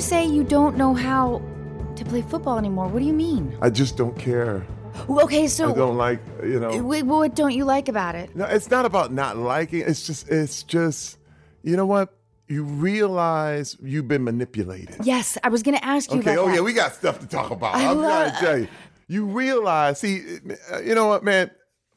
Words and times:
You 0.00 0.06
say 0.06 0.24
you 0.24 0.44
don't 0.44 0.78
know 0.78 0.94
how 0.94 1.42
to 1.94 2.04
play 2.06 2.22
football 2.22 2.56
anymore, 2.56 2.88
what 2.88 3.00
do 3.00 3.04
you 3.04 3.12
mean? 3.12 3.54
I 3.60 3.68
just 3.68 3.98
don't 3.98 4.16
care. 4.18 4.66
Okay, 5.10 5.46
so 5.46 5.72
I 5.72 5.74
don't 5.74 5.98
like, 5.98 6.20
you 6.42 6.58
know. 6.58 6.82
wait, 6.82 7.02
what 7.02 7.36
don't 7.36 7.52
you 7.52 7.66
like 7.66 7.86
about 7.90 8.14
it? 8.14 8.34
No, 8.34 8.46
it's 8.46 8.70
not 8.70 8.86
about 8.86 9.12
not 9.12 9.36
liking. 9.36 9.82
It's 9.82 10.06
just, 10.06 10.30
it's 10.30 10.62
just, 10.62 11.18
you 11.62 11.76
know 11.76 11.84
what? 11.84 12.14
You 12.48 12.64
realize 12.64 13.76
you've 13.82 14.08
been 14.08 14.24
manipulated. 14.24 15.04
Yes, 15.04 15.36
I 15.44 15.50
was 15.50 15.62
going 15.62 15.76
to 15.76 15.84
ask 15.84 16.10
you 16.10 16.20
Okay. 16.20 16.38
Oh 16.38 16.46
that. 16.46 16.54
yeah, 16.54 16.60
we 16.62 16.72
got 16.72 16.94
stuff 16.94 17.20
to 17.20 17.26
talk 17.26 17.50
about. 17.50 17.74
I 17.74 17.90
I'm 17.90 17.98
love- 17.98 18.28
trying 18.28 18.32
to 18.32 18.38
tell 18.40 18.58
you. 18.58 18.68
You 19.06 19.26
realize, 19.26 20.00
see, 20.00 20.38
uh, 20.72 20.78
you 20.80 20.94
know 20.94 21.08
what, 21.08 21.24
man. 21.24 21.50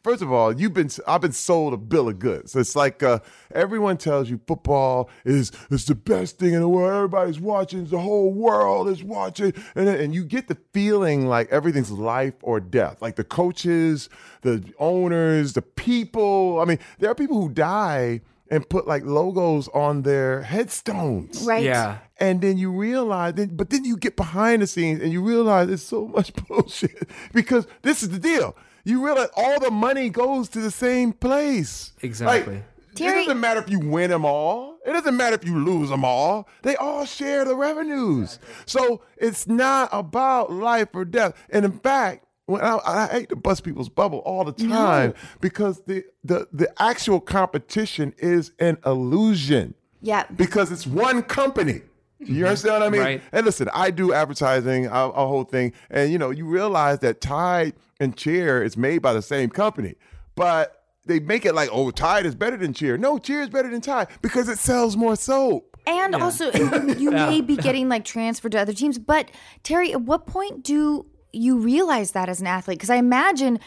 First 0.03 0.21
of 0.21 0.33
all, 0.33 0.53
you've 0.53 0.73
been 0.73 0.89
I've 1.07 1.21
been 1.21 1.31
sold 1.31 1.73
a 1.73 1.77
bill 1.77 2.09
of 2.09 2.19
goods. 2.19 2.55
It's 2.57 2.75
like 2.75 3.01
uh, 3.01 3.19
everyone 3.55 3.95
tells 3.95 4.29
you 4.29 4.41
football 4.45 5.09
is 5.23 5.53
is 5.71 5.85
the 5.85 5.95
best 5.95 6.39
thing 6.39 6.53
in 6.53 6.59
the 6.59 6.67
world. 6.67 6.93
Everybody's 6.93 7.39
watching. 7.39 7.85
The 7.85 7.99
whole 7.99 8.33
world 8.33 8.89
is 8.89 9.01
watching, 9.01 9.53
and 9.75 9.87
and 9.87 10.13
you 10.13 10.25
get 10.25 10.49
the 10.49 10.57
feeling 10.73 11.27
like 11.27 11.49
everything's 11.51 11.89
life 11.89 12.33
or 12.41 12.59
death. 12.59 13.01
Like 13.01 13.15
the 13.15 13.23
coaches, 13.23 14.09
the 14.41 14.61
owners, 14.77 15.53
the 15.53 15.61
people. 15.61 16.59
I 16.59 16.65
mean, 16.65 16.79
there 16.99 17.09
are 17.09 17.15
people 17.15 17.39
who 17.39 17.49
die 17.49 18.19
and 18.51 18.67
put 18.67 18.85
like 18.85 19.05
logos 19.05 19.69
on 19.69 20.01
their 20.01 20.41
headstones. 20.41 21.43
right? 21.43 21.63
Yeah. 21.63 21.99
And 22.19 22.41
then 22.41 22.57
you 22.57 22.71
realize, 22.71 23.33
then, 23.35 23.55
but 23.55 23.69
then 23.69 23.83
you 23.83 23.97
get 23.97 24.15
behind 24.15 24.61
the 24.61 24.67
scenes 24.67 25.01
and 25.01 25.11
you 25.11 25.21
realize 25.21 25.69
it's 25.69 25.81
so 25.81 26.07
much 26.07 26.33
bullshit 26.47 27.09
because 27.33 27.67
this 27.81 28.03
is 28.03 28.09
the 28.09 28.19
deal. 28.19 28.55
You 28.83 29.03
realize 29.05 29.29
all 29.35 29.59
the 29.59 29.71
money 29.71 30.09
goes 30.09 30.49
to 30.49 30.59
the 30.59 30.71
same 30.71 31.13
place. 31.13 31.93
Exactly. 32.01 32.55
Like, 32.55 32.63
Terry- 32.95 33.21
it 33.21 33.25
doesn't 33.25 33.39
matter 33.39 33.59
if 33.61 33.69
you 33.69 33.79
win 33.79 34.09
them 34.09 34.25
all. 34.25 34.77
It 34.85 34.91
doesn't 34.91 35.15
matter 35.17 35.35
if 35.35 35.45
you 35.45 35.57
lose 35.57 35.89
them 35.89 36.03
all. 36.05 36.47
They 36.61 36.75
all 36.75 37.05
share 37.05 37.45
the 37.45 37.55
revenues. 37.55 38.37
So 38.65 39.01
it's 39.17 39.47
not 39.47 39.89
about 39.91 40.51
life 40.51 40.89
or 40.93 41.05
death. 41.05 41.33
And 41.49 41.63
in 41.65 41.71
fact, 41.79 42.25
when 42.45 42.61
I, 42.61 42.77
I 42.85 43.07
hate 43.07 43.29
to 43.29 43.35
bust 43.37 43.63
people's 43.63 43.87
bubble 43.89 44.19
all 44.19 44.43
the 44.43 44.51
time 44.51 45.13
because 45.39 45.81
the, 45.87 46.03
the 46.25 46.47
the 46.51 46.69
actual 46.81 47.21
competition 47.21 48.13
is 48.17 48.51
an 48.59 48.77
illusion 48.85 49.75
Yeah. 50.01 50.25
because 50.35 50.69
it's 50.69 50.85
one 50.85 51.23
company. 51.23 51.81
You 52.27 52.45
understand 52.47 52.73
what 52.75 52.83
I 52.83 52.89
mean? 52.89 53.01
Right. 53.01 53.21
And 53.31 53.45
listen, 53.45 53.69
I 53.73 53.91
do 53.91 54.13
advertising, 54.13 54.85
a, 54.87 54.89
a 55.09 55.27
whole 55.27 55.43
thing, 55.43 55.73
and 55.89 56.11
you 56.11 56.17
know, 56.17 56.29
you 56.29 56.45
realize 56.45 56.99
that 56.99 57.21
Tide 57.21 57.73
and 57.99 58.15
Cheer 58.17 58.63
is 58.63 58.75
made 58.77 58.99
by 59.01 59.13
the 59.13 59.21
same 59.21 59.49
company, 59.49 59.95
but 60.35 60.83
they 61.05 61.19
make 61.19 61.45
it 61.45 61.53
like, 61.53 61.69
oh, 61.71 61.91
Tide 61.91 62.25
is 62.25 62.35
better 62.35 62.57
than 62.57 62.73
Cheer. 62.73 62.97
No, 62.97 63.17
Cheer 63.17 63.41
is 63.41 63.49
better 63.49 63.69
than 63.69 63.81
Tide 63.81 64.07
because 64.21 64.47
it 64.49 64.57
sells 64.57 64.95
more 64.95 65.15
soap. 65.15 65.77
And 65.85 66.15
also, 66.15 66.49
you 66.97 67.11
may 67.29 67.41
be 67.41 67.57
getting 67.57 67.89
like 67.89 68.05
transferred 68.05 68.53
to 68.53 68.59
other 68.61 68.71
teams. 68.73 68.97
But 68.97 69.29
Terry, 69.63 69.91
at 69.91 70.01
what 70.01 70.25
point 70.25 70.63
do 70.63 71.05
you 71.33 71.57
realize 71.57 72.11
that 72.11 72.29
as 72.29 72.39
an 72.39 72.47
athlete? 72.47 72.77
Because 72.77 72.89
I 72.89 72.95
imagine, 72.95 73.59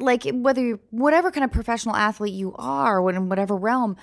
like, 0.00 0.24
whether 0.32 0.62
you 0.62 0.80
whatever 0.90 1.30
kind 1.30 1.44
of 1.44 1.50
professional 1.52 1.96
athlete 1.96 2.32
you 2.32 2.54
are, 2.56 3.02
what- 3.02 3.14
in 3.14 3.28
whatever 3.28 3.56
realm, 3.56 3.96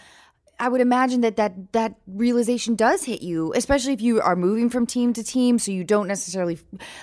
I 0.59 0.69
would 0.69 0.81
imagine 0.81 1.21
that 1.21 1.35
that 1.37 1.71
that 1.73 1.95
realization 2.07 2.75
does 2.75 3.03
hit 3.03 3.21
you, 3.21 3.53
especially 3.55 3.93
if 3.93 4.01
you 4.01 4.21
are 4.21 4.35
moving 4.35 4.69
from 4.69 4.85
team 4.85 5.13
to 5.13 5.23
team, 5.23 5.59
so 5.59 5.71
you 5.71 5.83
don't 5.83 6.07
necessarily 6.07 6.57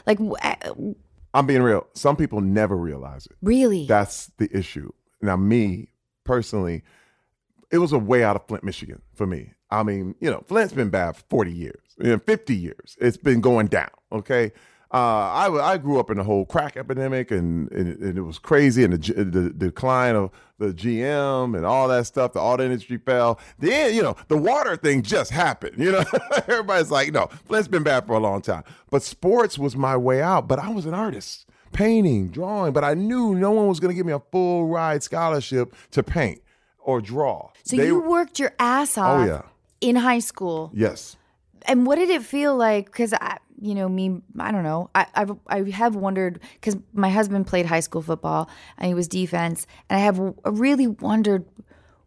like 0.06 0.18
w- 0.18 0.36
uh, 0.42 0.94
I'm 1.32 1.46
being 1.46 1.62
real. 1.62 1.86
Some 1.94 2.16
people 2.16 2.40
never 2.40 2.76
realize 2.76 3.26
it. 3.26 3.36
really. 3.42 3.86
That's 3.86 4.30
the 4.38 4.48
issue. 4.56 4.90
Now, 5.20 5.36
me 5.36 5.88
personally, 6.24 6.82
it 7.70 7.78
was 7.78 7.92
a 7.92 7.98
way 7.98 8.22
out 8.22 8.36
of 8.36 8.46
Flint, 8.46 8.64
Michigan 8.64 9.02
for 9.14 9.26
me. 9.26 9.52
I 9.70 9.82
mean, 9.82 10.14
you 10.20 10.30
know, 10.30 10.44
Flint's 10.46 10.72
been 10.72 10.90
bad 10.90 11.16
for 11.16 11.24
40 11.30 11.52
years, 11.52 11.80
you 11.98 12.16
50 12.18 12.54
years. 12.54 12.96
It's 13.00 13.16
been 13.16 13.40
going 13.40 13.66
down, 13.66 13.90
okay? 14.12 14.52
Uh, 14.94 15.50
I, 15.50 15.72
I 15.72 15.78
grew 15.78 15.98
up 15.98 16.08
in 16.08 16.18
the 16.18 16.22
whole 16.22 16.46
crack 16.46 16.76
epidemic 16.76 17.32
and, 17.32 17.68
and, 17.72 18.00
and 18.00 18.16
it 18.16 18.20
was 18.22 18.38
crazy 18.38 18.84
and 18.84 18.92
the, 18.92 18.98
G- 18.98 19.12
the, 19.12 19.50
decline 19.50 20.14
of 20.14 20.30
the 20.60 20.66
GM 20.72 21.56
and 21.56 21.66
all 21.66 21.88
that 21.88 22.06
stuff. 22.06 22.32
The 22.34 22.38
auto 22.38 22.62
industry 22.64 22.98
fell. 22.98 23.40
Then, 23.58 23.92
you 23.92 24.02
know, 24.04 24.14
the 24.28 24.36
water 24.36 24.76
thing 24.76 25.02
just 25.02 25.32
happened. 25.32 25.78
You 25.82 25.90
know, 25.90 26.04
everybody's 26.46 26.92
like, 26.92 27.12
no, 27.12 27.26
Flint's 27.46 27.66
been 27.66 27.82
bad 27.82 28.06
for 28.06 28.12
a 28.14 28.20
long 28.20 28.40
time. 28.40 28.62
But 28.88 29.02
sports 29.02 29.58
was 29.58 29.74
my 29.74 29.96
way 29.96 30.22
out. 30.22 30.46
But 30.46 30.60
I 30.60 30.68
was 30.68 30.86
an 30.86 30.94
artist, 30.94 31.46
painting, 31.72 32.28
drawing. 32.28 32.72
But 32.72 32.84
I 32.84 32.94
knew 32.94 33.34
no 33.34 33.50
one 33.50 33.66
was 33.66 33.80
going 33.80 33.90
to 33.90 33.96
give 33.96 34.06
me 34.06 34.12
a 34.12 34.22
full 34.30 34.68
ride 34.68 35.02
scholarship 35.02 35.74
to 35.90 36.04
paint 36.04 36.40
or 36.78 37.00
draw. 37.00 37.50
so 37.64 37.76
They- 37.76 37.86
you 37.86 37.98
worked 38.00 38.38
your 38.38 38.52
ass 38.60 38.96
off 38.96 39.22
Oh, 39.22 39.24
yeah. 39.26 39.42
in 39.80 39.96
high 39.96 40.20
school. 40.20 40.70
Yes. 40.72 41.16
and 41.66 41.84
what 41.86 41.96
did 41.96 42.10
it 42.10 42.22
feel 42.22 42.54
like 42.54 42.84
because 42.86 43.14
i 43.14 43.38
you 43.60 43.74
know 43.74 43.88
me 43.88 44.20
i 44.38 44.50
don't 44.50 44.64
know. 44.64 44.90
I 44.94 45.06
I've, 45.14 45.36
i 45.46 45.62
have 45.70 45.94
wondered 45.94 46.40
because 46.54 46.76
my 46.92 47.08
husband 47.10 47.46
played 47.46 47.66
high 47.66 47.80
school 47.80 48.02
football 48.02 48.48
and 48.78 48.88
he 48.88 48.94
was 48.94 49.08
defense 49.08 49.66
and 49.88 49.96
i 49.98 50.00
have 50.00 50.18
really 50.44 50.86
wondered 50.86 51.44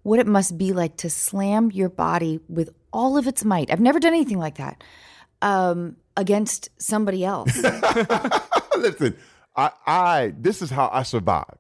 what 0.08 0.20
it 0.20 0.28
must 0.28 0.58
be 0.58 0.72
like 0.72 0.96
to 0.96 1.10
slam 1.10 1.70
your 1.70 1.90
body 1.90 2.40
with 2.48 2.70
all 2.94 3.18
of 3.18 3.28
its 3.28 3.44
might. 3.44 3.70
I've 3.70 3.82
never 3.82 4.00
done 4.00 4.14
anything 4.14 4.40
like 4.40 4.56
that 4.56 4.82
um, 5.42 5.98
against 6.16 6.70
somebody 6.82 7.26
else. 7.26 7.56
Listen, 8.78 9.18
I, 9.56 9.72
I 9.86 10.34
this 10.38 10.62
is 10.62 10.70
how 10.70 10.90
I 10.94 11.04
survived. 11.04 11.58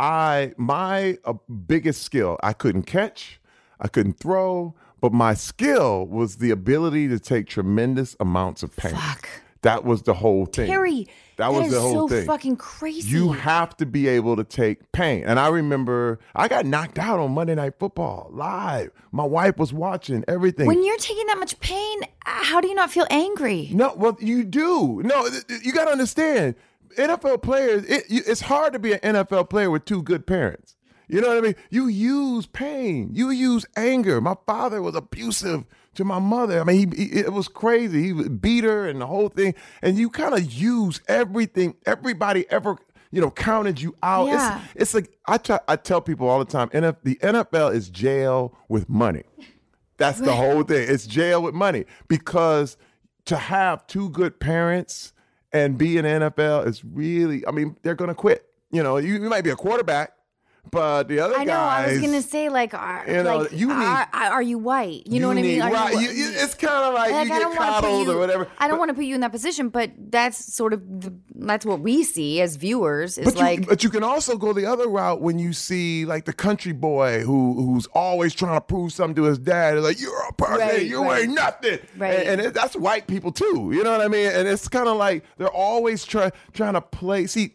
I 0.00 0.52
my 0.56 1.18
uh, 1.26 1.34
biggest 1.66 2.02
skill 2.02 2.38
I 2.42 2.54
couldn't 2.54 2.84
catch, 2.84 3.38
I 3.78 3.88
couldn't 3.88 4.18
throw, 4.18 4.74
but 5.04 5.12
my 5.12 5.34
skill 5.34 6.06
was 6.06 6.36
the 6.36 6.50
ability 6.50 7.08
to 7.08 7.18
take 7.18 7.46
tremendous 7.46 8.16
amounts 8.20 8.62
of 8.62 8.74
pain. 8.74 8.94
Fuck. 8.94 9.28
That 9.60 9.84
was 9.84 10.00
the 10.04 10.14
whole 10.14 10.46
thing. 10.46 10.66
Terry, 10.66 11.04
that, 11.36 11.50
that 11.50 11.52
was 11.52 11.66
is 11.66 11.74
the 11.74 11.80
whole 11.82 12.08
so 12.08 12.16
thing. 12.16 12.26
fucking 12.26 12.56
crazy. 12.56 13.10
You 13.10 13.32
have 13.32 13.76
to 13.76 13.84
be 13.84 14.08
able 14.08 14.34
to 14.36 14.44
take 14.44 14.92
pain. 14.92 15.22
And 15.26 15.38
I 15.38 15.48
remember 15.48 16.20
I 16.34 16.48
got 16.48 16.64
knocked 16.64 16.98
out 16.98 17.18
on 17.18 17.32
Monday 17.32 17.54
Night 17.54 17.74
Football 17.78 18.30
live. 18.32 18.92
My 19.12 19.26
wife 19.26 19.58
was 19.58 19.74
watching 19.74 20.24
everything. 20.26 20.66
when 20.66 20.82
you're 20.82 20.96
taking 20.96 21.26
that 21.26 21.36
much 21.38 21.60
pain 21.60 22.00
how 22.24 22.62
do 22.62 22.68
you 22.68 22.74
not 22.74 22.90
feel 22.90 23.06
angry 23.10 23.68
No, 23.74 23.92
well, 23.94 24.16
you 24.20 24.42
do. 24.42 25.02
No, 25.04 25.28
you 25.62 25.74
got 25.74 25.84
to 25.84 25.90
understand. 25.90 26.54
NFL 26.96 27.42
players, 27.42 27.84
it, 27.84 28.04
it's 28.08 28.40
hard 28.40 28.72
to 28.72 28.78
be 28.78 28.94
an 28.94 29.00
NFL 29.00 29.50
player 29.50 29.70
with 29.70 29.84
two 29.84 30.02
good 30.02 30.26
parents. 30.26 30.76
You 31.08 31.20
know 31.20 31.28
what 31.28 31.36
I 31.38 31.40
mean? 31.40 31.54
You 31.70 31.86
use 31.86 32.46
pain. 32.46 33.10
You 33.12 33.30
use 33.30 33.66
anger. 33.76 34.20
My 34.20 34.36
father 34.46 34.80
was 34.82 34.94
abusive 34.94 35.64
to 35.94 36.04
my 36.04 36.18
mother. 36.18 36.60
I 36.60 36.64
mean, 36.64 36.92
he, 36.92 37.04
he- 37.04 37.18
it 37.20 37.32
was 37.32 37.46
crazy. 37.48 38.12
He 38.12 38.28
beat 38.28 38.64
her 38.64 38.88
and 38.88 39.00
the 39.00 39.06
whole 39.06 39.28
thing. 39.28 39.54
And 39.82 39.96
you 39.98 40.08
kind 40.10 40.34
of 40.34 40.50
use 40.52 41.00
everything. 41.08 41.74
Everybody 41.86 42.46
ever, 42.50 42.76
you 43.10 43.20
know, 43.20 43.30
counted 43.30 43.80
you 43.80 43.94
out. 44.02 44.28
Yeah. 44.28 44.60
It's, 44.74 44.82
it's 44.82 44.94
like 44.94 45.18
I 45.26 45.36
try, 45.38 45.60
I 45.68 45.76
tell 45.76 46.00
people 46.00 46.28
all 46.28 46.38
the 46.38 46.44
time. 46.50 46.68
NF, 46.70 46.96
the 47.04 47.16
NFL 47.16 47.74
is 47.74 47.88
jail 47.90 48.56
with 48.68 48.88
money. 48.88 49.24
That's 49.98 50.20
the 50.20 50.32
whole 50.32 50.62
thing. 50.64 50.88
It's 50.88 51.06
jail 51.06 51.42
with 51.42 51.54
money 51.54 51.84
because 52.08 52.76
to 53.26 53.36
have 53.36 53.86
two 53.86 54.08
good 54.10 54.40
parents 54.40 55.12
and 55.52 55.78
be 55.78 55.96
in 55.98 56.04
the 56.04 56.30
NFL 56.30 56.66
is 56.66 56.84
really. 56.84 57.46
I 57.46 57.52
mean, 57.52 57.76
they're 57.82 57.94
gonna 57.94 58.14
quit. 58.14 58.44
You 58.72 58.82
know, 58.82 58.96
you, 58.96 59.12
you 59.14 59.28
might 59.30 59.44
be 59.44 59.50
a 59.50 59.54
quarterback, 59.56 60.13
but 60.70 61.08
the 61.08 61.20
other 61.20 61.36
I 61.36 61.44
know. 61.44 61.52
guys. 61.52 61.88
I 61.88 61.92
was 61.92 62.00
gonna 62.00 62.22
say, 62.22 62.48
like, 62.48 62.74
are, 62.74 63.04
You 63.06 63.22
know, 63.22 63.38
like, 63.38 63.52
you 63.52 63.68
need- 63.68 63.74
are, 63.74 64.08
are 64.12 64.42
you 64.42 64.58
white? 64.58 65.06
You 65.06 65.20
know 65.20 65.28
what 65.28 65.36
I 65.38 65.42
mean? 65.42 65.62
Are 65.62 65.70
right, 65.70 65.92
you, 65.94 66.10
you- 66.10 66.30
it's 66.34 66.54
kind 66.54 66.74
of 66.74 66.94
like, 66.94 67.12
like, 67.12 67.28
you 67.28 67.34
I 67.34 67.38
get 67.38 67.56
coddled 67.56 68.08
or 68.08 68.18
whatever. 68.18 68.48
I 68.58 68.66
don't 68.68 68.78
want 68.78 68.88
to 68.88 68.94
put 68.94 69.04
you 69.04 69.14
in 69.14 69.20
that 69.20 69.30
position, 69.32 69.68
but 69.68 69.90
that's 70.10 70.52
sort 70.54 70.72
of 70.72 70.80
the, 71.00 71.14
that's 71.36 71.64
what 71.64 71.80
we 71.80 72.02
see 72.02 72.40
as 72.40 72.56
viewers. 72.56 73.18
Is 73.18 73.24
But 73.24 73.36
like, 73.36 73.60
you, 73.60 73.66
but 73.66 73.84
you 73.84 73.90
can 73.90 74.02
also 74.02 74.36
go 74.36 74.52
the 74.52 74.66
other 74.66 74.88
route 74.88 75.20
when 75.20 75.38
you 75.38 75.52
see 75.52 76.04
like 76.06 76.24
the 76.24 76.32
country 76.32 76.72
boy 76.72 77.20
who 77.20 77.54
who's 77.54 77.86
always 77.94 78.34
trying 78.34 78.56
to 78.56 78.60
prove 78.60 78.92
something 78.92 79.14
to 79.16 79.24
his 79.24 79.38
dad. 79.38 79.78
Like 79.78 80.00
you're 80.00 80.28
a 80.28 80.32
person, 80.32 80.58
Right, 80.58 80.86
you 80.86 81.02
right. 81.04 81.22
ain't 81.24 81.34
nothing, 81.34 81.78
Right. 81.96 82.14
And, 82.20 82.28
and 82.28 82.40
it, 82.40 82.54
that's 82.54 82.74
white 82.74 83.06
people 83.06 83.30
too. 83.32 83.70
You 83.72 83.84
know 83.84 83.92
what 83.92 84.00
I 84.00 84.08
mean? 84.08 84.26
And 84.26 84.48
it's 84.48 84.66
kind 84.68 84.88
of 84.88 84.96
like 84.96 85.24
they're 85.38 85.48
always 85.48 86.04
trying 86.04 86.32
trying 86.52 86.74
to 86.74 86.80
play. 86.80 87.26
See, 87.26 87.54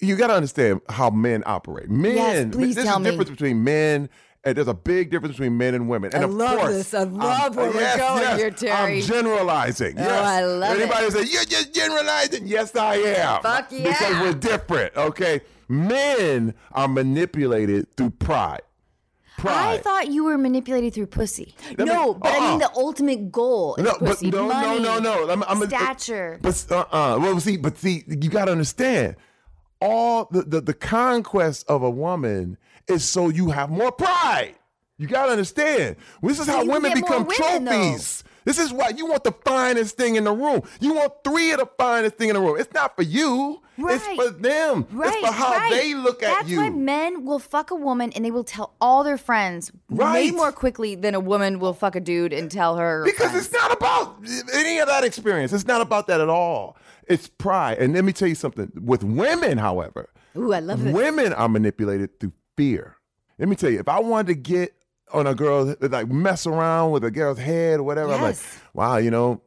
you 0.00 0.16
got 0.16 0.28
to 0.28 0.34
understand 0.34 0.80
how 0.88 1.10
men 1.10 1.42
operate. 1.46 1.90
Men, 1.90 2.16
Yes, 2.16 2.46
please 2.54 2.74
there's 2.74 2.86
tell 2.86 2.96
a 2.96 3.00
me. 3.00 3.10
difference 3.10 3.30
between 3.30 3.64
men. 3.64 4.08
And 4.44 4.56
there's 4.56 4.68
a 4.68 4.74
big 4.74 5.10
difference 5.10 5.34
between 5.36 5.58
men 5.58 5.74
and 5.74 5.88
women. 5.88 6.12
And 6.14 6.22
I 6.22 6.26
of 6.26 6.32
love 6.32 6.58
course, 6.60 6.72
this. 6.72 6.94
I 6.94 7.00
I'm- 7.00 7.14
love 7.16 7.56
where 7.56 7.70
we're 7.72 7.96
going 7.96 8.38
here, 8.38 8.50
Terry. 8.52 8.98
I'm 8.98 9.02
generalizing. 9.02 9.98
Oh, 9.98 10.02
yes. 10.02 10.26
I 10.26 10.44
love 10.44 10.76
it. 10.78 10.82
Anybody 10.82 11.10
say 11.10 11.32
you're 11.32 11.44
just 11.44 11.74
generalizing? 11.74 12.46
Yes, 12.46 12.74
I 12.76 12.94
am. 12.96 13.42
Fuck 13.42 13.70
Because 13.70 14.20
we're 14.20 14.32
different. 14.34 14.96
Okay, 14.96 15.40
men 15.68 16.54
are 16.72 16.86
manipulated 16.86 17.94
through 17.96 18.10
pride. 18.10 18.62
Pride. 19.38 19.74
I 19.74 19.78
thought 19.78 20.08
you 20.08 20.24
were 20.24 20.38
manipulated 20.38 20.94
through 20.94 21.06
pussy. 21.06 21.54
Me- 21.76 21.84
no, 21.84 22.14
but 22.14 22.32
I 22.32 22.40
mean 22.40 22.62
uh-uh. 22.62 22.68
the 22.68 22.76
ultimate 22.76 23.30
goal 23.30 23.74
is 23.76 23.84
no, 23.84 23.92
pussy. 23.94 24.30
but 24.30 24.36
no, 24.38 24.48
money, 24.48 24.82
no, 24.82 24.98
no, 24.98 25.26
no. 25.26 25.30
I'm, 25.32 25.42
I'm 25.44 25.64
stature. 25.68 26.38
But 26.42 26.64
uh, 26.70 26.80
uh 26.92 27.18
well, 27.20 27.38
see, 27.40 27.56
but 27.56 27.76
see, 27.76 28.04
you 28.08 28.30
got 28.30 28.46
to 28.46 28.52
understand. 28.52 29.16
All 29.80 30.26
the, 30.30 30.42
the 30.42 30.60
the 30.60 30.74
conquest 30.74 31.64
of 31.68 31.82
a 31.82 31.90
woman 31.90 32.58
is 32.88 33.04
so 33.04 33.28
you 33.28 33.50
have 33.50 33.70
more 33.70 33.92
pride. 33.92 34.54
You 34.98 35.06
got 35.06 35.26
to 35.26 35.32
understand. 35.32 35.96
This 36.22 36.40
is 36.40 36.46
So 36.46 36.52
how 36.52 36.64
women 36.64 36.92
become 36.92 37.24
women, 37.24 37.64
though. 37.64 37.70
trophies. 37.70 38.24
This 38.44 38.58
is 38.58 38.72
why 38.72 38.88
you 38.96 39.06
want 39.06 39.24
the 39.24 39.32
finest 39.44 39.96
thing 39.96 40.16
in 40.16 40.24
the 40.24 40.32
room. 40.32 40.62
You 40.80 40.94
want 40.94 41.12
three 41.22 41.52
of 41.52 41.58
the 41.58 41.68
finest 41.78 42.16
thing 42.16 42.30
in 42.30 42.34
the 42.34 42.40
room. 42.40 42.58
It's 42.58 42.72
not 42.72 42.96
for 42.96 43.02
you. 43.02 43.62
Right. 43.76 43.94
It's 43.94 44.06
for 44.06 44.30
them. 44.30 44.86
Right, 44.90 45.12
it's 45.12 45.26
for 45.26 45.32
how 45.32 45.52
right. 45.52 45.70
they 45.70 45.94
look 45.94 46.22
at 46.22 46.34
That's 46.34 46.48
you. 46.48 46.56
That's 46.56 46.70
why 46.70 46.76
men 46.76 47.24
will 47.26 47.38
fuck 47.38 47.70
a 47.70 47.74
woman 47.76 48.10
and 48.14 48.24
they 48.24 48.30
will 48.30 48.42
tell 48.44 48.74
all 48.80 49.04
their 49.04 49.18
friends 49.18 49.70
way 49.90 50.30
more 50.32 50.50
quickly 50.50 50.94
than 50.96 51.14
a 51.14 51.20
woman 51.20 51.60
will 51.60 51.74
fuck 51.74 51.94
a 51.94 52.00
dude 52.00 52.32
and 52.32 52.50
tell 52.50 52.76
her. 52.76 53.04
Because 53.04 53.30
friends. 53.32 53.46
it's 53.46 53.54
not 53.54 53.70
about 53.70 54.16
any 54.54 54.78
of 54.78 54.88
that 54.88 55.04
experience. 55.04 55.52
It's 55.52 55.66
not 55.66 55.80
about 55.80 56.06
that 56.08 56.20
at 56.20 56.28
all. 56.30 56.76
It's 57.08 57.28
pride. 57.28 57.78
And 57.78 57.94
let 57.94 58.04
me 58.04 58.12
tell 58.12 58.28
you 58.28 58.34
something. 58.34 58.70
With 58.74 59.02
women, 59.02 59.58
however, 59.58 60.10
Ooh, 60.36 60.52
I 60.52 60.60
love 60.60 60.82
women 60.84 61.32
are 61.32 61.48
manipulated 61.48 62.18
through 62.20 62.32
fear. 62.56 62.96
Let 63.38 63.48
me 63.48 63.56
tell 63.56 63.70
you, 63.70 63.80
if 63.80 63.88
I 63.88 64.00
wanted 64.00 64.26
to 64.28 64.34
get 64.34 64.74
on 65.12 65.26
a 65.26 65.34
girl, 65.34 65.74
like 65.80 66.08
mess 66.08 66.46
around 66.46 66.90
with 66.90 67.04
a 67.04 67.10
girl's 67.10 67.38
head 67.38 67.80
or 67.80 67.82
whatever, 67.84 68.12
I'm 68.12 68.20
like, 68.22 68.34
Yes. 68.36 68.58
wow, 68.74 68.96
you 68.98 69.10
know, 69.10 69.40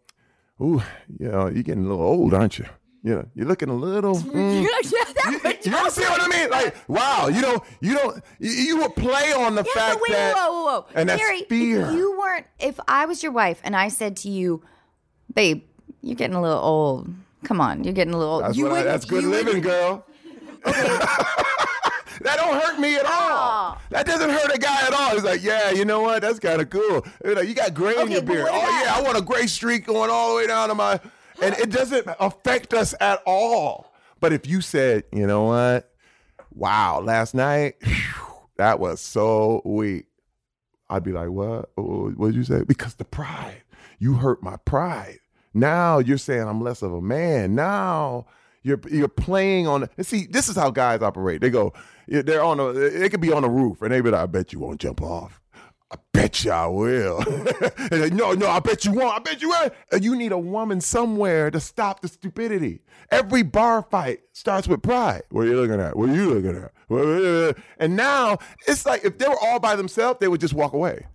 ooh, 0.62 0.82
you 1.20 1.28
know, 1.30 1.48
you're 1.48 1.64
getting 1.64 1.86
a 1.86 1.90
little 1.90 2.04
old, 2.06 2.34
aren't 2.34 2.58
you? 2.58 2.66
You 3.04 3.16
know, 3.16 3.26
you're 3.36 3.48
looking 3.48 3.70
a 3.70 3.74
little. 3.76 4.16
mm. 4.18 4.64
yeah, 4.64 5.32
would- 5.44 5.66
You 5.66 5.76
understand 5.76 6.10
what 6.10 6.22
I 6.22 6.28
mean? 6.40 6.50
Like, 6.50 6.76
wow, 6.88 7.28
you 7.28 7.42
know, 7.42 7.62
you 7.80 7.96
don't, 7.96 8.24
you, 8.40 8.50
you 8.52 8.78
would 8.78 8.96
play 8.96 9.34
on 9.34 9.56
the 9.56 9.64
Yeah, 9.64 9.74
fact 9.74 10.00
wait, 10.02 10.12
that, 10.16 10.36
whoa, 10.36 10.52
whoa, 10.52 10.64
whoa. 10.82 10.86
and 10.96 11.10
that's 11.10 11.22
fear. 11.48 11.92
You 11.92 12.18
weren't, 12.20 12.46
if 12.60 12.80
I 12.88 13.06
was 13.06 13.22
your 13.24 13.32
wife 13.32 13.60
and 13.64 13.76
I 13.76 13.88
said 13.90 14.18
to 14.18 14.30
you, 14.30 14.64
babe, 15.34 15.64
you're 16.02 16.16
getting 16.16 16.36
a 16.36 16.42
little 16.42 16.60
old. 16.64 17.14
Come 17.44 17.60
on, 17.62 17.84
you're 17.84 17.94
getting 17.94 18.14
a 18.14 18.18
little. 18.18 18.40
That's, 18.40 18.62
I, 18.62 18.84
that's 18.84 19.06
good 19.06 19.24
living, 19.24 19.62
wouldn't- 19.62 19.64
girl. 19.64 20.06
that 20.64 22.36
don't 22.36 22.62
hurt 22.62 22.80
me 22.80 22.96
at 22.96 23.06
all. 23.06 23.12
Aw. 23.12 23.82
That 23.90 24.06
doesn't 24.06 24.30
hurt 24.30 24.54
a 24.56 24.60
guy 24.60 24.86
at 24.86 24.94
all. 24.94 25.12
He's 25.12 25.24
like, 25.24 25.42
yeah, 25.44 25.72
you 25.72 25.86
know 25.86 26.02
what? 26.02 26.22
That's 26.22 26.38
kind 26.40 26.62
of 26.62 26.70
cool. 26.70 27.06
You, 27.26 27.36
know, 27.36 27.42
you 27.42 27.56
got 27.56 27.74
gray 27.74 27.96
in 28.00 28.12
your 28.12 28.22
beard. 28.22 28.48
Oh 28.50 28.84
yeah, 28.84 28.94
I 28.96 29.02
want 29.02 29.18
a 29.18 29.22
gray 29.22 29.48
streak 29.48 29.86
going 29.88 30.12
all 30.12 30.30
the 30.32 30.36
way 30.38 30.48
down 30.48 30.70
to 30.70 30.76
my, 30.76 31.00
and 31.42 31.56
it 31.58 31.72
doesn't 31.72 32.08
affect 32.20 32.74
us 32.76 32.94
at 33.02 33.22
all. 33.26 33.92
But 34.20 34.34
if 34.34 34.46
you 34.48 34.62
said, 34.62 35.06
you 35.12 35.26
know 35.26 35.46
what? 35.46 35.92
Wow, 36.54 37.02
last 37.02 37.34
night, 37.34 37.76
phew, 37.82 38.26
that 38.58 38.80
was 38.80 39.02
so 39.02 39.62
weak. 39.66 40.06
I'd 40.92 41.04
be 41.04 41.14
like, 41.14 41.30
what? 41.30 41.72
What 41.76 42.28
did 42.28 42.36
you 42.36 42.44
say? 42.44 42.64
Because 42.64 42.96
the 42.96 43.06
pride. 43.06 43.64
You 43.98 44.16
hurt 44.16 44.44
my 44.44 44.58
pride. 44.58 45.20
Now 45.54 46.00
you're 46.00 46.18
saying 46.18 46.48
I'm 46.48 46.62
less 46.62 46.82
of 46.82 46.94
a 46.94 47.02
man. 47.02 47.56
Now 47.56 48.26
you're 48.64 48.80
you're 48.90 49.08
playing 49.08 49.68
on. 49.68 49.90
See, 50.02 50.28
this 50.30 50.48
is 50.48 50.56
how 50.56 50.72
guys 50.72 51.02
operate. 51.02 51.42
They 51.42 51.50
go, 51.50 51.74
they're 52.08 52.44
on 52.44 52.60
a. 52.60 52.74
They 52.74 53.10
could 53.10 53.22
be 53.22 53.32
on 53.32 53.44
a 53.44 53.50
roof, 53.50 53.82
and 53.82 53.92
they 53.92 54.02
be 54.02 54.12
like, 54.12 54.22
I 54.22 54.26
bet 54.28 54.54
you 54.54 54.60
won't 54.60 54.80
jump 54.80 55.02
off. 55.02 55.42
I 55.92 55.98
bet 56.14 56.46
you 56.46 56.52
I 56.52 56.68
will. 56.68 57.22
no, 57.92 58.32
no, 58.32 58.48
I 58.48 58.60
bet 58.60 58.86
you 58.86 58.94
won't. 58.94 59.14
I 59.14 59.20
bet 59.20 59.42
you 59.42 59.50
will. 59.50 60.00
You 60.00 60.16
need 60.16 60.32
a 60.32 60.38
woman 60.38 60.80
somewhere 60.80 61.52
to 61.52 61.60
stop 61.60 62.02
the 62.02 62.08
stupidity. 62.08 62.82
Every 63.12 63.44
bar 63.44 63.82
fight 63.84 64.22
starts 64.32 64.70
with 64.70 64.82
pride. 64.82 65.24
What 65.32 65.42
are 65.42 65.48
you 65.48 65.58
looking 65.60 65.82
at? 65.82 65.98
What 65.98 66.10
are 66.10 66.16
you 66.16 66.34
looking 66.34 66.64
at? 66.64 66.72
And 67.78 67.96
now 67.96 68.38
it's 68.68 68.86
like 68.86 69.04
if 69.06 69.18
they 69.18 69.28
were 69.28 69.40
all 69.42 69.60
by 69.60 69.76
themselves, 69.76 70.20
they 70.20 70.28
would 70.28 70.42
just 70.42 70.54
walk 70.54 70.74
away. 70.74 71.08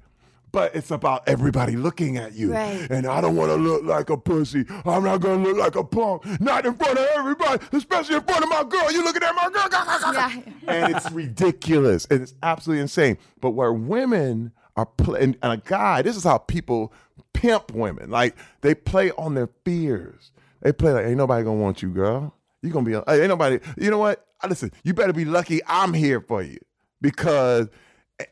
But 0.56 0.74
it's 0.74 0.90
about 0.90 1.28
everybody 1.28 1.76
looking 1.76 2.16
at 2.16 2.32
you. 2.32 2.54
Right. 2.54 2.86
And 2.90 3.06
I 3.06 3.20
don't 3.20 3.36
want 3.36 3.50
to 3.50 3.56
look 3.56 3.84
like 3.84 4.08
a 4.08 4.16
pussy. 4.16 4.64
I'm 4.86 5.04
not 5.04 5.20
going 5.20 5.44
to 5.44 5.50
look 5.50 5.58
like 5.58 5.76
a 5.76 5.84
punk. 5.84 6.24
Not 6.40 6.64
in 6.64 6.72
front 6.72 6.98
of 6.98 7.06
everybody, 7.14 7.62
especially 7.72 8.14
in 8.14 8.22
front 8.22 8.42
of 8.42 8.48
my 8.48 8.64
girl. 8.64 8.90
You 8.90 9.04
looking 9.04 9.22
at 9.22 9.34
my 9.34 9.50
girl. 9.52 9.68
Yeah. 10.14 10.40
and 10.66 10.96
it's 10.96 11.10
ridiculous. 11.10 12.06
And 12.10 12.22
it's 12.22 12.32
absolutely 12.42 12.80
insane. 12.80 13.18
But 13.38 13.50
where 13.50 13.70
women 13.70 14.52
are 14.78 14.86
playing, 14.86 15.36
and 15.42 15.52
a 15.52 15.58
guy, 15.58 16.00
this 16.00 16.16
is 16.16 16.24
how 16.24 16.38
people 16.38 16.90
pimp 17.34 17.74
women. 17.74 18.08
Like 18.08 18.34
they 18.62 18.74
play 18.74 19.10
on 19.10 19.34
their 19.34 19.50
fears. 19.62 20.32
They 20.62 20.72
play 20.72 20.92
like, 20.92 21.04
ain't 21.04 21.18
nobody 21.18 21.44
going 21.44 21.58
to 21.58 21.62
want 21.62 21.82
you, 21.82 21.90
girl. 21.90 22.34
You 22.62 22.70
going 22.70 22.86
to 22.86 23.02
be, 23.04 23.12
ain't 23.12 23.28
nobody, 23.28 23.58
you 23.76 23.90
know 23.90 23.98
what? 23.98 24.26
Listen, 24.48 24.72
you 24.84 24.94
better 24.94 25.12
be 25.12 25.26
lucky 25.26 25.60
I'm 25.66 25.92
here 25.92 26.22
for 26.22 26.42
you 26.42 26.60
because, 27.02 27.68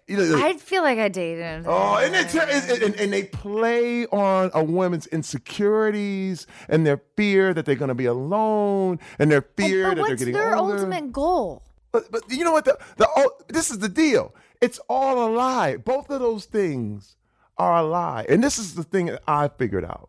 you 0.07 0.17
know, 0.17 0.43
I 0.43 0.55
feel 0.55 0.83
like 0.83 0.99
I 0.99 1.09
dated. 1.09 1.65
Oh, 1.67 1.97
and, 1.97 2.15
it's, 2.15 2.35
and, 2.35 2.83
and, 2.83 2.95
and 2.95 3.13
they 3.13 3.25
play 3.25 4.07
on 4.07 4.51
a 4.55 4.65
woman's 4.65 5.07
insecurities 5.09 6.47
and 6.69 6.87
their 6.87 7.03
fear 7.17 7.53
that 7.53 7.67
they're 7.67 7.75
going 7.75 7.89
to 7.89 7.95
be 7.95 8.07
alone 8.07 8.99
and 9.19 9.31
their 9.31 9.43
fear 9.43 9.85
but 9.85 9.89
that 9.89 9.95
they're 9.95 10.03
what's 10.05 10.19
getting 10.21 10.35
their 10.35 10.57
older. 10.57 10.75
ultimate 10.75 11.13
goal? 11.13 11.63
But, 11.93 12.11
but 12.11 12.23
you 12.29 12.45
know 12.45 12.53
what? 12.53 12.65
The, 12.65 12.79
the 12.97 13.09
oh, 13.17 13.33
this 13.49 13.71
is 13.71 13.79
the 13.79 13.89
deal. 13.89 14.35
It's 14.61 14.79
all 14.89 15.29
a 15.29 15.31
lie. 15.31 15.77
Both 15.77 16.11
of 16.11 16.21
those 16.21 16.47
things 16.47 17.17
are 17.59 17.77
a 17.77 17.83
lie. 17.83 18.25
And 18.29 18.43
this 18.43 18.59
is 18.59 18.75
the 18.75 18.85
thing 18.85 19.07
that 19.07 19.23
I 19.29 19.49
figured 19.49 19.85
out. 19.85 20.09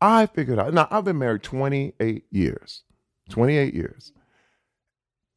I 0.00 0.26
figured 0.26 0.58
out. 0.58 0.74
Now, 0.74 0.88
I've 0.90 1.04
been 1.04 1.18
married 1.18 1.42
28 1.42 2.24
years. 2.30 2.82
28 3.30 3.72
years. 3.72 4.12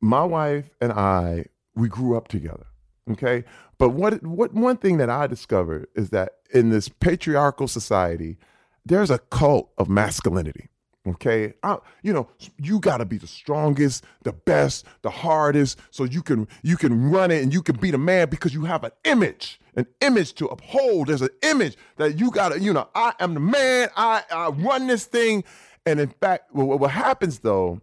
My 0.01 0.24
wife 0.24 0.69
and 0.81 0.92
I, 0.92 1.45
we 1.75 1.88
grew 1.88 2.18
up 2.18 2.27
together. 2.27 2.66
Okay. 3.11 3.44
But 3.77 3.89
what, 3.89 4.21
what 4.23 4.53
one 4.53 4.77
thing 4.77 4.97
that 4.97 5.09
I 5.09 5.27
discovered 5.27 5.88
is 5.95 6.09
that 6.09 6.33
in 6.51 6.69
this 6.69 6.89
patriarchal 6.89 7.67
society, 7.67 8.38
there's 8.85 9.09
a 9.09 9.19
cult 9.19 9.71
of 9.77 9.89
masculinity. 9.89 10.69
Okay, 11.07 11.53
I, 11.63 11.77
you 12.03 12.11
know 12.11 12.27
you 12.57 12.79
got 12.79 12.97
to 12.97 13.06
be 13.06 13.17
the 13.17 13.25
strongest, 13.25 14.03
the 14.23 14.33
best, 14.33 14.85
the 15.01 15.09
hardest, 15.09 15.79
so 15.91 16.03
you 16.03 16.21
can 16.21 16.47
you 16.61 16.75
can 16.75 17.09
run 17.09 17.31
it 17.31 17.41
and 17.41 17.53
you 17.53 17.61
can 17.61 17.77
be 17.77 17.89
the 17.89 17.97
man 17.97 18.29
because 18.29 18.53
you 18.53 18.65
have 18.65 18.83
an 18.83 18.91
image, 19.06 19.61
an 19.75 19.88
image 20.01 20.33
to 20.35 20.47
uphold. 20.47 21.07
There's 21.07 21.21
an 21.21 21.29
image 21.41 21.77
that 21.95 22.19
you 22.19 22.31
got 22.31 22.51
to, 22.51 22.59
you 22.59 22.73
know, 22.73 22.89
I 22.95 23.13
am 23.21 23.33
the 23.33 23.39
man. 23.39 23.88
I 23.95 24.23
I 24.29 24.50
run 24.50 24.88
this 24.88 25.06
thing, 25.06 25.45
and 25.85 26.01
in 26.01 26.09
fact, 26.09 26.53
what, 26.53 26.79
what 26.79 26.91
happens 26.91 27.39
though, 27.39 27.80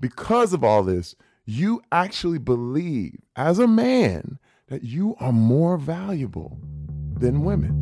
because 0.00 0.54
of 0.54 0.64
all 0.64 0.82
this, 0.82 1.14
you 1.44 1.82
actually 1.92 2.38
believe 2.38 3.18
as 3.36 3.58
a 3.58 3.68
man 3.68 4.38
that 4.68 4.82
you 4.82 5.14
are 5.20 5.32
more 5.32 5.76
valuable 5.76 6.58
than 7.18 7.44
women. 7.44 7.80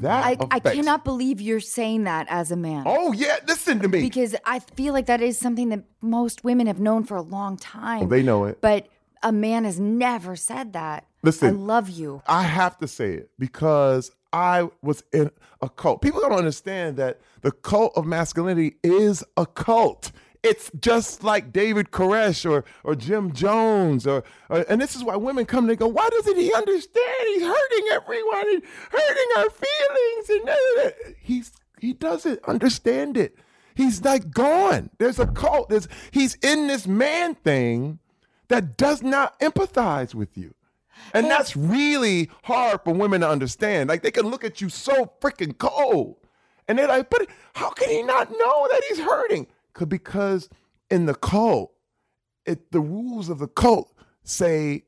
That 0.00 0.24
I, 0.24 0.36
I 0.50 0.60
cannot 0.60 1.04
believe 1.04 1.40
you're 1.40 1.58
saying 1.58 2.04
that 2.04 2.26
as 2.30 2.52
a 2.52 2.56
man. 2.56 2.84
Oh 2.86 3.12
yeah, 3.12 3.38
listen 3.48 3.80
to 3.80 3.88
me. 3.88 4.00
Because 4.00 4.36
I 4.44 4.60
feel 4.60 4.92
like 4.92 5.06
that 5.06 5.20
is 5.20 5.38
something 5.38 5.70
that 5.70 5.84
most 6.00 6.44
women 6.44 6.68
have 6.68 6.78
known 6.78 7.02
for 7.02 7.16
a 7.16 7.22
long 7.22 7.56
time. 7.56 8.04
Oh, 8.04 8.06
they 8.06 8.22
know 8.22 8.44
it. 8.44 8.60
But 8.60 8.86
a 9.24 9.32
man 9.32 9.64
has 9.64 9.80
never 9.80 10.36
said 10.36 10.72
that. 10.74 11.04
Listen. 11.24 11.48
I 11.48 11.50
love 11.50 11.90
you. 11.90 12.22
I 12.28 12.44
have 12.44 12.78
to 12.78 12.86
say 12.86 13.14
it 13.14 13.30
because 13.40 14.12
I 14.32 14.68
was 14.82 15.02
in 15.12 15.30
a 15.60 15.68
cult. 15.68 16.02
People 16.02 16.20
don't 16.20 16.32
understand 16.32 16.96
that 16.96 17.20
the 17.42 17.50
cult 17.52 17.92
of 17.96 18.06
masculinity 18.06 18.76
is 18.82 19.24
a 19.36 19.46
cult. 19.46 20.12
It's 20.42 20.70
just 20.78 21.24
like 21.24 21.52
David 21.52 21.90
Koresh 21.90 22.48
or 22.48 22.64
or 22.84 22.94
Jim 22.94 23.32
Jones 23.32 24.06
or, 24.06 24.22
or 24.48 24.64
and 24.68 24.80
this 24.80 24.94
is 24.94 25.02
why 25.02 25.16
women 25.16 25.46
come 25.46 25.64
and 25.64 25.70
they 25.70 25.76
go, 25.76 25.88
why 25.88 26.08
doesn't 26.10 26.36
he 26.36 26.52
understand? 26.52 27.26
He's 27.26 27.42
hurting 27.42 27.86
everyone, 27.92 28.54
and 28.54 28.62
hurting 28.90 29.26
our 29.38 29.50
feelings, 29.50 30.30
and 30.30 30.46
da, 30.46 30.54
da, 30.54 30.82
da." 30.84 31.14
he's 31.20 31.52
he 31.80 31.92
doesn't 31.92 32.40
understand 32.44 33.16
it. 33.16 33.36
He's 33.74 34.04
like 34.04 34.30
gone. 34.30 34.90
There's 34.98 35.18
a 35.18 35.26
cult. 35.26 35.70
There's 35.70 35.88
he's 36.10 36.34
in 36.36 36.66
this 36.66 36.86
man 36.86 37.34
thing 37.34 37.98
that 38.48 38.76
does 38.76 39.02
not 39.02 39.38
empathize 39.40 40.14
with 40.14 40.36
you. 40.36 40.54
And 41.14 41.26
that's 41.26 41.56
really 41.56 42.30
hard 42.44 42.80
for 42.84 42.92
women 42.92 43.20
to 43.22 43.28
understand. 43.28 43.88
Like 43.88 44.02
they 44.02 44.10
can 44.10 44.26
look 44.26 44.44
at 44.44 44.60
you 44.60 44.68
so 44.68 45.12
freaking 45.20 45.56
cold. 45.56 46.16
And 46.66 46.78
they're 46.78 46.88
like, 46.88 47.08
but 47.10 47.26
how 47.54 47.70
can 47.70 47.88
he 47.88 48.02
not 48.02 48.30
know 48.30 48.68
that 48.70 48.82
he's 48.88 49.00
hurting? 49.00 49.46
Because 49.86 50.48
in 50.90 51.06
the 51.06 51.14
cult, 51.14 51.72
it 52.44 52.72
the 52.72 52.80
rules 52.80 53.28
of 53.28 53.38
the 53.38 53.48
cult 53.48 53.92
say, 54.24 54.84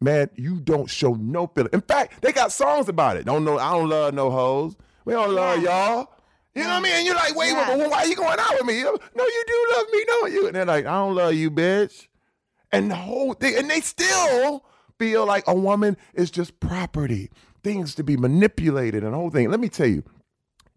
man, 0.00 0.30
you 0.34 0.60
don't 0.60 0.88
show 0.88 1.14
no 1.14 1.46
feeling. 1.48 1.70
In 1.72 1.82
fact, 1.82 2.22
they 2.22 2.32
got 2.32 2.52
songs 2.52 2.88
about 2.88 3.16
it. 3.16 3.26
Don't 3.26 3.44
know, 3.44 3.58
I 3.58 3.72
don't 3.72 3.88
love 3.88 4.14
no 4.14 4.30
hoes. 4.30 4.76
We 5.04 5.12
don't 5.12 5.32
love 5.32 5.62
y'all. 5.62 6.12
You 6.54 6.62
know 6.62 6.68
what 6.70 6.76
I 6.76 6.80
mean? 6.80 6.92
And 6.94 7.06
you're 7.06 7.14
like, 7.14 7.36
wait, 7.36 7.50
Yeah. 7.50 7.76
well, 7.76 7.90
why 7.90 7.98
are 7.98 8.06
you 8.06 8.16
going 8.16 8.38
out 8.38 8.52
with 8.54 8.64
me? 8.64 8.82
No, 8.82 8.92
you 9.24 9.44
do 9.46 9.66
love 9.76 9.86
me, 9.92 10.04
don't 10.06 10.32
you? 10.32 10.46
And 10.46 10.56
they're 10.56 10.64
like, 10.64 10.86
I 10.86 10.92
don't 10.94 11.14
love 11.14 11.34
you, 11.34 11.50
bitch 11.50 12.08
and 12.72 12.90
the 12.90 12.94
whole 12.96 13.34
thing, 13.34 13.56
and 13.56 13.68
they 13.68 13.80
still 13.80 14.64
feel 15.00 15.24
like 15.26 15.44
a 15.48 15.54
woman 15.54 15.96
is 16.14 16.30
just 16.30 16.60
property, 16.60 17.30
things 17.64 17.94
to 17.96 18.04
be 18.04 18.16
manipulated, 18.18 19.02
and 19.02 19.14
the 19.14 19.16
whole 19.16 19.30
thing. 19.30 19.50
Let 19.50 19.58
me 19.58 19.70
tell 19.70 19.86
you, 19.86 20.04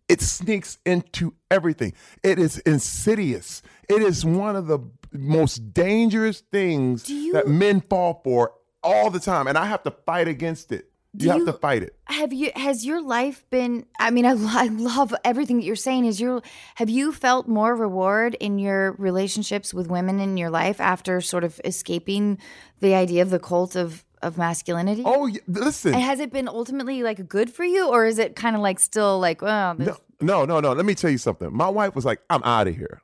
it 0.07 0.21
sneaks 0.21 0.77
into 0.85 1.33
everything. 1.51 1.93
It 2.23 2.39
is 2.39 2.57
insidious. 2.59 3.61
It 3.89 4.01
is 4.01 4.23
one 4.25 4.55
of 4.55 4.67
the 4.67 4.79
most 5.11 5.73
dangerous 5.73 6.39
things 6.39 7.09
you- 7.09 7.33
that 7.33 7.47
men 7.47 7.81
fall 7.81 8.21
for 8.23 8.53
all 8.81 9.09
the 9.09 9.19
time, 9.19 9.47
and 9.47 9.57
I 9.57 9.65
have 9.65 9.83
to 9.83 9.91
fight 10.05 10.27
against 10.27 10.71
it 10.71 10.89
You, 11.15 11.29
have 11.29 11.45
to 11.45 11.53
fight 11.53 11.83
it. 11.83 11.95
Have 12.05 12.33
you? 12.33 12.51
Has 12.55 12.85
your 12.85 13.01
life 13.01 13.45
been? 13.49 13.85
I 13.99 14.09
mean, 14.09 14.25
I, 14.25 14.31
I 14.63 14.67
love 14.67 15.13
everything 15.23 15.57
that 15.57 15.63
you're 15.65 15.75
saying. 15.75 16.05
Is 16.05 16.19
your 16.19 16.41
have 16.75 16.89
you 16.89 17.11
felt 17.11 17.47
more 17.47 17.75
reward 17.75 18.35
in 18.39 18.57
your 18.57 18.93
relationships 18.93 19.73
with 19.73 19.87
women 19.87 20.19
in 20.19 20.37
your 20.37 20.49
life 20.49 20.81
after 20.81 21.21
sort 21.21 21.43
of 21.43 21.61
escaping 21.63 22.39
the 22.79 22.95
idea 22.95 23.21
of 23.21 23.29
the 23.29 23.39
cult 23.39 23.75
of 23.75 24.03
of 24.23 24.37
masculinity? 24.37 25.03
Oh, 25.05 25.29
listen. 25.47 25.93
And 25.93 26.01
has 26.01 26.19
it 26.19 26.31
been 26.31 26.47
ultimately 26.47 27.03
like 27.03 27.27
good 27.27 27.49
for 27.51 27.63
you, 27.63 27.87
or 27.87 28.05
is 28.05 28.17
it 28.17 28.35
kind 28.35 28.55
of 28.55 28.61
like 28.61 28.79
still 28.79 29.19
like, 29.19 29.41
well, 29.41 29.75
no, 29.75 29.97
no, 30.21 30.45
no, 30.45 30.59
no. 30.59 30.73
Let 30.73 30.85
me 30.85 30.95
tell 30.95 31.11
you 31.11 31.17
something. 31.17 31.55
My 31.55 31.69
wife 31.69 31.95
was 31.95 32.05
like, 32.05 32.21
"I'm 32.29 32.43
out 32.43 32.67
of 32.67 32.75
here." 32.75 33.01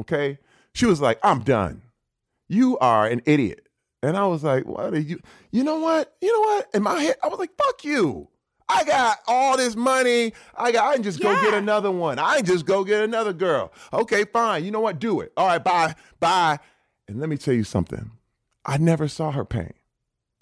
Okay, 0.00 0.38
she 0.74 0.86
was 0.86 1.00
like, 1.00 1.18
"I'm 1.22 1.40
done. 1.40 1.82
You 2.48 2.78
are 2.78 3.06
an 3.06 3.22
idiot." 3.26 3.66
And 4.02 4.16
I 4.16 4.26
was 4.26 4.44
like, 4.44 4.66
what 4.66 4.94
are 4.94 4.98
you? 4.98 5.20
You 5.50 5.64
know 5.64 5.80
what? 5.80 6.14
You 6.20 6.32
know 6.32 6.40
what? 6.40 6.68
In 6.74 6.82
my 6.82 7.00
head, 7.00 7.16
I 7.24 7.28
was 7.28 7.38
like, 7.38 7.50
fuck 7.56 7.84
you. 7.84 8.28
I 8.68 8.84
got 8.84 9.18
all 9.26 9.56
this 9.56 9.76
money. 9.76 10.32
I 10.56 10.72
got. 10.72 10.88
I 10.88 10.94
can 10.94 11.02
just 11.02 11.20
yeah. 11.20 11.34
go 11.34 11.42
get 11.42 11.54
another 11.54 11.90
one. 11.90 12.18
I 12.18 12.36
can 12.36 12.46
just 12.46 12.66
go 12.66 12.84
get 12.84 13.02
another 13.02 13.32
girl. 13.32 13.72
Okay, 13.92 14.24
fine. 14.24 14.64
You 14.64 14.70
know 14.70 14.80
what? 14.80 14.98
Do 14.98 15.20
it. 15.20 15.32
All 15.36 15.46
right. 15.46 15.62
Bye. 15.62 15.94
Bye. 16.18 16.58
And 17.08 17.20
let 17.20 17.28
me 17.28 17.36
tell 17.36 17.54
you 17.54 17.64
something. 17.64 18.10
I 18.64 18.76
never 18.78 19.06
saw 19.06 19.30
her 19.30 19.44
pain. 19.44 19.72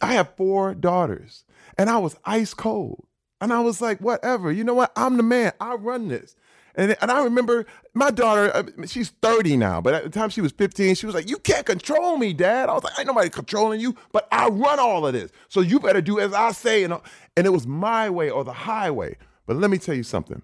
I 0.01 0.15
have 0.15 0.37
four 0.37 0.75
daughters, 0.75 1.45
and 1.79 1.89
I 1.89 1.99
was 1.99 2.17
ice 2.25 2.55
cold. 2.55 3.07
And 3.41 3.53
I 3.53 3.61
was 3.61 3.81
like, 3.81 4.01
whatever. 4.01 4.51
You 4.51 4.65
know 4.65 4.75
what? 4.75 4.93
I'm 4.97 5.17
the 5.17 5.23
man. 5.23 5.53
I 5.61 5.75
run 5.75 6.09
this. 6.09 6.35
And, 6.77 6.97
and 7.01 7.11
I 7.11 7.23
remember 7.23 7.67
my 7.93 8.11
daughter, 8.11 8.51
uh, 8.55 8.65
she's 8.87 9.11
30 9.23 9.57
now, 9.57 9.81
but 9.81 9.95
at 9.95 10.03
the 10.03 10.11
time 10.11 10.29
she 10.29 10.41
was 10.41 10.51
15, 10.53 10.95
she 10.97 11.07
was 11.07 11.15
like, 11.15 11.29
You 11.29 11.39
can't 11.39 11.65
control 11.65 12.17
me, 12.17 12.33
Dad. 12.33 12.69
I 12.69 12.75
was 12.75 12.83
like, 12.83 12.99
Ain't 12.99 13.07
nobody 13.07 13.31
controlling 13.31 13.81
you, 13.81 13.95
but 14.13 14.27
I 14.33 14.49
run 14.49 14.81
all 14.81 15.07
of 15.07 15.13
this. 15.13 15.31
So 15.49 15.61
you 15.61 15.79
better 15.79 16.01
do 16.01 16.19
as 16.19 16.33
I 16.33 16.53
say. 16.53 16.83
And, 16.83 16.95
and 17.37 17.47
it 17.47 17.51
was 17.51 17.67
my 17.67 18.11
way 18.11 18.29
or 18.31 18.45
the 18.45 18.53
highway. 18.53 19.17
But 19.47 19.57
let 19.57 19.71
me 19.71 19.79
tell 19.79 19.95
you 19.95 20.03
something. 20.03 20.43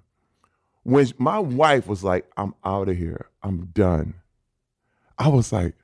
When 0.83 1.09
my 1.19 1.39
wife 1.39 1.87
was 1.87 2.05
like, 2.05 2.31
I'm 2.37 2.55
out 2.65 2.89
of 2.89 2.97
here, 2.97 3.27
I'm 3.43 3.67
done, 3.67 4.15
I 5.19 5.29
was 5.29 5.53
like, 5.53 5.75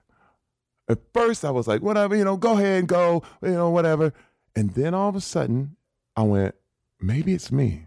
at 0.89 0.99
first 1.13 1.45
I 1.45 1.51
was 1.51 1.67
like, 1.67 1.83
whatever, 1.83 2.17
you 2.17 2.25
know, 2.25 2.37
go 2.37 2.53
ahead 2.53 2.81
and 2.81 2.89
go, 2.89 3.23
you 3.43 3.53
know, 3.53 3.71
whatever. 3.71 4.13
And 4.55 4.71
then 4.71 4.95
all 4.95 5.09
of 5.09 5.17
a 5.17 5.21
sudden, 5.21 5.77
I 6.17 6.23
went, 6.23 6.55
maybe 7.01 7.35
it's 7.35 7.53
me. 7.53 7.87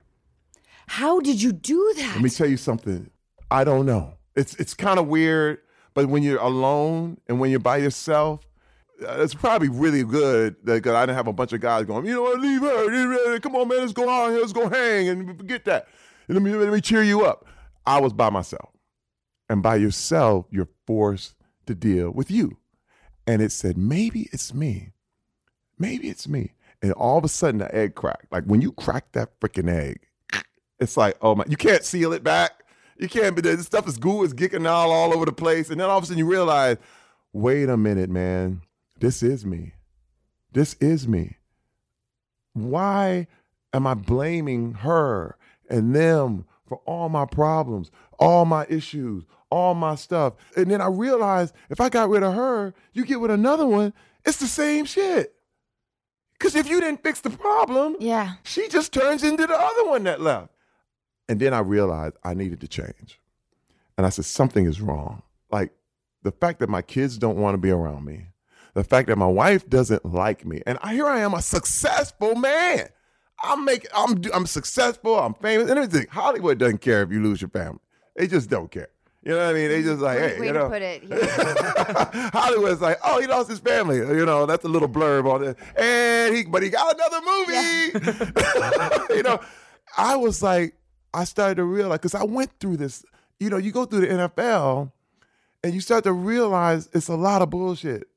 How 0.88 1.20
did 1.20 1.42
you 1.42 1.52
do 1.52 1.94
that? 1.98 2.16
Let 2.16 2.24
me 2.24 2.30
tell 2.30 2.48
you 2.48 2.58
something. 2.58 3.10
I 3.52 3.64
don't 3.64 3.86
know. 3.86 4.16
It's 4.36 4.56
it's 4.56 4.74
kind 4.74 5.00
of 5.00 5.08
weird, 5.08 5.60
but 5.94 6.08
when 6.08 6.24
you're 6.24 6.40
alone 6.40 7.20
and 7.28 7.40
when 7.40 7.52
you're 7.52 7.60
by 7.60 7.78
yourself, 7.78 8.42
uh, 9.08 9.22
it's 9.22 9.34
probably 9.34 9.70
really 9.70 10.04
good 10.04 10.56
because 10.64 10.94
I 10.94 11.06
didn't 11.06 11.16
have 11.16 11.28
a 11.28 11.34
bunch 11.34 11.54
of 11.54 11.62
guys 11.62 11.86
going, 11.86 12.06
you 12.06 12.14
know 12.14 12.22
what, 12.22 12.40
leave 12.40 12.62
her. 12.62 13.40
Come 13.40 13.56
on, 13.56 13.68
man, 13.68 13.80
let's 13.80 13.94
go 13.94 14.08
on 14.10 14.32
here, 14.32 14.40
let's 14.40 14.54
go 14.54 14.70
hang 14.70 15.10
and 15.10 15.38
forget 15.38 15.66
that. 15.66 15.88
And 16.28 16.36
let 16.36 16.44
me 16.44 16.54
let 16.54 16.72
me 16.72 16.82
cheer 16.82 17.04
you 17.04 17.26
up. 17.26 17.46
I 17.86 18.00
was 18.00 18.14
by 18.14 18.30
myself. 18.30 18.70
And 19.50 19.64
by 19.64 19.78
yourself, 19.78 20.46
you're 20.52 20.70
forced 20.86 21.36
to 21.66 21.74
deal 21.74 22.12
with 22.12 22.30
you. 22.30 22.59
And 23.30 23.44
it 23.44 23.52
said, 23.52 23.78
maybe 23.78 24.28
it's 24.32 24.56
me. 24.56 24.90
Maybe 25.78 26.10
it's 26.10 26.28
me. 26.28 26.54
And 26.82 26.92
all 26.94 27.20
of 27.20 27.24
a 27.24 27.28
sudden 27.28 27.60
the 27.60 27.76
egg 27.76 27.94
cracked. 27.94 28.32
Like 28.32 28.46
when 28.46 28.60
you 28.60 28.72
crack 28.72 29.12
that 29.12 29.40
freaking 29.40 29.70
egg, 29.70 30.00
it's 30.80 30.98
like, 30.98 31.16
oh 31.22 31.36
my, 31.36 31.44
you 31.48 31.56
can't 31.56 31.84
seal 31.84 32.12
it 32.12 32.24
back. 32.24 32.64
You 32.98 33.08
can't, 33.08 33.36
but 33.36 33.44
this 33.44 33.64
stuff 33.68 33.88
is 33.88 34.00
goo, 34.00 34.24
is 34.24 34.34
geeking 34.34 34.68
all, 34.68 34.92
all 34.92 35.14
over 35.14 35.26
the 35.26 35.32
place. 35.32 35.70
And 35.70 35.80
then 35.80 35.88
all 35.88 36.00
of 36.00 36.06
a 36.06 36.08
sudden 36.08 36.18
you 36.18 36.26
realize, 36.26 36.78
wait 37.32 37.70
a 37.70 37.78
minute, 37.78 38.10
man, 38.10 38.64
this 39.00 39.22
is 39.22 39.46
me. 39.46 39.74
This 40.54 40.74
is 40.80 41.08
me. 41.08 41.38
Why 42.54 43.28
am 43.74 43.86
I 43.86 43.94
blaming 43.94 44.74
her 44.74 45.38
and 45.70 45.96
them 45.96 46.46
for 46.66 46.82
all 46.88 47.10
my 47.10 47.26
problems, 47.26 47.92
all 48.18 48.46
my 48.46 48.66
issues, 48.70 49.24
all 49.50 49.74
my 49.74 49.96
stuff? 49.96 50.34
And 50.56 50.70
then 50.70 50.82
I 50.82 50.88
realized 50.88 51.54
if 51.70 51.82
I 51.82 51.90
got 51.90 52.10
rid 52.10 52.24
of 52.24 52.34
her, 52.34 52.74
you 52.94 53.06
get 53.06 53.20
with 53.20 53.32
another 53.32 53.66
one, 53.66 53.94
it's 54.26 54.38
the 54.38 54.48
same 54.48 54.86
shit. 54.86 55.34
Because 56.34 56.56
if 56.56 56.70
you 56.70 56.80
didn't 56.80 57.04
fix 57.04 57.20
the 57.22 57.30
problem, 57.30 57.98
yeah, 58.00 58.36
she 58.44 58.68
just 58.70 58.94
turns 58.94 59.24
into 59.24 59.46
the 59.46 59.60
other 59.60 59.90
one 59.90 60.04
that 60.06 60.22
left. 60.22 60.50
And 61.28 61.40
then 61.40 61.54
I 61.54 61.60
realized 61.60 62.16
I 62.24 62.34
needed 62.34 62.62
to 62.62 62.68
change. 62.68 63.20
And 63.98 64.06
I 64.06 64.10
said, 64.10 64.26
something 64.26 64.66
is 64.66 64.80
wrong. 64.80 65.22
Like 65.52 65.74
the 66.24 66.32
fact 66.32 66.60
that 66.60 66.70
my 66.70 66.82
kids 66.82 67.18
don't 67.18 67.38
want 67.38 67.56
to 67.56 67.58
be 67.58 67.72
around 67.72 68.06
me, 68.06 68.28
the 68.74 68.84
fact 68.84 69.10
that 69.10 69.18
my 69.18 69.28
wife 69.28 69.70
doesn't 69.70 70.06
like 70.06 70.46
me, 70.46 70.62
and 70.66 70.78
I 70.82 70.94
here 70.94 71.08
I 71.08 71.20
am, 71.20 71.34
a 71.34 71.42
successful 71.42 72.36
man. 72.36 72.88
I'm 73.42 73.66
making, 73.66 73.90
I'm, 73.96 74.22
I'm 74.34 74.46
successful, 74.46 75.20
I'm 75.20 75.34
famous, 75.34 75.70
and 75.70 75.80
everything. 75.80 76.08
Hollywood 76.10 76.58
doesn't 76.58 76.82
care 76.82 77.04
if 77.04 77.12
you 77.12 77.22
lose 77.22 77.42
your 77.42 77.50
family. 77.50 77.80
They 78.16 78.28
just 78.28 78.50
don't 78.50 78.70
care. 78.70 78.90
You 79.30 79.36
know 79.36 79.46
what 79.46 79.52
I 79.52 79.54
mean? 79.54 79.70
They 79.70 79.84
just 79.84 80.02
like, 80.02 80.18
hey, 80.18 80.40
way 80.40 80.48
you 80.48 80.54
know. 80.54 80.64
to 80.64 80.70
put 80.70 80.82
it. 80.82 81.04
Yeah. 81.08 82.30
Hollywood's 82.34 82.82
like, 82.82 82.98
oh, 83.04 83.22
he 83.22 83.28
lost 83.28 83.48
his 83.48 83.60
family. 83.60 83.98
You 83.98 84.26
know, 84.26 84.48
that's 84.48 84.66
a 84.66 84.68
little 84.68 84.90
blurb 84.90 85.32
on 85.32 85.44
it. 85.44 85.58
And 85.76 86.36
he, 86.36 86.46
but 86.46 86.64
he 86.64 86.72
got 86.72 86.96
another 86.96 87.22
movie. 87.22 88.24
Yeah. 88.58 88.98
you 89.16 89.22
know, 89.22 89.40
I 89.96 90.16
was 90.16 90.42
like, 90.42 90.74
I 91.14 91.26
started 91.26 91.56
to 91.58 91.64
realize 91.64 92.00
because 92.00 92.16
I 92.16 92.24
went 92.24 92.50
through 92.60 92.78
this. 92.78 93.06
You 93.40 93.52
know, 93.52 93.58
you 93.58 93.72
go 93.72 93.86
through 93.86 94.00
the 94.00 94.08
NFL 94.08 94.92
and 95.64 95.76
you 95.76 95.82
start 95.82 96.06
to 96.06 96.12
realize 96.12 96.90
it's 96.94 97.08
a 97.08 97.16
lot 97.16 97.44
of 97.44 97.52
bullshit 97.52 98.08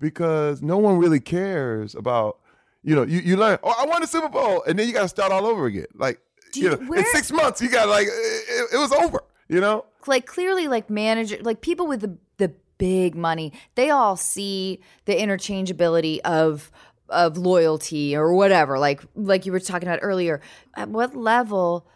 because 0.00 0.62
no 0.62 0.78
one 0.78 0.96
really 0.96 1.20
cares 1.20 1.94
about. 1.94 2.38
You 2.82 2.94
know, 2.94 3.02
you, 3.02 3.20
you 3.20 3.36
learn. 3.36 3.58
Oh, 3.62 3.74
I 3.78 3.84
won 3.84 4.00
the 4.00 4.06
Super 4.06 4.30
Bowl, 4.30 4.62
and 4.66 4.78
then 4.78 4.86
you 4.88 4.94
got 4.94 5.02
to 5.02 5.08
start 5.08 5.30
all 5.30 5.44
over 5.44 5.66
again. 5.66 5.86
Like 5.94 6.20
you, 6.54 6.62
you, 6.62 6.70
know, 6.70 6.76
where, 6.86 7.00
in 7.00 7.06
six 7.12 7.30
months, 7.30 7.60
you 7.60 7.68
got 7.68 7.86
like 7.86 8.06
it, 8.06 8.68
it 8.72 8.78
was 8.78 8.92
over. 8.92 9.22
You 9.48 9.60
know, 9.60 9.84
like 10.08 10.26
clearly, 10.26 10.68
like 10.68 10.90
manager, 10.90 11.38
like 11.40 11.60
people 11.60 11.86
with 11.86 12.00
the 12.00 12.18
the 12.36 12.54
big 12.78 13.14
money, 13.14 13.52
they 13.74 13.90
all 13.90 14.16
see 14.16 14.80
the 15.04 15.14
interchangeability 15.14 16.20
of 16.20 16.70
of 17.10 17.36
loyalty 17.36 18.16
or 18.16 18.34
whatever 18.34 18.78
like 18.78 19.02
like 19.14 19.44
you 19.44 19.52
were 19.52 19.60
talking 19.60 19.88
about 19.88 20.00
earlier. 20.02 20.40
At 20.74 20.88
what 20.88 21.14
level 21.14 21.86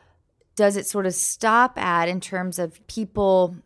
does 0.55 0.77
it 0.77 0.87
sort 0.87 1.07
of 1.07 1.15
stop 1.15 1.79
at 1.79 2.09
in 2.09 2.21
terms 2.21 2.59
of 2.59 2.85
people 2.89 3.57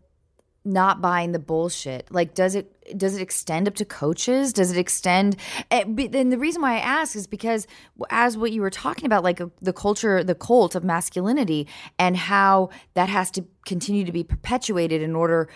not 0.65 1.01
buying 1.01 1.33
the 1.33 1.39
bullshit? 1.39 2.11
Like 2.11 2.35
does 2.35 2.55
it 2.55 2.99
does 2.99 3.17
it 3.17 3.23
extend 3.23 3.69
up 3.69 3.75
to 3.77 3.85
coaches? 3.85 4.53
Does 4.53 4.71
it 4.71 4.79
extend 4.79 5.37
and 5.71 5.99
eh, 5.99 6.09
then 6.11 6.31
the 6.31 6.39
reason 6.39 6.63
why 6.63 6.75
i 6.75 6.79
ask 6.79 7.17
is 7.17 7.27
because 7.27 7.67
as 8.11 8.37
what 8.37 8.53
you 8.53 8.61
were 8.61 8.71
talking 8.71 9.07
about 9.07 9.23
like 9.23 9.41
the 9.61 9.73
culture 9.73 10.25
the 10.25 10.35
cult 10.35 10.75
of 10.75 10.85
masculinity 10.85 11.67
and 11.99 12.17
how 12.17 12.71
that 12.95 13.09
has 13.09 13.31
to 13.33 13.45
continue 13.67 14.05
to 14.05 14.13
be 14.13 14.25
perpetuated 14.25 15.03
in 15.03 15.15
order 15.15 15.49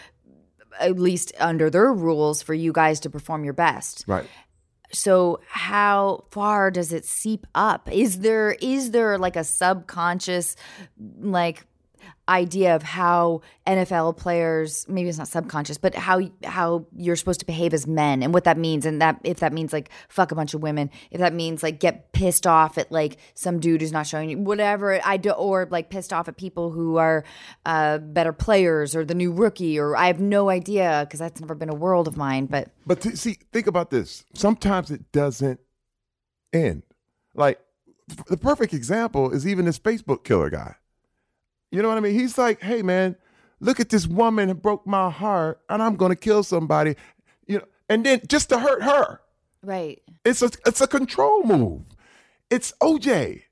at 0.80 0.98
least 0.98 1.32
under 1.38 1.70
their 1.70 1.92
rules 1.92 2.42
for 2.42 2.54
you 2.54 2.72
guys 2.72 3.00
to 3.00 3.10
perform 3.10 3.44
your 3.44 3.54
best. 3.54 4.04
Right. 4.06 4.26
So 4.92 5.40
how 5.48 6.24
far 6.30 6.70
does 6.70 6.92
it 6.92 7.04
seep 7.04 7.46
up? 7.54 7.90
Is 7.90 8.20
there 8.20 8.56
is 8.60 8.92
there 8.92 9.18
like 9.18 9.36
a 9.36 9.44
subconscious 9.44 10.56
like 11.18 11.66
idea 12.28 12.74
of 12.74 12.82
how 12.82 13.40
NFL 13.66 14.16
players 14.16 14.84
maybe 14.88 15.08
it's 15.08 15.18
not 15.18 15.28
subconscious 15.28 15.78
but 15.78 15.94
how 15.94 16.20
how 16.44 16.84
you're 16.96 17.16
supposed 17.16 17.40
to 17.40 17.46
behave 17.46 17.72
as 17.72 17.86
men 17.86 18.22
and 18.22 18.34
what 18.34 18.44
that 18.44 18.58
means. 18.58 18.84
And 18.84 19.00
that 19.00 19.20
if 19.22 19.40
that 19.40 19.52
means 19.52 19.72
like 19.72 19.90
fuck 20.08 20.32
a 20.32 20.34
bunch 20.34 20.54
of 20.54 20.62
women 20.62 20.90
if 21.10 21.20
that 21.20 21.32
means 21.32 21.62
like 21.62 21.78
get 21.78 22.12
pissed 22.12 22.46
off 22.46 22.78
at 22.78 22.90
like 22.90 23.18
some 23.34 23.60
dude 23.60 23.80
who's 23.80 23.92
not 23.92 24.06
showing 24.06 24.30
you 24.30 24.38
whatever 24.38 25.00
I 25.04 25.16
do 25.16 25.30
or 25.30 25.68
like 25.70 25.88
pissed 25.88 26.12
off 26.12 26.28
at 26.28 26.36
people 26.36 26.70
who 26.70 26.96
are 26.96 27.24
uh, 27.64 27.98
better 27.98 28.32
players 28.32 28.96
or 28.96 29.04
the 29.04 29.14
new 29.14 29.32
rookie 29.32 29.78
or 29.78 29.96
I 29.96 30.08
have 30.08 30.20
no 30.20 30.48
idea 30.48 31.04
because 31.06 31.20
that's 31.20 31.40
never 31.40 31.54
been 31.54 31.70
a 31.70 31.74
world 31.74 32.08
of 32.08 32.16
mine 32.16 32.46
but 32.46 32.70
but 32.86 33.02
see 33.02 33.38
think 33.52 33.66
about 33.66 33.90
this. 33.90 34.24
Sometimes 34.34 34.90
it 34.90 35.12
doesn't 35.12 35.60
end. 36.52 36.82
Like 37.34 37.60
the 38.28 38.36
perfect 38.36 38.72
example 38.72 39.30
is 39.32 39.46
even 39.46 39.64
this 39.64 39.78
Facebook 39.78 40.24
killer 40.24 40.50
guy 40.50 40.76
you 41.76 41.82
know 41.82 41.88
what 41.88 41.98
I 41.98 42.00
mean? 42.00 42.14
He's 42.14 42.38
like, 42.38 42.62
hey 42.62 42.80
man, 42.80 43.16
look 43.60 43.80
at 43.80 43.90
this 43.90 44.06
woman 44.06 44.48
that 44.48 44.54
broke 44.56 44.86
my 44.86 45.10
heart, 45.10 45.60
and 45.68 45.82
I'm 45.82 45.96
gonna 45.96 46.16
kill 46.16 46.42
somebody. 46.42 46.96
You 47.46 47.58
know, 47.58 47.64
and 47.90 48.06
then 48.06 48.22
just 48.26 48.48
to 48.48 48.58
hurt 48.58 48.82
her. 48.82 49.20
Right. 49.62 50.02
It's 50.24 50.40
a 50.40 50.48
it's 50.64 50.80
a 50.80 50.86
control 50.86 51.42
move. 51.44 51.82
It's 52.48 52.72
OJ. 52.80 53.42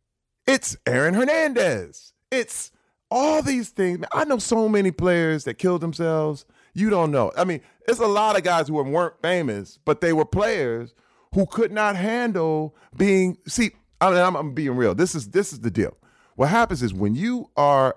It's 0.47 0.75
Aaron 0.87 1.13
Hernandez. 1.13 2.15
It's 2.31 2.71
all 3.11 3.43
these 3.43 3.69
things. 3.69 4.07
I 4.11 4.25
know 4.25 4.39
so 4.39 4.71
many 4.71 4.91
players 4.91 5.45
that 5.45 5.59
killed 5.59 5.83
themselves. 5.83 6.47
You 6.73 6.89
don't 6.89 7.11
know. 7.11 7.31
I 7.37 7.45
mean, 7.45 7.61
it's 7.87 8.01
a 8.01 8.07
lot 8.07 8.39
of 8.39 8.43
guys 8.43 8.69
who 8.69 8.75
weren't 8.83 9.21
famous, 9.21 9.79
but 9.85 10.01
they 10.01 10.15
were 10.15 10.25
players 10.25 10.95
who 11.35 11.45
could 11.45 11.73
not 11.73 11.95
handle 11.95 12.75
being. 12.97 13.37
See, 13.47 13.73
I 14.01 14.09
mean, 14.09 14.19
I'm, 14.19 14.35
I'm 14.35 14.55
being 14.55 14.77
real. 14.77 14.95
This 14.95 15.15
is 15.15 15.29
this 15.29 15.53
is 15.53 15.61
the 15.61 15.71
deal. 15.71 15.95
What 16.37 16.49
happens 16.49 16.83
is 16.83 16.95
when 16.95 17.15
you 17.15 17.51
are 17.57 17.97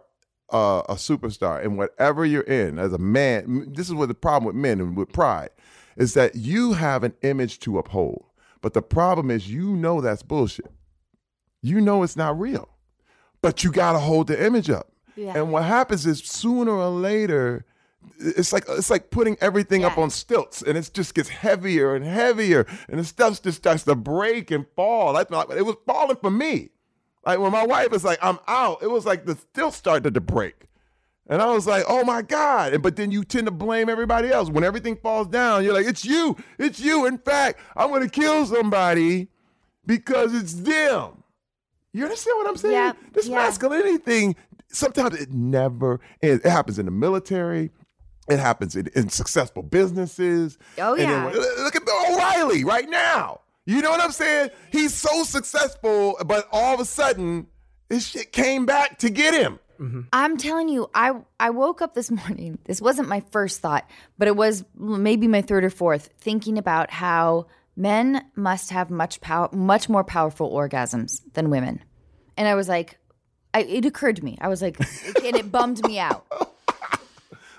uh, 0.51 0.81
a 0.87 0.95
superstar 0.95 1.63
in 1.63 1.77
whatever 1.77 2.25
you're 2.25 2.41
in 2.41 2.79
as 2.79 2.93
a 2.93 2.97
man. 2.97 3.73
This 3.73 3.87
is 3.87 3.93
what 3.93 4.07
the 4.07 4.13
problem 4.15 4.45
with 4.45 4.55
men 4.55 4.79
and 4.79 4.95
with 4.95 5.11
pride 5.11 5.49
is 5.95 6.13
that 6.13 6.35
you 6.35 6.73
have 6.73 7.03
an 7.03 7.13
image 7.21 7.59
to 7.59 7.77
uphold. 7.77 8.25
But 8.61 8.73
the 8.73 8.81
problem 8.81 9.29
is 9.31 9.49
you 9.51 9.75
know 9.75 10.01
that's 10.01 10.23
bullshit. 10.23 10.71
you 11.61 11.81
know 11.81 12.03
it's 12.03 12.15
not 12.15 12.39
real. 12.39 12.69
But 13.41 13.63
you 13.63 13.71
got 13.71 13.93
to 13.93 13.99
hold 13.99 14.27
the 14.27 14.43
image 14.43 14.69
up. 14.69 14.91
Yeah. 15.15 15.33
And 15.35 15.51
what 15.51 15.63
happens 15.63 16.05
is 16.05 16.19
sooner 16.19 16.71
or 16.71 16.89
later, 16.89 17.65
it's 18.19 18.53
like 18.53 18.65
it's 18.69 18.89
like 18.89 19.09
putting 19.09 19.37
everything 19.41 19.83
up 19.83 19.97
on 19.97 20.09
stilts, 20.09 20.61
and 20.61 20.77
it 20.77 20.89
just 20.93 21.13
gets 21.13 21.29
heavier 21.29 21.95
and 21.95 22.05
heavier, 22.05 22.65
and 22.87 22.99
the 22.99 23.03
stuff 23.03 23.41
just 23.41 23.57
starts 23.57 23.83
to 23.83 23.95
break 23.95 24.49
and 24.51 24.65
fall. 24.75 25.13
Like 25.13 25.29
it 25.31 25.65
was 25.65 25.75
falling 25.85 26.17
for 26.17 26.31
me. 26.31 26.69
Like 27.27 27.39
when 27.39 27.51
my 27.51 27.65
wife 27.65 27.91
was 27.91 28.03
like, 28.05 28.17
"I'm 28.23 28.39
out," 28.47 28.81
it 28.81 28.87
was 28.89 29.05
like 29.05 29.25
the 29.25 29.35
stilts 29.35 29.75
started 29.77 30.13
to 30.13 30.21
break, 30.21 30.55
and 31.27 31.41
I 31.41 31.51
was 31.53 31.67
like, 31.67 31.83
"Oh 31.87 32.03
my 32.05 32.21
god!" 32.21 32.73
And 32.73 32.81
but 32.81 32.95
then 32.95 33.11
you 33.11 33.23
tend 33.25 33.45
to 33.47 33.51
blame 33.51 33.89
everybody 33.89 34.29
else 34.31 34.49
when 34.49 34.63
everything 34.63 34.95
falls 34.95 35.27
down. 35.27 35.63
You're 35.65 35.73
like, 35.73 35.85
"It's 35.85 36.05
you, 36.05 36.37
it's 36.57 36.79
you." 36.79 37.05
In 37.05 37.17
fact, 37.17 37.59
I'm 37.75 37.89
going 37.89 38.01
to 38.01 38.09
kill 38.09 38.45
somebody 38.45 39.27
because 39.85 40.33
it's 40.33 40.53
them. 40.53 41.23
You 41.93 42.03
understand 42.03 42.37
what 42.37 42.47
I'm 42.47 42.57
saying? 42.57 42.73
Yeah, 42.75 42.93
This 43.13 43.27
yeah. 43.27 43.35
masculinity 43.35 43.97
thing, 43.97 44.35
sometimes 44.69 45.19
it 45.19 45.31
never 45.33 45.99
ends. 46.21 46.45
It 46.45 46.49
happens 46.49 46.79
in 46.79 46.85
the 46.85 46.91
military. 46.91 47.71
It 48.29 48.39
happens 48.39 48.75
in, 48.75 48.87
in 48.95 49.09
successful 49.09 49.63
businesses. 49.63 50.57
Oh, 50.77 50.93
And 50.93 51.01
then 51.09 51.09
yeah. 51.33 51.63
look 51.63 51.75
at 51.75 51.81
O'Reilly 52.11 52.63
right 52.63 52.89
now. 52.89 53.39
You 53.67 53.81
know 53.81 53.91
what 53.91 53.99
I'm 53.99 54.13
saying? 54.13 54.51
He's 54.71 54.93
so 54.93 55.23
successful, 55.23 56.17
but 56.25 56.47
all 56.53 56.73
of 56.73 56.79
a 56.79 56.85
sudden, 56.85 57.47
this 57.89 58.07
shit 58.07 58.31
came 58.31 58.65
back 58.65 58.97
to 58.99 59.09
get 59.09 59.33
him. 59.33 59.59
Mm-hmm. 59.77 60.01
I'm 60.13 60.37
telling 60.37 60.69
you, 60.69 60.89
I 60.95 61.19
I 61.37 61.49
woke 61.49 61.81
up 61.81 61.93
this 61.93 62.09
morning. 62.23 62.59
This 62.63 62.81
wasn't 62.81 63.09
my 63.09 63.19
first 63.29 63.59
thought, 63.59 63.85
but 64.17 64.29
it 64.29 64.37
was 64.37 64.63
maybe 64.73 65.27
my 65.27 65.41
third 65.41 65.65
or 65.65 65.69
fourth, 65.69 66.09
thinking 66.17 66.57
about 66.57 66.89
how 66.91 67.47
men 67.75 68.25
must 68.35 68.71
have 68.71 68.89
much 68.89 69.19
power, 69.19 69.49
much 69.51 69.89
more 69.89 70.05
powerful 70.05 70.49
orgasms 70.51 71.21
than 71.33 71.49
women. 71.49 71.83
And 72.37 72.47
I 72.47 72.55
was 72.55 72.69
like, 72.69 72.97
I, 73.53 73.63
it 73.63 73.85
occurred 73.85 74.15
to 74.15 74.23
me. 74.23 74.37
I 74.39 74.47
was 74.47 74.61
like, 74.61 74.79
and 75.23 75.35
it 75.35 75.51
bummed 75.51 75.85
me 75.85 75.99
out. 75.99 76.25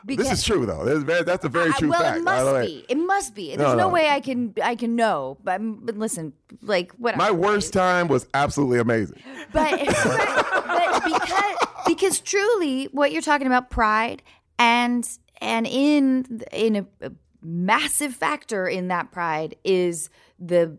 This 0.05 0.31
is 0.31 0.43
true, 0.45 0.65
though. 0.67 0.85
That's, 0.85 1.03
very, 1.03 1.23
that's 1.25 1.45
a 1.45 1.49
very 1.49 1.71
I- 1.71 1.79
true 1.79 1.91
well, 1.91 2.01
fact. 2.01 2.19
it 2.19 2.23
must 2.25 2.67
be. 2.67 2.85
It 2.89 2.95
must 2.99 3.35
be. 3.35 3.47
There's 3.49 3.59
No, 3.59 3.75
no, 3.75 3.77
no. 3.85 3.89
way 3.89 4.09
I 4.09 4.21
can 4.21 4.55
I 4.63 4.75
can 4.75 4.97
know. 4.97 5.39
But, 5.45 5.59
but 5.85 5.97
listen, 5.97 6.33
like 6.63 6.93
what 6.93 7.17
My 7.17 7.31
worst 7.31 7.73
time 7.73 8.09
was 8.09 8.27
absolutely 8.35 8.79
amazing. 8.79 9.21
but, 9.53 9.79
but 9.87 11.05
because 11.05 11.55
because 11.87 12.21
truly 12.21 12.85
what 12.93 13.13
you're 13.13 13.23
talking 13.23 13.47
about 13.47 13.71
pride 13.71 14.23
and 14.59 15.09
and 15.41 15.67
in 15.67 16.43
in 16.53 16.77
a, 16.77 16.87
a 17.07 17.13
massive 17.43 18.15
factor 18.15 18.67
in 18.67 18.89
that 18.89 19.11
pride 19.13 19.57
is 19.65 20.11
the 20.39 20.77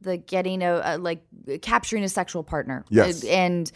the 0.00 0.16
getting 0.16 0.62
a, 0.62 0.80
a 0.84 0.98
like 0.98 1.22
capturing 1.62 2.04
a 2.04 2.08
sexual 2.08 2.42
partner 2.44 2.84
Yes. 2.88 3.24
and 3.24 3.70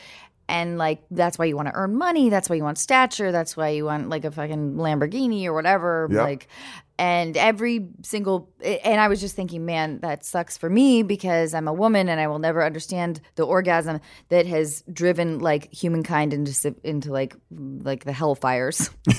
and 0.49 0.79
like 0.79 1.03
that's 1.11 1.39
why 1.39 1.45
you 1.45 1.57
want 1.57 1.69
to 1.69 1.75
earn 1.75 1.97
money 1.97 2.29
that's 2.29 2.49
why 2.51 2.57
you 2.57 2.63
want 2.65 2.79
stature 2.79 3.33
that's 3.33 3.57
why 3.57 3.69
you 3.69 3.85
want 3.85 4.09
like 4.09 4.25
a 4.25 4.31
fucking 4.31 4.75
lamborghini 4.75 5.45
or 5.45 5.53
whatever 5.53 6.09
Yep. 6.11 6.23
like 6.23 6.49
and 6.99 7.37
every 7.37 7.89
single 8.03 8.51
and 8.63 9.01
i 9.01 9.09
was 9.09 9.21
just 9.21 9.35
thinking 9.37 9.65
man 9.65 10.01
that 10.01 10.25
sucks 10.25 10.59
for 10.59 10.69
me 10.69 11.03
because 11.03 11.55
i'm 11.55 11.69
a 11.69 11.73
woman 11.73 12.09
and 12.09 12.21
i 12.21 12.27
will 12.27 12.39
never 12.39 12.63
understand 12.65 13.21
the 13.37 13.45
orgasm 13.45 14.01
that 14.29 14.47
has 14.47 14.83
driven 14.93 15.39
like 15.39 15.73
humankind 15.73 16.35
into 16.35 16.75
into 16.85 17.13
like 17.13 17.35
like 17.51 18.05
the 18.05 18.13
hellfires 18.13 18.91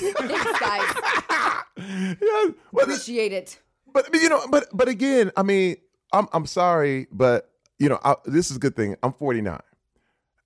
Yeah, 1.76 2.50
well, 2.72 2.84
appreciate 2.84 3.32
it 3.32 3.58
but 3.92 4.10
but, 4.10 4.20
you 4.20 4.28
know, 4.28 4.40
but 4.50 4.66
but 4.72 4.88
again, 4.88 5.30
I 5.36 5.42
mean, 5.44 5.76
I'm 6.12 6.26
I'm 6.32 6.46
sorry, 6.46 7.06
but 7.12 7.48
you 7.78 7.88
know, 7.88 7.98
I, 8.04 8.16
this 8.24 8.50
is 8.50 8.56
a 8.56 8.60
good 8.60 8.74
thing. 8.74 8.96
I'm 9.04 9.12
49. 9.12 9.58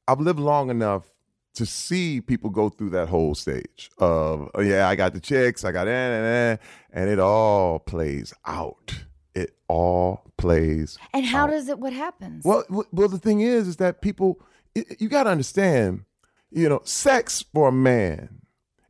I've 0.09 0.21
lived 0.21 0.41
long 0.41 0.71
enough 0.71 1.13
to 1.55 1.67
see 1.67 2.21
people 2.21 2.51
go 2.51 2.71
through 2.71 2.91
that 2.91 3.09
whole 3.09 3.35
stage 3.35 3.91
of, 3.99 4.51
oh, 4.55 4.61
yeah, 4.63 4.89
I 4.89 4.97
got 4.97 5.13
the 5.13 5.21
chicks, 5.21 5.65
I 5.65 5.73
got 5.73 5.87
eh, 5.87 5.91
eh, 5.91 6.53
eh, 6.53 6.57
and 6.93 7.11
it 7.11 7.19
all 7.19 7.79
plays 7.79 8.33
out. 8.47 8.95
It 9.35 9.55
all 9.69 10.23
plays. 10.39 10.99
and 11.13 11.27
how 11.27 11.45
out. 11.45 11.51
does 11.51 11.69
it 11.69 11.79
what 11.79 11.93
happens 11.93 12.45
Well, 12.45 12.65
well, 12.91 13.09
the 13.09 13.19
thing 13.19 13.41
is, 13.41 13.69
is 13.69 13.77
that 13.77 14.01
people, 14.01 14.41
you 14.75 15.09
got 15.09 15.25
to 15.25 15.31
understand, 15.31 16.05
you 16.51 16.69
know, 16.69 16.81
sex 16.85 17.45
for 17.53 17.69
a 17.69 17.73
man 17.73 18.41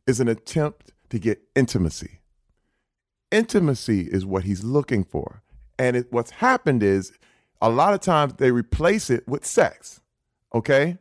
is 0.07 0.19
an 0.19 0.27
attempt 0.27 0.91
to 1.09 1.19
get 1.19 1.41
intimacy. 1.55 2.21
Intimacy 3.31 4.01
is 4.01 4.25
what 4.25 4.43
he's 4.43 4.63
looking 4.63 5.03
for, 5.03 5.43
and 5.77 5.97
it, 5.97 6.07
what's 6.11 6.31
happened 6.31 6.81
is, 6.81 7.11
a 7.61 7.69
lot 7.69 7.93
of 7.93 7.99
times 7.99 8.35
they 8.35 8.51
replace 8.51 9.09
it 9.09 9.27
with 9.27 9.45
sex. 9.45 10.01
Okay, 10.55 10.97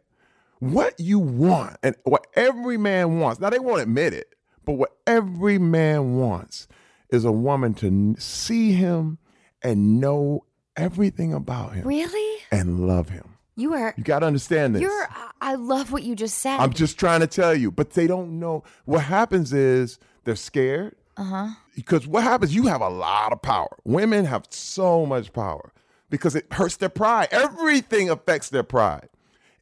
what 0.61 0.99
you 0.99 1.19
want 1.19 1.77
and 1.83 1.97
what 2.05 2.27
every 2.35 2.77
man 2.77 3.21
wants. 3.21 3.41
Now 3.41 3.51
they 3.51 3.59
won't 3.59 3.81
admit 3.83 4.13
it, 4.13 4.35
but 4.65 4.75
what 4.75 4.97
every 5.07 5.59
man 5.59 6.17
wants 6.17 6.69
is 7.11 7.25
a 7.25 7.33
woman 7.33 7.75
to 7.75 8.15
see 8.19 8.73
him 8.73 9.19
and 9.63 10.01
know 10.01 10.45
everything 10.77 11.33
about 11.33 11.75
him 11.75 11.87
really 11.87 12.41
and 12.53 12.87
love 12.87 13.09
him. 13.09 13.35
you 13.57 13.73
are 13.75 13.93
You 13.97 14.05
got 14.05 14.21
to 14.21 14.27
understand 14.27 14.75
this. 14.77 14.83
you're 14.83 15.09
I- 15.11 15.31
i 15.41 15.55
love 15.55 15.91
what 15.93 16.03
you 16.05 16.15
just 16.15 16.39
said 16.39 16.59
I'm 16.59 16.73
just 16.73 16.99
trying 16.99 17.21
to 17.21 17.27
tell 17.27 17.55
you, 17.55 17.71
but 17.73 17.91
they 17.91 18.07
don't 18.07 18.39
know. 18.39 18.63
What 18.85 19.03
happens 19.05 19.53
is 19.53 19.99
they're 20.25 20.37
scared. 20.37 20.95
uh-huh 21.17 21.49
Because 21.75 22.07
what 22.07 22.23
happens, 22.25 22.55
you 22.55 22.67
have 22.67 22.81
a 22.81 22.89
lot 22.89 23.33
of 23.33 23.41
power. 23.43 23.77
Women 23.85 24.25
have 24.27 24.45
so 24.51 25.07
much 25.07 25.33
power 25.33 25.73
because 26.11 26.35
it 26.37 26.47
hurts 26.53 26.77
their 26.77 26.89
pride. 26.89 27.29
Everything 27.33 28.11
affects 28.11 28.49
their 28.51 28.63
pride. 28.65 29.09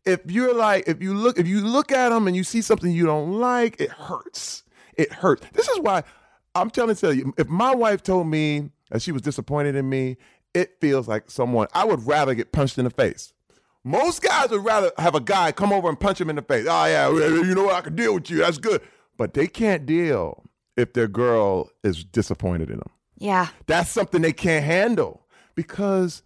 If 0.06 0.30
you're 0.30 0.54
like, 0.54 0.86
if 0.88 1.02
you 1.02 1.12
look, 1.14 1.38
if 1.38 1.46
you 1.46 1.60
look 1.60 1.90
at 1.92 2.10
them 2.10 2.26
and 2.26 2.36
you 2.36 2.44
see 2.44 2.62
something 2.62 2.90
you 2.90 3.04
don't 3.06 3.32
like, 3.40 3.80
it 3.80 3.90
hurts. 3.90 4.62
It 4.96 5.12
hurts. 5.12 5.46
This 5.52 5.68
is 5.68 5.80
why 5.80 6.04
I'm 6.54 6.70
trying 6.70 6.88
to 6.88 6.94
tell 6.94 7.12
you. 7.12 7.34
If 7.36 7.48
my 7.48 7.74
wife 7.74 8.02
told 8.02 8.28
me 8.28 8.70
that 8.90 9.02
she 9.02 9.12
was 9.12 9.20
disappointed 9.22 9.74
in 9.74 9.88
me, 9.88 10.16
it 10.54 10.76
feels 10.80 11.06
like 11.08 11.30
someone 11.30 11.66
I 11.74 11.84
would 11.84 12.06
rather 12.06 12.34
get 12.34 12.52
punched 12.52 12.78
in 12.78 12.84
the 12.84 12.90
face. 12.90 13.32
Most 13.84 14.22
guys 14.22 14.50
would 14.50 14.64
rather 14.64 14.90
have 14.98 15.14
a 15.14 15.20
guy 15.20 15.52
come 15.52 15.72
over 15.72 15.88
and 15.88 15.98
punch 16.00 16.20
him 16.20 16.30
in 16.30 16.36
the 16.36 16.42
face. 16.42 16.66
Oh 16.68 16.84
yeah, 16.86 17.08
you 17.10 17.54
know 17.54 17.64
what? 17.64 17.74
I 17.74 17.80
can 17.82 17.94
deal 17.94 18.14
with 18.14 18.30
you. 18.30 18.38
That's 18.38 18.58
good. 18.58 18.80
But 19.16 19.34
they 19.34 19.46
can't 19.46 19.86
deal 19.86 20.44
if 20.76 20.92
their 20.92 21.08
girl 21.08 21.70
is 21.84 22.04
disappointed 22.04 22.68
in 22.70 22.78
them. 22.78 22.90
yeah 23.16 23.48
That's 23.66 23.88
something 23.90 24.22
they 24.22 24.32
can't 24.32 24.64
handle 24.64 25.26
because, 25.54 26.22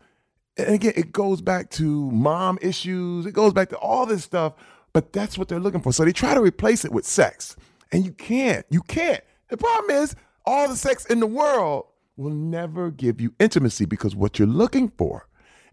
and 0.67 0.75
again, 0.75 0.93
it 0.97 1.13
goes 1.13 1.41
back 1.41 1.71
to 1.71 2.11
mom 2.11 2.59
issues. 2.63 3.27
It 3.27 3.33
goes 3.33 3.53
back 3.53 3.69
to 3.71 3.79
all 3.79 4.07
this 4.07 4.25
stuff. 4.25 4.55
But 4.93 5.13
that's 5.13 5.39
what 5.39 5.49
they're 5.49 5.61
looking 5.61 5.81
for. 5.81 5.93
So 5.93 6.05
they 6.05 6.13
try 6.13 6.35
to 6.35 6.41
replace 6.41 6.85
it 6.85 6.93
with 6.93 7.07
sex, 7.07 7.57
and 7.93 8.05
you 8.05 8.13
can't. 8.13 8.67
You 8.71 8.83
can't. 8.83 9.23
The 9.49 9.57
problem 9.57 9.97
is, 9.97 10.17
all 10.45 10.69
the 10.69 10.77
sex 10.77 11.07
in 11.07 11.21
the 11.21 11.27
world 11.27 11.85
will 12.17 12.31
never 12.31 12.91
give 12.91 13.21
you 13.21 13.33
intimacy 13.39 13.85
because 13.85 14.17
what 14.17 14.39
you're 14.39 14.49
looking 14.49 14.89
for 14.89 15.27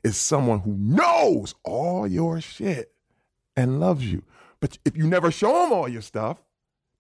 is 0.04 0.18
someone 0.18 0.60
who 0.60 0.76
knows 0.78 1.56
all 1.64 2.08
your 2.08 2.40
shit 2.40 2.94
and 3.56 3.80
loves 3.80 4.06
you. 4.06 4.24
But 4.60 4.78
if 4.86 4.96
you 4.96 5.08
never 5.08 5.32
show 5.32 5.64
them 5.64 5.74
all 5.74 5.90
your 5.90 6.02
stuff, 6.02 6.38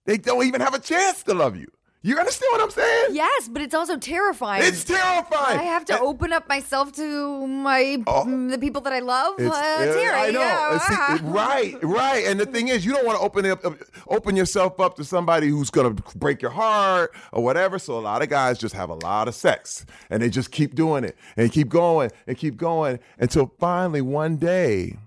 they 0.05 0.17
don't 0.17 0.45
even 0.45 0.61
have 0.61 0.73
a 0.73 0.79
chance 0.79 1.23
to 1.23 1.33
love 1.33 1.55
you. 1.55 1.67
You 2.07 2.17
understand 2.17 2.49
what 2.53 2.61
I'm 2.61 2.71
saying? 2.71 3.07
yes 3.11 3.47
but 3.53 3.61
it's 3.61 3.73
also 3.79 3.97
terrifying 3.97 4.63
It's 4.63 4.83
terrifying. 4.83 5.59
I 5.59 5.63
have 5.63 5.85
to 5.85 5.99
open 5.99 6.31
up 6.37 6.47
myself 6.47 6.91
to 6.93 7.45
my 7.47 7.81
Oh. 8.07 8.23
mm, 8.25 8.49
the 8.51 8.57
people 8.57 8.81
that 8.85 8.93
I 8.93 8.99
love. 8.99 9.39
It's- 9.39 9.53
uh, 9.53 9.93
Terry, 9.93 10.15
I 10.27 10.31
know. 10.31 10.39
yeah. 10.39 10.77
See, 10.87 11.15
it- 11.15 11.21
right, 11.23 11.75
right. 11.83 12.23
And 12.27 12.39
the 12.39 12.45
thing 12.45 12.67
is, 12.69 12.85
you 12.85 12.91
don't 12.93 13.05
want 13.05 13.17
to 13.19 13.23
open 13.27 13.45
up, 13.53 13.61
open 14.07 14.35
yourself 14.35 14.79
up 14.79 14.95
to 14.97 15.03
somebody 15.03 15.47
who's 15.49 15.69
gonna 15.69 15.95
break 16.15 16.41
your 16.41 16.51
heart 16.51 17.13
or 17.33 17.43
whatever. 17.43 17.77
So 17.79 17.97
a 17.97 18.03
lot 18.11 18.21
of 18.21 18.29
guys 18.29 18.57
just 18.57 18.75
have 18.75 18.89
a 18.89 18.95
lot 19.09 19.27
of 19.27 19.35
sex, 19.35 19.85
and 20.09 20.21
they 20.21 20.29
just 20.29 20.51
keep 20.51 20.75
doing 20.75 21.03
it 21.03 21.15
and 21.35 21.51
keep 21.51 21.69
going 21.69 22.09
and 22.27 22.37
keep 22.37 22.55
going 22.57 22.99
until 23.19 23.53
finally 23.59 24.01
one 24.01 24.37
day 24.37 24.97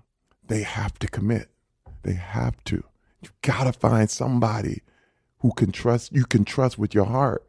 they 0.47 0.61
have 0.63 0.93
to 0.99 1.07
commit. 1.07 1.47
They 2.03 2.13
have 2.13 2.55
to. 2.65 2.83
You 3.23 3.29
gotta 3.41 3.73
find 3.73 4.09
somebody 4.09 4.81
who 5.41 5.51
can 5.53 5.71
trust 5.71 6.11
you 6.13 6.25
can 6.25 6.45
trust 6.45 6.77
with 6.77 6.93
your 6.93 7.05
heart. 7.05 7.45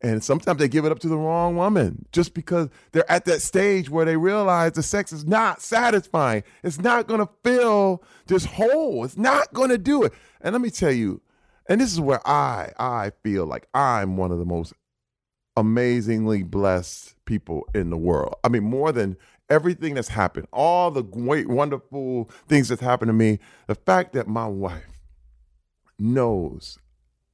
And 0.00 0.22
sometimes 0.22 0.60
they 0.60 0.68
give 0.68 0.84
it 0.84 0.92
up 0.92 1.00
to 1.00 1.08
the 1.08 1.16
wrong 1.16 1.56
woman 1.56 2.06
just 2.12 2.32
because 2.32 2.68
they're 2.92 3.10
at 3.10 3.24
that 3.24 3.42
stage 3.42 3.90
where 3.90 4.04
they 4.04 4.16
realize 4.16 4.72
the 4.72 4.82
sex 4.82 5.12
is 5.12 5.24
not 5.24 5.60
satisfying. 5.60 6.44
It's 6.62 6.78
not 6.78 7.08
going 7.08 7.18
to 7.18 7.28
fill 7.42 8.04
this 8.28 8.44
hole. 8.44 9.04
It's 9.04 9.16
not 9.16 9.52
going 9.52 9.70
to 9.70 9.78
do 9.78 10.04
it. 10.04 10.12
And 10.40 10.52
let 10.52 10.62
me 10.62 10.70
tell 10.70 10.92
you, 10.92 11.20
and 11.68 11.80
this 11.80 11.92
is 11.92 12.00
where 12.00 12.26
I 12.26 12.72
I 12.78 13.12
feel 13.24 13.46
like 13.46 13.66
I'm 13.74 14.16
one 14.16 14.30
of 14.30 14.38
the 14.38 14.44
most 14.44 14.72
amazingly 15.56 16.44
blessed 16.44 17.16
people 17.24 17.68
in 17.74 17.90
the 17.90 17.96
world. 17.96 18.36
I 18.44 18.48
mean, 18.48 18.62
more 18.62 18.92
than 18.92 19.16
everything 19.50 19.94
that's 19.94 20.08
happened, 20.08 20.46
all 20.52 20.92
the 20.92 21.02
great, 21.02 21.48
wonderful 21.48 22.30
things 22.46 22.68
that's 22.68 22.80
happened 22.80 23.08
to 23.08 23.14
me, 23.14 23.40
the 23.66 23.74
fact 23.74 24.12
that 24.12 24.28
my 24.28 24.46
wife 24.46 25.02
knows 25.98 26.78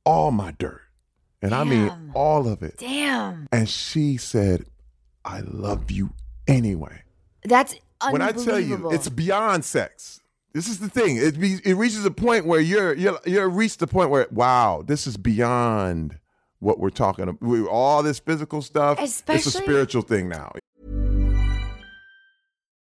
all 0.05 0.31
my 0.31 0.53
dirt. 0.53 0.81
And 1.43 1.55
I 1.55 1.65
mean 1.65 2.11
all 2.15 2.49
of 2.49 2.63
it. 2.63 2.79
Damn, 2.79 3.49
And 3.53 3.69
she 3.69 4.17
said, 4.17 4.65
I 5.25 5.41
love 5.41 5.91
you 5.91 6.11
anyway. 6.47 7.03
that's 7.45 7.75
When 8.11 8.23
I 8.23 8.33
tell 8.33 8.59
you, 8.59 8.91
it's 8.91 9.09
beyond 9.11 9.65
sex. 9.65 10.21
this 10.55 10.69
is 10.69 10.79
the 10.79 10.89
thing. 10.89 11.17
It 11.17 11.39
be, 11.39 11.59
it 11.65 11.75
reaches 11.75 12.05
a 12.05 12.11
point 12.11 12.47
where 12.47 12.61
you're 12.61 12.95
you're 12.95 13.19
you're 13.27 13.49
reached 13.49 13.81
the 13.81 13.87
point 13.87 14.09
where 14.11 14.27
wow, 14.31 14.83
this 14.87 15.07
is 15.07 15.17
beyond 15.19 16.19
what 16.61 16.79
we're 16.79 16.91
talking 16.91 17.29
about. 17.29 17.69
All 17.69 18.03
this 18.03 18.19
physical 18.19 18.63
stuff, 18.63 18.99
Especially, 18.99 19.39
it's 19.39 19.47
a 19.47 19.51
spiritual 19.51 20.03
thing 20.03 20.29
now. 20.31 20.53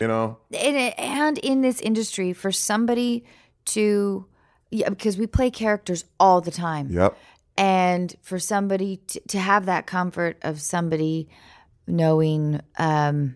You 0.00 0.08
know, 0.08 0.38
and, 0.52 0.76
and 0.98 1.38
in 1.38 1.60
this 1.60 1.80
industry, 1.80 2.32
for 2.32 2.52
somebody 2.52 3.24
to, 3.66 4.26
yeah, 4.70 4.88
because 4.88 5.18
we 5.18 5.26
play 5.26 5.50
characters 5.50 6.04
all 6.20 6.40
the 6.40 6.50
time. 6.50 6.88
Yep. 6.90 7.16
And 7.56 8.14
for 8.22 8.38
somebody 8.38 8.98
to, 9.08 9.20
to 9.28 9.38
have 9.38 9.66
that 9.66 9.86
comfort 9.86 10.38
of 10.42 10.60
somebody 10.60 11.28
knowing 11.88 12.60
um, 12.78 13.34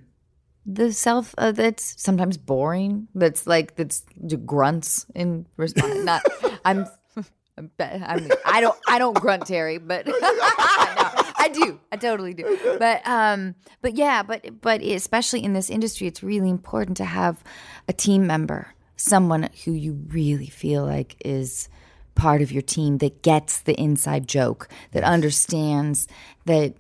the 0.65 0.93
self 0.93 1.35
uh, 1.39 1.51
that's 1.53 2.01
sometimes 2.01 2.37
boring, 2.37 3.09
that's 3.15 3.47
like, 3.47 3.75
that's 3.75 4.05
grunts 4.45 5.07
in 5.15 5.47
response. 5.57 6.05
Not, 6.05 6.23
I'm. 6.65 6.87
I 7.59 8.17
mean, 8.17 8.31
I 8.47 8.63
don't, 8.63 8.79
I 8.89 8.99
don't 8.99 9.15
grunt, 9.15 9.47
Terry, 9.47 9.77
but 9.77 10.07
I 11.43 11.49
do, 11.49 11.81
I 11.91 11.97
totally 11.97 12.35
do. 12.35 12.59
But, 12.79 13.07
um, 13.07 13.55
but 13.81 13.97
yeah, 13.97 14.23
but, 14.23 14.61
but 14.61 14.83
especially 14.83 15.43
in 15.43 15.53
this 15.53 15.71
industry, 15.71 16.07
it's 16.07 16.23
really 16.23 16.51
important 16.51 16.97
to 16.99 17.05
have 17.05 17.43
a 17.89 17.93
team 17.93 18.27
member, 18.27 18.75
someone 18.97 19.51
who 19.65 19.73
you 19.73 20.05
really 20.09 20.47
feel 20.47 20.85
like 20.85 21.17
is 21.25 21.69
part 22.15 22.43
of 22.43 22.53
your 22.53 22.63
team 22.63 22.99
that 22.99 23.23
gets 23.23 23.61
the 23.63 23.75
inside 23.75 24.29
joke, 24.29 24.69
that 24.93 25.03
understands 25.03 26.07
that 26.47 26.75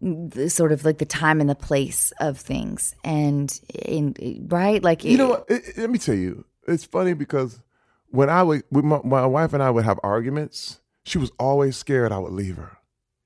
the 0.00 0.48
sort 0.48 0.72
of 0.72 0.84
like 0.84 0.98
the 0.98 1.04
time 1.04 1.40
and 1.40 1.50
the 1.50 1.54
place 1.54 2.12
of 2.20 2.38
things, 2.38 2.94
and 3.04 3.60
in 3.74 4.46
right, 4.48 4.82
like 4.82 5.04
you 5.04 5.18
know, 5.18 5.28
what? 5.28 5.44
It, 5.48 5.76
let 5.76 5.90
me 5.90 5.98
tell 5.98 6.14
you, 6.14 6.44
it's 6.66 6.84
funny 6.84 7.12
because 7.12 7.60
when 8.08 8.30
I 8.30 8.42
would, 8.42 8.62
my, 8.70 9.00
my, 9.04 9.26
wife 9.26 9.52
and 9.52 9.62
I 9.62 9.70
would 9.70 9.84
have 9.84 10.00
arguments, 10.02 10.80
she 11.04 11.18
was 11.18 11.30
always 11.38 11.76
scared 11.76 12.12
I 12.12 12.18
would 12.18 12.32
leave 12.32 12.56
her. 12.56 12.78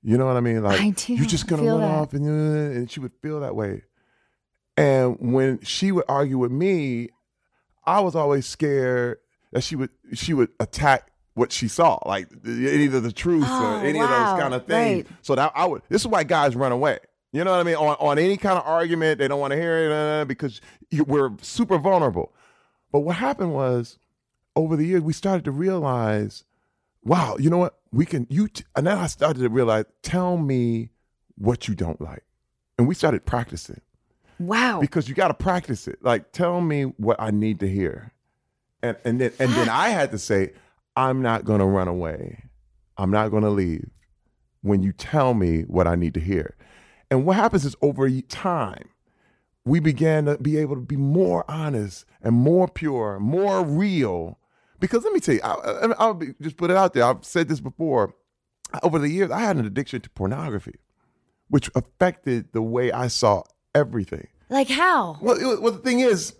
You 0.07 0.19
know 0.19 0.27
what 0.27 0.37
I 0.37 0.39
mean? 0.39 0.61
Like 0.61 0.79
I 0.79 0.89
do, 0.91 1.15
you're 1.15 1.25
just 1.25 1.47
gonna 1.47 1.63
run 1.63 1.81
that. 1.81 1.89
off, 1.89 2.13
and 2.13 2.27
uh, 2.27 2.77
and 2.77 2.91
she 2.91 2.99
would 2.99 3.13
feel 3.23 3.39
that 3.39 3.55
way. 3.55 3.81
And 4.77 5.33
when 5.33 5.61
she 5.61 5.91
would 5.91 6.05
argue 6.07 6.37
with 6.37 6.51
me, 6.51 7.09
I 7.85 8.01
was 8.01 8.15
always 8.15 8.45
scared 8.45 9.17
that 9.51 9.63
she 9.63 9.75
would 9.75 9.89
she 10.13 10.35
would 10.35 10.49
attack 10.59 11.09
what 11.33 11.51
she 11.51 11.67
saw, 11.67 11.97
like 12.05 12.27
either 12.45 12.99
the 12.99 13.11
truth 13.11 13.45
oh, 13.47 13.79
or 13.79 13.83
any 13.83 13.97
wow. 13.97 14.05
of 14.05 14.09
those 14.11 14.41
kind 14.41 14.53
of 14.53 14.67
things. 14.67 15.05
Right. 15.09 15.17
So 15.23 15.33
that 15.33 15.51
I 15.55 15.65
would. 15.65 15.81
This 15.89 16.01
is 16.01 16.07
why 16.07 16.23
guys 16.23 16.55
run 16.55 16.71
away. 16.71 16.99
You 17.31 17.43
know 17.43 17.49
what 17.49 17.59
I 17.59 17.63
mean? 17.63 17.75
On 17.75 17.95
on 17.99 18.19
any 18.19 18.37
kind 18.37 18.59
of 18.59 18.65
argument, 18.65 19.17
they 19.17 19.27
don't 19.27 19.39
want 19.39 19.51
to 19.51 19.57
hear 19.57 19.85
it 19.85 19.91
uh, 19.91 19.95
uh, 19.95 20.21
uh, 20.21 20.25
because 20.25 20.61
you, 20.91 21.03
we're 21.03 21.31
super 21.41 21.79
vulnerable. 21.79 22.31
But 22.91 22.99
what 22.99 23.15
happened 23.15 23.55
was 23.55 23.97
over 24.55 24.75
the 24.75 24.85
years, 24.85 25.01
we 25.01 25.13
started 25.13 25.45
to 25.45 25.51
realize, 25.51 26.43
wow, 27.03 27.37
you 27.39 27.49
know 27.49 27.57
what? 27.57 27.75
We 27.95 28.05
can, 28.05 28.27
you, 28.29 28.49
t-, 28.49 28.65
and 28.75 28.87
then 28.87 28.97
I 28.97 29.07
started 29.07 29.39
to 29.39 29.49
realize, 29.49 29.85
tell 30.01 30.37
me 30.37 30.89
what 31.37 31.69
you 31.69 31.75
don't 31.75 32.01
like. 32.01 32.23
And 32.77 32.89
we 32.89 32.93
started 32.93 33.25
practicing. 33.25 33.79
Wow. 34.37 34.81
Because 34.81 35.07
you 35.07 35.15
got 35.15 35.29
to 35.29 35.33
practice 35.33 35.87
it. 35.87 35.99
Like, 36.03 36.33
tell 36.33 36.59
me 36.59 36.83
what 36.83 37.15
I 37.19 37.31
need 37.31 37.61
to 37.61 37.69
hear. 37.69 38.11
And, 38.83 38.97
and 39.05 39.21
then, 39.21 39.31
and 39.39 39.49
then 39.53 39.69
I 39.71 39.89
had 39.89 40.11
to 40.11 40.17
say, 40.17 40.51
I'm 40.97 41.21
not 41.21 41.45
going 41.45 41.59
to 41.59 41.65
run 41.65 41.87
away. 41.87 42.43
I'm 42.97 43.11
not 43.11 43.29
going 43.29 43.43
to 43.43 43.49
leave 43.49 43.89
when 44.61 44.83
you 44.83 44.91
tell 44.91 45.33
me 45.33 45.61
what 45.61 45.87
I 45.87 45.95
need 45.95 46.13
to 46.15 46.19
hear. 46.19 46.57
And 47.09 47.25
what 47.25 47.37
happens 47.37 47.63
is 47.63 47.77
over 47.81 48.09
time, 48.21 48.89
we 49.63 49.79
began 49.79 50.25
to 50.25 50.37
be 50.37 50.57
able 50.57 50.75
to 50.75 50.81
be 50.81 50.97
more 50.97 51.49
honest 51.49 52.05
and 52.21 52.35
more 52.35 52.67
pure, 52.67 53.19
more 53.19 53.63
real 53.63 54.37
because 54.79 55.03
let 55.03 55.13
me 55.13 55.19
tell 55.19 55.35
you, 55.35 55.41
I, 55.43 56.07
will 56.07 56.13
be, 56.13 56.33
just 56.41 56.57
put 56.57 56.71
it 56.71 56.77
out 56.77 56.93
there. 56.93 57.03
I've 57.03 57.23
said 57.23 57.47
this 57.47 57.59
before. 57.59 58.13
Over 58.83 58.99
the 58.99 59.09
years, 59.09 59.31
I 59.31 59.39
had 59.39 59.57
an 59.57 59.65
addiction 59.65 60.01
to 60.01 60.09
pornography, 60.09 60.75
which 61.49 61.69
affected 61.75 62.51
the 62.51 62.61
way 62.61 62.91
I 62.91 63.07
saw 63.07 63.43
everything. 63.73 64.27
Like 64.49 64.69
how? 64.69 65.17
Well, 65.21 65.37
it, 65.37 65.61
well, 65.61 65.71
the 65.71 65.79
thing 65.79 65.99
is, 66.01 66.35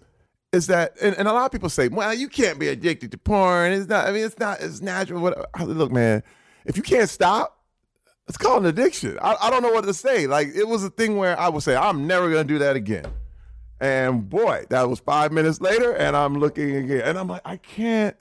is 0.52 0.68
that, 0.68 0.94
and, 1.02 1.16
and, 1.18 1.28
a 1.28 1.34
lot 1.34 1.46
of 1.46 1.52
people 1.52 1.70
say, 1.70 1.88
well, 1.88 2.14
you 2.14 2.28
can't 2.28 2.60
be 2.60 2.68
addicted 2.68 3.12
to 3.12 3.18
porn. 3.18 3.72
It's 3.72 3.88
not. 3.88 4.08
I 4.08 4.12
mean, 4.12 4.26
it's 4.26 4.40
not. 4.40 4.60
It's 4.62 4.82
natural. 4.82 5.22
Whatever. 5.22 5.46
Look, 5.66 5.92
man, 5.92 6.24
if 6.66 6.78
you 6.78 6.84
can't 6.84 7.10
stop, 7.10 7.64
it's 8.28 8.38
called 8.38 8.64
an 8.64 8.70
addiction. 8.70 9.20
I, 9.22 9.36
I 9.42 9.50
don't 9.50 9.62
know 9.62 9.72
what 9.72 9.86
to 9.86 9.94
say. 9.94 10.28
Like 10.28 10.50
it 10.56 10.68
was 10.68 10.84
a 10.84 10.90
thing 10.90 11.18
where 11.18 11.40
I 11.40 11.50
would 11.50 11.64
say, 11.64 11.76
I'm 11.76 12.08
never 12.08 12.30
gonna 12.30 12.44
do 12.44 12.60
that 12.60 12.76
again. 12.76 13.06
And 13.80 14.30
boy, 14.30 14.66
that 14.70 14.90
was 14.90 15.00
five 15.00 15.32
minutes 15.32 15.62
later, 15.62 15.94
and 15.94 16.16
I'm 16.16 16.36
looking 16.36 16.76
again, 16.76 17.02
and 17.02 17.18
I'm 17.18 17.28
like, 17.28 17.42
I 17.46 17.58
can't 17.58 18.16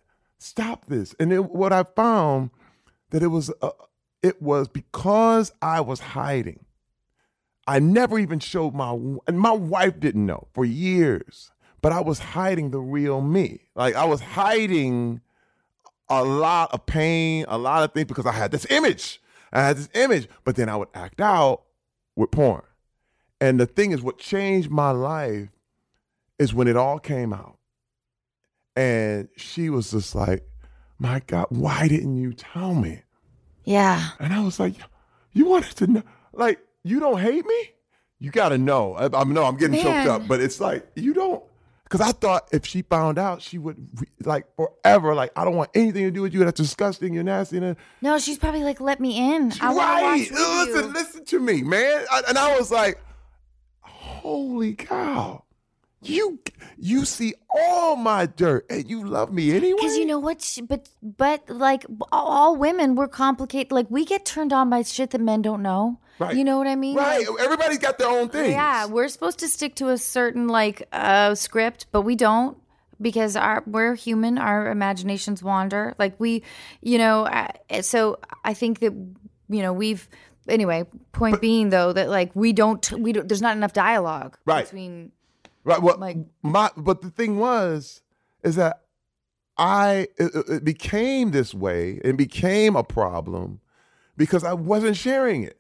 stop 0.45 0.87
this. 0.87 1.15
And 1.19 1.33
it, 1.33 1.51
what 1.51 1.73
I 1.73 1.83
found 1.83 2.51
that 3.11 3.23
it 3.23 3.29
was 3.29 3.51
uh, 3.63 3.71
it 4.23 4.41
was 4.43 4.69
because 4.69 5.53
I 5.63 5.81
was 5.81 6.01
hiding. 6.01 6.65
I 7.67 7.79
never 7.79 8.19
even 8.19 8.41
showed 8.41 8.75
my 8.75 8.91
and 9.27 9.41
my 9.41 9.53
wife 9.53 9.99
didn't 9.99 10.27
know 10.27 10.49
for 10.53 10.65
years, 10.65 11.51
but 11.81 11.93
I 11.93 12.01
was 12.01 12.19
hiding 12.19 12.71
the 12.71 12.81
real 12.81 13.21
me. 13.21 13.69
Like 13.75 13.95
I 13.95 14.05
was 14.05 14.21
hiding 14.21 15.21
a 16.09 16.23
lot 16.23 16.73
of 16.73 16.85
pain, 16.85 17.47
a 17.49 17.57
lot 17.57 17.83
of 17.83 17.93
things 17.93 18.07
because 18.07 18.27
I 18.27 18.33
had 18.33 18.51
this 18.51 18.67
image. 18.71 19.21
I 19.53 19.63
had 19.63 19.77
this 19.77 19.89
image, 19.95 20.29
but 20.45 20.57
then 20.57 20.69
I 20.69 20.77
would 20.77 20.89
act 20.95 21.21
out 21.21 21.63
with 22.17 22.31
porn. 22.33 22.63
And 23.41 23.59
the 23.59 23.67
thing 23.67 23.93
is, 23.93 24.03
what 24.03 24.19
changed 24.19 24.71
my 24.71 24.91
life 24.91 25.49
is 26.39 26.53
when 26.53 26.69
it 26.69 26.77
all 26.77 26.99
came 26.99 27.33
out. 27.33 27.59
And 28.77 29.29
she 29.37 29.71
was 29.71 29.91
just 29.93 30.15
like, 30.15 30.45
my 30.99 31.21
God, 31.27 31.47
why 31.51 31.89
didn't 31.89 32.17
you 32.17 32.33
tell 32.33 32.75
me? 32.75 33.03
Yeah. 33.65 34.11
And 34.19 34.33
I 34.33 34.41
was 34.41 34.59
like, 34.59 34.75
you 35.33 35.47
wanted 35.47 35.77
to 35.77 35.87
know, 35.87 36.03
like, 36.33 36.59
you 36.83 37.01
don't 37.01 37.19
hate 37.21 37.47
me? 37.47 37.71
You 38.19 38.31
got 38.31 38.51
to 38.51 38.59
know. 38.59 38.95
I, 38.95 39.05
I 39.07 39.25
know 39.25 39.45
I'm 39.45 39.57
getting 39.57 39.83
Man. 39.83 40.07
choked 40.07 40.09
up, 40.09 40.29
but 40.29 40.41
it's 40.41 40.61
like, 40.61 40.87
you 40.95 41.15
don't, 41.15 41.43
because 41.85 42.01
I 42.01 42.13
thought 42.13 42.49
if 42.53 42.65
she 42.67 42.83
found 42.83 43.19
out, 43.19 43.43
she 43.43 43.59
would, 43.59 43.77
like, 44.25 44.47
forever, 44.57 45.15
like, 45.15 45.31
I 45.37 45.45
don't 45.45 45.55
want 45.55 45.71
anything 45.75 46.05
to 46.05 46.11
do 46.11 46.23
with 46.23 46.33
you. 46.35 46.41
That's 46.45 46.61
disgusting. 46.61 47.15
You're 47.15 47.23
nasty. 47.23 47.59
And 47.59 47.77
No, 48.01 48.19
she's 48.19 48.39
probably 48.39 48.65
like, 48.65 48.81
let 48.81 49.01
me 49.01 49.35
in. 49.35 49.53
I 49.61 49.75
right. 49.75 50.31
Listen, 50.31 50.85
you. 50.87 50.93
listen 50.93 51.25
to 51.27 51.41
me, 51.41 51.63
man. 51.63 52.05
I, 52.11 52.23
and 52.29 52.39
I 52.39 52.57
was 52.59 52.71
like, 52.71 53.01
holy 53.81 54.75
cow. 54.75 55.45
You 56.05 56.39
you 56.79 57.05
see 57.05 57.35
all 57.55 57.97
my 57.97 58.27
dirt 58.27 58.67
and 58.69 58.89
you 58.89 59.05
love 59.07 59.33
me 59.33 59.51
anyway. 59.55 59.77
Because 59.81 59.97
you 59.97 60.07
know 60.07 60.19
what? 60.19 60.59
But 60.69 60.89
but 61.03 61.49
like 61.49 61.87
all 62.13 62.57
women, 62.57 62.95
we're 62.95 63.09
complicated. 63.09 63.73
Like 63.73 63.91
we 63.91 64.05
get 64.05 64.25
turned 64.25 64.53
on 64.53 64.71
by 64.71 64.83
shit 64.83 65.11
that 65.11 65.21
men 65.21 65.43
don't 65.43 65.63
know. 65.63 66.01
Right. 66.19 66.37
You 66.37 66.45
know 66.45 66.59
what 66.59 66.67
I 66.69 66.77
mean? 66.77 66.97
Right. 66.97 67.29
Like, 67.29 67.41
Everybody's 67.41 67.79
got 67.79 67.99
their 67.99 68.09
own 68.09 68.29
thing 68.29 68.53
yeah, 68.53 68.87
we're 68.87 69.09
supposed 69.09 69.41
to 69.41 69.49
stick 69.49 69.75
to 69.77 69.89
a 69.89 69.99
certain 69.99 70.47
like 70.47 70.87
uh, 70.93 71.35
script, 71.35 71.87
but 71.91 72.03
we 72.03 72.15
don't 72.15 72.57
because 73.01 73.35
our 73.35 73.65
we're 73.67 73.95
human. 73.97 74.39
Our 74.39 74.71
imaginations 74.71 75.43
wander. 75.43 75.95
Like 75.99 76.15
we, 76.21 76.43
you 76.83 76.99
know. 76.99 77.25
Uh, 77.27 77.83
so 77.83 78.21
I 78.45 78.55
think 78.55 78.81
that 78.81 78.93
you 78.93 79.63
know 79.63 79.73
we've. 79.73 80.09
Anyway, 80.47 80.85
point 81.13 81.41
being 81.41 81.71
though 81.71 81.95
that 81.95 82.11
like 82.11 82.31
we 82.37 82.53
don't 82.53 82.93
we 82.93 83.13
don't 83.15 83.27
there's 83.27 83.41
not 83.41 83.57
enough 83.57 83.73
dialogue 83.73 84.37
Right. 84.45 84.67
between 84.67 85.11
Right. 85.65 85.81
Well, 85.83 85.99
Like- 85.99 86.19
my 86.43 86.71
but 86.77 87.01
the 87.01 87.11
thing 87.11 87.39
was 87.39 88.03
is 88.43 88.57
that 88.57 88.83
I 89.57 90.09
it, 90.19 90.31
it- 90.49 90.65
became 90.65 91.31
this 91.31 91.55
way 91.55 92.01
and 92.05 92.19
became 92.19 92.77
a 92.77 92.85
problem 92.85 93.61
because 94.17 94.45
I 94.45 94.53
wasn't 94.53 94.97
sharing 94.97 95.43
it, 95.43 95.59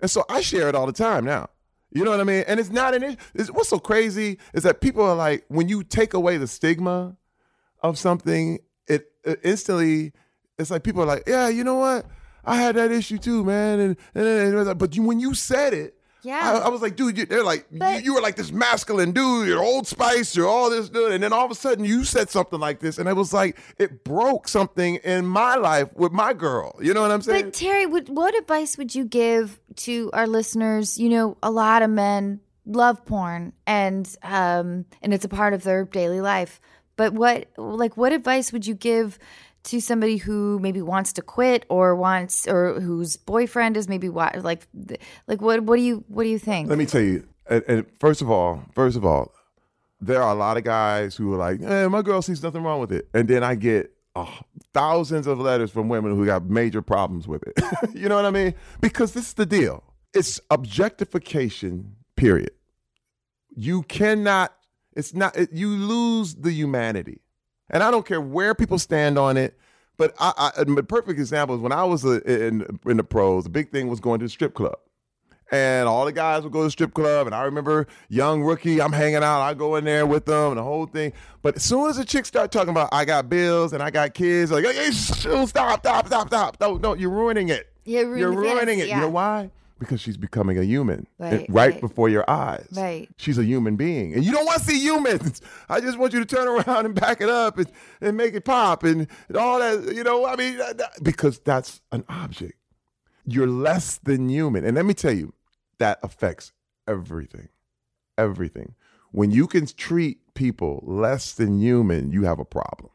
and 0.00 0.10
so 0.10 0.24
I 0.28 0.40
share 0.40 0.68
it 0.68 0.74
all 0.74 0.86
the 0.86 0.92
time 0.92 1.24
now. 1.24 1.48
You 1.90 2.04
know 2.04 2.10
what 2.10 2.20
I 2.20 2.24
mean? 2.24 2.42
And 2.48 2.58
it's 2.58 2.70
not 2.70 2.92
an 2.94 3.04
issue. 3.04 3.52
What's 3.52 3.68
so 3.68 3.78
crazy 3.78 4.38
is 4.52 4.64
that 4.64 4.80
people 4.80 5.04
are 5.04 5.14
like, 5.14 5.44
when 5.48 5.68
you 5.68 5.84
take 5.84 6.12
away 6.12 6.38
the 6.38 6.48
stigma 6.48 7.16
of 7.84 7.96
something, 7.98 8.58
it, 8.88 9.12
it 9.24 9.38
instantly, 9.44 10.12
it's 10.58 10.72
like 10.72 10.82
people 10.82 11.02
are 11.02 11.06
like, 11.06 11.22
yeah, 11.28 11.46
you 11.48 11.62
know 11.62 11.76
what? 11.76 12.06
I 12.44 12.56
had 12.56 12.74
that 12.74 12.90
issue 12.90 13.18
too, 13.18 13.44
man. 13.44 13.78
And, 13.78 13.96
and, 14.12 14.26
and, 14.26 14.68
and 14.68 14.78
but 14.78 14.96
you, 14.96 15.04
when 15.04 15.20
you 15.20 15.34
said 15.34 15.72
it, 15.72 15.96
Yeah. 16.24 16.40
I, 16.62 16.66
I 16.66 16.68
was 16.68 16.82
like, 16.82 16.96
dude, 16.96 17.18
you, 17.18 17.26
they're 17.26 17.44
like, 17.44 17.66
you, 17.70 17.86
you 18.02 18.14
were 18.14 18.20
like 18.20 18.36
this 18.36 18.50
masculine 18.50 19.12
dude. 19.12 19.46
You're 19.48 19.62
Old 19.62 19.86
Spice. 19.86 20.34
You're 20.34 20.48
all 20.48 20.70
this 20.70 20.88
dude, 20.88 21.12
and 21.12 21.22
then 21.22 21.32
all 21.32 21.44
of 21.44 21.50
a 21.50 21.54
sudden 21.54 21.84
you 21.84 22.04
said 22.04 22.30
something 22.30 22.58
like 22.58 22.80
this, 22.80 22.98
and 22.98 23.08
it 23.08 23.14
was 23.14 23.32
like 23.32 23.58
it 23.78 24.04
broke 24.04 24.48
something 24.48 24.96
in 24.96 25.26
my 25.26 25.56
life 25.56 25.88
with 25.94 26.12
my 26.12 26.32
girl. 26.32 26.76
You 26.80 26.94
know 26.94 27.02
what 27.02 27.10
I'm 27.10 27.22
saying? 27.22 27.44
But 27.44 27.54
Terry, 27.54 27.86
what, 27.86 28.08
what 28.08 28.36
advice 28.36 28.78
would 28.78 28.94
you 28.94 29.04
give 29.04 29.60
to 29.76 30.10
our 30.12 30.26
listeners? 30.26 30.98
You 30.98 31.10
know, 31.10 31.36
a 31.42 31.50
lot 31.50 31.82
of 31.82 31.90
men 31.90 32.40
love 32.66 33.04
porn, 33.04 33.52
and 33.66 34.08
um, 34.22 34.86
and 35.02 35.12
it's 35.12 35.24
a 35.24 35.28
part 35.28 35.52
of 35.52 35.62
their 35.62 35.84
daily 35.84 36.20
life. 36.20 36.60
But 36.96 37.12
what, 37.12 37.48
like, 37.56 37.96
what 37.96 38.12
advice 38.12 38.52
would 38.52 38.66
you 38.66 38.74
give 38.74 39.18
to 39.64 39.80
somebody 39.80 40.16
who 40.16 40.58
maybe 40.60 40.82
wants 40.82 41.12
to 41.14 41.22
quit 41.22 41.64
or 41.68 41.96
wants 41.96 42.46
or 42.46 42.80
whose 42.80 43.16
boyfriend 43.16 43.76
is 43.76 43.88
maybe 43.88 44.08
wa- 44.08 44.32
like, 44.36 44.66
like 45.26 45.40
what, 45.40 45.62
what 45.62 45.76
do 45.76 45.82
you, 45.82 46.04
what 46.08 46.24
do 46.24 46.28
you 46.28 46.38
think? 46.38 46.68
Let 46.68 46.78
me 46.78 46.86
tell 46.86 47.02
you. 47.02 47.26
And, 47.46 47.86
first 47.98 48.22
of 48.22 48.30
all, 48.30 48.62
first 48.72 48.96
of 48.96 49.04
all, 49.04 49.32
there 50.00 50.22
are 50.22 50.32
a 50.32 50.34
lot 50.34 50.56
of 50.56 50.64
guys 50.64 51.14
who 51.16 51.32
are 51.34 51.36
like, 51.36 51.60
"Eh, 51.60 51.88
my 51.88 52.02
girl 52.02 52.22
sees 52.22 52.42
nothing 52.42 52.62
wrong 52.62 52.80
with 52.80 52.92
it," 52.92 53.08
and 53.14 53.28
then 53.28 53.42
I 53.42 53.54
get 53.54 53.92
uh, 54.16 54.26
thousands 54.72 55.26
of 55.26 55.38
letters 55.40 55.70
from 55.70 55.88
women 55.88 56.16
who 56.16 56.24
got 56.24 56.44
major 56.44 56.82
problems 56.82 57.26
with 57.28 57.42
it. 57.46 57.54
you 57.94 58.08
know 58.08 58.16
what 58.16 58.24
I 58.24 58.30
mean? 58.30 58.54
Because 58.80 59.12
this 59.12 59.28
is 59.28 59.34
the 59.34 59.46
deal. 59.46 59.82
It's 60.12 60.40
objectification. 60.50 61.96
Period. 62.16 62.52
You 63.56 63.82
cannot. 63.82 64.54
It's 64.94 65.14
not. 65.14 65.36
It, 65.36 65.52
you 65.52 65.68
lose 65.68 66.34
the 66.36 66.52
humanity, 66.52 67.20
and 67.74 67.82
I 67.82 67.90
don't 67.90 68.06
care 68.06 68.22
where 68.22 68.54
people 68.54 68.78
stand 68.78 69.18
on 69.18 69.36
it. 69.36 69.58
But 69.98 70.14
I, 70.18 70.52
I, 70.56 70.62
a 70.62 70.82
perfect 70.82 71.20
example 71.20 71.54
is 71.54 71.60
when 71.60 71.70
I 71.70 71.84
was 71.84 72.04
uh, 72.04 72.20
in 72.22 72.80
in 72.86 72.96
the 72.96 73.04
pros. 73.04 73.44
The 73.44 73.50
big 73.50 73.70
thing 73.70 73.88
was 73.88 74.00
going 74.00 74.20
to 74.20 74.24
the 74.24 74.30
strip 74.30 74.54
club 74.54 74.76
and 75.54 75.88
all 75.88 76.04
the 76.04 76.12
guys 76.12 76.42
would 76.42 76.52
go 76.52 76.60
to 76.60 76.64
the 76.64 76.70
strip 76.70 76.94
club. 76.94 77.26
And 77.26 77.34
I 77.34 77.42
remember 77.44 77.86
young 78.08 78.42
rookie, 78.42 78.80
I'm 78.80 78.92
hanging 78.92 79.16
out, 79.16 79.42
I 79.42 79.54
go 79.54 79.76
in 79.76 79.84
there 79.84 80.06
with 80.06 80.26
them 80.26 80.52
and 80.52 80.58
the 80.58 80.62
whole 80.62 80.86
thing. 80.86 81.12
But 81.42 81.56
as 81.56 81.62
soon 81.62 81.88
as 81.88 81.96
the 81.96 82.04
chicks 82.04 82.28
start 82.28 82.50
talking 82.50 82.70
about 82.70 82.88
I 82.92 83.04
got 83.04 83.28
bills 83.28 83.72
and 83.72 83.82
I 83.82 83.90
got 83.90 84.14
kids, 84.14 84.50
like, 84.50 84.64
hey, 84.64 84.90
stop, 84.90 85.48
stop, 85.80 86.06
stop, 86.06 86.26
stop. 86.28 86.56
No, 86.60 86.76
no, 86.76 86.94
you're 86.94 87.10
ruining 87.10 87.50
it. 87.50 87.70
Yeah, 87.84 88.00
ruin 88.00 88.18
you're 88.18 88.32
ruining 88.32 88.58
fantasy, 88.58 88.80
it. 88.80 88.88
yeah. 88.88 88.96
You 88.96 89.00
know 89.02 89.10
why? 89.10 89.50
Because 89.84 90.00
she's 90.00 90.16
becoming 90.16 90.58
a 90.58 90.62
human 90.64 91.06
eh, 91.20 91.24
Right, 91.24 91.32
right 91.32 91.48
right. 91.72 91.80
before 91.80 92.08
your 92.08 92.28
eyes. 92.28 92.68
Right. 92.72 93.08
She's 93.16 93.38
a 93.38 93.44
human 93.44 93.76
being. 93.76 94.14
And 94.14 94.24
you 94.24 94.32
don't 94.32 94.44
want 94.44 94.58
to 94.58 94.64
see 94.64 94.78
humans. 94.80 95.40
I 95.68 95.80
just 95.80 95.98
want 95.98 96.12
you 96.12 96.24
to 96.24 96.26
turn 96.26 96.48
around 96.48 96.86
and 96.86 96.94
back 96.94 97.20
it 97.20 97.30
up 97.30 97.58
and, 97.58 97.70
and 98.00 98.16
make 98.16 98.34
it 98.34 98.44
pop 98.44 98.82
and, 98.84 99.06
and 99.28 99.36
all 99.36 99.58
that. 99.58 99.94
You 99.94 100.04
know, 100.04 100.26
I 100.26 100.36
mean, 100.36 100.58
because 101.02 101.38
that's 101.38 101.80
an 101.92 102.04
object 102.08 102.54
you're 103.26 103.46
less 103.46 103.98
than 103.98 104.28
human. 104.28 104.64
And 104.64 104.76
let 104.76 104.84
me 104.84 104.94
tell 104.94 105.12
you, 105.12 105.34
that 105.78 105.98
affects 106.02 106.52
everything. 106.86 107.48
Everything. 108.16 108.74
When 109.12 109.30
you 109.30 109.46
can 109.46 109.66
treat 109.66 110.34
people 110.34 110.82
less 110.86 111.32
than 111.32 111.60
human, 111.60 112.10
you 112.12 112.24
have 112.24 112.38
a 112.38 112.44
problem. 112.44 112.90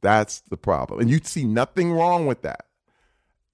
That's 0.00 0.40
the 0.40 0.56
problem. 0.56 1.00
And 1.00 1.10
you 1.10 1.20
see 1.22 1.44
nothing 1.44 1.92
wrong 1.92 2.26
with 2.26 2.42
that. 2.42 2.66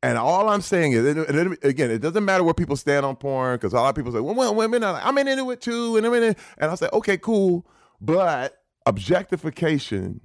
And 0.03 0.17
all 0.17 0.49
I'm 0.49 0.61
saying 0.61 0.93
is, 0.93 1.05
it- 1.05 1.65
again, 1.65 1.91
it 1.91 1.99
doesn't 1.99 2.25
matter 2.25 2.45
where 2.45 2.55
people 2.55 2.77
stand 2.77 3.05
on 3.05 3.17
porn 3.17 3.57
because 3.57 3.73
a 3.73 3.77
lot 3.77 3.89
of 3.89 3.95
people 3.97 4.13
say, 4.13 4.21
well, 4.21 4.55
women, 4.55 4.85
I'm 4.85 5.19
into 5.19 5.51
it 5.51 5.61
too. 5.61 5.97
And, 5.97 6.07
I'm 6.07 6.15
in 6.15 6.23
it. 6.23 6.39
and 6.59 6.71
I 6.71 6.75
say, 6.77 6.89
okay, 6.93 7.19
cool. 7.19 7.67
But 8.01 8.63
objectification 8.87 10.21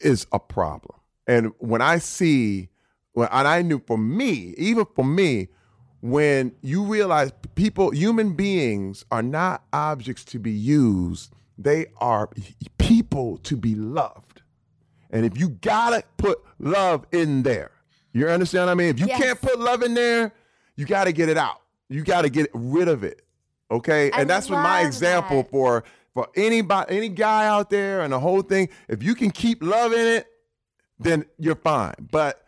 is 0.00 0.26
a 0.32 0.40
problem. 0.40 0.98
And 1.26 1.52
when 1.58 1.80
I 1.80 1.98
see, 1.98 2.68
when, 3.12 3.28
and 3.30 3.46
I 3.46 3.62
knew 3.62 3.80
for 3.86 3.96
me, 3.96 4.54
even 4.58 4.86
for 4.96 5.04
me, 5.04 5.48
when 6.00 6.52
you 6.62 6.82
realize 6.82 7.30
people, 7.54 7.90
human 7.90 8.32
beings 8.34 9.04
are 9.12 9.22
not 9.22 9.62
objects 9.72 10.24
to 10.26 10.40
be 10.40 10.50
used, 10.50 11.32
they 11.56 11.86
are 11.98 12.28
people 12.78 13.38
to 13.38 13.56
be 13.56 13.76
loved. 13.76 14.42
And 15.10 15.24
if 15.24 15.38
you 15.38 15.50
gotta 15.50 16.02
put 16.16 16.40
love 16.58 17.06
in 17.12 17.44
there, 17.44 17.70
you 18.12 18.28
understand 18.28 18.66
what 18.66 18.72
I 18.72 18.74
mean? 18.74 18.88
If 18.88 19.00
you 19.00 19.06
Yes. 19.06 19.20
can't 19.20 19.40
put 19.40 19.58
love 19.58 19.82
in 19.82 19.94
there, 19.94 20.32
you 20.76 20.86
gotta 20.86 21.12
get 21.12 21.28
it 21.28 21.36
out. 21.36 21.60
You 21.88 22.02
gotta 22.04 22.28
get 22.30 22.50
rid 22.54 22.88
of 22.88 23.04
it. 23.04 23.22
Okay? 23.70 24.10
I 24.12 24.20
and 24.20 24.30
that's 24.30 24.48
what 24.50 24.62
my 24.62 24.80
example 24.82 25.42
that. 25.42 25.50
for 25.50 25.84
for 26.14 26.28
anybody 26.36 26.94
any 26.96 27.08
guy 27.08 27.46
out 27.46 27.70
there 27.70 28.02
and 28.02 28.12
the 28.12 28.20
whole 28.20 28.42
thing. 28.42 28.68
If 28.88 29.02
you 29.02 29.14
can 29.14 29.30
keep 29.30 29.62
love 29.62 29.92
in 29.94 30.06
it, 30.06 30.26
then 30.98 31.24
you're 31.38 31.54
fine. 31.56 31.94
But 32.10 32.44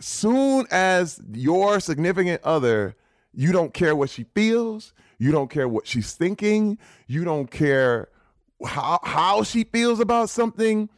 soon 0.00 0.66
as 0.70 1.20
your 1.32 1.78
significant 1.78 2.42
other, 2.42 2.96
you 3.32 3.52
don't 3.52 3.72
care 3.72 3.94
what 3.94 4.10
she 4.10 4.24
feels, 4.34 4.92
you 5.18 5.30
don't 5.30 5.48
care 5.48 5.68
what 5.68 5.86
she's 5.86 6.12
thinking, 6.14 6.76
you 7.06 7.22
don't 7.24 7.48
care 7.50 8.08
how 8.66 8.98
how 9.04 9.44
she 9.44 9.62
feels 9.62 10.00
about 10.00 10.28
something, 10.30 10.88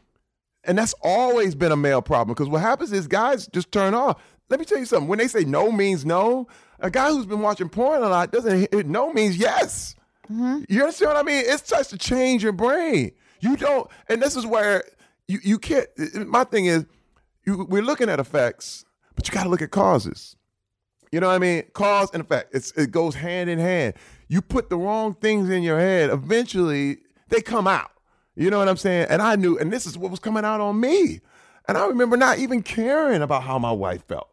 and 0.65 0.77
that's 0.77 0.95
always 1.03 1.55
been 1.55 1.73
a 1.73 1.77
male 1.77 2.03
problem 2.03 2.35
because 2.35 2.49
what 2.49 2.61
happens 2.61 2.93
is 2.93 3.07
guys 3.07 3.47
just 3.49 3.73
turn 3.73 3.95
off. 3.95 4.21
Let 4.49 4.59
me 4.59 4.67
tell 4.67 4.79
you 4.79 4.85
something. 4.85 5.09
When 5.09 5.19
they 5.19 5.29
say 5.29 5.45
no 5.45 5.71
means 5.71 6.05
no, 6.05 6.49
a 6.81 6.91
guy 6.91 7.11
who's 7.11 7.27
been 7.27 7.41
watching 7.41 7.69
porn 7.69 8.03
a 8.03 8.09
lot 8.09 8.33
doesn't. 8.33 8.87
No 8.87 9.13
means 9.13 9.37
yes. 9.37 9.95
Mm-hmm. 10.31 10.65
You 10.69 10.83
understand 10.83 11.09
what 11.11 11.17
I 11.17 11.23
mean? 11.23 11.45
It 11.47 11.59
starts 11.59 11.89
to 11.91 11.99
change 11.99 12.43
your 12.43 12.53
brain. 12.53 13.13
You 13.41 13.57
don't, 13.57 13.91
and 14.09 14.23
this 14.23 14.37
is 14.37 14.47
where 14.47 14.85
you 15.29 15.39
you 15.43 15.59
can't. 15.59 15.87
My 16.27 16.45
thing 16.45 16.67
is, 16.67 16.85
you, 17.47 17.65
we're 17.69 17.83
looking 17.83 18.09
at 18.09 18.21
effects, 18.21 18.85
but 19.15 19.27
you 19.27 19.35
got 19.35 19.45
to 19.45 19.49
look 19.49 19.63
at 19.63 19.71
causes. 19.71 20.37
You 21.11 21.21
know 21.21 21.27
what 21.27 21.35
I 21.35 21.39
mean? 21.39 21.65
Cause 21.73 22.11
and 22.13 22.21
effect. 22.21 22.55
It's 22.55 22.71
it 22.73 22.91
goes 22.91 23.15
hand 23.15 23.51
in 23.51 23.59
hand. 23.59 23.95
You 24.29 24.43
put 24.43 24.71
the 24.71 24.77
wrong 24.77 25.15
things 25.15 25.49
in 25.49 25.63
your 25.63 25.79
head, 25.79 26.11
eventually 26.11 26.99
they 27.29 27.41
come 27.41 27.67
out. 27.67 27.91
You 28.37 28.51
know 28.51 28.59
what 28.59 28.69
I'm 28.69 28.77
saying? 28.77 29.07
And 29.11 29.21
I 29.21 29.37
knew, 29.37 29.59
and 29.59 29.73
this 29.73 29.87
is 29.87 29.99
what 29.99 30.11
was 30.11 30.21
coming 30.21 30.45
out 30.45 30.61
on 30.61 30.81
me. 30.81 31.21
And 31.69 31.77
I 31.77 31.87
remember 31.87 32.17
not 32.17 32.39
even 32.39 32.63
caring 32.63 33.23
about 33.23 33.43
how 33.43 33.59
my 33.59 33.73
wife 33.73 34.07
felt. 34.07 34.29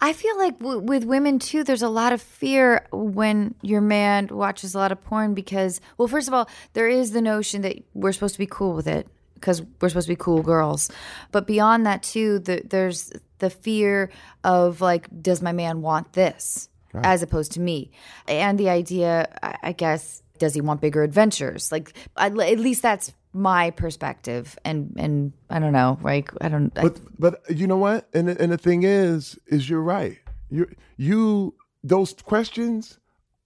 I 0.00 0.12
feel 0.12 0.38
like 0.38 0.58
w- 0.58 0.78
with 0.78 1.04
women 1.04 1.38
too, 1.38 1.64
there's 1.64 1.82
a 1.82 1.88
lot 1.88 2.12
of 2.12 2.22
fear 2.22 2.86
when 2.92 3.54
your 3.62 3.80
man 3.80 4.28
watches 4.30 4.74
a 4.74 4.78
lot 4.78 4.92
of 4.92 5.02
porn 5.02 5.34
because, 5.34 5.80
well, 5.98 6.08
first 6.08 6.28
of 6.28 6.34
all, 6.34 6.48
there 6.72 6.88
is 6.88 7.10
the 7.10 7.20
notion 7.20 7.62
that 7.62 7.82
we're 7.94 8.12
supposed 8.12 8.34
to 8.34 8.38
be 8.38 8.46
cool 8.46 8.74
with 8.74 8.86
it 8.86 9.08
because 9.34 9.62
we're 9.80 9.88
supposed 9.88 10.06
to 10.06 10.12
be 10.12 10.16
cool 10.16 10.42
girls. 10.42 10.90
But 11.32 11.46
beyond 11.46 11.84
that 11.86 12.04
too, 12.04 12.38
the, 12.38 12.62
there's 12.64 13.12
the 13.38 13.50
fear 13.50 14.10
of 14.44 14.80
like, 14.80 15.08
does 15.20 15.42
my 15.42 15.52
man 15.52 15.82
want 15.82 16.12
this 16.12 16.68
as 16.94 17.22
opposed 17.22 17.52
to 17.52 17.60
me? 17.60 17.90
And 18.28 18.58
the 18.58 18.68
idea, 18.68 19.36
I, 19.42 19.56
I 19.62 19.72
guess, 19.72 20.22
does 20.38 20.54
he 20.54 20.60
want 20.60 20.80
bigger 20.80 21.02
adventures? 21.02 21.72
Like, 21.72 21.92
I, 22.16 22.26
at 22.26 22.58
least 22.60 22.82
that's 22.82 23.12
my 23.32 23.70
perspective. 23.70 24.58
And 24.64 24.94
and 24.98 25.32
I 25.50 25.58
don't 25.58 25.72
know, 25.72 25.98
like 26.02 26.30
I 26.40 26.48
don't. 26.48 26.76
I, 26.78 26.82
But 26.82 27.00
but 27.18 27.42
you 27.48 27.66
know 27.66 27.76
what? 27.76 28.08
And 28.12 28.28
and 28.28 28.52
the 28.52 28.58
thing 28.58 28.82
is, 28.82 29.38
is 29.46 29.68
you're 29.68 29.80
right. 29.80 30.18
You 30.50 30.68
you 30.96 31.54
those 31.82 32.12
questions 32.14 32.98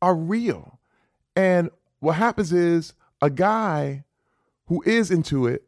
are 0.02 0.14
real. 0.14 0.78
And 1.34 1.70
what 2.00 2.16
happens 2.16 2.52
is 2.52 2.94
a 3.20 3.30
guy 3.30 4.04
who 4.66 4.82
is 4.82 5.10
into 5.10 5.46
it, 5.46 5.64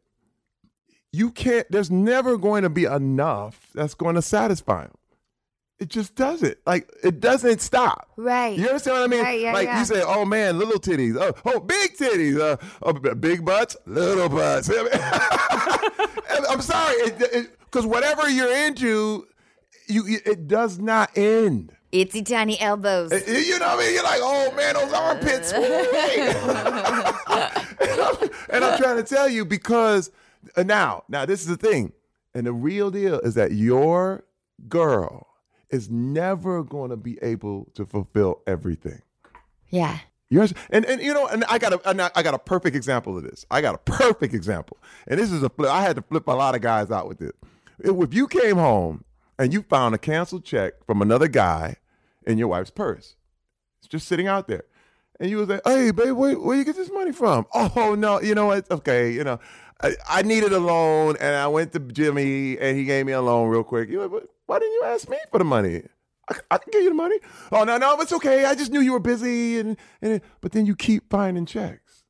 you 1.11 1.31
can't. 1.31 1.69
There's 1.71 1.91
never 1.91 2.37
going 2.37 2.63
to 2.63 2.69
be 2.69 2.85
enough 2.85 3.69
that's 3.73 3.93
going 3.93 4.15
to 4.15 4.21
satisfy 4.21 4.83
him. 4.83 4.91
It 5.79 5.87
just 5.87 6.15
doesn't. 6.15 6.57
Like 6.65 6.91
it 7.03 7.21
doesn't 7.21 7.61
stop. 7.61 8.09
Right. 8.17 8.57
You 8.57 8.67
understand 8.67 8.97
what 8.97 9.03
I 9.03 9.07
mean? 9.07 9.23
Right, 9.23 9.39
yeah, 9.39 9.53
like 9.53 9.67
yeah. 9.67 9.79
you 9.79 9.85
say, 9.85 10.03
oh 10.05 10.25
man, 10.25 10.59
little 10.59 10.79
titties. 10.79 11.15
Oh, 11.17 11.33
oh 11.45 11.59
big 11.61 11.95
titties. 11.95 12.37
Uh, 12.37 12.57
oh, 12.81 12.93
big 12.93 13.45
butts, 13.45 13.77
little 13.85 14.27
butts. 14.27 14.69
I'm 16.49 16.61
sorry, 16.61 17.11
because 17.11 17.85
whatever 17.85 18.29
you're 18.29 18.53
into, 18.65 19.27
you 19.87 20.19
it 20.25 20.47
does 20.47 20.79
not 20.79 21.17
end. 21.17 21.73
Itsy 21.93 22.25
tiny 22.25 22.59
elbows. 22.59 23.11
Uh, 23.11 23.21
You 23.25 23.57
know 23.57 23.67
what 23.67 23.79
I 23.79 23.81
mean? 23.81 23.93
You're 23.93 24.03
like, 24.03 24.19
oh 24.21 24.53
man, 24.55 24.73
those 24.75 24.93
armpits. 24.93 25.53
and, 27.79 28.01
I'm, 28.01 28.29
and 28.49 28.65
I'm 28.65 28.77
trying 28.77 28.97
to 28.97 29.03
tell 29.03 29.29
you 29.29 29.45
because 29.45 30.11
uh, 30.57 30.63
now, 30.63 31.03
now 31.07 31.25
this 31.25 31.41
is 31.41 31.47
the 31.47 31.57
thing, 31.57 31.93
and 32.35 32.45
the 32.45 32.53
real 32.53 32.91
deal 32.91 33.19
is 33.21 33.33
that 33.35 33.53
your 33.53 34.25
girl 34.67 35.27
is 35.69 35.89
never 35.89 36.63
going 36.63 36.89
to 36.89 36.97
be 36.97 37.17
able 37.21 37.67
to 37.75 37.85
fulfill 37.85 38.41
everything. 38.47 39.01
yeah. 39.69 39.99
You? 40.31 40.45
And 40.69 40.85
and 40.85 41.01
you 41.01 41.11
know, 41.11 41.25
and 41.25 41.43
I 41.49 41.57
got 41.57 41.73
a 41.73 41.89
and 41.89 41.99
I 41.99 42.21
got 42.21 42.35
a 42.35 42.39
perfect 42.39 42.75
example 42.75 43.17
of 43.17 43.23
this. 43.23 43.47
I 43.49 43.61
got 43.61 43.73
a 43.73 43.77
perfect 43.79 44.35
example, 44.35 44.77
and 45.07 45.19
this 45.19 45.31
is 45.31 45.41
a 45.41 45.49
flip. 45.49 45.71
I 45.71 45.81
had 45.81 45.95
to 45.95 46.03
flip 46.03 46.27
a 46.27 46.31
lot 46.33 46.53
of 46.53 46.61
guys 46.61 46.91
out 46.91 47.07
with 47.07 47.17
this. 47.17 47.31
If 47.79 48.13
you 48.13 48.27
came 48.27 48.57
home 48.57 49.05
and 49.39 49.51
you 49.51 49.63
found 49.63 49.95
a 49.95 49.97
canceled 49.97 50.45
check 50.45 50.73
from 50.85 51.01
another 51.01 51.27
guy 51.27 51.77
in 52.27 52.37
your 52.37 52.47
wife's 52.49 52.69
purse, 52.69 53.15
it's 53.79 53.87
just 53.87 54.07
sitting 54.07 54.27
out 54.27 54.47
there, 54.47 54.65
and 55.19 55.31
you 55.31 55.37
was 55.37 55.49
like, 55.49 55.61
"Hey, 55.65 55.89
babe, 55.89 56.11
where 56.11 56.39
where 56.39 56.55
you 56.57 56.63
get 56.63 56.75
this 56.75 56.91
money 56.91 57.11
from?" 57.11 57.47
Oh 57.55 57.95
no, 57.97 58.21
you 58.21 58.35
know 58.35 58.45
what? 58.45 58.69
Okay, 58.69 59.09
you 59.11 59.23
know, 59.23 59.39
I, 59.81 59.95
I 60.07 60.21
needed 60.21 60.53
a 60.53 60.59
loan, 60.59 61.15
and 61.19 61.35
I 61.35 61.47
went 61.47 61.71
to 61.73 61.79
Jimmy, 61.79 62.55
and 62.59 62.77
he 62.77 62.83
gave 62.85 63.07
me 63.07 63.13
a 63.13 63.21
loan 63.21 63.49
real 63.49 63.63
quick. 63.63 63.89
You 63.89 64.01
like, 64.01 64.11
"What- 64.11 64.29
why 64.49 64.59
didn't 64.59 64.73
you 64.73 64.83
ask 64.85 65.07
me 65.09 65.17
for 65.31 65.37
the 65.37 65.43
money? 65.45 65.83
I, 66.29 66.35
I 66.51 66.57
can 66.57 66.69
give 66.71 66.83
you 66.83 66.89
the 66.89 66.95
money. 66.95 67.17
Oh 67.51 67.63
no, 67.63 67.77
no, 67.77 67.99
it's 68.01 68.13
okay. 68.13 68.45
I 68.45 68.55
just 68.55 68.71
knew 68.71 68.81
you 68.81 68.91
were 68.93 68.99
busy, 68.99 69.59
and 69.59 69.77
and 70.01 70.21
but 70.41 70.51
then 70.51 70.65
you 70.65 70.75
keep 70.75 71.09
finding 71.09 71.45
checks, 71.45 72.03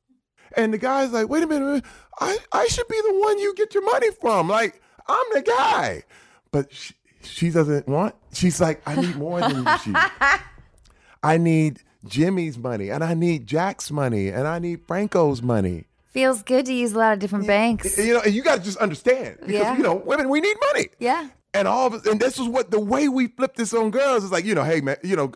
and 0.56 0.72
the 0.74 0.78
guy's 0.78 1.10
like, 1.12 1.28
wait 1.28 1.42
a 1.42 1.46
minute, 1.46 1.84
I 2.20 2.38
I 2.52 2.66
should 2.66 2.88
be 2.88 3.00
the 3.06 3.14
one 3.18 3.38
you 3.38 3.54
get 3.54 3.74
your 3.74 3.84
money 3.84 4.10
from. 4.20 4.48
Like 4.48 4.80
I'm 5.06 5.24
the 5.32 5.42
guy, 5.42 6.04
but 6.52 6.72
she, 6.72 6.94
she 7.22 7.50
doesn't 7.50 7.88
want. 7.88 8.14
She's 8.32 8.60
like, 8.60 8.82
I 8.86 9.00
need 9.00 9.16
more 9.16 9.40
than 9.40 9.64
you. 9.64 9.78
She, 9.84 9.92
I 11.22 11.36
need 11.38 11.80
Jimmy's 12.06 12.56
money, 12.58 12.90
and 12.90 13.02
I 13.04 13.14
need 13.14 13.46
Jack's 13.46 13.90
money, 13.90 14.28
and 14.28 14.46
I 14.48 14.58
need 14.58 14.86
Franco's 14.86 15.42
money. 15.42 15.84
Feels 16.12 16.42
good 16.42 16.66
to 16.66 16.72
use 16.74 16.92
a 16.92 16.98
lot 16.98 17.12
of 17.12 17.18
different 17.20 17.46
banks. 17.46 17.96
You 17.96 18.14
know, 18.14 18.20
and 18.22 18.34
you 18.34 18.42
got 18.42 18.56
to 18.56 18.62
just 18.62 18.78
understand 18.78 19.36
because 19.40 19.52
Yeah. 19.54 19.76
you 19.76 19.82
know, 19.82 19.94
women, 19.94 20.28
we 20.28 20.40
need 20.40 20.56
money. 20.72 20.88
Yeah. 20.98 21.28
And 21.52 21.66
all 21.66 21.86
of 21.88 22.06
and 22.06 22.20
this 22.20 22.38
is 22.38 22.46
what 22.46 22.70
the 22.70 22.78
way 22.80 23.08
we 23.08 23.26
flip 23.26 23.56
this 23.56 23.74
on 23.74 23.90
girls 23.90 24.22
is 24.22 24.30
like, 24.30 24.44
you 24.44 24.54
know, 24.54 24.62
hey 24.62 24.80
man, 24.80 24.96
you 25.02 25.16
know, 25.16 25.32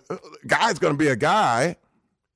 guy's 0.47 0.79
gonna 0.79 0.95
be 0.97 1.09
a 1.09 1.17
guy, 1.17 1.77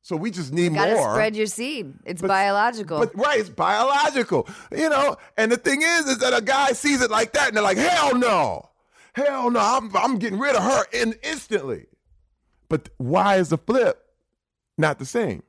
so 0.03 0.17
we 0.17 0.31
just 0.31 0.53
need 0.53 0.75
Gotta 0.75 0.95
more. 0.95 1.13
spread 1.13 1.37
your 1.37 1.47
seed. 1.47 1.95
It's 2.05 2.21
biological. 2.21 2.99
But 2.99 3.15
right, 3.15 3.39
it's 3.39 3.51
biological, 3.51 4.49
you 4.77 4.89
know. 4.89 5.17
And 5.37 5.53
the 5.53 5.57
thing 5.57 5.83
is, 5.83 6.07
is 6.09 6.19
that 6.19 6.37
a 6.37 6.43
guy 6.43 6.73
sees 6.73 7.03
it 7.03 7.11
like 7.11 7.33
that, 7.35 7.49
and 7.49 7.57
they're 7.57 7.63
like, 7.63 7.77
hell 7.77 8.17
no, 8.17 8.69
hell 9.13 9.51
no, 9.51 9.61
I'm 9.61 9.97
I'm 9.97 10.19
getting 10.19 10.39
rid 10.41 10.57
of 10.57 10.63
her 10.63 10.85
in 10.93 11.15
instantly. 11.23 11.87
But 12.69 12.89
why 12.99 13.37
is 13.37 13.51
the 13.51 13.59
flip 13.59 14.03
not 14.77 14.99
the 14.99 15.07
same? 15.07 15.43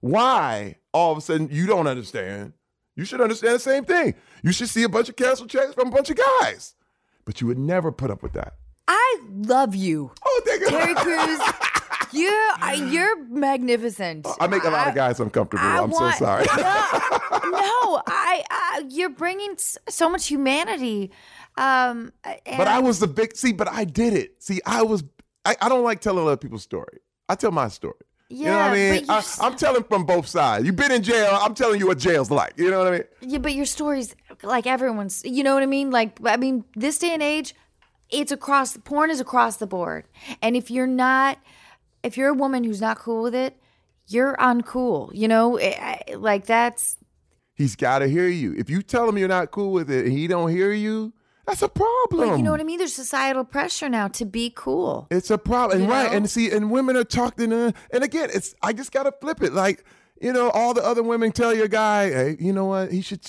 Why 0.00 0.76
all 0.92 1.12
of 1.12 1.18
a 1.18 1.20
sudden 1.20 1.48
you 1.50 1.66
don't 1.66 1.86
understand? 1.86 2.54
You 2.96 3.04
should 3.04 3.20
understand 3.20 3.56
the 3.56 3.60
same 3.60 3.84
thing. 3.84 4.14
You 4.42 4.52
should 4.52 4.68
see 4.68 4.84
a 4.84 4.88
bunch 4.88 5.08
of 5.08 5.16
canceled 5.16 5.50
checks 5.50 5.74
from 5.74 5.88
a 5.88 5.90
bunch 5.90 6.10
of 6.10 6.16
guys, 6.40 6.74
but 7.28 7.42
you 7.42 7.46
would 7.46 7.58
never 7.58 7.92
put 7.92 8.10
up 8.10 8.22
with 8.22 8.32
that. 8.32 8.54
I 8.88 9.20
love 9.30 9.74
you, 9.74 10.10
Oh, 10.24 10.40
thank 10.46 10.62
you. 10.62 10.68
Terry 10.70 10.94
Crews. 10.94 11.38
You're 12.10 12.74
you're 12.86 13.22
magnificent. 13.28 14.26
I 14.40 14.46
make 14.46 14.64
a 14.64 14.70
lot 14.70 14.86
I- 14.86 14.88
of 14.88 14.94
guys 14.94 15.20
uncomfortable. 15.20 15.62
I 15.62 15.78
I'm 15.80 15.90
want- 15.90 16.14
so 16.14 16.24
sorry. 16.24 16.46
no, 16.56 16.62
no, 17.50 18.02
I, 18.06 18.42
I 18.50 18.84
you're 18.88 19.10
bringing 19.10 19.56
so 19.90 20.08
much 20.08 20.26
humanity. 20.26 21.10
Um, 21.58 22.10
But 22.24 22.66
I 22.66 22.78
was 22.78 22.98
the 23.00 23.08
big 23.08 23.36
see, 23.36 23.52
but 23.52 23.68
I 23.70 23.84
did 23.84 24.14
it. 24.14 24.42
See, 24.42 24.62
I 24.64 24.80
was 24.84 25.04
I, 25.44 25.54
I 25.60 25.68
don't 25.68 25.84
like 25.84 26.00
telling 26.00 26.24
other 26.24 26.38
people's 26.38 26.62
story. 26.62 27.00
I 27.28 27.34
tell 27.34 27.50
my 27.50 27.68
story. 27.68 28.00
you 28.30 28.46
know 28.46 28.52
what 28.56 28.70
I 28.70 28.74
mean? 28.74 28.94
you 29.04 29.10
I, 29.10 29.22
I'm 29.42 29.56
telling 29.56 29.84
from 29.84 30.06
both 30.06 30.26
sides. 30.28 30.64
You've 30.64 30.76
been 30.76 30.92
in 30.92 31.02
jail. 31.02 31.38
I'm 31.42 31.54
telling 31.54 31.78
you 31.78 31.86
what 31.88 31.98
jail's 31.98 32.30
like. 32.30 32.54
You 32.56 32.70
know 32.70 32.78
what 32.78 32.88
I 32.88 32.90
mean? 32.92 33.04
Yeah, 33.20 33.38
but 33.38 33.52
your 33.52 33.66
stories, 33.66 34.14
like 34.42 34.66
everyone's, 34.66 35.22
you 35.24 35.42
know 35.42 35.54
what 35.54 35.62
I 35.62 35.66
mean? 35.66 35.90
Like, 35.90 36.18
I 36.24 36.36
mean, 36.36 36.64
this 36.74 36.98
day 36.98 37.12
and 37.12 37.22
age, 37.22 37.54
it's 38.10 38.32
across, 38.32 38.76
porn 38.76 39.10
is 39.10 39.20
across 39.20 39.56
the 39.56 39.66
board. 39.66 40.04
And 40.40 40.56
if 40.56 40.70
you're 40.70 40.86
not, 40.86 41.38
if 42.02 42.16
you're 42.16 42.30
a 42.30 42.34
woman 42.34 42.64
who's 42.64 42.80
not 42.80 42.98
cool 42.98 43.22
with 43.22 43.34
it, 43.34 43.56
you're 44.06 44.36
uncool. 44.36 45.10
You 45.14 45.28
know, 45.28 45.58
like 46.16 46.46
that's, 46.46 46.96
He's 47.54 47.74
got 47.74 47.98
to 47.98 48.08
hear 48.08 48.28
you. 48.28 48.54
If 48.56 48.70
you 48.70 48.82
tell 48.82 49.08
him 49.08 49.18
you're 49.18 49.26
not 49.26 49.50
cool 49.50 49.72
with 49.72 49.90
it 49.90 50.06
and 50.06 50.16
he 50.16 50.28
don't 50.28 50.48
hear 50.48 50.72
you, 50.72 51.12
that's 51.44 51.62
a 51.62 51.68
problem. 51.68 52.36
you 52.36 52.42
know 52.44 52.50
what 52.50 52.60
I 52.60 52.64
mean? 52.64 52.78
There's 52.78 52.94
societal 52.94 53.42
pressure 53.42 53.88
now 53.88 54.06
to 54.08 54.24
be 54.24 54.52
cool. 54.54 55.08
It's 55.10 55.30
a 55.30 55.38
problem, 55.38 55.86
right? 55.86 56.10
know? 56.10 56.16
And 56.16 56.30
see, 56.30 56.50
and 56.50 56.70
women 56.70 56.94
are 56.94 57.04
talking. 57.04 57.52
Uh, 57.52 57.72
and 57.90 58.04
again, 58.04 58.28
it's 58.32 58.54
I 58.62 58.74
just 58.74 58.92
gotta 58.92 59.12
flip 59.20 59.42
it. 59.42 59.54
Like 59.54 59.84
you 60.20 60.32
know, 60.32 60.50
all 60.50 60.74
the 60.74 60.84
other 60.84 61.02
women 61.02 61.32
tell 61.32 61.54
your 61.54 61.68
guy, 61.68 62.10
hey, 62.10 62.36
you 62.40 62.52
know 62.52 62.64
what? 62.66 62.90
He 62.92 63.00
should 63.02 63.20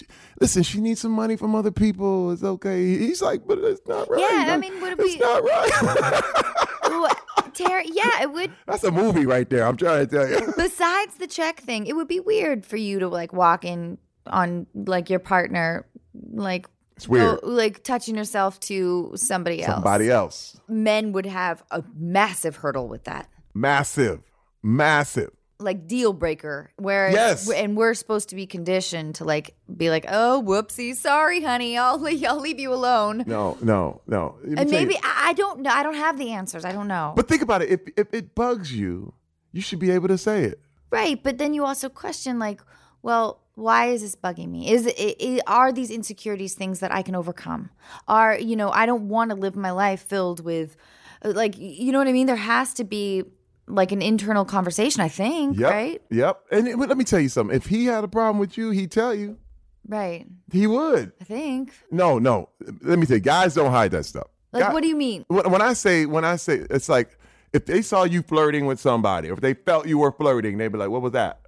listen. 0.41 0.63
She 0.63 0.81
needs 0.81 0.99
some 1.01 1.11
money 1.11 1.35
from 1.35 1.53
other 1.55 1.71
people. 1.71 2.31
It's 2.31 2.43
okay. 2.43 2.97
He's 2.97 3.21
like, 3.21 3.47
but 3.47 3.59
it's 3.59 3.81
not 3.87 4.09
right. 4.09 4.19
Yeah, 4.19 4.53
I 4.53 4.57
mean, 4.57 4.81
would 4.81 4.93
it 4.93 4.99
it's 4.99 5.13
be- 5.15 5.19
not 5.19 5.43
right. 5.43 7.15
Terry, 7.53 7.85
yeah, 7.91 8.21
it 8.21 8.31
would. 8.31 8.51
That's 8.67 8.83
a 8.83 8.91
movie 8.91 9.25
right 9.25 9.49
there. 9.49 9.65
I'm 9.65 9.75
trying 9.75 10.07
to 10.07 10.15
tell 10.15 10.29
you. 10.29 10.53
Besides 10.57 11.15
the 11.15 11.27
check 11.27 11.59
thing, 11.59 11.87
it 11.87 11.95
would 11.95 12.07
be 12.07 12.19
weird 12.19 12.65
for 12.65 12.77
you 12.77 12.99
to 12.99 13.07
like 13.07 13.33
walk 13.33 13.65
in 13.65 13.97
on 14.27 14.65
like 14.73 15.09
your 15.09 15.19
partner, 15.19 15.85
like 16.31 16.67
It's 16.95 17.07
weird. 17.07 17.41
go- 17.41 17.47
like 17.47 17.83
touching 17.83 18.15
yourself 18.15 18.59
to 18.61 19.11
somebody 19.15 19.61
else. 19.63 19.73
Somebody 19.75 20.09
else. 20.09 20.59
Men 20.69 21.11
would 21.11 21.25
have 21.25 21.63
a 21.71 21.83
massive 21.97 22.55
hurdle 22.57 22.87
with 22.87 23.03
that, 23.05 23.27
Massive, 23.53 24.21
massive. 24.63 25.31
Like 25.59 25.87
deal 25.87 26.13
breaker. 26.13 26.71
Whereas, 26.77 27.13
Yes. 27.13 27.51
and 27.51 27.75
we're 27.75 27.93
supposed 27.93 28.29
to 28.29 28.35
be 28.35 28.47
conditioned 28.47 29.15
to 29.15 29.25
like 29.25 29.55
be 29.75 29.89
like, 29.89 30.05
oh, 30.07 30.41
whoopsie, 30.45 30.95
sorry, 30.95 31.41
honey, 31.41 31.77
I'll 31.77 31.99
leave, 32.01 32.23
I'll 32.25 32.39
leave 32.39 32.59
you 32.59 32.73
alone. 32.73 33.23
No, 33.27 33.57
no, 33.61 34.01
no. 34.07 34.37
And 34.43 34.69
you. 34.69 34.75
maybe 34.77 34.95
I, 35.03 35.29
I 35.29 35.33
don't 35.33 35.61
know. 35.61 35.69
I 35.69 35.83
don't 35.83 35.95
have 35.95 36.17
the 36.17 36.31
answers. 36.31 36.63
I 36.65 36.71
don't 36.71 36.87
know. 36.87 37.13
But 37.15 37.27
think 37.27 37.41
about 37.41 37.61
it. 37.61 37.69
If 37.69 37.81
if 37.97 38.13
it 38.13 38.35
bugs 38.35 38.73
you, 38.73 39.13
you 39.51 39.61
should 39.61 39.79
be 39.79 39.91
able 39.91 40.07
to 40.07 40.17
say 40.17 40.43
it. 40.45 40.61
Right, 40.91 41.21
but 41.21 41.37
then 41.37 41.53
you 41.53 41.65
also 41.65 41.87
question 41.89 42.39
like, 42.39 42.61
well, 43.03 43.41
why 43.53 43.87
is 43.87 44.01
this 44.01 44.15
bugging 44.15 44.49
me? 44.49 44.71
Is 44.71 44.87
it, 44.87 44.95
it 44.97 45.41
are 45.45 45.71
these 45.71 45.91
insecurities 45.91 46.55
things 46.55 46.79
that 46.79 46.91
I 46.93 47.01
can 47.03 47.15
overcome? 47.15 47.69
Are 48.07 48.37
you 48.39 48.55
know 48.55 48.71
I 48.71 48.85
don't 48.85 49.09
want 49.09 49.29
to 49.31 49.35
live 49.35 49.55
my 49.57 49.71
life 49.71 50.01
filled 50.01 50.43
with, 50.43 50.77
uh, 51.21 51.31
like 51.35 51.55
you 51.57 51.91
know 51.91 51.99
what 51.99 52.07
I 52.07 52.13
mean? 52.13 52.27
There 52.27 52.35
has 52.37 52.73
to 52.75 52.83
be 52.85 53.25
like 53.69 53.91
an 53.91 54.01
internal 54.01 54.45
conversation. 54.45 55.01
I 55.01 55.07
think, 55.09 55.57
Yep. 55.57 55.71
right? 55.71 56.01
Yep. 56.09 56.41
And 56.51 56.67
it- 56.67 56.77
let 56.77 56.97
me 56.97 57.03
tell 57.03 57.19
you 57.19 57.29
something. 57.29 57.55
If 57.55 57.67
he 57.67 57.85
had 57.85 58.03
a 58.03 58.07
problem 58.07 58.39
with 58.39 58.57
you, 58.57 58.71
he'd 58.71 58.91
tell 58.91 59.13
you. 59.13 59.37
Right. 59.87 60.25
He 60.51 60.67
would. 60.67 61.13
I 61.21 61.23
think. 61.23 61.71
No, 61.91 62.19
no. 62.19 62.49
Let 62.81 62.99
me 62.99 63.05
tell 63.05 63.17
you, 63.17 63.21
guys 63.21 63.53
don't 63.55 63.71
hide 63.71 63.91
that 63.91 64.05
stuff. 64.05 64.27
Like, 64.51 64.73
what 64.73 64.81
do 64.81 64.87
you 64.89 64.95
mean? 64.95 65.25
when, 65.27 65.49
when 65.51 65.61
I 65.61 65.73
say 65.73 66.05
when 66.07 66.25
I 66.25 66.35
say 66.35 66.65
it's 66.69 66.89
like 66.89 67.17
if 67.53 67.65
they 67.65 67.81
saw 67.81 68.03
you 68.03 68.21
flirting 68.23 68.65
with 68.65 68.79
somebody, 68.79 69.29
or 69.29 69.33
if 69.33 69.41
they 69.41 69.53
felt 69.53 69.87
you 69.87 69.97
were 69.99 70.11
flirting, 70.11 70.57
they'd 70.57 70.67
be 70.71 70.77
like, 70.77 70.89
"What 70.89 71.01
was 71.03 71.11
that?" 71.13 71.39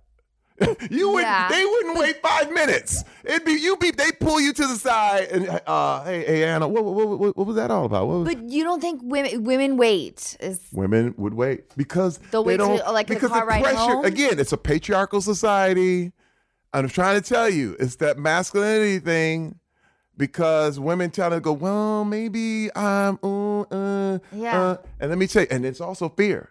you 0.90 1.12
would. 1.12 1.22
Yeah. 1.22 1.50
They 1.50 1.66
wouldn't 1.66 1.98
wait 1.98 2.22
five 2.22 2.52
minutes. 2.52 3.04
It'd 3.24 3.46
be 3.46 3.54
you. 3.54 3.78
Be 3.78 3.92
they 3.92 4.12
pull 4.12 4.40
you 4.42 4.54
to 4.54 4.68
the 4.68 4.76
side 4.76 5.28
and 5.32 5.62
uh, 5.68 6.04
hey, 6.04 6.24
hey, 6.26 6.44
Anna, 6.44 6.68
what, 6.68 6.84
what, 6.84 7.20
what, 7.20 7.38
what 7.38 7.48
was 7.48 7.56
that 7.56 7.72
all 7.72 7.86
about? 7.86 8.08
What 8.08 8.20
was, 8.20 8.34
But 8.36 8.50
you 8.50 8.64
don't 8.64 8.80
think 8.82 9.02
women 9.04 9.44
women 9.44 9.78
wait? 9.78 10.38
Is 10.40 10.62
women 10.74 11.14
would 11.18 11.34
wait 11.34 11.76
because 11.78 12.18
They'll 12.32 12.44
they 12.44 12.54
wait 12.54 12.58
don't 12.58 12.94
like, 12.94 13.08
because 13.08 13.30
the 13.32 13.38
car 13.40 13.46
ride 13.48 13.66
home? 13.76 14.06
again 14.06 14.40
it's 14.40 14.52
a 14.52 14.58
patriarchal 14.58 15.22
society 15.22 16.12
i'm 16.74 16.88
trying 16.88 17.22
to 17.22 17.28
tell 17.28 17.50
you 17.50 17.76
it's 17.80 17.98
that 17.98 18.18
masculinity 18.18 19.00
thing 19.00 19.60
because 20.18 20.80
women 20.80 21.10
tend 21.12 21.34
to 21.34 21.40
go 21.40 21.54
well 21.54 22.06
maybe 22.06 22.70
i'm 22.76 23.20
uh, 23.24 23.62
uh, 23.62 24.20
Yeah. 24.34 24.62
uh," 24.62 24.78
and 25.00 25.10
let 25.10 25.18
me 25.18 25.28
tell 25.28 25.44
you 25.44 25.48
and 25.52 25.66
it's 25.66 25.82
also 25.82 26.10
fear 26.10 26.50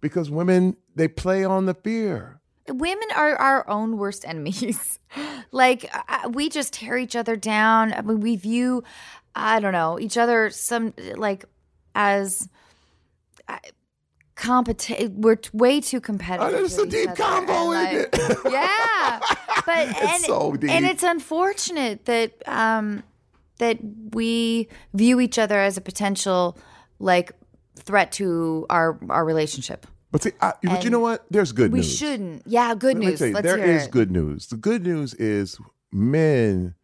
because 0.00 0.30
women 0.30 0.76
they 0.94 1.08
play 1.08 1.44
on 1.44 1.66
the 1.66 1.74
fear 1.74 2.40
women 2.68 3.08
are 3.14 3.36
our 3.36 3.68
own 3.68 3.96
worst 3.98 4.24
enemies. 4.26 4.98
like 5.52 5.88
uh, 6.08 6.28
we 6.30 6.48
just 6.48 6.72
tear 6.72 6.96
each 6.98 7.16
other 7.16 7.36
down. 7.36 7.92
I 7.92 8.02
mean, 8.02 8.20
we 8.20 8.36
view, 8.36 8.82
I 9.34 9.60
don't 9.60 9.72
know, 9.72 9.98
each 9.98 10.16
other 10.16 10.50
some 10.50 10.94
like 11.16 11.44
as 11.94 12.48
uh, 13.48 13.58
competi- 14.36 15.10
We're 15.14 15.36
t- 15.36 15.50
way 15.52 15.80
too 15.80 16.00
competitive. 16.00 16.58
Oh, 16.58 16.62
with 16.62 16.78
a 16.78 16.86
deep 16.86 17.10
other. 17.10 17.22
combo, 17.22 17.72
And, 17.72 17.96
isn't 17.96 18.12
like, 18.12 18.30
it? 18.30 18.38
yeah, 18.52 19.20
but 19.64 20.02
and, 20.02 20.22
so 20.22 20.52
deep. 20.52 20.70
and 20.70 20.84
it's 20.84 21.02
unfortunate 21.02 22.04
that 22.06 22.32
um 22.46 23.02
that 23.58 23.78
we 24.12 24.68
view 24.92 25.18
each 25.20 25.38
other 25.38 25.58
as 25.58 25.76
a 25.78 25.80
potential 25.80 26.58
like 26.98 27.32
threat 27.76 28.12
to 28.12 28.66
our 28.68 28.98
our 29.08 29.24
relationship. 29.24 29.86
But 30.16 30.22
see 30.22 30.32
I, 30.40 30.54
but 30.62 30.82
you 30.82 30.88
know 30.88 31.00
what 31.00 31.26
there's 31.30 31.52
good 31.52 31.70
We 31.72 31.80
news 31.80 31.88
We 31.90 31.96
shouldn't. 31.96 32.42
Yeah, 32.46 32.74
good 32.74 32.94
Let 32.94 32.96
me 32.96 33.06
news. 33.08 33.18
tell 33.18 33.28
you, 33.28 33.34
Let's 33.34 33.44
there 33.44 33.58
hear 33.58 33.66
is 33.76 33.84
it. 33.84 33.90
good 33.90 34.10
news. 34.10 34.46
The 34.46 34.56
good 34.56 34.82
news 34.82 35.12
is 35.14 35.58
men 35.92 36.74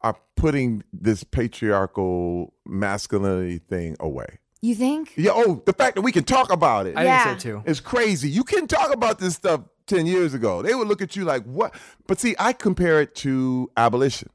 are 0.00 0.16
putting 0.34 0.82
this 0.90 1.22
patriarchal 1.22 2.54
masculinity 2.64 3.58
thing 3.58 3.96
away. 4.00 4.38
You 4.62 4.74
think? 4.74 5.12
Yeah, 5.16 5.32
oh, 5.34 5.62
the 5.66 5.74
fact 5.74 5.96
that 5.96 6.02
we 6.02 6.10
can 6.12 6.24
talk 6.24 6.50
about 6.50 6.86
it 6.86 6.96
I 6.96 7.04
Yeah. 7.04 7.24
think 7.24 7.40
so 7.42 7.48
too. 7.60 7.62
is 7.66 7.80
crazy. 7.80 8.30
You 8.30 8.44
couldn't 8.44 8.68
talk 8.68 8.92
about 8.94 9.18
this 9.18 9.34
stuff 9.34 9.60
10 9.86 10.06
years 10.06 10.32
ago. 10.32 10.62
They 10.62 10.74
would 10.74 10.88
look 10.88 11.02
at 11.02 11.16
you 11.16 11.24
like, 11.26 11.44
what? 11.44 11.74
But 12.06 12.18
see, 12.18 12.34
I 12.38 12.54
compare 12.54 13.02
it 13.02 13.14
to 13.16 13.70
abolition. 13.76 14.30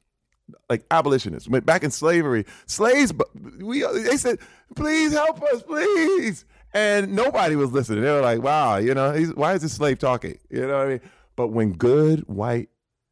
Like 0.70 0.84
abolitionists. 0.92 1.48
When 1.48 1.62
back 1.62 1.82
in 1.82 1.90
slavery, 1.90 2.44
slaves, 2.66 3.10
but 3.10 3.28
we 3.60 3.80
they 3.82 4.16
said, 4.16 4.38
please 4.76 5.12
help 5.12 5.42
us, 5.42 5.62
please. 5.62 6.44
And 6.76 7.14
nobody 7.14 7.56
was 7.56 7.72
listening. 7.72 8.02
They 8.02 8.10
were 8.10 8.20
like, 8.20 8.42
wow, 8.42 8.76
you 8.76 8.92
know, 8.92 9.18
why 9.34 9.54
is 9.54 9.62
this 9.62 9.72
slave 9.72 9.98
talking? 9.98 10.38
You 10.50 10.66
know 10.66 10.76
what 10.76 10.86
I 10.86 10.90
mean? 10.90 11.00
But 11.34 11.46
when 11.48 11.72
good 11.72 12.28
white 12.28 12.68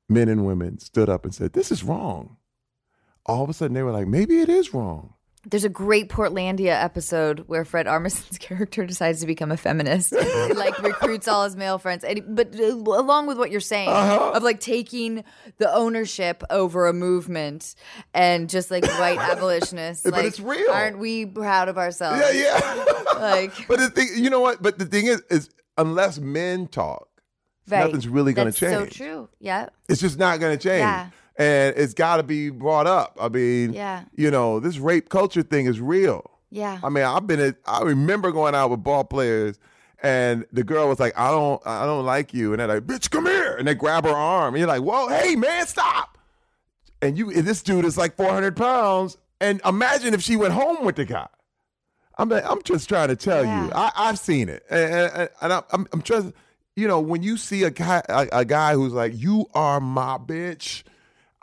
men 0.07 0.29
and 0.29 0.45
women 0.45 0.79
stood 0.81 1.09
up 1.09 1.25
and 1.25 1.35
said, 1.35 1.55
this 1.55 1.73
is 1.73 1.83
wrong, 1.83 2.37
all 3.25 3.43
of 3.43 3.49
a 3.49 3.55
sudden 3.55 3.73
they 3.73 3.83
were 3.83 3.91
like, 3.91 4.07
maybe 4.07 4.41
it 4.41 4.51
is 4.51 4.75
wrong. 4.75 5.14
There's 5.47 5.65
a 5.65 5.69
great 5.69 6.09
Portlandia 6.09 6.73
episode 6.83 7.41
where 7.47 7.65
Fred 7.65 7.87
Armisen's 7.87 8.39
character 8.41 8.87
decides 8.87 9.21
to 9.21 9.27
become 9.27 9.53
a 9.53 9.57
feminist, 9.57 10.15
He, 10.21 10.53
like 10.55 10.79
recruits 10.83 11.29
all 11.29 11.45
his 11.45 11.57
male 11.57 11.79
friends, 11.79 12.05
and, 12.05 12.23
but 12.35 12.55
uh, 12.59 12.65
along 12.75 13.27
with 13.27 13.39
what 13.39 13.51
you're 13.51 13.61
saying 13.61 13.89
Uh-huh. 13.89 14.33
of 14.35 14.43
like 14.43 14.61
taking 14.61 15.25
the 15.59 15.73
ownership 15.75 16.43
over 16.51 16.87
a 16.87 16.93
movement 16.93 17.75
and 18.15 18.49
just 18.49 18.71
like 18.71 18.85
white 18.99 19.19
abolitionists. 19.31 20.05
But 20.05 20.13
like, 20.15 20.25
it's 20.27 20.41
real. 20.41 20.71
Aren't 20.71 20.99
we 20.99 21.27
proud 21.27 21.69
of 21.69 21.77
ourselves? 21.79 22.21
Yeah, 22.21 22.31
yeah. 22.33 22.85
Like, 23.19 23.53
but 23.69 23.79
the 23.79 23.91
thing, 23.91 24.09
you 24.17 24.31
know 24.31 24.41
what? 24.41 24.63
But 24.63 24.79
the 24.79 24.87
thing 24.87 25.07
is, 25.07 25.23
is 25.31 25.51
unless 25.77 26.19
men 26.19 26.67
talk, 26.69 27.09
right. 27.69 27.85
nothing's 27.85 28.09
really 28.09 28.33
going 28.33 28.51
to 28.51 28.59
change. 28.59 28.73
So 28.93 29.05
true. 29.05 29.29
Yeah. 29.41 29.69
It's 29.89 30.01
just 30.01 30.19
not 30.19 30.41
going 30.41 30.57
to 30.57 30.63
change. 30.63 30.81
Yeah. 30.81 31.09
And 31.37 31.75
it's 31.77 31.95
got 31.95 32.19
to 32.19 32.23
be 32.23 32.51
brought 32.51 32.87
up. 32.87 33.17
I 33.21 33.29
mean, 33.29 33.73
Yeah. 33.73 34.05
you 34.15 34.31
know, 34.31 34.61
this 34.61 34.79
rape 34.79 35.09
culture 35.09 35.43
thing 35.43 35.67
is 35.67 35.81
real. 35.81 36.31
Yeah. 36.51 36.79
I 36.85 36.89
mean, 36.89 37.03
I've 37.05 37.27
been 37.27 37.41
at, 37.41 37.57
I 37.67 37.83
remember 37.83 38.31
going 38.31 38.55
out 38.55 38.71
with 38.71 38.85
ball 38.85 39.03
players 39.05 39.59
and 40.03 40.47
the 40.53 40.63
girl 40.63 40.87
was 40.89 41.01
like, 41.01 41.19
I 41.19 41.31
don't 41.31 41.61
I 41.67 41.85
don't 41.87 42.05
like 42.07 42.33
you. 42.35 42.53
And 42.53 42.61
they're 42.61 42.69
like, 42.69 42.87
bitch, 42.87 43.11
come 43.11 43.27
here. 43.27 43.57
And 43.57 43.67
they 43.67 43.75
grab 43.75 44.05
her 44.05 44.11
arm. 44.11 44.55
And 44.55 44.59
you're 44.61 44.69
like, 44.69 44.83
whoa, 44.83 45.09
hey 45.09 45.35
man, 45.35 45.67
stop. 45.67 46.17
And 47.03 47.19
you 47.19 47.31
and 47.31 47.45
this 47.45 47.63
dude 47.63 47.85
is 47.85 47.99
like 47.99 48.17
400 48.17 48.57
pounds. 48.57 49.17
And 49.41 49.61
imagine 49.65 50.15
if 50.15 50.23
she 50.23 50.37
went 50.37 50.53
home 50.55 50.85
with 50.85 50.95
the 50.97 51.05
guy. 51.05 51.27
I'm 52.17 52.29
like, 52.29 52.49
I'm 52.49 52.63
just 52.63 52.89
trying 52.89 53.09
to 53.09 53.17
tell 53.17 53.45
Yeah. 53.45 53.65
you. 53.67 53.73
I, 53.75 53.91
I've 53.97 54.19
seen 54.21 54.49
it. 54.49 54.63
And, 54.71 54.93
and, 54.95 55.29
and 55.43 55.53
I'm, 55.53 55.63
I'm, 55.73 55.87
I'm 55.93 56.03
just, 56.03 56.33
you 56.77 56.87
know, 56.87 57.01
when 57.01 57.25
you 57.25 57.37
see 57.37 57.65
a 57.65 57.71
guy, 57.71 58.03
a, 58.09 58.29
a 58.31 58.45
guy 58.45 58.75
who's 58.75 58.93
like, 58.93 59.13
you 59.17 59.47
are 59.55 59.81
my 59.81 60.19
bitch. 60.19 60.85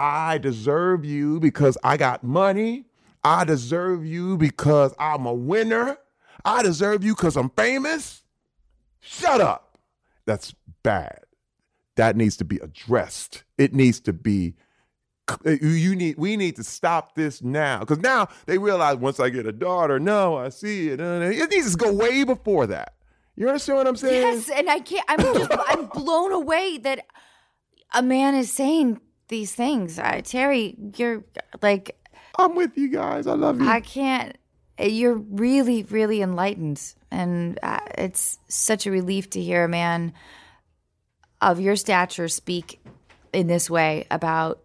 I 0.02 0.40
deserve 0.40 1.06
you 1.06 1.40
because 1.40 1.78
I 1.84 1.96
got 1.96 2.24
money. 2.24 2.86
I 3.24 3.44
deserve 3.44 4.04
you 4.04 4.36
because 4.36 4.96
I'm 4.98 5.28
a 5.28 5.34
winner. 5.34 6.00
I 6.44 6.64
deserve 6.64 7.04
you 7.04 7.14
because 7.14 7.38
I'm 7.38 7.52
famous. 7.52 8.24
Shut 9.00 9.40
up. 9.40 9.78
That's 10.26 10.56
bad. 10.82 11.20
That 11.98 12.16
needs 12.16 12.36
to 12.38 12.44
be 12.46 12.58
addressed. 12.58 13.44
It 13.60 13.76
needs 13.76 14.00
to 14.02 14.14
be. 14.14 14.56
You 15.46 15.96
need. 15.96 16.18
We 16.18 16.36
need 16.36 16.56
to 16.56 16.64
stop 16.64 17.14
this 17.14 17.44
now 17.44 17.82
because 17.82 18.00
now 18.00 18.28
they 18.48 18.58
realize 18.58 18.98
once 18.98 19.20
I 19.20 19.30
get 19.30 19.46
a 19.46 19.52
daughter, 19.52 20.00
no, 20.00 20.36
I 20.36 20.50
see 20.50 20.90
it. 20.90 21.00
It 21.00 21.50
needs 21.52 21.72
to 21.74 21.78
go 21.78 21.94
way 21.94 22.24
before 22.24 22.66
that. 22.68 22.96
You 23.36 23.48
understand 23.48 23.78
what 23.78 23.88
I'm 23.88 23.96
saying? 23.96 24.34
Yes, 24.34 24.50
and 24.50 24.68
I 24.68 24.80
can't. 24.80 25.06
I'm 25.08 25.20
just. 25.20 25.52
I'm 25.68 25.86
blown 25.86 26.32
away 26.32 26.80
that 26.80 27.06
a 27.94 28.02
man 28.02 28.34
is 28.34 28.52
saying 28.52 29.00
these 29.32 29.56
things. 29.56 29.98
Uh, 29.98 30.22
Terry, 30.24 30.76
you're 30.96 31.24
like 31.64 31.98
I'm 32.38 32.56
with 32.56 32.78
you 32.78 32.90
guys. 32.90 33.26
I 33.26 33.34
love 33.34 33.60
you. 33.60 33.68
I 33.68 33.80
can't. 33.80 34.38
You're 34.80 35.16
really, 35.16 35.84
really 35.84 36.22
enlightened, 36.22 36.82
and 37.10 37.58
uh, 37.64 37.80
it's 37.98 38.38
such 38.48 38.86
a 38.86 38.92
relief 38.92 39.32
to 39.32 39.42
hear 39.42 39.64
a 39.64 39.68
man 39.68 40.14
of 41.42 41.60
your 41.60 41.76
stature 41.76 42.28
speak 42.28 42.80
in 43.34 43.48
this 43.48 43.70
way 43.70 44.06
about 44.12 44.62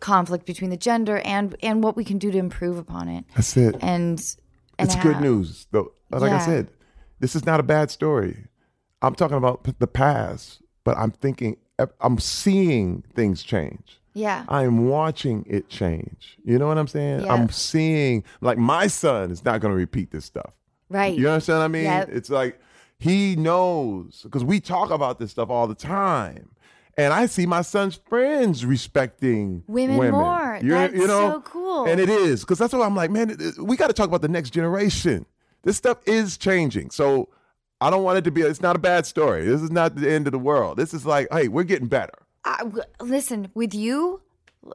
conflict 0.00 0.46
between 0.46 0.70
the 0.70 0.76
gender 0.76 1.18
and 1.18 1.54
and 1.62 1.84
what 1.84 1.96
we 1.96 2.04
can 2.04 2.18
do 2.18 2.32
to 2.32 2.38
improve 2.38 2.78
upon 2.78 3.08
it. 3.08 3.24
That's 3.36 3.56
it. 3.56 3.76
And 3.80 4.20
and 4.78 4.88
it's 4.88 4.96
good 4.96 5.20
news 5.20 5.66
though 5.70 5.92
like 6.10 6.32
i 6.32 6.38
said 6.38 6.70
this 7.20 7.34
is 7.34 7.44
not 7.44 7.60
a 7.60 7.62
bad 7.62 7.90
story 7.90 8.46
i'm 9.02 9.14
talking 9.14 9.36
about 9.36 9.66
the 9.78 9.86
past 9.86 10.62
but 10.84 10.96
i'm 10.96 11.10
thinking 11.10 11.56
i'm 12.00 12.18
seeing 12.18 13.02
things 13.14 13.42
change 13.42 14.00
Yeah. 14.14 14.44
i'm 14.48 14.88
watching 14.88 15.44
it 15.48 15.68
change 15.68 16.36
you 16.44 16.58
know 16.58 16.66
what 16.66 16.78
i'm 16.78 16.88
saying 16.88 17.24
Yeah. 17.24 17.32
i'm 17.34 17.48
seeing 17.50 18.24
like 18.40 18.58
my 18.58 18.86
son 18.86 19.30
is 19.30 19.44
not 19.44 19.60
going 19.60 19.72
to 19.72 19.76
repeat 19.78 20.10
this 20.10 20.24
stuff 20.24 20.52
Right. 20.90 21.16
you 21.16 21.28
understand 21.28 21.58
what 21.60 21.64
i 21.64 21.68
mean 21.68 21.84
Yep. 21.84 22.08
it's 22.10 22.30
like 22.30 22.60
he 22.98 23.36
knows 23.36 24.22
because 24.24 24.44
we 24.44 24.60
talk 24.60 24.90
about 24.90 25.18
this 25.18 25.30
stuff 25.30 25.50
all 25.50 25.66
the 25.68 25.74
time 25.74 26.50
and 26.96 27.12
I 27.14 27.26
see 27.26 27.46
my 27.46 27.62
son's 27.62 27.94
friends 28.08 28.66
respecting 28.66 29.62
Women 29.68 30.10
more. 30.10 30.58
You're- 30.60 30.80
That's 30.80 30.94
you 30.94 31.06
know, 31.06 31.34
so 31.34 31.40
cool. 31.42 31.84
And 31.84 32.00
it 32.00 32.08
is 32.08 32.40
because 32.40 32.58
that's 32.58 32.72
why 32.72 32.84
I'm 32.84 32.96
like, 32.96 33.12
man, 33.12 33.36
we 33.60 33.76
got 33.76 33.86
to 33.86 33.92
talk 33.92 34.08
about 34.08 34.20
the 34.20 34.26
next 34.28 34.50
generation. 34.50 35.24
This 35.62 35.76
stuff 35.76 35.98
is 36.06 36.36
changing. 36.36 36.90
So 36.90 37.28
I 37.80 37.90
don't 37.90 38.02
want 38.02 38.18
it 38.18 38.22
to 38.24 38.30
be. 38.30 38.42
It's 38.42 38.60
not 38.60 38.76
a 38.76 38.78
bad 38.80 39.06
story. 39.06 39.44
This 39.44 39.62
is 39.62 39.70
not 39.70 39.94
the 39.94 40.10
end 40.10 40.26
of 40.26 40.32
the 40.32 40.38
world. 40.38 40.76
This 40.78 40.92
is 40.92 41.06
like, 41.06 41.28
hey, 41.32 41.48
we're 41.48 41.62
getting 41.64 41.86
better. 41.88 42.12
I- 42.44 42.58
w- 42.64 42.82
listen, 43.00 43.50
with 43.54 43.74
you 43.74 44.20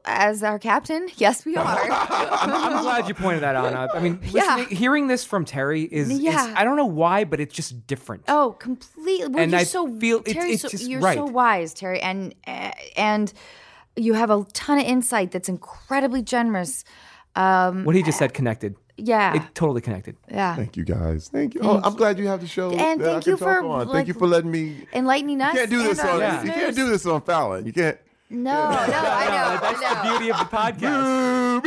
as 0.06 0.42
our 0.42 0.58
captain, 0.58 1.08
yes, 1.18 1.44
we 1.44 1.56
are. 1.56 1.66
I'm, 1.90 2.50
I'm 2.50 2.82
glad 2.82 3.06
you 3.06 3.14
pointed 3.14 3.42
that 3.42 3.54
out. 3.56 3.94
I 3.94 4.00
mean, 4.00 4.18
Yeah. 4.24 4.64
hearing 4.64 5.06
this 5.08 5.24
from 5.24 5.44
Terry 5.44 5.82
is, 5.82 6.10
is- 6.10 6.20
Yeah. 6.20 6.54
I 6.56 6.64
don't 6.64 6.76
know 6.76 6.86
why, 6.86 7.24
but 7.24 7.40
it's 7.40 7.54
just 7.54 7.86
different. 7.86 8.24
Oh, 8.26 8.56
completely. 8.58 9.28
Well, 9.28 9.42
And 9.42 9.52
you're 9.52 9.60
I 9.60 9.64
so 9.64 9.86
feel 9.98 10.18
it's- 10.20 10.34
Terry, 10.34 10.52
it's 10.52 10.62
so, 10.62 10.68
just 10.68 10.88
you're 10.88 11.00
right. 11.00 11.18
so 11.18 11.26
wise, 11.26 11.74
Terry, 11.74 12.00
and 12.00 12.34
uh, 12.46 12.70
and 12.96 13.32
you 13.96 14.14
have 14.14 14.30
a 14.30 14.44
ton 14.54 14.78
of 14.78 14.84
insight 14.86 15.30
that's 15.30 15.48
incredibly 15.48 16.22
generous. 16.22 16.84
Um, 17.36 17.84
What 17.84 17.94
he 17.94 18.02
just 18.02 18.18
said 18.18 18.32
connected. 18.32 18.76
Yeah, 18.96 19.34
It 19.36 19.42
totally 19.54 19.80
connected. 19.80 20.16
yeah. 20.30 20.54
Thank 20.56 20.76
you 20.76 20.84
guys. 20.84 21.28
Thank 21.28 21.54
you. 21.54 21.60
oh, 21.62 21.80
I'm 21.82 21.94
glad 21.94 22.18
you 22.18 22.26
have 22.28 22.40
the 22.40 22.46
show. 22.46 22.70
And 22.70 23.00
that 23.00 23.08
I 23.08 23.12
thank 23.14 23.24
can 23.24 23.30
you 23.32 23.36
talk 23.38 23.62
for, 23.62 23.84
like, 23.84 23.88
Thank 23.88 24.08
you 24.08 24.14
for 24.14 24.26
letting 24.26 24.50
me. 24.50 24.86
Enlightening 24.92 25.40
us. 25.40 25.54
You 25.54 25.60
can't 25.60 25.70
do 25.70 25.82
this 25.82 26.00
on. 26.00 26.20
Yeah. 26.20 26.42
You 26.44 26.52
can't 26.52 26.76
do 26.76 26.88
this 26.88 27.04
on 27.06 27.20
Fallon. 27.22 27.66
You 27.66 27.72
can't. 27.72 27.98
No, 28.30 28.52
no, 28.52 28.56
I 28.70 29.26
know. 29.26 29.58
That's 29.60 29.80
I 29.84 29.94
the 29.94 30.08
beauty 30.10 30.30
of 30.32 30.38
the 30.38 30.44
podcast. 30.46 31.62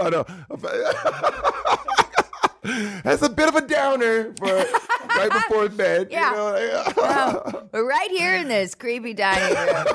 I 0.00 0.08
know. 0.10 0.24
That's 3.04 3.22
a 3.22 3.28
bit 3.28 3.48
of 3.48 3.56
a 3.56 3.62
downer 3.62 4.32
for 4.38 4.46
right 4.46 5.30
before 5.30 5.68
bed. 5.70 6.08
Yeah. 6.12 6.30
You 6.30 6.36
know? 6.68 6.84
Wow. 6.96 7.68
We're 7.72 7.88
right 7.88 8.10
here 8.10 8.34
in 8.34 8.48
this 8.48 8.74
creepy 8.74 9.14
dining 9.14 9.56
room. 9.56 9.86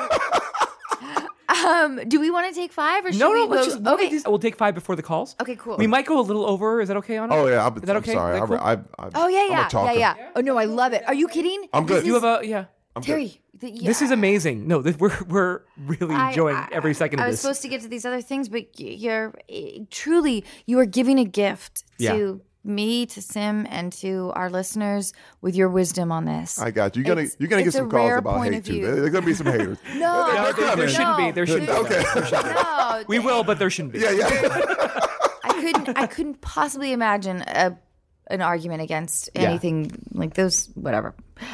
Um, 1.65 1.99
do 2.07 2.19
we 2.19 2.29
want 2.31 2.47
to 2.53 2.59
take 2.59 2.71
five 2.73 3.05
or 3.05 3.11
should 3.11 3.19
No, 3.19 3.31
we 3.31 3.39
no, 3.41 3.45
let's 3.45 3.67
go- 3.67 3.71
just 3.73 3.83
we'll, 3.83 3.93
okay. 3.95 4.09
make 4.11 4.27
we'll 4.27 4.39
take 4.39 4.55
five 4.57 4.73
before 4.75 4.95
the 4.95 5.03
calls. 5.03 5.35
Okay, 5.41 5.55
cool. 5.55 5.77
We 5.77 5.87
might 5.87 6.05
go 6.05 6.19
a 6.19 6.21
little 6.21 6.45
over. 6.45 6.81
Is 6.81 6.87
that 6.89 6.97
okay 6.97 7.17
on 7.17 7.31
it? 7.31 7.35
Oh 7.35 7.47
yeah, 7.47 7.65
I'm, 7.65 7.75
Is 7.77 7.83
that 7.83 7.95
I'm 7.95 8.01
okay? 8.03 8.13
sorry. 8.13 8.35
Is 8.35 8.41
that 8.41 8.47
cool? 8.47 8.57
I, 8.57 8.73
I, 8.73 9.09
Oh 9.15 9.27
yeah, 9.27 9.39
I'm 9.41 9.51
a 9.51 9.85
yeah, 9.85 9.91
yeah, 9.93 10.15
yeah. 10.17 10.31
Oh 10.35 10.41
no, 10.41 10.57
I 10.57 10.65
love 10.65 10.93
it. 10.93 11.03
Are 11.07 11.13
you 11.13 11.27
kidding? 11.27 11.67
I'm 11.73 11.85
good. 11.85 11.99
This 12.01 12.07
You 12.07 12.15
is- 12.17 12.23
have 12.23 12.41
a 12.41 12.47
yeah. 12.47 12.65
Terry. 13.01 13.41
th- 13.59 13.81
This 13.81 13.99
yeah. 14.01 14.05
is 14.05 14.11
amazing. 14.11 14.67
No, 14.67 14.81
this, 14.81 14.97
we're 14.97 15.11
we're 15.27 15.61
really 15.77 16.15
enjoying 16.15 16.55
I- 16.55 16.69
every 16.71 16.93
second 16.93 17.19
I 17.19 17.23
of 17.23 17.27
was 17.27 17.33
this. 17.35 17.41
supposed 17.41 17.61
to 17.63 17.67
get 17.67 17.81
to 17.81 17.89
these 17.89 18.05
other 18.05 18.21
things, 18.21 18.47
but 18.47 18.79
you're 18.79 19.33
eh, 19.49 19.79
truly 19.91 20.45
you 20.65 20.79
are 20.79 20.85
giving 20.85 21.19
a 21.19 21.25
gift 21.25 21.83
Yeah. 21.99 22.13
to 22.13 22.41
me, 22.65 23.05
to 23.07 23.21
Sim, 23.21 23.65
and 23.69 23.91
to 23.93 24.31
our 24.35 24.49
listeners 24.49 25.13
with 25.41 25.55
your 25.55 25.69
wisdom 25.69 26.11
on 26.11 26.25
this. 26.25 26.59
I 26.59 26.71
got 26.71 26.95
you. 26.95 27.01
You're 27.03 27.07
gonna 27.15 27.21
It's- 27.21 27.35
you're 27.39 27.49
gonna 27.49 27.63
get 27.63 27.73
some 27.73 27.89
calls 27.89 28.11
about 28.17 28.37
point 28.37 28.53
hate 28.53 28.59
of 28.59 28.65
too. 28.65 28.81
There's 28.85 29.09
gonna 29.11 29.25
be 29.25 29.33
some 29.33 29.47
haters. 29.47 29.77
no, 29.93 29.99
No, 29.99 30.33
no, 30.33 30.51
there, 30.53 30.75
there 30.75 30.89
shouldn't 30.89 31.17
be. 31.17 31.31
There 31.31 31.45
shouldn't 31.47 31.67
be. 31.67 31.73
Okay. 31.73 32.03
No, 32.31 33.03
We 33.07 33.19
will, 33.19 33.43
but 33.43 33.59
there 33.59 33.69
shouldn't 33.69 33.93
be. 33.93 33.99
Yeah, 33.99 34.11
yeah. 34.11 34.27
I 35.43 35.51
couldn't. 35.61 35.97
I 35.97 36.07
couldn't 36.07 36.41
possibly 36.41 36.91
imagine 36.91 37.41
a, 37.47 37.77
an 38.27 38.41
argument 38.41 38.81
against 38.81 39.29
Yeah. 39.35 39.43
anything 39.43 39.91
like 40.13 40.33
those. 40.33 40.67
Whatever. 40.75 41.13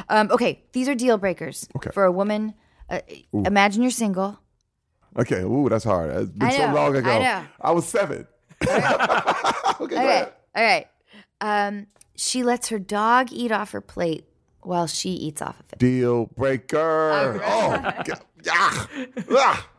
Um, 0.10 0.30
okay, 0.32 0.64
these 0.74 0.88
are 0.88 0.96
deal 0.96 1.18
breakers 1.18 1.68
Okay. 1.76 1.90
for 1.92 2.04
a 2.06 2.12
woman. 2.12 2.54
Uh, 2.90 3.00
imagine 3.34 3.82
you're 3.82 3.92
single. 3.92 4.40
Okay. 5.18 5.42
Ooh, 5.42 5.68
that's 5.70 5.84
hard. 5.84 6.10
It's 6.16 6.30
been 6.32 6.48
I 6.48 6.58
so 6.58 6.74
long 6.74 6.96
ago. 6.96 7.10
I 7.12 7.20
know. 7.20 7.44
I 7.60 7.72
was 7.72 7.86
seven. 7.88 8.28
okay. 8.64 8.80
Go 8.80 9.86
Okay. 9.86 9.96
ahead. 9.96 10.34
All 10.56 10.64
right. 10.64 10.88
Um, 11.42 11.88
she 12.16 12.44
lets 12.44 12.70
her 12.70 12.80
dog 12.80 13.32
eat 13.32 13.52
off 13.52 13.72
her 13.72 13.82
plate 13.82 14.26
while 14.62 14.88
she 14.88 15.10
eats 15.10 15.42
off 15.42 15.60
of 15.60 15.74
it. 15.74 15.80
Deal 15.80 16.28
breaker. 16.38 17.42
Oh. 17.44 17.82
God. 18.06 18.22
Ah. 18.50 18.88
Ah. 19.32 19.70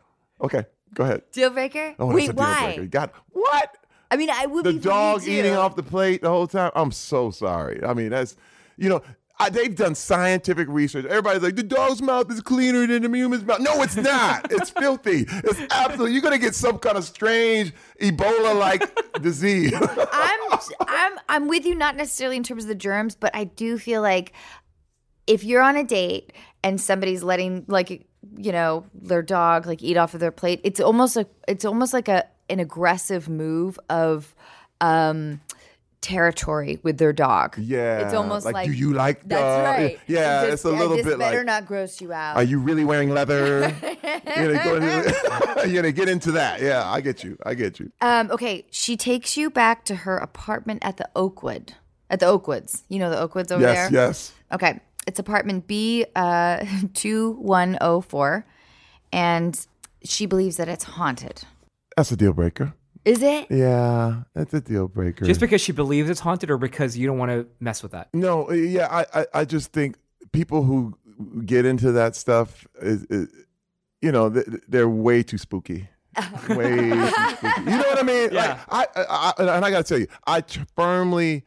Okay. 0.41 0.65
Go 0.93 1.03
ahead. 1.05 1.23
Deal 1.31 1.49
breaker? 1.49 1.95
Oh, 1.97 2.07
that's 2.07 2.15
Wait, 2.15 2.25
deal 2.27 2.35
why? 2.35 2.65
breaker. 2.75 2.85
God. 2.85 3.11
What? 3.31 3.77
I 4.11 4.17
mean, 4.17 4.29
I 4.29 4.45
would 4.45 4.65
the 4.65 4.73
be 4.73 4.79
for 4.79 4.89
me, 4.89 4.93
dog 4.93 5.27
eating 5.27 5.55
off 5.55 5.75
the 5.75 5.83
plate 5.83 6.21
the 6.21 6.29
whole 6.29 6.47
time. 6.47 6.71
I'm 6.75 6.91
so 6.91 7.31
sorry. 7.31 7.83
I 7.83 7.93
mean, 7.93 8.09
that's 8.09 8.35
you 8.77 8.89
know. 8.89 9.01
I, 9.39 9.49
they've 9.49 9.75
done 9.75 9.95
scientific 9.95 10.67
research. 10.69 11.05
Everybody's 11.05 11.41
like, 11.41 11.55
the 11.55 11.63
dog's 11.63 12.01
mouth 12.01 12.31
is 12.31 12.39
cleaner 12.41 12.85
than 12.85 13.01
the 13.01 13.17
human's 13.17 13.43
mouth. 13.43 13.59
No, 13.59 13.81
it's 13.81 13.95
not. 13.95 14.47
it's 14.51 14.69
filthy. 14.69 15.25
It's 15.27 15.59
absolutely. 15.71 16.13
You're 16.13 16.21
gonna 16.21 16.37
get 16.37 16.55
some 16.55 16.77
kind 16.77 16.97
of 16.97 17.03
strange 17.03 17.73
Ebola-like 17.99 18.95
disease. 19.21 19.73
I'm 19.73 20.59
I'm 20.87 21.19
I'm 21.29 21.47
with 21.47 21.65
you, 21.65 21.75
not 21.75 21.95
necessarily 21.95 22.37
in 22.37 22.43
terms 22.43 22.63
of 22.63 22.67
the 22.67 22.75
germs, 22.75 23.15
but 23.15 23.35
I 23.35 23.45
do 23.45 23.77
feel 23.77 24.01
like 24.01 24.33
if 25.25 25.43
you're 25.43 25.61
on 25.61 25.77
a 25.77 25.83
date 25.83 26.33
and 26.63 26.79
somebody's 26.79 27.23
letting 27.23 27.65
like 27.67 28.07
you 28.37 28.51
know 28.51 28.85
their 28.93 29.21
dog 29.21 29.65
like 29.65 29.81
eat 29.81 29.97
off 29.97 30.13
of 30.13 30.19
their 30.19 30.31
plate, 30.31 30.61
it's 30.63 30.79
almost 30.79 31.15
like 31.15 31.29
it's 31.47 31.65
almost 31.65 31.93
like 31.93 32.07
a 32.07 32.25
an 32.49 32.59
aggressive 32.59 33.29
move 33.29 33.79
of 33.89 34.35
um 34.79 35.41
territory 36.03 36.79
with 36.83 36.99
their 36.99 37.13
dog. 37.13 37.57
yeah, 37.57 37.99
it's 38.05 38.13
almost 38.13 38.45
like, 38.45 38.67
do 38.67 38.73
you 38.73 38.93
like? 38.93 39.27
that's 39.27 39.41
dog? 39.41 39.65
right. 39.65 39.99
Yeah, 40.05 40.43
it's 40.43 40.63
a 40.65 40.69
little 40.69 40.95
bit 40.97 41.05
better 41.05 41.17
like. 41.17 41.31
Better 41.31 41.43
not 41.43 41.65
gross 41.65 41.99
you 42.01 42.13
out. 42.13 42.35
Are 42.35 42.43
you 42.43 42.59
really 42.59 42.83
wearing 42.85 43.09
leather? 43.09 43.73
you 44.37 44.53
know, 44.53 44.63
go 44.63 44.75
into, 44.75 45.63
you 45.69 45.81
know, 45.81 45.91
get 45.91 46.09
into 46.09 46.33
that. 46.33 46.61
Yeah, 46.61 46.83
I 46.85 47.01
get 47.01 47.23
you. 47.23 47.37
I 47.45 47.55
get 47.55 47.79
you. 47.79 47.91
Um, 48.01 48.29
okay, 48.29 48.65
she 48.69 48.95
takes 48.97 49.35
you 49.37 49.49
back 49.49 49.85
to 49.85 49.95
her 49.95 50.17
apartment 50.17 50.83
at 50.85 50.97
the 50.97 51.09
Oakwood. 51.15 51.73
At 52.09 52.19
the 52.19 52.27
Oakwoods. 52.27 52.83
You 52.89 52.99
know 52.99 53.09
the 53.09 53.17
Oakwoods 53.27 53.51
over 53.51 53.61
Yes, 53.63 53.89
there? 53.89 54.07
yes. 54.07 54.33
Okay. 54.51 54.79
It's 55.07 55.19
apartment 55.19 55.65
B 55.67 56.05
uh 56.15 56.63
2104 56.93 58.45
and 59.11 59.67
she 60.03 60.25
believes 60.25 60.57
that 60.57 60.67
it's 60.67 60.83
haunted. 60.83 61.43
That's 61.95 62.11
a 62.11 62.17
deal 62.17 62.33
breaker. 62.33 62.73
Is 63.05 63.21
it? 63.21 63.47
Yeah, 63.49 64.23
that's 64.33 64.53
a 64.53 64.61
deal 64.61 64.87
breaker. 64.87 65.25
Just 65.25 65.41
because 65.41 65.61
she 65.61 65.71
believes 65.71 66.09
it's 66.09 66.21
haunted, 66.21 66.49
or 66.49 66.57
because 66.57 66.97
you 66.97 67.05
don't 67.05 67.17
want 67.17 67.31
to 67.31 67.47
mess 67.59 67.83
with 67.83 67.91
that. 67.91 68.09
No, 68.13 68.49
uh, 68.49 68.53
yeah, 68.53 68.87
I, 68.89 69.21
I, 69.21 69.25
I 69.33 69.45
just 69.45 69.73
think 69.73 69.97
people 70.31 70.63
who 70.63 70.97
get 71.45 71.65
into 71.65 71.91
that 71.91 72.15
stuff 72.15 72.65
is, 72.81 73.03
is 73.05 73.27
you 74.01 74.11
know, 74.11 74.29
they're 74.29 74.89
way 74.89 75.23
too 75.23 75.37
spooky. 75.37 75.89
way 76.49 76.75
too 76.77 77.07
spooky. 77.07 77.61
You 77.61 77.77
know 77.77 77.77
what 77.77 77.99
I 77.99 78.03
mean? 78.03 78.29
Yeah. 78.31 78.59
Like, 78.71 78.89
I, 78.95 79.01
I, 79.01 79.33
I, 79.37 79.55
and 79.55 79.65
I 79.65 79.71
got 79.71 79.77
to 79.79 79.83
tell 79.83 79.99
you, 79.99 80.07
I 80.25 80.41
t- 80.41 80.61
firmly 80.75 81.43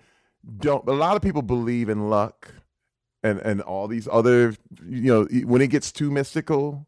don't. 0.58 0.86
A 0.88 0.92
lot 0.92 1.16
of 1.16 1.22
people 1.22 1.42
believe 1.42 1.88
in 1.88 2.10
luck 2.10 2.52
and 3.22 3.38
and 3.40 3.60
all 3.60 3.88
these 3.88 4.08
other, 4.10 4.54
you 4.86 5.12
know, 5.12 5.24
when 5.46 5.62
it 5.62 5.68
gets 5.68 5.90
too 5.92 6.10
mystical. 6.10 6.86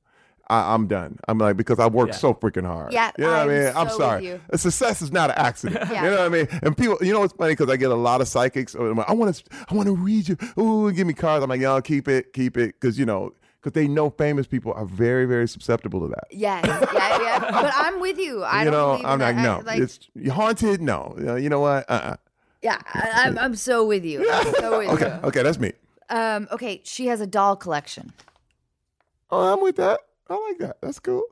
I, 0.51 0.75
I'm 0.75 0.87
done. 0.87 1.19
I'm 1.29 1.37
like 1.39 1.57
because 1.57 1.79
I 1.79 1.87
worked 1.89 2.13
Yeah. 2.15 2.19
so 2.19 2.35
freaking 2.35 2.65
hard. 2.67 2.93
Yeah, 2.93 3.11
you 3.19 3.25
know 3.25 3.31
what 3.31 3.39
I 3.39 3.43
I'm 3.43 3.49
mean. 3.49 3.67
I'm 3.69 3.75
so 3.75 3.83
with 3.85 3.93
sorry. 3.99 4.41
A 4.51 4.59
success 4.59 5.03
is 5.03 5.13
not 5.13 5.31
an 5.31 5.37
accident. 5.39 5.91
Yeah. 5.93 6.05
You 6.05 6.11
know 6.11 6.17
what 6.19 6.27
I 6.27 6.29
mean? 6.31 6.49
And 6.63 6.77
people, 6.77 6.97
you 7.03 7.13
know 7.13 7.21
what's 7.21 7.35
funny? 7.35 7.53
Because 7.53 7.69
I 7.71 7.77
get 7.77 7.91
a 7.91 7.95
lot 7.95 8.21
of 8.21 8.29
psychics. 8.29 8.75
I'm 8.75 8.97
like, 8.97 9.09
I 9.09 9.13
want 9.13 9.35
to, 9.35 9.45
I 9.69 9.75
want 9.75 9.87
to 9.89 9.95
read 9.95 10.29
you. 10.29 10.37
Ooh, 10.59 10.91
give 10.93 11.07
me 11.07 11.13
cards. 11.13 11.43
I'm 11.45 11.51
like, 11.51 11.61
y'all 11.61 11.81
keep 11.83 12.09
it, 12.09 12.33
keep 12.33 12.57
it, 12.57 12.75
because 12.81 12.99
you 12.99 13.05
know, 13.07 13.33
because 13.61 13.73
they 13.75 13.87
know 13.89 14.09
famous 14.11 14.47
people 14.47 14.73
are 14.73 14.87
very, 14.87 15.27
very 15.27 15.49
susceptible 15.49 16.01
to 16.01 16.09
that. 16.09 16.25
Yes. 16.31 16.65
Yeah, 16.67 17.23
yeah. 17.23 17.39
But 17.63 17.73
I'm 17.75 18.01
with 18.01 18.19
you. 18.19 18.43
I 18.45 18.65
you 18.65 18.71
don't 18.71 19.03
know, 19.03 19.09
I'm 19.09 19.19
like, 19.19 19.37
that. 19.37 19.43
no, 19.43 19.57
I- 19.59 19.61
like, 19.63 19.81
it's 19.81 19.99
haunted. 20.33 20.81
No, 20.81 21.15
you 21.19 21.25
know, 21.25 21.37
you 21.37 21.49
know 21.51 21.61
what? 21.61 21.85
Uh-uh. 21.91 22.17
yeah, 22.63 22.81
I, 22.95 23.25
I'm, 23.27 23.39
I'm 23.39 23.55
so 23.57 23.85
with 23.85 24.05
you. 24.05 24.25
I'm 24.31 24.55
so 24.55 24.79
with 24.79 24.87
you. 24.89 24.95
Okay, 24.95 25.21
okay, 25.25 25.43
that's 25.43 25.59
me. 25.59 25.73
Um, 26.09 26.49
okay, 26.53 26.81
she 26.85 27.07
has 27.09 27.21
a 27.21 27.27
doll 27.27 27.55
collection. 27.57 28.13
Oh, 29.31 29.53
I'm 29.53 29.61
with 29.63 29.77
that. 29.77 30.01
I 30.29 30.35
like 30.49 30.59
that. 30.59 30.77
That's 30.81 30.99
cool. 30.99 31.25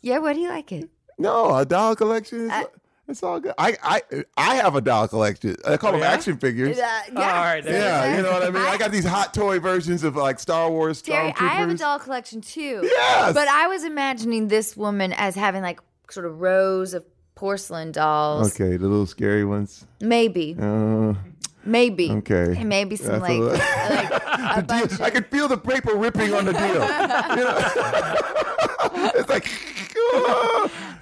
Yeah, 0.00 0.18
what 0.18 0.34
do 0.34 0.40
you 0.40 0.48
like 0.48 0.72
it? 0.72 0.90
No, 1.18 1.54
a 1.56 1.64
doll 1.64 1.94
collection. 1.96 2.42
Is, 2.46 2.50
I- 2.50 2.66
it's 3.08 3.22
all 3.22 3.40
good. 3.40 3.52
I, 3.58 3.76
I, 3.82 4.02
I 4.36 4.54
have 4.56 4.74
a 4.76 4.80
doll 4.80 5.06
collection. 5.08 5.56
I 5.66 5.76
call 5.76 5.90
Oh, 5.90 5.92
them 5.92 6.00
yeah? 6.02 6.12
action 6.12 6.38
figures. 6.38 6.78
Uh, 6.78 6.80
yeah. 7.12 7.20
all 7.20 7.44
right, 7.44 7.62
there 7.62 7.78
Yeah, 7.80 8.16
you 8.16 8.22
know 8.22 8.30
what 8.32 8.42
I 8.44 8.50
mean. 8.50 8.62
I 8.62 8.78
got 8.78 8.90
these 8.92 9.04
hot 9.04 9.34
toy 9.34 9.58
versions 9.58 10.04
of 10.04 10.16
like 10.16 10.38
Star 10.38 10.70
Wars 10.70 11.02
Terry, 11.02 11.34
I 11.38 11.48
have 11.48 11.68
a 11.68 11.74
doll 11.74 11.98
collection 11.98 12.40
too. 12.40 12.80
Yes. 12.84 13.34
But 13.34 13.48
I 13.48 13.66
was 13.66 13.84
imagining 13.84 14.48
this 14.48 14.76
woman 14.76 15.12
as 15.14 15.34
having 15.34 15.62
like 15.62 15.80
sort 16.10 16.26
of 16.26 16.40
rows 16.40 16.94
of 16.94 17.04
porcelain 17.34 17.90
dolls. 17.92 18.54
Okay, 18.54 18.76
the 18.76 18.86
little 18.86 19.06
scary 19.06 19.44
ones. 19.44 19.84
Maybe. 20.00 20.56
Uh, 20.58 21.14
Maybe. 21.64 22.10
okay. 22.10 22.56
And 22.58 22.68
maybe 22.68 22.96
some 22.96 23.20
like, 23.20 23.38
like 23.38 24.10
a 24.56 24.62
bunch 24.62 25.00
I 25.00 25.08
of, 25.08 25.14
can 25.14 25.24
feel 25.24 25.48
the 25.48 25.56
paper 25.56 25.94
ripping 25.94 26.34
on 26.34 26.44
the 26.44 26.52
deal. 26.52 26.62
You 27.36 27.44
know? 27.44 29.12
it's 29.14 29.28
like, 29.28 29.48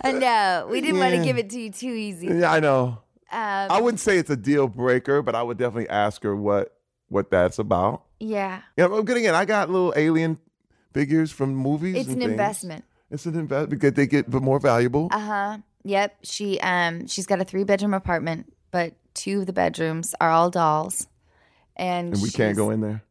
no, 0.04 0.68
we 0.70 0.80
didn't 0.80 0.98
want 0.98 1.14
to 1.14 1.22
give 1.24 1.38
it 1.38 1.50
to 1.50 1.60
you 1.60 1.70
too 1.70 1.88
easy. 1.92 2.26
yeah, 2.28 2.52
I 2.52 2.60
know. 2.60 2.98
Um, 3.32 3.70
I 3.70 3.80
wouldn't 3.80 4.00
say 4.00 4.18
it's 4.18 4.30
a 4.30 4.36
deal 4.36 4.66
breaker, 4.66 5.22
but 5.22 5.34
I 5.34 5.42
would 5.42 5.56
definitely 5.56 5.88
ask 5.88 6.22
her 6.24 6.34
what 6.34 6.76
what 7.08 7.30
that's 7.30 7.58
about. 7.58 8.02
yeah. 8.18 8.62
Yeah, 8.76 8.88
but 8.88 9.02
good 9.02 9.16
again. 9.16 9.34
I 9.34 9.44
got 9.44 9.70
little 9.70 9.92
alien 9.96 10.38
figures 10.92 11.30
from 11.32 11.54
movies. 11.54 11.96
It's 11.96 12.08
an 12.08 12.18
things. 12.20 12.30
investment. 12.30 12.84
It's 13.10 13.26
an 13.26 13.36
investment 13.36 13.70
because 13.70 13.92
they 13.94 14.06
get 14.06 14.28
more 14.32 14.58
valuable. 14.60 15.08
Uh 15.10 15.18
huh. 15.18 15.58
Yep. 15.84 16.18
She 16.22 16.60
um 16.60 17.06
she's 17.06 17.26
got 17.26 17.40
a 17.40 17.44
three 17.44 17.64
bedroom 17.64 17.94
apartment, 17.94 18.52
but 18.70 18.94
two 19.14 19.40
of 19.40 19.46
the 19.46 19.52
bedrooms 19.52 20.14
are 20.20 20.30
all 20.30 20.50
dolls. 20.50 21.06
And, 21.76 22.12
and 22.14 22.22
we 22.22 22.30
can't 22.30 22.56
go 22.56 22.70
in 22.70 22.80
there. 22.80 23.02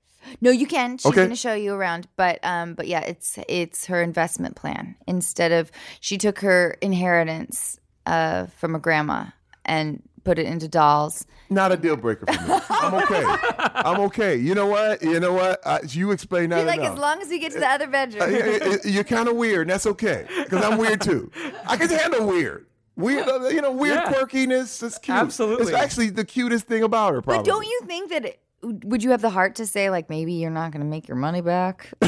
No, 0.42 0.52
you 0.52 0.68
can. 0.68 0.98
She's 0.98 1.08
Okay. 1.08 1.16
going 1.16 1.30
to 1.30 1.36
show 1.36 1.54
you 1.56 1.74
around, 1.74 2.08
but 2.16 2.40
um, 2.44 2.74
but 2.76 2.88
yeah, 2.88 3.00
it's 3.02 3.40
it's 3.48 3.88
her 3.88 4.02
investment 4.04 4.56
plan. 4.56 4.96
Instead 5.08 5.52
of 5.52 5.72
she 6.02 6.18
took 6.18 6.40
her 6.40 6.78
inheritance 6.82 7.80
uh 8.06 8.46
from 8.48 8.76
a 8.76 8.80
grandma 8.80 9.26
and 9.66 10.02
put 10.24 10.38
it 10.38 10.46
into 10.46 10.68
dolls. 10.68 11.26
Not 11.50 11.72
a 11.72 11.78
deal 11.78 11.96
breaker 11.96 12.26
for 12.32 12.48
me. 12.48 12.60
I'm 12.70 12.94
okay. 12.94 13.24
I'm 13.58 14.00
okay. 14.02 14.36
You 14.36 14.54
know 14.54 14.68
what? 14.68 15.02
You 15.02 15.20
know 15.20 15.34
what? 15.34 15.62
Uh, 15.64 15.80
you 15.88 16.12
explain 16.12 16.50
that 16.52 16.68
like, 16.68 16.80
enough. 16.80 16.94
as 16.94 17.00
long 17.00 17.22
as 17.22 17.30
we 17.30 17.40
get 17.40 17.54
to 17.54 17.60
the 17.60 17.68
other 17.68 17.86
Uh, 17.86 17.92
bedroom. 17.92 18.32
yeah, 18.32 18.76
you're 18.86 19.04
kind 19.04 19.28
of 19.28 19.36
weird, 19.36 19.62
and 19.62 19.70
that's 19.72 19.88
okay 19.88 20.28
because 20.44 20.64
I'm 20.64 20.78
weird 20.78 21.02
too. 21.02 21.32
I 21.66 21.76
can 21.78 21.90
handle 21.90 22.28
weird. 22.28 22.68
Weird, 23.00 23.28
uh, 23.28 23.48
you 23.48 23.62
know, 23.62 23.72
weird 23.72 23.96
Yeah. 23.96 24.12
quirkiness 24.12 24.84
is 24.84 24.98
cute. 24.98 25.16
Absolutely. 25.18 25.68
it's 25.68 25.74
actually 25.74 26.10
the 26.10 26.26
cutest 26.26 26.68
thing 26.68 26.84
about 26.84 27.14
her. 27.14 27.22
Probably. 27.22 27.40
But 27.40 27.46
don't 27.46 27.66
you 27.66 27.82
think 27.86 28.10
that 28.12 28.26
it, 28.26 28.40
would 28.62 29.02
you 29.04 29.12
have 29.12 29.22
the 29.22 29.30
heart 29.30 29.56
to 29.56 29.66
say 29.66 29.90
like 29.90 30.10
maybe 30.10 30.34
you're 30.34 30.52
not 30.52 30.72
going 30.72 30.82
to 30.82 30.88
make 30.88 31.08
your 31.08 31.16
money 31.18 31.42
back? 31.42 31.90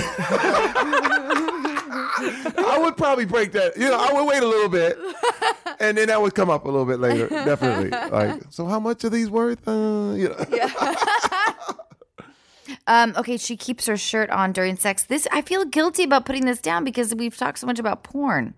I 2.23 2.77
would 2.81 2.97
probably 2.97 3.25
break 3.25 3.51
that. 3.53 3.75
You 3.77 3.89
know, 3.89 3.97
I 3.99 4.13
would 4.13 4.25
wait 4.27 4.43
a 4.43 4.47
little 4.47 4.69
bit, 4.69 4.97
and 5.79 5.97
then 5.97 6.07
that 6.07 6.21
would 6.21 6.35
come 6.35 6.49
up 6.49 6.65
a 6.65 6.67
little 6.67 6.85
bit 6.85 6.99
later. 6.99 7.27
Definitely. 7.27 7.89
Like, 7.89 8.41
so 8.49 8.65
how 8.65 8.79
much 8.79 9.03
are 9.05 9.09
these 9.09 9.29
worth? 9.29 9.67
Uh, 9.67 10.13
you 10.15 10.29
know. 10.29 10.45
Um, 12.87 13.13
okay, 13.17 13.37
she 13.37 13.57
keeps 13.57 13.85
her 13.85 13.97
shirt 13.97 14.29
on 14.31 14.53
during 14.53 14.75
sex. 14.77 15.03
This 15.03 15.27
I 15.31 15.41
feel 15.41 15.65
guilty 15.65 16.03
about 16.03 16.25
putting 16.25 16.45
this 16.45 16.59
down 16.59 16.83
because 16.83 17.13
we've 17.13 17.35
talked 17.37 17.59
so 17.59 17.67
much 17.67 17.79
about 17.79 18.03
porn. 18.03 18.53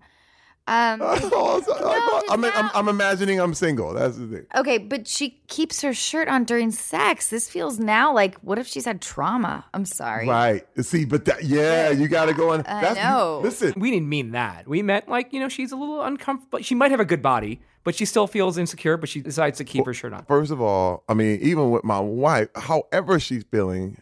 Um, 0.66 1.00
Oh, 1.02 1.60
so- 1.60 1.74
No, 1.78 2.22
I'm, 2.30 2.42
just 2.42 2.56
I'm. 2.56 2.70
I'm 2.74 2.88
imagining 2.88 3.38
I'm 3.38 3.52
single. 3.54 3.92
That's 3.92 4.16
the 4.16 4.26
thing. 4.26 4.46
okay, 4.56 4.78
but 4.78 5.06
she 5.06 5.40
keeps 5.46 5.82
her 5.82 5.92
shirt 5.92 6.26
on 6.28 6.44
during 6.44 6.70
sex. 6.70 7.28
This 7.28 7.48
feels 7.50 7.78
now 7.78 8.14
like 8.14 8.38
what 8.40 8.58
if 8.58 8.66
she's 8.66 8.84
had 8.86 9.02
trauma? 9.02 9.66
I'm 9.74 9.84
sorry. 9.84 10.26
Right. 10.26 10.66
See, 10.82 11.04
but 11.04 11.26
that, 11.26 11.44
yeah, 11.44 11.90
you 11.90 12.08
got 12.08 12.26
to 12.26 12.34
go 12.34 12.52
in. 12.54 12.62
I 12.62 12.80
That's, 12.80 12.96
know. 12.96 13.40
Listen, 13.42 13.74
We 13.76 13.90
didn't 13.90 14.08
mean 14.08 14.30
that. 14.32 14.66
We 14.66 14.80
meant 14.82 15.08
like 15.08 15.32
you 15.32 15.40
know 15.40 15.48
she's 15.50 15.70
a 15.72 15.76
little 15.76 16.02
uncomfortable. 16.02 16.60
She 16.62 16.74
might 16.74 16.90
have 16.90 17.00
a 17.00 17.04
good 17.04 17.20
body, 17.22 17.60
but 17.84 17.94
she 17.94 18.06
still 18.06 18.26
feels 18.26 18.56
insecure. 18.56 18.96
But 18.96 19.10
she 19.10 19.20
decides 19.20 19.58
to 19.58 19.64
keep 19.64 19.84
her 19.84 19.92
shirt 19.94 20.14
on. 20.14 20.24
first 20.24 20.50
of 20.50 20.62
all, 20.62 21.04
I 21.08 21.14
mean, 21.14 21.40
even 21.42 21.70
with 21.70 21.84
my 21.84 22.00
wife, 22.00 22.48
however 22.54 23.20
she's 23.20 23.44
feeling, 23.50 23.98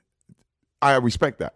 I 0.81 0.95
respect 0.97 1.41
that. 1.41 1.55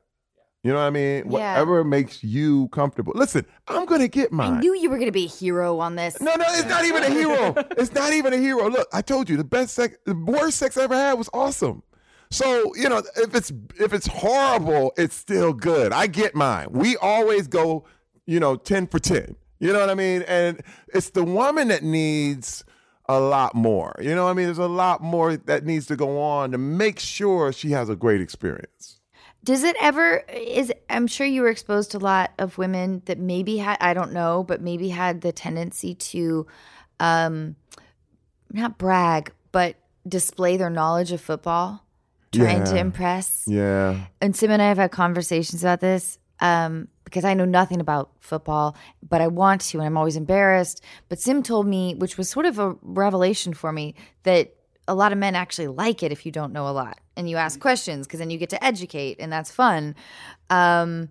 You 0.67 0.73
know 0.73 0.81
what 0.81 0.87
I 0.87 0.91
mean? 0.91 1.31
Yeah. 1.31 1.53
Whatever 1.53 1.85
makes 1.85 2.25
you 2.25 2.67
comfortable. 2.71 3.13
Listen, 3.15 3.47
I'm 3.69 3.87
gonna 3.87 4.09
get 4.09 4.33
mine. 4.33 4.55
I 4.55 4.59
knew 4.59 4.75
you 4.75 4.91
were 4.91 4.97
going 4.97 5.07
to 5.07 5.13
be 5.13 5.27
a 5.27 5.29
hero 5.29 5.79
on 5.79 5.95
this. 5.95 6.21
no, 6.21 6.35
no, 6.35 6.45
it's 6.49 6.69
not 6.69 6.85
even 6.85 7.05
a 7.05 7.09
hero. 7.09 7.55
it's 7.79 7.93
not 7.93 8.13
even 8.13 8.33
a 8.33 8.37
hero. 8.37 8.69
Look, 8.69 8.89
I 8.93 9.01
told 9.01 9.31
you 9.31 9.37
the 9.37 9.45
best 9.45 9.75
sex, 9.75 9.97
the 10.07 10.17
worst 10.17 10.59
sex 10.59 10.77
I 10.77 10.83
ever 10.83 10.97
had 10.97 11.13
was 11.13 11.31
awesome. 11.33 11.85
So 12.33 12.75
you 12.75 12.89
know, 12.89 13.01
if 13.17 13.33
it's 13.37 13.53
if 13.79 13.93
it's 13.93 14.09
horrible, 14.09 14.93
it's 14.97 15.15
still 15.15 15.53
good. 15.53 15.93
I 15.93 16.09
get 16.09 16.35
mine. 16.35 16.67
We 16.73 16.97
always 16.97 17.47
go, 17.47 17.85
you 18.27 18.41
know, 18.41 18.57
ten 18.57 18.89
for 18.89 18.99
ten. 18.99 19.37
You 19.61 19.73
know 19.73 19.79
what 19.79 19.89
I 19.91 19.95
mean? 19.95 20.23
And 20.23 20.63
it's 20.89 21.11
the 21.11 21.23
woman 21.23 21.69
that 21.69 21.85
needs 21.85 22.65
a 23.09 23.21
lot 23.21 23.55
more. 23.55 23.95
You 24.01 24.17
know 24.17 24.25
what 24.25 24.31
I 24.31 24.35
mean? 24.35 24.47
There's 24.47 24.59
a 24.59 24.67
lot 24.67 25.01
more 25.01 25.37
that 25.37 25.65
needs 25.65 25.87
to 25.87 25.97
go 25.97 26.21
on 26.21 26.51
to 26.51 26.59
make 26.59 26.99
sure 26.99 27.53
she 27.53 27.71
has 27.71 27.89
a 27.89 27.95
great 27.95 28.21
experience. 28.21 28.96
Does 29.47 29.63
it 29.63 29.77
ever 29.81 30.25
is 30.29 30.73
I'm 30.91 31.07
sure 31.07 31.25
you 31.25 31.43
were 31.43 31.49
exposed 31.49 31.93
to 31.93 31.99
a 31.99 32.01
lot 32.01 32.33
of 32.37 32.59
women 32.59 33.03
that 33.05 33.19
maybe 33.19 33.59
had 33.59 33.79
I 33.81 33.95
don't 33.95 34.13
know, 34.13 34.43
but 34.43 34.61
maybe 34.61 34.89
had 34.89 35.21
the 35.21 35.31
tendency 35.31 35.95
to 35.95 36.47
um 36.99 37.55
not 38.53 38.77
brag, 38.77 39.33
but 39.53 39.77
display 40.07 40.57
their 40.57 40.71
knowledge 40.71 41.13
of 41.13 41.21
football, 41.21 41.85
trying 42.33 42.65
to 42.65 42.77
impress. 42.77 43.45
Yeah. 43.47 44.07
And 44.21 44.35
Sim 44.35 44.51
and 44.51 44.61
I 44.61 44.69
have 44.69 44.79
had 44.79 44.91
conversations 44.91 45.63
about 45.63 45.81
this 45.81 46.19
um, 46.41 46.89
because 47.05 47.25
I 47.25 47.35
know 47.35 47.45
nothing 47.45 47.81
about 47.81 48.11
football, 48.21 48.77
but 49.09 49.21
I 49.21 49.29
want 49.29 49.61
to, 49.63 49.79
and 49.79 49.87
I'm 49.87 49.97
always 49.97 50.17
embarrassed. 50.17 50.83
But 51.09 51.21
Sim 51.21 51.43
told 51.43 51.67
me, 51.67 51.95
which 51.95 52.19
was 52.19 52.29
sort 52.29 52.47
of 52.47 52.59
a 52.59 52.77
revelation 52.83 53.55
for 53.55 53.73
me, 53.73 53.95
that 54.25 54.56
a 54.89 54.95
lot 54.95 55.13
of 55.13 55.19
men 55.19 55.35
actually 55.35 55.69
like 55.69 56.03
it 56.03 56.13
if 56.13 56.25
you 56.27 56.33
don't 56.33 56.53
know 56.53 56.69
a 56.69 56.71
lot 56.71 56.99
and 57.17 57.29
you 57.29 57.37
ask 57.37 57.59
questions 57.61 58.07
because 58.07 58.19
then 58.21 58.31
you 58.31 58.39
get 58.39 58.51
to 58.51 58.65
educate, 58.65 59.17
and 59.19 59.33
that's 59.33 59.51
fun. 59.51 59.95
Um, 60.51 61.09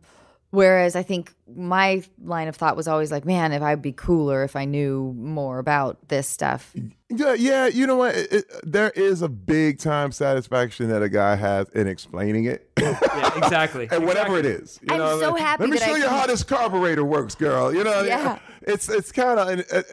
whereas 0.51 0.95
I 0.95 1.03
think 1.03 1.33
my 1.53 2.03
line 2.23 2.47
of 2.47 2.55
thought 2.55 2.77
was 2.77 2.87
always 2.87 3.11
like, 3.11 3.25
man, 3.25 3.51
if 3.51 3.61
I'd 3.61 3.81
be 3.81 3.91
cooler 3.91 4.43
if 4.43 4.55
I 4.55 4.65
knew 4.65 5.13
more 5.17 5.59
about 5.59 6.07
this 6.07 6.27
stuff. 6.29 6.73
Yeah, 7.09 7.33
yeah. 7.33 7.65
You 7.67 7.85
know 7.87 7.95
what? 7.97 8.15
It, 8.15 8.31
it- 8.33 8.51
there 8.63 8.91
is 8.91 9.21
a 9.21 9.27
big 9.29 9.79
time 9.79 10.11
satisfaction 10.11 10.89
that 10.89 11.01
a 11.03 11.09
guy 11.09 11.35
has 11.35 11.67
in 11.69 11.87
explaining 11.87 12.45
it, 12.45 12.69
Yeah, 12.79 13.37
exactly. 13.37 13.87
and 13.91 14.05
whatever 14.05 14.37
it 14.37 14.45
is. 14.45 14.79
You 14.83 14.93
I'm 14.93 14.99
know, 14.99 15.19
so 15.19 15.31
like, 15.31 15.41
happy 15.41 15.63
Let 15.63 15.69
me 15.71 15.77
that 15.79 15.83
I 15.83 15.87
show 15.89 15.95
you 15.97 16.03
can- 16.03 16.11
how 16.13 16.27
this 16.27 16.43
carburetor 16.43 17.03
works, 17.03 17.35
girl. 17.35 17.73
You 17.73 17.83
know, 17.83 18.03
Yeah. 18.03 18.39
It's 18.61 18.87
it's 18.89 19.11
kind 19.11 19.39
of. 19.39 19.85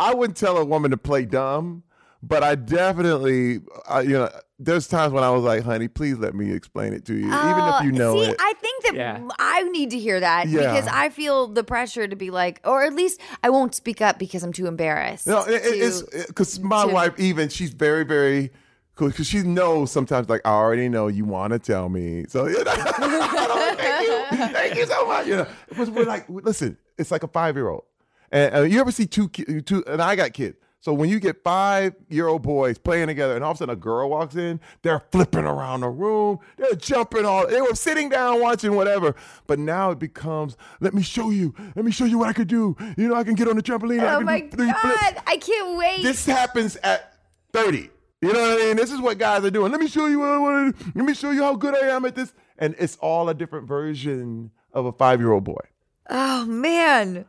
I 0.00 0.14
wouldn't 0.14 0.36
tell 0.36 0.56
a 0.58 0.64
woman 0.64 0.90
to 0.90 0.96
play 0.96 1.24
dumb, 1.24 1.82
but 2.22 2.42
I 2.42 2.54
definitely, 2.54 3.60
I, 3.88 4.00
you 4.02 4.10
know, 4.10 4.30
there's 4.58 4.88
times 4.88 5.12
when 5.12 5.22
I 5.22 5.30
was 5.30 5.42
like, 5.42 5.62
"Honey, 5.64 5.86
please 5.88 6.16
let 6.18 6.34
me 6.34 6.50
explain 6.52 6.92
it 6.94 7.04
to 7.06 7.12
you, 7.12 7.26
even 7.26 7.32
Oh, 7.34 7.78
if 7.78 7.84
you 7.84 7.92
know 7.92 8.14
see, 8.22 8.30
it." 8.30 8.36
I 8.40 8.54
think 8.60 8.84
that 8.84 8.94
Yeah. 8.94 9.28
I 9.38 9.62
need 9.64 9.90
to 9.90 9.98
hear 9.98 10.18
that 10.20 10.48
Yeah. 10.48 10.60
because 10.72 10.86
I 10.90 11.10
feel 11.10 11.46
the 11.48 11.62
pressure 11.62 12.08
to 12.08 12.16
be 12.16 12.30
like, 12.30 12.60
or 12.64 12.82
at 12.82 12.94
least 12.94 13.20
I 13.44 13.50
won't 13.50 13.74
speak 13.74 14.00
up 14.00 14.18
because 14.18 14.42
I'm 14.42 14.52
too 14.54 14.66
embarrassed. 14.66 15.26
No, 15.26 15.42
it, 15.44 15.62
to- 15.62 15.68
it's 15.78 16.02
because 16.28 16.58
my 16.60 16.86
to- 16.86 16.92
wife 16.92 17.18
even 17.20 17.48
she's 17.50 17.70
very 17.70 18.02
very 18.04 18.50
cool 18.94 19.08
because 19.08 19.26
she 19.26 19.42
knows 19.42 19.92
sometimes 19.92 20.30
like 20.30 20.40
I 20.46 20.52
already 20.52 20.88
know 20.88 21.08
you 21.08 21.26
want 21.26 21.52
to 21.52 21.58
tell 21.58 21.90
me, 21.90 22.24
so 22.28 22.46
you 22.46 22.64
know, 22.64 22.72
thank 22.74 24.06
you, 24.08 24.46
thank 24.48 24.74
you 24.76 24.86
so 24.86 25.06
much. 25.06 25.26
You 25.26 25.36
know, 25.36 25.46
but 25.76 25.88
we're 25.90 26.04
like, 26.06 26.24
listen, 26.28 26.78
it's 26.96 27.10
like 27.10 27.22
a 27.22 27.28
five 27.28 27.56
year 27.56 27.68
old, 27.68 27.84
and 28.32 28.54
uh, 28.54 28.60
you 28.62 28.80
ever 28.80 28.90
see 28.90 29.06
two 29.06 29.28
ki- 29.28 29.60
two, 29.62 29.84
and 29.86 30.00
I 30.00 30.16
got 30.16 30.32
kids. 30.32 30.56
So 30.86 30.92
when 30.92 31.10
you 31.10 31.18
get 31.18 31.42
five 31.42 31.96
year 32.08 32.28
old 32.28 32.42
boys 32.42 32.78
playing 32.78 33.08
together, 33.08 33.34
and 33.34 33.42
all 33.42 33.50
of 33.50 33.56
a 33.56 33.58
sudden 33.58 33.72
a 33.72 33.76
girl 33.76 34.08
walks 34.08 34.36
in, 34.36 34.60
they're 34.82 35.02
flipping 35.10 35.42
around 35.42 35.80
the 35.80 35.88
room, 35.88 36.38
they're 36.58 36.76
jumping 36.76 37.24
all, 37.24 37.44
they 37.48 37.60
were 37.60 37.74
sitting 37.74 38.08
down 38.08 38.40
watching 38.40 38.72
whatever. 38.76 39.16
But 39.48 39.58
now 39.58 39.90
it 39.90 39.98
becomes, 39.98 40.56
let 40.78 40.94
me 40.94 41.02
show 41.02 41.30
you, 41.30 41.52
let 41.74 41.84
me 41.84 41.90
show 41.90 42.04
you 42.04 42.18
what 42.18 42.28
I 42.28 42.32
could 42.32 42.46
do. 42.46 42.76
You 42.96 43.08
know, 43.08 43.16
I 43.16 43.24
can 43.24 43.34
get 43.34 43.48
on 43.48 43.56
the 43.56 43.64
trampoline. 43.64 44.00
Oh 44.00 44.20
my 44.20 44.42
do 44.42 44.56
three 44.58 44.72
flips 44.80 45.00
god, 45.00 45.22
I 45.26 45.38
can't 45.38 45.76
wait. 45.76 46.04
this 46.04 46.24
happens 46.24 46.76
at 46.84 47.14
30. 47.52 47.90
You 48.22 48.32
know 48.32 48.40
what 48.40 48.62
I 48.62 48.64
mean? 48.66 48.76
This 48.76 48.92
is 48.92 49.00
what 49.00 49.18
guys 49.18 49.44
are 49.44 49.50
doing. 49.50 49.72
Let 49.72 49.80
me 49.80 49.88
show 49.88 50.06
you 50.06 50.20
what 50.20 50.28
I 50.28 50.38
want 50.38 50.78
to 50.78 50.84
do. 50.84 50.92
Let 50.94 51.04
me 51.04 51.14
show 51.14 51.32
you 51.32 51.42
how 51.42 51.56
good 51.56 51.74
I 51.74 51.88
am 51.88 52.04
at 52.04 52.14
this. 52.14 52.32
And 52.58 52.76
it's 52.78 52.94
all 52.98 53.28
a 53.28 53.34
different 53.34 53.66
version 53.66 54.52
of 54.72 54.86
a 54.86 54.92
five 54.92 55.18
year 55.18 55.32
old 55.32 55.42
boy. 55.42 55.64
oh 56.10 56.44
man. 56.46 57.24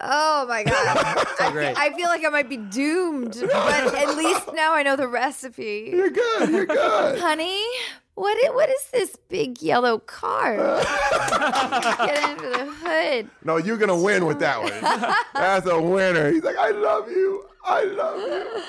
Oh 0.00 0.46
my 0.48 0.64
god. 0.64 1.26
I, 1.40 1.50
great. 1.52 1.76
feel, 1.76 1.76
I 1.78 1.90
feel 1.96 2.08
like 2.08 2.24
I 2.24 2.28
might 2.28 2.48
be 2.48 2.56
doomed, 2.56 3.36
but 3.40 3.94
at 3.94 4.16
least 4.16 4.52
now 4.54 4.74
I 4.74 4.82
know 4.82 4.96
the 4.96 5.08
recipe. 5.08 5.90
You're 5.92 6.10
good. 6.10 6.50
You're 6.50 6.66
good. 6.66 7.18
Honey, 7.20 7.62
What? 8.14 8.36
What 8.54 8.68
is 8.70 8.88
this 8.92 9.16
big 9.28 9.62
yellow 9.62 9.98
car? 9.98 10.56
Get 12.06 12.30
into 12.30 12.48
the 12.50 12.64
hood. 12.82 13.30
no, 13.44 13.56
you're 13.56 13.76
to 13.88 13.96
win 13.96 14.26
with 14.26 14.40
that 14.40 14.60
one. 14.62 15.14
That's 15.34 15.66
a 15.66 15.80
winner. 15.80 16.30
He's 16.32 16.42
like, 16.44 16.56
I 16.56 16.70
love 16.70 17.08
you. 17.10 17.44
I 17.64 17.84
love 17.84 18.18
you. 18.18 18.62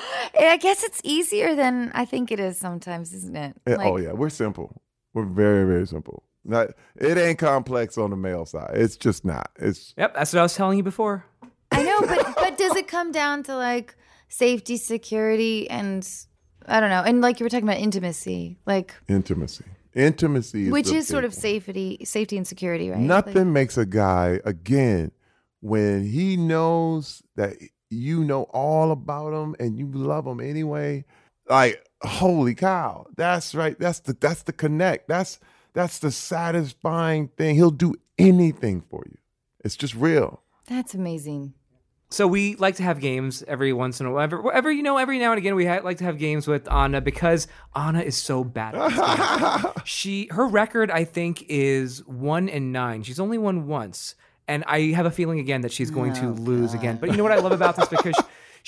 I 0.48 0.58
guess 0.58 0.84
it's 0.84 1.02
easier 1.04 1.56
than 1.56 1.92
I 1.94 2.06
think 2.06 2.32
it 2.32 2.40
is 2.40 2.58
sometimes, 2.58 3.14
isn't 3.14 3.36
it? 3.36 3.56
Oh 3.68 3.72
like, 3.72 3.88
oh, 3.88 3.98
yeah. 3.98 4.14
We're 4.14 4.30
simple. 4.30 4.82
We're 5.14 5.26
very, 5.26 5.66
very 5.66 5.86
simple. 5.88 6.24
Not, 6.46 6.70
it 6.96 7.18
ain't 7.18 7.40
complex 7.40 7.98
on 7.98 8.12
the 8.12 8.16
male 8.16 8.46
side. 8.46 8.72
It's 8.76 8.96
just 8.96 9.26
not. 9.26 9.50
It's 9.58 9.94
Yep, 9.98 10.14
that's 10.14 10.32
what 10.34 10.40
I 10.40 10.44
was 10.44 10.56
telling 10.56 10.78
you 10.78 10.84
before. 10.84 11.26
I 11.72 11.84
know, 11.84 12.02
but 12.02 12.36
but 12.36 12.58
does 12.58 12.76
it 12.76 12.88
come 12.88 13.12
down 13.12 13.44
to 13.44 13.56
like 13.56 13.96
safety, 14.30 14.78
security, 14.78 15.70
and 15.70 16.08
I 16.68 16.80
don't 16.80 16.90
know, 16.90 17.02
and 17.02 17.22
like 17.22 17.40
you 17.40 17.46
were 17.46 17.50
talking 17.50 17.68
about 17.68 17.80
intimacy, 17.80 18.60
like 18.66 18.94
intimacy. 19.08 19.66
Intimacy 19.96 20.66
is 20.66 20.72
which 20.72 20.90
the 20.90 20.98
is 20.98 21.08
sort 21.08 21.24
of 21.24 21.32
one. 21.32 21.40
safety, 21.40 22.00
safety 22.04 22.38
and 22.38 22.46
security, 22.46 22.90
right? 22.90 23.00
Nothing 23.00 23.54
makes 23.54 23.78
a 23.78 23.86
guy 23.86 24.42
again 24.44 25.12
when 25.62 26.06
he 26.06 26.36
knows 26.38 27.24
that 27.38 27.54
you 27.90 28.24
know 28.24 28.44
all 28.52 28.92
about 28.92 29.34
him 29.34 29.56
and 29.60 29.80
you 29.80 29.90
love 29.92 30.28
him 30.28 30.40
anyway. 30.40 31.06
Like 31.50 31.84
holy 32.02 32.56
cow, 32.56 33.08
that's 33.16 33.56
right. 33.56 33.80
That's 33.80 34.00
the 34.02 34.14
that's 34.14 34.44
the 34.44 34.54
connect. 34.54 35.08
That's 35.08 35.40
that's 35.76 36.00
the 36.00 36.10
satisfying 36.10 37.28
thing. 37.28 37.56
He'll 37.56 37.70
do 37.70 37.94
anything 38.18 38.82
for 38.90 39.04
you. 39.06 39.18
It's 39.64 39.76
just 39.76 39.94
real. 39.94 40.42
That's 40.68 40.96
amazing. 40.96 41.54
So 42.10 42.28
we 42.28 42.56
like 42.56 42.76
to 42.76 42.84
have 42.84 43.00
games 43.02 43.44
every 43.48 43.74
once 43.74 44.00
in 44.00 44.06
a 44.06 44.12
while. 44.12 44.24
Every, 44.24 44.40
every 44.54 44.76
you 44.78 44.84
know, 44.84 44.98
every 44.98 45.20
now 45.20 45.32
and 45.32 45.38
again, 45.38 45.56
we 45.56 45.66
ha- 45.66 45.82
like 45.84 45.98
to 45.98 46.06
have 46.06 46.18
games 46.18 46.48
with 46.48 46.72
Anna 46.72 47.02
because 47.02 47.48
Anna 47.76 48.00
is 48.00 48.16
so 48.16 48.44
bad. 48.44 48.76
At 48.76 48.90
these 48.90 49.64
games. 49.64 49.76
she 49.86 50.28
her 50.32 50.48
record, 50.48 50.92
I 50.92 51.04
think, 51.04 51.46
is 51.50 52.06
one 52.06 52.48
and 52.48 52.72
nine. 52.72 53.04
She's 53.04 53.20
only 53.20 53.38
won 53.38 53.68
once, 53.68 54.16
and 54.48 54.64
I 54.68 54.92
have 54.92 55.06
a 55.06 55.12
feeling 55.12 55.40
again 55.40 55.62
that 55.62 55.74
she's 55.74 55.92
going 55.92 56.14
to 56.14 56.28
oh, 56.28 56.32
lose 56.32 56.74
again. 56.74 56.98
But 56.98 57.12
you 57.12 57.18
know 57.18 57.24
what 57.24 57.34
I 57.34 57.40
love 57.40 57.52
about 57.52 57.76
this 57.76 57.90
because 57.90 58.16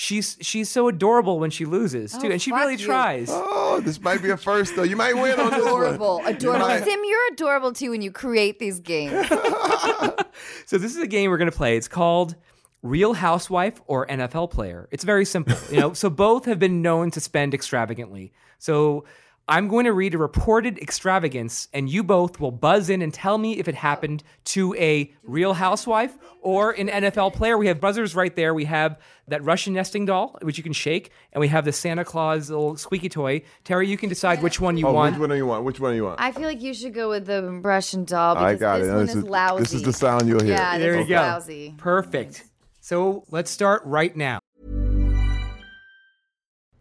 she's 0.00 0.38
she's 0.40 0.68
so 0.70 0.86
adorable 0.86 1.40
when 1.40 1.50
she 1.50 1.64
loses 1.64 2.12
too, 2.12 2.28
Oh, 2.28 2.30
and 2.30 2.40
she 2.40 2.52
really 2.52 2.76
you. 2.76 2.86
tries. 2.86 3.28
Oh, 3.30 3.80
this 3.82 4.00
might 4.00 4.22
be 4.22 4.30
a 4.30 4.36
first 4.36 4.76
though. 4.76 4.84
You 4.84 4.94
might 4.96 5.14
win 5.14 5.38
on 5.40 5.50
this 5.50 5.58
one. 5.64 5.68
Adorable, 5.68 6.22
adorable. 6.24 6.66
might- 6.68 6.84
Sim, 6.84 7.00
you're 7.04 7.32
adorable 7.32 7.72
too 7.72 7.90
when 7.90 8.00
you 8.00 8.12
create 8.12 8.58
these 8.60 8.78
games. 8.80 9.28
So 10.66 10.78
this 10.78 10.94
is 10.94 11.02
a 11.02 11.06
game 11.06 11.30
we're 11.30 11.38
going 11.38 11.50
to 11.50 11.56
play. 11.56 11.76
It's 11.76 11.88
called 11.88 12.36
Real 12.82 13.12
Housewife 13.14 13.80
or 13.86 14.06
NFL 14.06 14.50
Player. 14.50 14.88
It's 14.92 15.02
very 15.02 15.24
simple, 15.24 15.56
you 15.70 15.80
know. 15.80 15.92
so 15.94 16.10
both 16.10 16.44
have 16.44 16.58
been 16.58 16.80
known 16.82 17.10
to 17.12 17.20
spend 17.20 17.54
extravagantly. 17.54 18.32
So 18.58 19.04
I'm 19.50 19.66
going 19.68 19.86
to 19.86 19.94
read 19.94 20.12
a 20.14 20.18
reported 20.18 20.76
extravagance, 20.78 21.68
and 21.72 21.88
you 21.88 22.04
both 22.04 22.38
will 22.38 22.50
buzz 22.50 22.90
in 22.90 23.00
and 23.00 23.14
tell 23.14 23.38
me 23.38 23.58
if 23.58 23.66
it 23.66 23.74
happened 23.74 24.22
to 24.46 24.74
a 24.74 25.10
real 25.22 25.54
housewife 25.54 26.18
or 26.42 26.72
an 26.72 26.88
NFL 26.88 27.32
player. 27.32 27.56
We 27.56 27.66
have 27.68 27.80
buzzers 27.80 28.14
right 28.14 28.36
there. 28.36 28.52
We 28.52 28.66
have 28.66 28.98
that 29.28 29.42
Russian 29.42 29.72
nesting 29.72 30.04
doll, 30.04 30.36
which 30.42 30.58
you 30.58 30.62
can 30.64 30.74
shake, 30.74 31.12
and 31.32 31.40
we 31.40 31.48
have 31.48 31.64
the 31.64 31.72
Santa 31.72 32.04
Claus 32.04 32.50
little 32.50 32.76
squeaky 32.76 33.08
toy. 33.08 33.40
Terry, 33.64 33.88
you 33.88 33.96
can 33.96 34.10
decide 34.10 34.42
which 34.42 34.60
one 34.60 34.76
you 34.76 34.86
Oh, 34.86 34.92
want. 34.92 35.14
which 35.14 35.20
one 35.20 35.30
do 35.30 35.36
you 35.36 35.46
want? 35.46 35.64
Which 35.64 35.80
one 35.80 35.92
do 35.92 35.96
you 35.96 36.04
want? 36.04 36.20
I 36.20 36.30
feel 36.30 36.42
like 36.44 36.60
you 36.60 36.74
should 36.74 36.92
go 36.92 37.08
with 37.08 37.24
the 37.24 37.50
Russian 37.62 38.04
doll 38.04 38.36
I 38.36 38.54
got 38.54 38.78
this 38.80 38.88
it. 38.88 38.90
one 38.92 39.00
This 39.06 39.10
is, 39.16 39.22
is- 39.24 39.30
lousy. 39.30 39.62
this 39.62 39.72
is 39.72 39.82
the 39.82 39.92
sound 39.94 40.28
you'll 40.28 40.40
hear. 40.42 40.52
Yeah, 40.52 40.76
There 40.76 40.94
you 40.96 41.00
is 41.02 41.08
go. 41.08 41.14
lousy. 41.14 41.74
Perfect. 41.78 42.44
So 42.82 43.24
let's 43.30 43.50
start 43.50 43.80
right 43.86 44.14
now. 44.14 44.40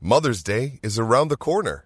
Mother's 0.02 0.44
Day 0.44 0.80
is 0.84 1.00
around 1.00 1.30
the 1.30 1.38
corner. 1.38 1.86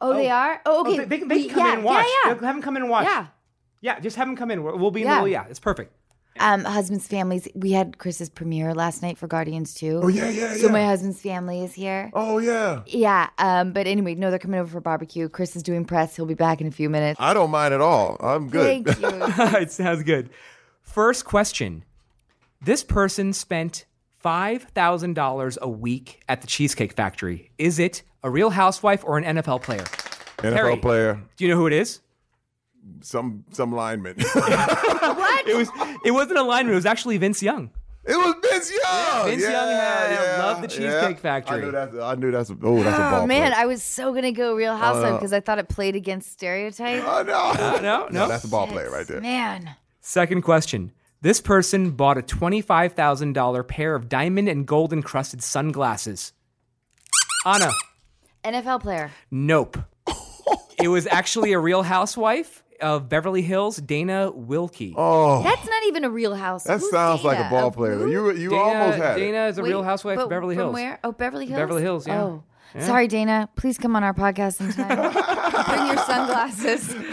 Oh, 0.00 0.14
they 0.14 0.30
are. 0.30 0.60
Oh, 0.66 0.80
okay. 0.82 0.98
they, 0.98 1.04
they 1.04 1.18
can, 1.18 1.28
they 1.28 1.34
can 1.40 1.48
We- 1.48 1.48
come 1.54 1.66
yeah, 1.66 1.72
in 1.72 1.78
and 1.78 1.84
watch. 1.84 2.06
Yeah, 2.06 2.12
yeah. 2.24 2.28
Have 2.30 2.40
them 2.40 2.62
come 2.62 2.76
in 2.76 2.82
and 2.82 2.90
watch. 2.90 3.04
Yeah. 3.06 3.26
Yeah, 3.82 3.98
just 4.00 4.16
have 4.16 4.26
them 4.28 4.36
come 4.36 4.50
in. 4.50 4.62
We'll 4.62 4.76
we'll 4.78 4.90
be 4.90 5.02
in 5.02 5.06
Yeah. 5.06 5.14
the 5.16 5.20
middle. 5.26 5.32
Yeah, 5.32 5.46
it's 5.48 5.60
perfect. 5.60 5.94
Um, 6.38 6.64
husband's 6.64 7.06
families. 7.06 7.48
We 7.54 7.72
had 7.72 7.98
Chris's 7.98 8.30
premiere 8.30 8.72
last 8.72 9.02
night 9.02 9.18
for 9.18 9.26
Guardians 9.26 9.74
too. 9.74 10.00
Oh 10.02 10.08
yeah, 10.08 10.28
yeah, 10.30 10.54
So 10.54 10.66
yeah. 10.66 10.72
my 10.72 10.84
husband's 10.84 11.20
family 11.20 11.62
is 11.64 11.74
here. 11.74 12.10
oh 12.14 12.38
yeah. 12.38 12.82
Yeah. 12.86 13.28
Um, 13.38 13.72
but 13.72 13.86
anyway, 13.86 14.14
no, 14.14 14.30
they're 14.30 14.38
coming 14.38 14.60
over 14.60 14.70
for 14.70 14.80
barbecue. 14.80 15.28
Chris 15.28 15.56
is 15.56 15.62
doing 15.62 15.84
press. 15.84 16.14
He'll 16.16 16.26
be 16.26 16.34
back 16.34 16.60
in 16.60 16.66
a 16.66 16.70
few 16.70 16.88
minutes. 16.88 17.20
I 17.20 17.34
don't 17.34 17.50
mind 17.50 17.74
at 17.74 17.80
all. 17.80 18.16
I'm 18.20 18.48
good. 18.48 18.84
Thank 18.86 19.00
you. 19.00 19.08
it 19.60 19.72
sounds 19.72 20.02
good. 20.04 20.30
First 20.82 21.24
question: 21.24 21.84
This 22.62 22.84
person 22.84 23.32
spent 23.32 23.86
five 24.18 24.64
thousand 24.64 25.14
dollars 25.14 25.58
a 25.60 25.68
week 25.68 26.22
at 26.28 26.42
the 26.42 26.46
Cheesecake 26.46 26.92
Factory. 26.92 27.50
Is 27.58 27.78
it 27.78 28.02
a 28.22 28.30
real 28.30 28.50
housewife 28.50 29.04
or 29.04 29.18
an 29.18 29.36
NFL 29.36 29.62
player? 29.62 29.84
NFL 30.38 30.52
Harry. 30.54 30.76
player, 30.76 31.20
Do 31.36 31.44
you 31.44 31.50
know 31.50 31.56
who 31.56 31.66
it 31.66 31.72
is? 31.72 32.00
some 33.02 33.44
some 33.52 33.72
lineman. 33.72 34.16
what? 34.32 35.48
It 35.48 35.56
was. 35.56 35.68
It 36.04 36.10
wasn't 36.12 36.38
a 36.38 36.42
lineman. 36.42 36.72
It 36.72 36.76
was 36.76 36.86
actually 36.86 37.18
Vince 37.18 37.42
Young. 37.42 37.70
It 38.04 38.16
was 38.16 38.34
Vince 38.42 38.72
Young. 38.72 39.26
Vince 39.26 39.42
Young 39.42 39.52
had- 39.52 40.38
loved 40.38 40.62
the 40.64 40.68
Cheesecake 40.68 41.18
Factory. 41.18 41.58
I 41.58 41.60
knew 41.60 41.70
that's. 41.70 41.94
I 41.96 42.14
knew 42.14 42.30
that's. 42.30 42.50
Oh, 42.50 42.82
that's 42.82 42.96
a 42.98 43.10
ball. 43.10 43.22
Oh 43.22 43.26
man, 43.26 43.52
player. 43.52 43.62
I 43.62 43.66
was 43.66 43.82
so 43.82 44.14
gonna 44.14 44.32
go 44.32 44.54
Real 44.54 44.76
Housewife 44.76 45.14
because 45.14 45.32
I 45.34 45.40
thought 45.40 45.58
it 45.58 45.68
played 45.68 45.94
against 45.94 46.32
stereotype. 46.32 47.02
Oh 47.06 47.22
no. 47.22 47.34
Uh, 47.38 47.80
no, 47.82 48.08
no. 48.10 48.28
that's 48.28 48.44
a 48.44 48.48
ball 48.48 48.66
player 48.66 48.90
right 48.90 49.06
there. 49.06 49.20
Man, 49.20 49.76
Second 50.00 50.42
question: 50.42 50.92
This 51.20 51.40
person 51.40 51.90
bought 51.90 52.16
a 52.16 52.22
twenty-five 52.22 52.94
thousand 52.94 53.34
dollar 53.34 53.62
pair 53.62 53.94
of 53.94 54.08
diamond 54.08 54.48
and 54.48 54.66
gold 54.66 54.92
encrusted 54.94 55.42
sunglasses. 55.42 56.32
Anna, 57.44 57.70
NFL 58.44 58.80
player. 58.82 59.10
nope. 59.30 59.78
It 60.82 60.88
was 60.88 61.06
actually 61.06 61.52
a 61.52 61.58
real 61.58 61.82
housewife 61.82 62.62
of 62.80 63.08
Beverly 63.10 63.42
Hills, 63.42 63.76
Dana 63.76 64.32
Wilkey. 64.34 64.94
Oh, 64.96 65.42
That's 65.42 65.66
not 65.68 65.82
even 65.88 66.04
a 66.04 66.10
real 66.10 66.34
house. 66.34 66.64
that 66.64 66.80
Who's 66.80 66.90
sounds 66.90 67.22
like 67.22 67.36
a 67.38 67.42
Dana? 67.42 67.50
ball 67.50 67.70
player. 67.70 67.96
who? 67.96 68.10
You 68.10 68.30
you 68.32 68.48
Dana, 68.50 68.62
almost 68.62 68.96
had 68.98 69.18
it. 69.18 69.20
Dana 69.20 69.46
is 69.48 69.58
a 69.58 69.62
Wait, 69.62 69.68
real 69.68 69.82
housewife 69.82 70.16
but 70.16 70.22
of 70.24 70.30
Beverly 70.30 70.54
from 70.54 70.62
Hills. 70.64 70.74
where? 70.74 70.98
Oh, 71.04 71.12
Beverly 71.12 71.44
Hills. 71.44 71.58
Beverly 71.58 71.82
Hills, 71.82 72.06
yeah. 72.06 72.22
Oh, 72.22 72.42
sorry, 72.78 73.08
Dana. 73.08 73.50
Please 73.56 73.76
come 73.76 73.94
on 73.94 74.02
our 74.02 74.14
podcast 74.14 74.54
sometime. 74.54 74.96
Bring 75.68 75.86
your 75.88 75.98
sunglasses. 76.06 76.94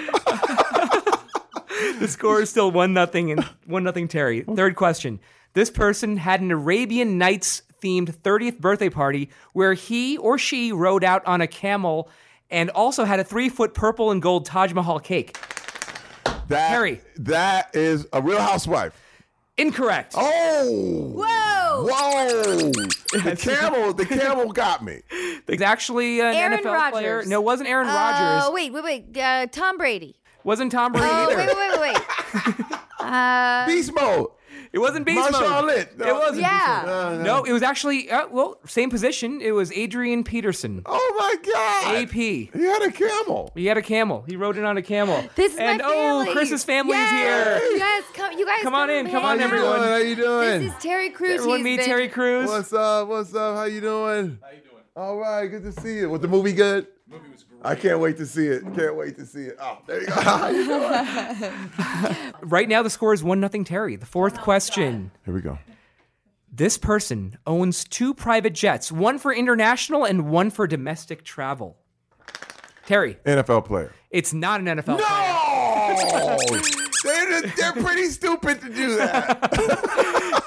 The 2.00 2.08
score 2.08 2.42
is 2.42 2.50
still 2.50 2.72
one 2.72 2.94
nothing 2.94 3.32
and 3.32 3.44
one 3.66 3.84
nothing 3.84 4.08
Terry. 4.08 4.42
Third 4.42 4.76
question. 4.76 5.20
This 5.54 5.70
person 5.70 6.18
had 6.18 6.42
an 6.42 6.52
Arabian 6.52 7.18
Nights 7.18 7.62
themed 7.82 8.16
30th 8.16 8.60
birthday 8.60 8.90
party 8.90 9.30
where 9.54 9.74
he 9.74 10.18
or 10.18 10.38
she 10.38 10.72
rode 10.72 11.04
out 11.04 11.26
on 11.26 11.42
a 11.42 11.48
camel 11.48 12.10
and 12.50 12.70
also 12.72 13.04
had 13.04 13.20
a 13.20 13.24
three 13.24 13.50
foot 13.50 13.74
purple 13.74 14.12
and 14.12 14.22
gold 14.22 14.46
Taj 14.46 14.74
Mahal 14.74 15.00
cake. 15.00 15.38
That, 16.48 16.70
Harry. 16.70 17.02
That 17.18 17.76
is 17.76 18.08
a 18.14 18.22
real 18.22 18.40
housewife. 18.40 19.00
Incorrect. 19.58 20.14
Oh. 20.16 21.12
Whoa! 21.16 21.88
Whoa! 21.90 22.72
The 23.12 23.36
camel, 23.40 23.92
the 23.94 24.06
camel 24.06 24.52
got 24.52 24.84
me. 24.84 25.02
It's 25.48 25.62
actually 25.64 26.22
an 26.22 26.36
Aaron 26.36 26.60
NFL 26.60 26.92
player. 26.92 27.16
Rodgers. 27.16 27.30
No, 27.30 27.42
it 27.42 27.44
wasn't 27.44 27.70
Aaron 27.70 27.88
Oh, 27.88 27.94
Rodgers. 27.94 28.44
Oh, 28.46 28.54
wait, 28.54 28.72
wait, 28.72 28.84
wait. 28.84 29.18
Uh, 29.18 29.48
Tom 29.48 29.78
Brady. 29.78 30.16
Wasn't 30.44 30.72
Tom 30.72 30.92
Brady 30.94 31.08
Oh, 31.10 31.24
either. 31.32 31.38
wait, 31.38 31.48
wait, 31.48 31.80
wait, 31.80 31.80
wait, 31.80 31.96
wait. 33.02 33.68
Beast 33.68 33.94
mode. 33.94 34.28
It 34.78 34.80
wasn't 34.80 35.08
Beast 35.08 35.32
Marshawn 35.32 35.50
Mode. 35.50 35.66
Lynch. 35.66 35.90
It 35.98 36.14
wasn't. 36.14 36.42
Yeah. 36.42 37.22
No, 37.24 37.44
it 37.44 37.52
was 37.52 37.64
actually 37.64 38.12
uh, 38.12 38.28
well, 38.28 38.60
same 38.68 38.92
position. 38.92 39.42
It 39.42 39.52
was 39.54 39.72
Adrian 39.72 40.24
Peterson. 40.24 40.84
Oh 40.86 41.16
my 41.18 41.52
God. 41.52 41.96
AP. 42.04 42.12
He 42.12 42.50
had 42.54 42.84
a 42.84 42.92
camel. 42.92 43.52
He 43.56 43.66
had 43.66 43.78
a 43.78 43.82
camel. 43.82 44.24
He 44.28 44.36
rode 44.36 44.56
in 44.56 44.66
on 44.66 44.78
a 44.78 44.84
camel. 44.84 45.24
This 45.34 45.54
is 45.54 45.60
and 45.60 45.82
my 45.82 45.88
family. 45.90 46.30
oh, 46.30 46.32
Chris's 46.32 46.64
family 46.64 46.92
yes. 46.92 47.12
is 47.12 47.18
here. 47.68 47.78
Yes, 47.78 48.04
come, 48.14 48.38
you 48.38 48.46
guys 48.46 48.62
Come 48.62 48.76
on 48.76 48.92
in, 48.92 49.10
come 49.10 49.26
on, 49.26 49.40
hang 49.40 49.48
out. 49.48 49.54
everyone. 49.54 49.80
How 49.80 49.96
you 49.96 50.16
doing? 50.16 50.62
This 50.62 50.74
is 50.74 50.80
Terry 50.84 51.10
Crews. 51.10 51.40
Everyone 51.40 51.58
He's 51.58 51.64
meet 51.64 51.78
been- 51.78 51.86
Terry 51.88 52.08
Crews. 52.08 52.48
What's 52.48 52.72
up? 52.72 53.08
What's 53.08 53.34
up? 53.34 53.56
How 53.56 53.64
you 53.64 53.82
doing? 53.82 54.38
How 54.44 54.52
you 54.52 54.62
doing? 54.62 54.84
All 54.96 55.18
right, 55.18 55.48
good 55.48 55.64
to 55.64 55.72
see 55.72 55.98
you. 55.98 56.10
Was 56.12 56.22
the 56.22 56.28
movie 56.28 56.54
good? 56.54 56.86
movie 57.10 57.30
was 57.32 57.44
great. 57.44 57.47
I 57.64 57.76
can't 57.76 58.00
wait 58.00 58.18
to 58.18 58.26
see 58.26 58.48
it. 58.48 58.64
Can't 58.76 58.96
wait 58.96 59.18
to 59.18 59.26
see 59.26 59.46
it. 59.46 59.58
Oh, 59.60 59.80
there 59.88 60.02
you 60.02 60.08
go. 60.08 60.14
How 60.22 60.48
you 60.48 60.66
doing? 60.66 62.34
Right 62.50 62.70
now, 62.70 62.82
the 62.82 62.90
score 62.90 63.14
is 63.14 63.24
one 63.24 63.40
nothing 63.40 63.64
Terry. 63.64 63.96
The 63.96 64.06
fourth 64.06 64.38
oh, 64.40 64.42
question. 64.42 65.12
Here 65.26 65.34
we 65.34 65.42
go. 65.42 65.58
This 66.52 66.78
person 66.78 67.38
owns 67.46 67.84
two 67.84 68.14
private 68.14 68.54
jets, 68.54 68.92
one 68.92 69.20
for 69.20 69.34
international 69.34 70.06
and 70.06 70.30
one 70.30 70.50
for 70.50 70.66
domestic 70.66 71.24
travel. 71.24 71.78
Terry, 72.86 73.16
NFL 73.26 73.66
player. 73.66 73.94
it's 74.12 74.34
not 74.34 74.62
an 74.62 74.68
NFL 74.68 75.00
player. 75.00 75.08
No! 75.10 75.48
they're, 77.04 77.42
they're 77.42 77.74
pretty 77.74 78.06
stupid 78.06 78.62
to 78.62 78.70
do 78.70 78.96
that. 78.96 80.44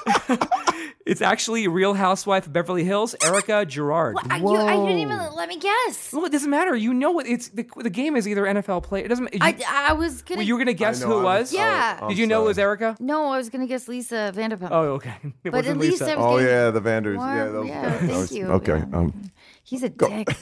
It's 1.05 1.21
actually 1.21 1.67
Real 1.67 1.95
Housewife 1.95 2.45
of 2.45 2.53
Beverly 2.53 2.83
Hills, 2.83 3.15
Erika 3.23 3.65
Girardi. 3.65 4.15
I, 4.29 4.37
you, 4.37 4.49
I 4.55 4.75
didn't 4.75 4.99
even 4.99 5.17
let 5.35 5.49
me 5.49 5.57
guess. 5.57 6.13
Well, 6.13 6.25
it 6.25 6.31
doesn't 6.31 6.49
matter. 6.49 6.75
You 6.75 6.93
know 6.93 7.09
what? 7.11 7.25
It's 7.27 7.49
the, 7.49 7.65
the 7.77 7.89
game 7.89 8.15
is 8.15 8.27
either 8.27 8.43
NFL 8.43 8.83
player. 8.83 9.05
It 9.05 9.07
doesn't. 9.07 9.33
You, 9.33 9.39
I, 9.41 9.55
I 9.67 9.93
was 9.93 10.21
gonna. 10.21 10.39
well, 10.39 10.45
you 10.47 10.53
were 10.53 10.59
gonna 10.59 10.73
guess 10.73 11.01
I 11.01 11.05
who 11.07 11.11
know, 11.13 11.15
it 11.21 11.25
I'm- 11.25 11.39
was. 11.41 11.53
Yeah. 11.53 11.97
oh, 12.01 12.07
Did 12.09 12.13
I'm 12.13 12.19
you 12.19 12.27
know 12.27 12.43
it 12.43 12.47
was. 12.49 12.59
Erika? 12.59 12.95
no, 12.99 13.25
I 13.29 13.37
was 13.37 13.49
gonna 13.49 13.65
guess 13.67 13.87
Lisa 13.87 14.31
Vanderpump. 14.35 14.69
Oh, 14.71 14.83
okay. 14.93 15.15
It 15.23 15.33
but 15.45 15.53
wasn't 15.53 15.77
at 15.77 15.81
least 15.81 16.01
Lisa. 16.01 16.17
Was 16.17 16.25
Oh 16.25 16.37
yeah, 16.37 16.69
the 16.69 16.81
Vanders. 16.81 17.17
Wow, 17.17 17.35
yeah, 17.35 17.45
those, 17.47 17.67
yeah, 17.67 17.91
thank 17.97 18.11
those- 18.11 18.31
you. 18.31 18.45
Okay. 18.47 18.77
Yeah. 18.77 18.97
Um, 18.97 19.31
He's 19.63 19.83
a 19.83 19.89
dick. 19.89 20.27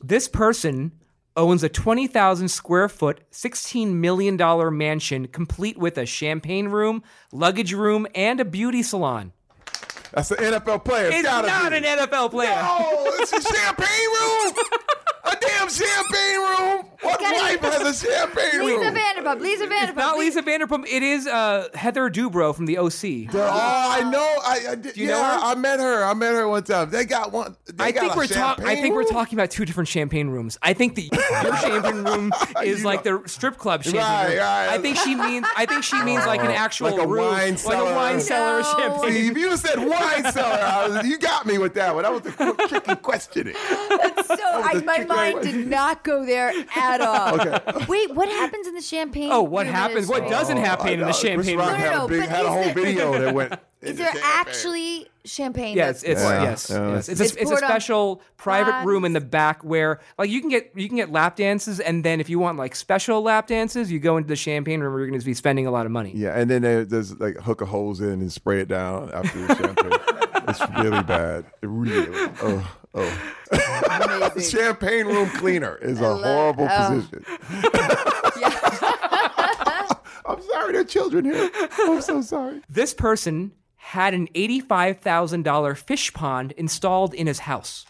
This 0.00 0.28
person 0.28 0.92
owns 1.38 1.62
a 1.62 1.68
20,000 1.68 2.48
square 2.48 2.88
foot, 2.88 3.20
$16 3.30 3.94
million 3.94 4.36
mansion 4.76 5.28
complete 5.28 5.78
with 5.78 5.96
a 5.96 6.04
champagne 6.04 6.68
room, 6.68 7.02
luggage 7.32 7.72
room, 7.72 8.08
and 8.14 8.40
a 8.40 8.44
beauty 8.44 8.82
salon. 8.82 9.32
That's 10.12 10.30
an 10.30 10.38
NFL 10.38 10.84
player. 10.84 11.08
It's 11.12 11.22
gotta 11.22 11.46
not 11.46 11.70
be. 11.70 11.76
an 11.78 11.84
NFL 11.84 12.30
player. 12.30 12.54
Oh, 12.56 13.16
it's 13.20 13.32
a 13.32 13.40
champagne 13.42 14.08
room. 14.20 14.54
a 15.24 15.36
damn 15.40 15.68
champagne 15.68 16.38
room. 16.38 16.84
What 17.00 17.20
gotta 17.20 17.36
wife 17.36 17.60
has 17.60 18.02
a 18.02 18.06
champagne 18.06 18.60
Lisa 18.64 18.78
room? 18.80 18.94
Lisa 18.94 19.00
Vanderpump. 19.22 19.40
Lisa 19.40 19.66
Vanderpump. 19.66 19.88
It's 19.88 19.96
not 19.96 20.18
Lisa 20.18 20.42
Vanderpump. 20.42 20.86
It 20.90 21.02
is 21.02 21.26
uh, 21.28 21.68
Heather 21.74 22.10
Dubrow 22.10 22.52
from 22.54 22.66
the 22.66 22.78
OC. 22.78 23.32
Oh, 23.34 23.40
I 23.40 24.08
know. 24.10 24.18
I, 24.18 24.72
I 24.72 24.74
did, 24.74 24.96
you 24.96 25.06
yeah, 25.06 25.12
know 25.12 25.22
her? 25.22 25.38
I 25.42 25.54
met 25.54 25.78
her. 25.78 26.04
I 26.04 26.14
met 26.14 26.32
her 26.32 26.48
one 26.48 26.64
time. 26.64 26.90
They 26.90 27.04
got 27.04 27.30
one. 27.30 27.54
They 27.66 27.84
I 27.84 27.92
got 27.92 28.00
think 28.00 28.14
a 28.14 28.16
we're 28.16 28.26
talking. 28.26 28.64
I 28.64 28.76
think 28.76 28.94
we're 28.96 29.04
talking 29.04 29.38
about 29.38 29.50
two 29.50 29.64
different 29.64 29.88
champagne 29.88 30.28
rooms. 30.28 30.58
I 30.62 30.72
think 30.72 30.94
the 30.96 31.08
your 31.12 31.56
champagne 31.58 32.02
room 32.04 32.32
is 32.64 32.80
You 32.80 32.84
like 32.86 33.04
know. 33.04 33.18
the 33.18 33.28
strip 33.28 33.58
club 33.58 33.84
champagne 33.84 34.00
Right, 34.02 34.28
room. 34.30 34.38
right. 34.38 34.68
I 34.70 34.78
think 34.78 34.96
she 34.96 35.14
means. 35.14 35.46
I 35.56 35.66
think 35.66 35.84
she 35.84 36.02
means 36.02 36.26
like 36.26 36.40
an 36.40 36.50
actual 36.50 36.90
like 36.90 37.00
a 37.00 37.06
room, 37.06 37.26
wine 37.26 37.50
like 37.50 37.58
cellar. 37.58 37.92
a 37.92 37.94
wine 37.94 38.20
cellar 38.20 38.62
champagne. 38.64 39.12
See, 39.12 39.28
if 39.28 39.36
you 39.36 39.50
said 39.68 39.88
wine 39.88 40.32
cellar, 40.32 40.58
I 40.62 40.88
was, 40.88 41.06
you 41.06 41.18
got 41.18 41.46
me 41.46 41.58
with 41.58 41.74
that 41.74 41.94
one. 41.94 42.04
That 42.04 42.12
was 42.12 42.22
the 42.22 42.32
quick, 42.32 42.68
tricky 42.68 42.96
questioning. 42.96 43.54
So 43.54 44.44
I, 44.44 44.82
my 44.84 45.04
mind 45.04 45.42
did 45.42 45.66
not 45.68 46.04
go 46.04 46.24
there 46.24 46.52
at 46.76 47.00
all. 47.00 47.38
Okay. 47.48 47.84
Wait, 47.86 48.14
what 48.14 48.28
happens 48.28 48.66
in 48.66 48.74
the 48.74 48.80
champagne? 48.82 49.30
Oh, 49.30 49.42
what 49.42 49.66
happens? 49.66 50.08
What 50.08 50.28
doesn't 50.28 50.58
oh, 50.58 50.60
happen 50.60 50.88
I 50.88 50.90
in 50.90 51.00
the 51.00 51.06
know. 51.06 51.12
Chris 51.12 51.20
champagne 51.20 51.58
Rock 51.58 51.72
room? 51.72 51.80
No, 51.80 51.86
had 51.86 52.00
a 52.04 52.08
big, 52.08 52.20
but 52.20 52.28
had 52.28 52.44
a 52.44 52.48
is 52.48 52.54
whole 52.54 52.62
there- 52.64 52.74
video 52.74 53.18
that 53.18 53.34
went. 53.34 53.54
Is 53.80 53.96
there 53.96 54.06
champagne. 54.06 54.22
actually 54.24 55.06
champagne? 55.28 55.76
Yes, 55.76 56.02
it's 56.02 56.20
poured? 56.20 56.34
Yeah, 56.34 56.42
yes, 56.42 56.70
yeah. 56.70 56.90
yes. 56.90 57.08
It's, 57.08 57.20
It's 57.20 57.32
a, 57.32 57.40
it's 57.40 57.50
a 57.50 57.54
poured 57.54 57.64
on 57.64 57.70
special 57.70 58.22
private 58.36 58.84
room 58.84 59.04
in 59.04 59.12
the 59.12 59.20
back 59.20 59.62
where 59.62 60.00
like 60.18 60.30
you 60.30 60.40
can 60.40 60.50
get 60.50 60.72
you 60.74 60.88
can 60.88 60.96
get 60.96 61.12
lap 61.12 61.36
dances 61.36 61.80
and 61.80 62.04
then 62.04 62.20
if 62.20 62.28
you 62.28 62.38
want 62.38 62.58
like 62.58 62.74
special 62.74 63.22
lap 63.22 63.46
dances, 63.46 63.90
you 63.90 63.98
go 63.98 64.16
into 64.16 64.28
the 64.28 64.36
champagne 64.36 64.80
room 64.80 64.92
where 64.92 65.00
you're 65.00 65.08
going 65.08 65.20
to 65.20 65.26
be 65.26 65.34
spending 65.34 65.66
a 65.66 65.70
lot 65.70 65.86
of 65.86 65.92
money. 65.92 66.12
Yeah, 66.14 66.38
and 66.38 66.50
then 66.50 66.62
there, 66.62 66.84
there's 66.84 67.18
like 67.18 67.36
hook 67.36 67.60
a 67.60 67.66
hose 67.66 68.00
in 68.00 68.08
and 68.08 68.32
spray 68.32 68.60
it 68.60 68.68
down 68.68 69.10
after 69.12 69.46
the 69.46 69.54
champagne. 69.54 69.92
it's 70.48 70.60
really 70.78 71.02
bad. 71.02 71.44
It 71.62 71.66
really. 71.66 72.30
Oh, 72.42 72.76
oh. 72.94 73.34
champagne 74.40 75.06
room 75.06 75.28
cleaner 75.30 75.76
is 75.76 76.00
a 76.00 76.02
love- 76.02 76.22
horrible 76.22 76.68
oh. 76.70 76.88
position. 76.88 77.24
I'm 80.26 80.42
sorry, 80.42 80.72
there 80.72 80.82
are 80.82 80.84
children 80.84 81.24
here. 81.24 81.50
I'm 81.78 82.02
so 82.02 82.20
sorry. 82.20 82.60
This 82.68 82.92
person 82.92 83.52
had 83.78 84.12
an 84.12 84.28
$85,000 84.34 85.76
fish 85.78 86.12
pond 86.12 86.52
installed 86.52 87.14
in 87.14 87.26
his 87.26 87.40
house. 87.40 87.86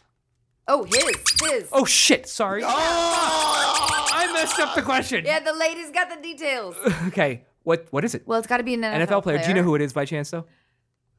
Oh, 0.68 0.84
his, 0.84 1.04
his. 1.40 1.68
Oh 1.72 1.86
shit, 1.86 2.28
sorry. 2.28 2.62
Oh! 2.62 2.68
I 2.68 4.30
messed 4.34 4.58
up 4.60 4.74
the 4.74 4.82
question. 4.82 5.24
Yeah, 5.24 5.40
the 5.40 5.54
lady's 5.54 5.90
got 5.90 6.10
the 6.10 6.22
details. 6.22 6.76
Okay, 7.08 7.44
what 7.62 7.86
what 7.90 8.04
is 8.04 8.14
it? 8.14 8.26
Well, 8.26 8.38
it's 8.38 8.46
got 8.46 8.58
to 8.58 8.62
be 8.62 8.74
an 8.74 8.82
NFL, 8.82 9.06
NFL 9.06 9.22
player. 9.22 9.38
Do 9.38 9.48
you 9.48 9.54
know 9.54 9.62
who 9.62 9.74
it 9.74 9.80
is 9.80 9.94
by 9.94 10.04
chance 10.04 10.30
though? 10.30 10.44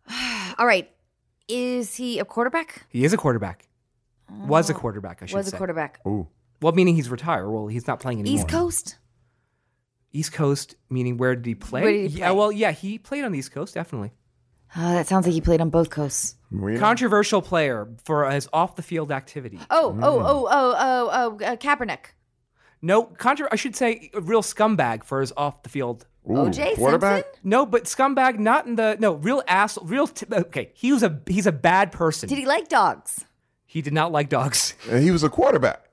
All 0.57 0.67
right. 0.67 0.89
Is 1.47 1.95
he 1.95 2.19
a 2.19 2.25
quarterback? 2.25 2.85
He 2.89 3.03
is 3.03 3.11
a 3.11 3.17
quarterback. 3.17 3.67
Was 4.29 4.69
a 4.69 4.73
oh, 4.73 4.77
quarterback, 4.77 5.23
I 5.23 5.25
should 5.25 5.31
say. 5.31 5.37
Was 5.37 5.53
a 5.53 5.57
quarterback. 5.57 5.99
Ooh. 6.07 6.27
Well, 6.61 6.73
meaning 6.73 6.95
he's 6.95 7.09
retired. 7.09 7.49
Well, 7.49 7.67
he's 7.67 7.87
not 7.87 7.99
playing 7.99 8.19
anymore. 8.19 8.39
East 8.39 8.47
Coast? 8.47 8.97
East 10.11 10.31
Coast, 10.33 10.75
meaning 10.89 11.17
where 11.17 11.35
did 11.35 11.45
he 11.45 11.55
play? 11.55 11.81
Where 11.81 11.91
did 11.91 12.11
he 12.11 12.19
Yeah, 12.19 12.29
play? 12.29 12.37
well, 12.37 12.51
yeah, 12.51 12.71
he 12.71 12.99
played 12.99 13.23
on 13.23 13.31
the 13.31 13.39
East 13.39 13.51
Coast, 13.51 13.73
definitely. 13.73 14.11
Oh, 14.77 14.93
that 14.93 15.07
sounds 15.07 15.25
like 15.25 15.33
he 15.33 15.41
played 15.41 15.61
on 15.61 15.69
both 15.69 15.89
coasts. 15.89 16.35
Marino? 16.51 16.79
Controversial 16.79 17.41
player 17.41 17.87
for 18.03 18.29
his 18.29 18.47
off 18.53 18.75
the 18.75 18.81
field 18.83 19.11
activity. 19.11 19.59
Oh, 19.69 19.93
Mm. 19.97 20.03
oh, 20.03 20.19
oh, 20.19 20.47
oh, 20.49 20.75
oh, 20.79 21.09
oh, 21.41 21.45
uh, 21.45 21.55
Kaepernick. 21.55 22.13
No, 22.81 23.03
contro- 23.03 23.47
I 23.51 23.55
should 23.55 23.75
say 23.75 24.09
a 24.13 24.21
real 24.21 24.41
scumbag 24.41 25.03
for 25.03 25.21
his 25.21 25.33
off 25.35 25.63
the 25.63 25.69
field. 25.69 26.05
Ooh, 26.29 26.33
OJ? 26.33 26.75
Simpson? 26.75 27.23
No, 27.43 27.65
but 27.65 27.85
scumbag, 27.85 28.37
not 28.39 28.67
in 28.67 28.75
the 28.75 28.95
no 28.99 29.13
real 29.13 29.41
ass, 29.47 29.77
real. 29.81 30.07
T- 30.07 30.25
okay, 30.31 30.71
he 30.75 30.93
was 30.93 31.01
a 31.03 31.19
he's 31.27 31.47
a 31.47 31.51
bad 31.51 31.91
person. 31.91 32.29
Did 32.29 32.37
he 32.37 32.45
like 32.45 32.69
dogs? 32.69 33.25
He 33.65 33.81
did 33.81 33.93
not 33.93 34.11
like 34.11 34.29
dogs. 34.29 34.75
And 34.89 35.03
he 35.03 35.11
was 35.11 35.23
a 35.23 35.29
quarterback. 35.29 35.88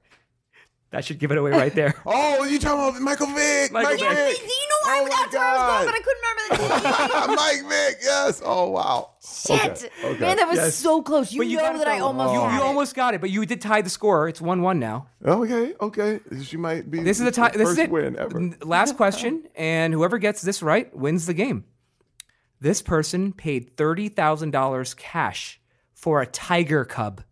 That 0.90 1.04
should 1.04 1.18
give 1.18 1.32
it 1.32 1.38
away 1.38 1.50
right 1.50 1.74
there. 1.74 1.94
Oh, 2.06 2.44
you 2.44 2.58
talking 2.60 2.88
about 2.88 3.02
Michael 3.02 3.26
Vick? 3.26 3.72
Michael 3.72 3.90
Mike 3.90 3.98
Vick. 4.00 4.08
Vick. 4.38 4.38
You 4.42 4.46
know 4.46 4.92
where 4.92 5.00
Oh 5.00 5.02
my 5.04 5.08
that's 5.08 5.34
where 5.34 5.42
I 5.42 5.52
was 5.52 5.58
God. 5.58 5.68
going, 5.68 5.86
but 5.86 5.94
I 5.94 6.02
couldn't 6.06 6.22
remember 6.22 7.16
the 7.18 7.26
team. 7.26 7.36
Mike 7.36 7.68
Vick, 7.88 7.96
yes. 8.02 8.42
Oh, 8.44 8.70
wow. 8.70 9.10
Shit. 9.20 9.90
okay. 10.04 10.20
Man, 10.20 10.36
that 10.36 10.46
was 10.48 10.56
Yes. 10.58 10.74
so 10.76 11.02
close. 11.02 11.32
You, 11.32 11.42
you 11.42 11.56
know 11.56 11.76
that 11.78 11.88
I 11.88 11.98
almost 11.98 12.32
you, 12.34 12.40
had 12.40 12.56
you 12.56 12.62
it. 12.62 12.66
almost 12.66 12.94
got 12.94 13.14
it, 13.14 13.20
but 13.20 13.30
you 13.30 13.44
did 13.46 13.60
tie 13.60 13.82
the 13.82 13.90
score. 13.90 14.28
It's 14.28 14.40
one 14.40 14.62
one 14.62 14.78
now. 14.78 15.08
Okay, 15.24 15.74
okay. 15.80 16.20
She 16.44 16.56
might 16.56 16.88
be 16.90 17.00
This 17.02 17.18
is 17.18 17.24
the 17.24 17.30
the 17.32 17.36
tie. 17.36 17.50
This 17.50 17.68
is 17.70 17.78
it. 17.78 17.90
win 17.90 18.16
ever. 18.16 18.52
Last 18.62 18.96
question, 18.96 19.42
and 19.56 19.92
whoever 19.92 20.18
gets 20.18 20.40
this 20.42 20.62
right 20.62 20.94
wins 20.96 21.26
the 21.26 21.34
game. 21.34 21.64
This 22.60 22.80
person 22.80 23.32
paid 23.32 23.76
thirty 23.76 24.08
thousand 24.08 24.52
dollars 24.52 24.94
cash 24.94 25.60
for 25.94 26.22
a 26.22 26.26
tiger 26.26 26.84
cub. 26.84 27.22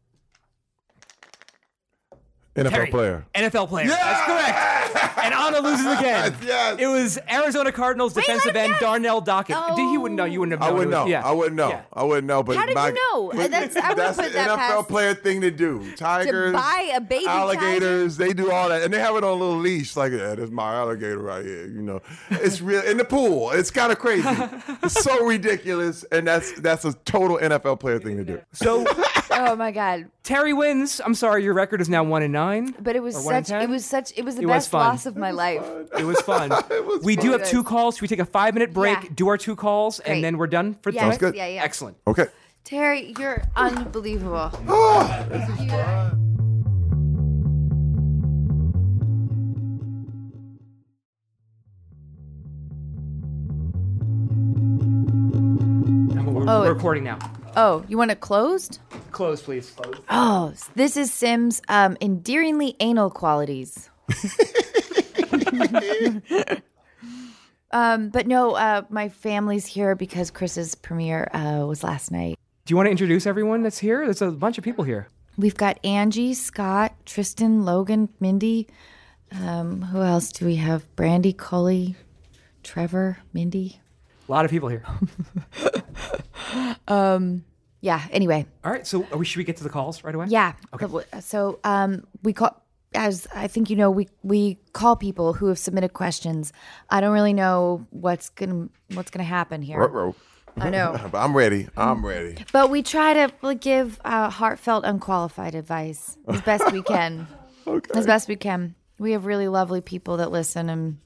NFL 2.55 2.71
Terry, 2.71 2.87
player. 2.91 3.27
NFL 3.35 3.69
player. 3.69 3.87
Yeah! 3.89 3.97
That's 3.97 4.95
correct. 4.95 5.19
And 5.25 5.35
Anna 5.35 5.59
loses 5.59 5.87
again. 5.99 6.37
Yes. 6.45 6.77
It 6.79 6.87
was 6.87 7.19
Arizona 7.29 7.73
Cardinals 7.73 8.15
defensive 8.15 8.55
end. 8.55 8.75
Darnell 8.79 9.21
Dockett. 9.21 9.57
Oh. 9.59 9.75
Did 9.75 9.89
he 9.91 9.99
wouldn't 9.99 10.17
know? 10.17 10.25
You 10.25 10.39
wouldn't 10.39 10.61
have 10.61 10.71
I 10.71 10.73
wouldn't 10.73 10.93
know. 10.93 11.07
yeah. 11.07 11.27
I 11.27 11.33
wouldn't 11.33 11.57
know. 11.57 11.71
Yeah. 11.71 11.83
I 11.93 12.05
wouldn't 12.05 12.29
know. 12.29 12.45
But 12.45 12.57
How 12.57 12.67
did 12.67 12.77
my- 12.77 12.89
you 12.89 12.95
know? 12.95 13.33
but 13.35 13.51
That's- 13.51 13.77
I 13.77 13.95
that's 13.95 14.17
put 14.17 14.27
the 14.27 14.33
that 14.35 14.51
NFL 14.51 14.57
past- 14.57 14.89
player 14.89 15.15
thing 15.15 15.41
to 15.41 15.51
do. 15.51 15.95
Tigers, 15.97 16.53
buy 16.53 16.93
a 16.95 17.01
baby 17.01 17.27
alligators, 17.27 18.17
they 18.19 18.33
do 18.33 18.53
all 18.53 18.69
that, 18.69 18.83
and 18.83 18.95
they 18.95 19.01
have 19.01 19.17
it 19.17 19.25
on 19.25 19.31
a 19.31 19.35
little 19.35 19.57
leash. 19.59 19.97
Like, 19.97 20.13
yeah, 20.13 20.37
there's 20.37 20.51
my 20.53 20.75
alligator 20.77 21.19
right 21.19 21.45
here. 21.45 21.67
You 21.67 21.83
know, 21.83 22.03
it's 22.31 22.61
real 22.61 22.83
in 22.83 22.99
the 22.99 23.05
pool. 23.05 23.51
It's 23.51 23.73
kind 23.73 23.91
of 23.91 23.99
crazy. 23.99 24.29
it's 24.83 25.03
so 25.03 25.25
ridiculous, 25.27 26.05
and 26.13 26.27
that's 26.27 26.53
that's 26.61 26.85
a 26.85 26.93
total 27.05 27.39
NFL 27.39 27.81
player 27.81 27.99
thing 27.99 28.17
to 28.19 28.25
do. 28.25 28.41
So 28.53 28.85
Oh 29.31 29.57
my 29.57 29.73
god! 29.73 30.09
Terry 30.25 30.55
wins. 30.55 31.03
I'm 31.05 31.15
sorry, 31.15 31.45
your 31.45 31.53
record 31.53 31.83
is 31.83 31.89
now 31.91 32.03
one 32.03 32.23
and 32.23 32.33
nine. 32.33 32.75
But 32.81 32.97
it 32.97 33.01
was 33.03 33.15
Or 33.15 33.25
one 33.33 33.45
such. 33.45 33.63
It 33.63 33.69
was 33.69 33.85
such. 33.85 34.11
It 34.17 34.25
was 34.25 34.37
the 34.37 34.43
It 34.43 34.47
was 34.47 34.55
best 34.55 34.71
fun. 34.71 34.81
loss 34.81 35.05
of 35.05 35.17
my 35.19 35.31
life. 35.33 35.63
It 35.99 36.05
was 36.05 36.19
fun. 36.23 36.49
was 36.71 37.03
we 37.05 37.15
do 37.15 37.33
have 37.33 37.45
two 37.45 37.63
calls. 37.63 37.97
Should 37.97 38.03
we 38.03 38.09
take 38.09 38.21
a 38.21 38.25
five 38.25 38.55
minute 38.55 38.73
break, 38.73 39.03
Yeah. 39.03 39.09
do 39.15 39.29
our 39.29 39.37
two 39.37 39.55
calls, 39.55 40.01
Great. 40.01 40.15
and 40.15 40.25
then 40.25 40.39
we're 40.39 40.47
done 40.47 40.79
for 40.81 40.89
Yes, 40.91 41.03
tonight? 41.03 41.21
good. 41.21 41.35
Yeah, 41.35 41.47
yeah. 41.49 41.63
Excellent. 41.63 41.99
Okay. 42.07 42.27
Terry, 42.65 43.15
you're 43.19 43.43
unbelievable. 43.55 44.51
Oh! 44.69 46.11
We're, 55.17 56.45
Oh, 56.49 56.61
we're 56.61 56.67
it- 56.67 56.75
recording 56.75 57.05
now. 57.05 57.19
Oh, 57.57 57.85
you 57.89 57.97
want 57.97 58.11
it 58.11 58.21
closed? 58.21 58.81
Close, 59.15 59.43
please. 59.43 59.73
Oh, 60.11 60.53
this 60.75 60.97
is 60.97 61.13
Sim's 61.13 61.63
um, 61.69 61.97
endearingly 62.01 62.75
anal 62.81 63.11
qualities. 63.11 63.89
um, 67.71 68.09
but 68.09 68.27
no, 68.27 68.57
uh, 68.57 68.83
my 68.91 69.09
family's 69.09 69.67
here 69.67 69.95
because 69.95 70.33
Chris's 70.33 70.75
premiere 70.75 71.31
uh, 71.33 71.65
was 71.65 71.85
last 71.85 72.11
night. 72.11 72.37
Do 72.65 72.73
you 72.73 72.77
want 72.77 72.89
to 72.89 72.91
introduce 72.91 73.25
everyone 73.25 73.63
that's 73.63 73.79
here? 73.79 74.05
There's 74.05 74.21
a 74.21 74.33
bunch 74.33 74.59
of 74.59 74.65
people 74.65 74.83
here. 74.83 75.07
We've 75.39 75.55
got 75.55 75.79
Angie, 75.85 76.35
Scott, 76.35 76.93
Tristan, 77.07 77.65
Logan, 77.65 78.09
Mindy. 78.19 78.67
Um, 79.31 79.83
who 79.83 80.03
else 80.03 80.33
do 80.33 80.45
we 80.45 80.57
have? 80.57 80.93
Brandy, 80.97 81.33
Cully, 81.33 81.95
Trevor, 82.65 83.19
Mindy. 83.33 83.79
A 84.29 84.33
lot 84.33 84.45
of 84.45 84.51
people 84.51 84.71
here. 84.71 84.83
Yeah. 87.85 88.01
Anyway, 88.11 88.47
All 88.65 88.73
right, 88.73 88.87
so 88.87 89.07
are 89.13 89.19
we, 89.19 89.27
should 89.27 89.37
we 89.37 89.45
get 89.45 89.59
to 89.59 89.63
the 89.63 89.69
calls 89.69 90.03
right 90.03 90.15
away? 90.15 90.27
yeah. 90.31 90.55
Okay. 90.73 90.87
So 91.21 91.59
um, 91.65 92.07
we 92.23 92.33
call 92.33 92.59
as 92.95 93.27
I 93.35 93.47
think 93.47 93.69
you 93.69 93.77
know 93.77 93.91
we 93.91 94.09
we 94.23 94.57
call 94.73 94.97
people 94.97 95.35
who 95.35 95.49
have 95.49 95.59
submitted 95.59 95.93
questions. 95.93 96.53
I 96.89 97.03
don't 97.03 97.13
really 97.13 97.35
know 97.35 97.87
what's 97.91 98.31
gonna 98.31 98.69
what's 98.95 99.11
gonna 99.11 99.25
happen 99.25 99.61
here. 99.61 99.79
Ruh-roh. 99.79 100.15
I 100.57 100.71
know. 100.71 100.97
But 101.13 101.19
I'm 101.19 101.37
ready. 101.37 101.69
I'm 101.77 102.07
ready. 102.07 102.37
But 102.53 102.71
we 102.71 102.83
try 102.83 103.13
to 103.13 103.55
give 103.57 104.01
uh, 104.05 104.31
heartfelt, 104.31 104.85
unqualified 104.85 105.55
advice 105.55 106.17
as 106.29 106.41
best 106.41 106.73
we 106.73 106.83
can. 106.83 107.27
Okay. 107.67 107.99
As 107.99 108.05
best 108.07 108.29
we 108.29 108.37
can. 108.37 108.75
We 108.99 109.13
have 109.13 109.25
really 109.25 109.49
lovely 109.49 109.81
people 109.81 110.19
that 110.19 110.31
listen. 110.31 110.69
And 110.69 110.99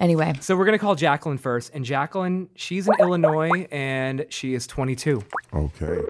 anyway, 0.00 0.32
So 0.40 0.56
we're 0.56 0.64
going 0.64 0.78
to 0.78 0.82
call 0.82 0.94
Jacqueline 0.96 1.38
first. 1.38 1.70
And 1.74 1.84
Jacqueline, 1.84 2.48
she's 2.56 2.88
in 2.88 2.94
Illinois 2.98 3.68
and 3.70 4.26
she 4.30 4.54
is 4.54 4.66
22. 4.66 5.22
Okay. 5.54 6.00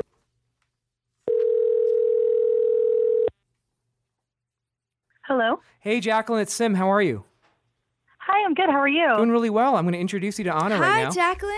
Hello. 5.27 5.61
Hey, 5.81 6.01
Jacqueline, 6.01 6.43
it's 6.43 6.53
Sim. 6.53 6.75
How 6.75 6.91
are 6.91 7.03
you? 7.03 7.25
Hi, 8.19 8.45
I'm 8.45 8.55
good. 8.55 8.69
How 8.69 8.79
are 8.79 8.89
you? 8.89 9.09
Doing 9.17 9.31
really 9.31 9.51
well. 9.51 9.77
I'm 9.77 9.85
going 9.85 9.93
to 9.93 9.99
introduce 9.99 10.39
you 10.39 10.45
to 10.45 10.55
Anna 10.55 10.79
right 10.79 11.03
now. 11.03 11.05
hi. 11.07 11.11
Jacqueline. 11.11 11.55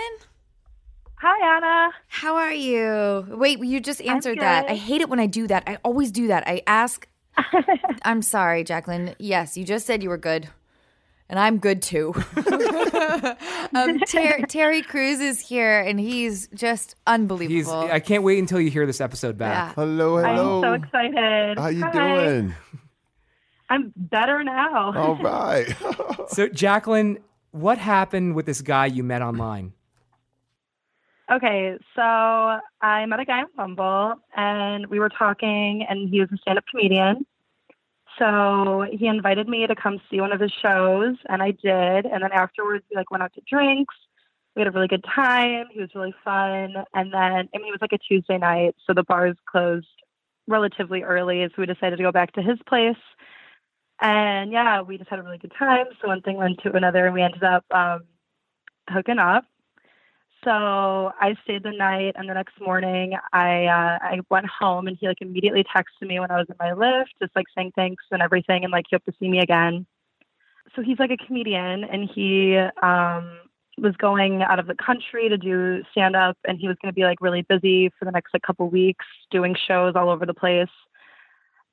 Hi, 1.16 1.56
Anna. 1.56 1.92
How 2.08 2.36
are 2.36 2.52
you? 2.52 3.26
Wait, 3.28 3.60
you 3.60 3.80
just 3.80 4.00
answered 4.02 4.40
that. 4.40 4.68
I 4.68 4.74
hate 4.74 5.00
it 5.00 5.08
when 5.08 5.20
I 5.20 5.26
do 5.26 5.46
that. 5.46 5.62
I 5.66 5.78
always 5.84 6.10
do 6.10 6.26
that. 6.28 6.46
I 6.46 6.62
ask. 6.66 7.06
I'm 8.04 8.22
sorry, 8.22 8.64
Jacqueline. 8.64 9.14
Yes, 9.18 9.56
you 9.56 9.64
just 9.64 9.86
said 9.86 10.02
you 10.02 10.08
were 10.08 10.18
good. 10.18 10.48
And 11.32 11.38
I'm 11.40 11.56
good 11.56 11.80
too. 11.80 12.12
um, 13.74 13.98
Ter- 14.00 14.44
Terry 14.46 14.82
Crews 14.82 15.18
is 15.18 15.40
here, 15.40 15.80
and 15.80 15.98
he's 15.98 16.46
just 16.48 16.90
He's, 16.90 16.94
unbelievable. 17.06 17.88
I 17.90 18.00
can't 18.00 18.22
wait 18.22 18.38
until 18.38 18.60
you 18.60 18.68
hear 18.70 18.84
this 18.84 19.00
episode 19.00 19.38
back. 19.38 19.68
yeah. 19.68 19.82
Hello, 19.82 20.18
hello. 20.18 20.62
I'm 20.62 20.62
so 20.62 20.84
excited. 20.84 21.58
How 21.58 21.68
you 21.68 21.84
Hi. 21.84 21.90
doing? 21.90 22.54
I'm 23.70 23.94
better 23.96 24.44
now. 24.44 24.92
All 24.94 25.16
right. 25.22 25.74
So, 26.28 26.48
Jacqueline, 26.48 27.20
what 27.52 27.78
happened 27.78 28.34
with 28.34 28.44
this 28.44 28.60
guy 28.60 28.84
you 28.84 29.02
met 29.02 29.22
online? 29.22 29.72
Okay, 31.32 31.78
so 31.96 32.02
I 32.02 33.06
met 33.06 33.20
a 33.20 33.24
guy 33.24 33.38
on 33.38 33.46
Bumble, 33.56 34.16
and 34.36 34.86
we 34.88 34.98
were 34.98 35.08
talking, 35.08 35.86
and 35.88 36.10
he 36.10 36.20
was 36.20 36.28
a 36.30 36.36
stand-up 36.36 36.64
comedian. 36.70 37.24
So 38.22 38.86
he 38.88 39.08
invited 39.08 39.48
me 39.48 39.66
to 39.66 39.74
come 39.74 40.00
see 40.08 40.20
one 40.20 40.30
of 40.30 40.38
his 40.38 40.52
shows, 40.52 41.16
and 41.28 41.42
I 41.42 41.50
did. 41.50 42.06
And 42.06 42.22
then 42.22 42.30
afterwards, 42.32 42.84
we 42.88 42.96
like 42.96 43.10
went 43.10 43.24
out 43.24 43.32
to 43.34 43.40
drinks. 43.50 43.96
We 44.54 44.60
had 44.60 44.68
a 44.68 44.70
really 44.70 44.86
good 44.86 45.04
time. 45.04 45.66
He 45.72 45.80
was 45.80 45.90
really 45.92 46.14
fun. 46.24 46.74
And 46.94 47.12
then, 47.12 47.48
I 47.52 47.58
mean, 47.58 47.68
it 47.68 47.72
was 47.72 47.80
like 47.80 47.92
a 47.92 47.98
Tuesday 47.98 48.38
night, 48.38 48.76
so 48.86 48.94
the 48.94 49.02
bars 49.02 49.34
closed 49.50 49.88
relatively 50.46 51.02
early. 51.02 51.44
So 51.48 51.54
we 51.58 51.66
decided 51.66 51.96
to 51.96 52.02
go 52.04 52.12
back 52.12 52.32
to 52.34 52.42
his 52.42 52.58
place. 52.68 52.94
And 54.00 54.52
yeah, 54.52 54.82
we 54.82 54.98
just 54.98 55.10
had 55.10 55.18
a 55.18 55.22
really 55.22 55.38
good 55.38 55.52
time. 55.58 55.86
So 56.00 56.06
one 56.06 56.22
thing 56.22 56.36
led 56.36 56.58
to 56.62 56.76
another, 56.76 57.06
and 57.06 57.14
we 57.14 57.22
ended 57.22 57.42
up 57.42 57.64
um, 57.72 58.02
hooking 58.88 59.18
up. 59.18 59.44
So 60.44 61.12
I 61.20 61.36
stayed 61.44 61.62
the 61.62 61.70
night, 61.70 62.14
and 62.16 62.28
the 62.28 62.34
next 62.34 62.60
morning 62.60 63.12
I 63.32 63.66
uh, 63.66 63.98
I 64.02 64.20
went 64.28 64.46
home, 64.46 64.88
and 64.88 64.96
he 65.00 65.06
like 65.06 65.18
immediately 65.20 65.64
texted 65.64 66.08
me 66.08 66.18
when 66.18 66.32
I 66.32 66.36
was 66.36 66.46
in 66.48 66.56
my 66.58 66.72
lift, 66.72 67.12
just 67.20 67.34
like 67.36 67.46
saying 67.56 67.72
thanks 67.76 68.04
and 68.10 68.20
everything, 68.20 68.64
and 68.64 68.72
like 68.72 68.86
he 68.90 68.96
hoped 68.96 69.06
to 69.06 69.12
see 69.20 69.28
me 69.28 69.38
again. 69.38 69.86
So 70.74 70.82
he's 70.82 70.98
like 70.98 71.12
a 71.12 71.26
comedian, 71.26 71.84
and 71.84 72.10
he 72.12 72.56
um, 72.82 73.38
was 73.78 73.94
going 73.98 74.42
out 74.42 74.58
of 74.58 74.66
the 74.66 74.74
country 74.74 75.28
to 75.28 75.38
do 75.38 75.82
stand 75.92 76.16
up, 76.16 76.36
and 76.46 76.58
he 76.58 76.66
was 76.66 76.76
going 76.82 76.92
to 76.92 76.94
be 76.94 77.04
like 77.04 77.20
really 77.20 77.42
busy 77.42 77.90
for 77.98 78.04
the 78.04 78.10
next 78.10 78.34
like 78.34 78.42
couple 78.42 78.68
weeks 78.68 79.04
doing 79.30 79.54
shows 79.68 79.94
all 79.94 80.10
over 80.10 80.26
the 80.26 80.34
place. 80.34 80.68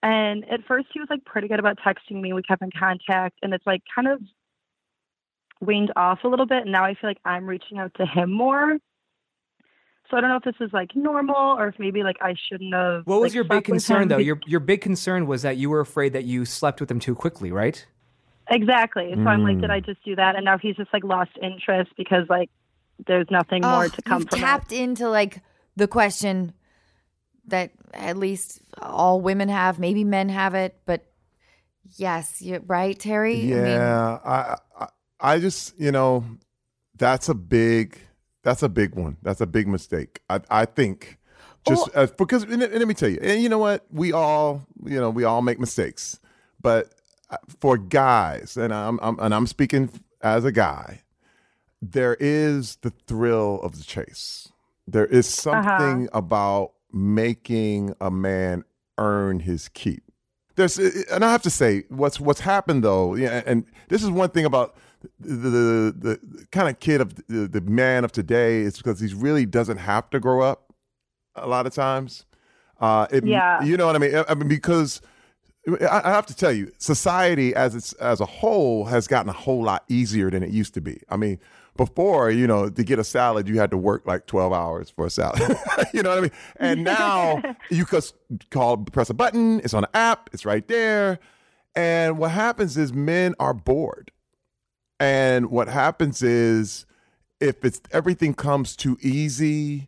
And 0.04 0.48
at 0.50 0.64
first 0.66 0.88
he 0.94 1.00
was 1.00 1.10
like 1.10 1.26
pretty 1.26 1.48
good 1.48 1.60
about 1.60 1.80
texting 1.80 2.22
me. 2.22 2.34
We 2.34 2.44
kept 2.44 2.62
in 2.62 2.70
contact, 2.78 3.40
and 3.42 3.52
it's 3.54 3.66
like 3.66 3.82
kind 3.94 4.08
of 4.08 4.22
waned 5.62 5.92
off 5.96 6.20
a 6.24 6.28
little 6.28 6.46
bit. 6.46 6.64
And 6.64 6.72
now 6.72 6.84
I 6.84 6.94
feel 6.94 7.10
like 7.10 7.20
I'm 7.26 7.46
reaching 7.46 7.78
out 7.78 7.94
to 7.96 8.06
him 8.06 8.32
more. 8.32 8.78
So 10.10 10.18
I 10.18 10.22
don't 10.22 10.30
know 10.30 10.38
if 10.38 10.44
this 10.44 10.56
is 10.60 10.74
like 10.74 10.96
normal 10.96 11.36
or 11.36 11.68
if 11.68 11.76
maybe 11.78 12.02
like 12.02 12.18
I 12.22 12.34
shouldn't 12.50 12.74
have. 12.74 13.06
What 13.06 13.22
was 13.22 13.30
like, 13.30 13.36
your 13.36 13.44
big 13.44 13.64
concern, 13.64 14.08
though? 14.08 14.18
Your, 14.18 14.40
your 14.48 14.60
big 14.60 14.82
concern 14.82 15.28
was 15.28 15.44
that 15.44 15.58
you 15.58 15.70
were 15.70 15.82
afraid 15.82 16.14
that 16.14 16.24
you 16.26 16.46
slept 16.46 16.80
with 16.80 16.90
him 16.90 17.00
too 17.00 17.14
quickly, 17.14 17.52
right? 17.52 17.86
Exactly. 18.50 19.14
So 19.14 19.30
I'm 19.30 19.44
like, 19.44 19.58
Mm. 19.58 19.62
did 19.62 19.70
I 19.70 19.80
just 19.80 20.04
do 20.04 20.16
that? 20.16 20.36
And 20.36 20.46
now 20.46 20.58
he's 20.58 20.76
just 20.76 20.92
like 20.92 21.04
lost 21.04 21.30
interest 21.40 21.92
because 21.96 22.28
like 22.30 22.50
there's 23.06 23.28
nothing 23.30 23.62
more 23.62 23.86
Oh, 23.86 23.88
to 23.90 24.02
come 24.02 24.22
you've 24.22 24.30
from 24.30 24.40
tapped 24.40 24.72
into 24.72 25.08
like 25.08 25.42
the 25.76 25.88
question 25.88 26.54
that 27.46 27.72
at 27.94 28.18
least 28.18 28.62
all 28.82 29.22
women 29.22 29.50
have, 29.50 29.78
maybe 29.78 30.04
men 30.04 30.30
have 30.30 30.56
it, 30.56 30.80
but 30.88 31.06
yes, 31.96 32.42
you 32.42 32.64
right, 32.66 32.98
Terry. 33.00 33.36
I 33.36 33.42
mean, 33.42 33.50
Yeah, 33.50 34.20
I, 34.26 34.58
I 35.20 35.40
just 35.40 35.80
you 35.80 35.92
know 35.92 36.24
that's 36.98 37.30
a 37.30 37.34
big 37.34 37.98
that's 38.44 38.64
a 38.64 38.70
big 38.70 38.96
one. 38.96 39.18
That's 39.22 39.42
a 39.42 39.48
big 39.48 39.68
mistake. 39.68 40.22
I 40.30 40.42
I 40.50 40.66
think 40.66 41.18
just 41.68 41.90
uh, 41.96 42.08
because 42.18 42.44
and, 42.44 42.62
and 42.64 42.74
let 42.74 42.88
me 42.88 42.94
tell 42.94 43.10
you, 43.10 43.20
and 43.22 43.42
you 43.42 43.50
know 43.50 43.58
what, 43.58 43.86
we 43.92 44.12
all 44.12 44.66
you 44.86 45.00
know 45.00 45.10
we 45.10 45.24
all 45.24 45.42
make 45.42 45.60
mistakes, 45.60 46.20
but 46.62 46.90
uh, 47.30 47.38
for 47.60 47.78
guys, 47.78 48.58
and 48.58 48.74
I'm, 48.74 49.00
I'm 49.02 49.20
and 49.20 49.34
I'm 49.34 49.48
speaking 49.48 49.90
as 50.22 50.46
a 50.46 50.52
guy, 50.52 51.02
there 51.82 52.18
is 52.20 52.78
the 52.78 52.90
thrill 52.90 53.60
of 53.62 53.78
the 53.78 53.84
chase. 53.84 54.52
There 54.88 55.06
is 55.06 55.28
something 55.28 56.10
about 56.14 56.72
making 56.92 57.94
a 58.02 58.10
man 58.10 58.64
earn 58.98 59.42
his 59.42 59.70
keep 59.70 60.04
there's 60.60 60.78
and 60.78 61.24
I 61.24 61.32
have 61.32 61.42
to 61.44 61.50
say 61.50 61.84
what's 61.90 62.20
what's 62.20 62.42
happened 62.42 62.84
though, 62.84 63.16
yeah, 63.16 63.42
and 63.46 63.66
this 63.88 64.04
is 64.04 64.10
one 64.10 64.30
thing 64.30 64.46
about 64.46 64.76
the 65.20 65.36
the, 65.36 65.96
the, 65.98 66.20
the 66.24 66.46
kind 66.52 66.68
of 66.70 66.80
kid 66.80 67.02
of 67.02 67.16
the, 67.28 67.48
the 67.48 67.62
man 67.62 68.04
of 68.04 68.12
today 68.12 68.60
is 68.62 68.78
because 68.78 69.00
he 69.00 69.14
really 69.14 69.46
doesn't 69.46 69.78
have 69.78 70.10
to 70.12 70.20
grow 70.20 70.42
up 70.42 70.74
a 71.36 71.48
lot 71.48 71.66
of 71.68 71.74
times. 71.74 72.26
Uh, 72.80 73.08
it, 73.12 73.26
Yeah. 73.26 73.62
you 73.64 73.78
know 73.78 73.86
what 73.88 73.96
I 73.96 74.00
mean. 74.00 74.24
I 74.28 74.34
mean 74.36 74.48
because 74.50 75.02
I 75.68 76.02
I 76.06 76.10
have 76.12 76.26
to 76.28 76.36
tell 76.36 76.52
you, 76.52 76.72
society 76.78 77.54
as 77.54 77.76
it's 77.76 77.94
as 77.94 78.20
a 78.22 78.26
whole 78.26 78.86
has 78.86 79.08
gotten 79.08 79.30
a 79.30 79.34
whole 79.34 79.64
lot 79.64 79.84
easier 79.90 80.30
than 80.32 80.44
it 80.44 80.50
used 80.50 80.74
to 80.76 80.82
be. 80.82 81.02
I 81.10 81.18
mean, 81.18 81.40
before 81.76 82.32
you 82.32 82.48
know, 82.48 82.70
to 82.70 82.84
get 82.84 82.98
a 83.00 83.04
salad, 83.04 83.48
you 83.48 83.60
had 83.60 83.70
to 83.72 83.78
work 83.78 84.06
like 84.08 84.26
twelve 84.26 84.54
hours 84.54 84.90
for 84.90 85.06
a 85.06 85.10
salad. 85.10 85.42
you 85.94 86.02
know 86.04 86.10
what 86.10 86.18
I 86.18 86.22
mean? 86.22 86.32
And 86.58 86.84
now 86.86 87.42
you 87.70 87.86
just 87.86 88.16
call, 88.50 88.78
press 88.78 89.10
a 89.10 89.14
button. 89.14 89.60
It's 89.60 89.74
on 89.74 89.84
an 89.84 89.90
app. 89.94 90.30
It's 90.34 90.46
right 90.46 90.68
there. 90.68 91.20
And 91.76 92.18
what 92.18 92.32
happens 92.32 92.78
is 92.78 92.92
men 92.94 93.36
are 93.40 93.54
bored. 93.54 94.12
And 95.00 95.50
what 95.50 95.68
happens 95.70 96.22
is 96.22 96.86
if 97.40 97.64
it's 97.64 97.82
everything 97.92 98.34
comes 98.34 98.76
too 98.76 98.98
easy, 99.02 99.88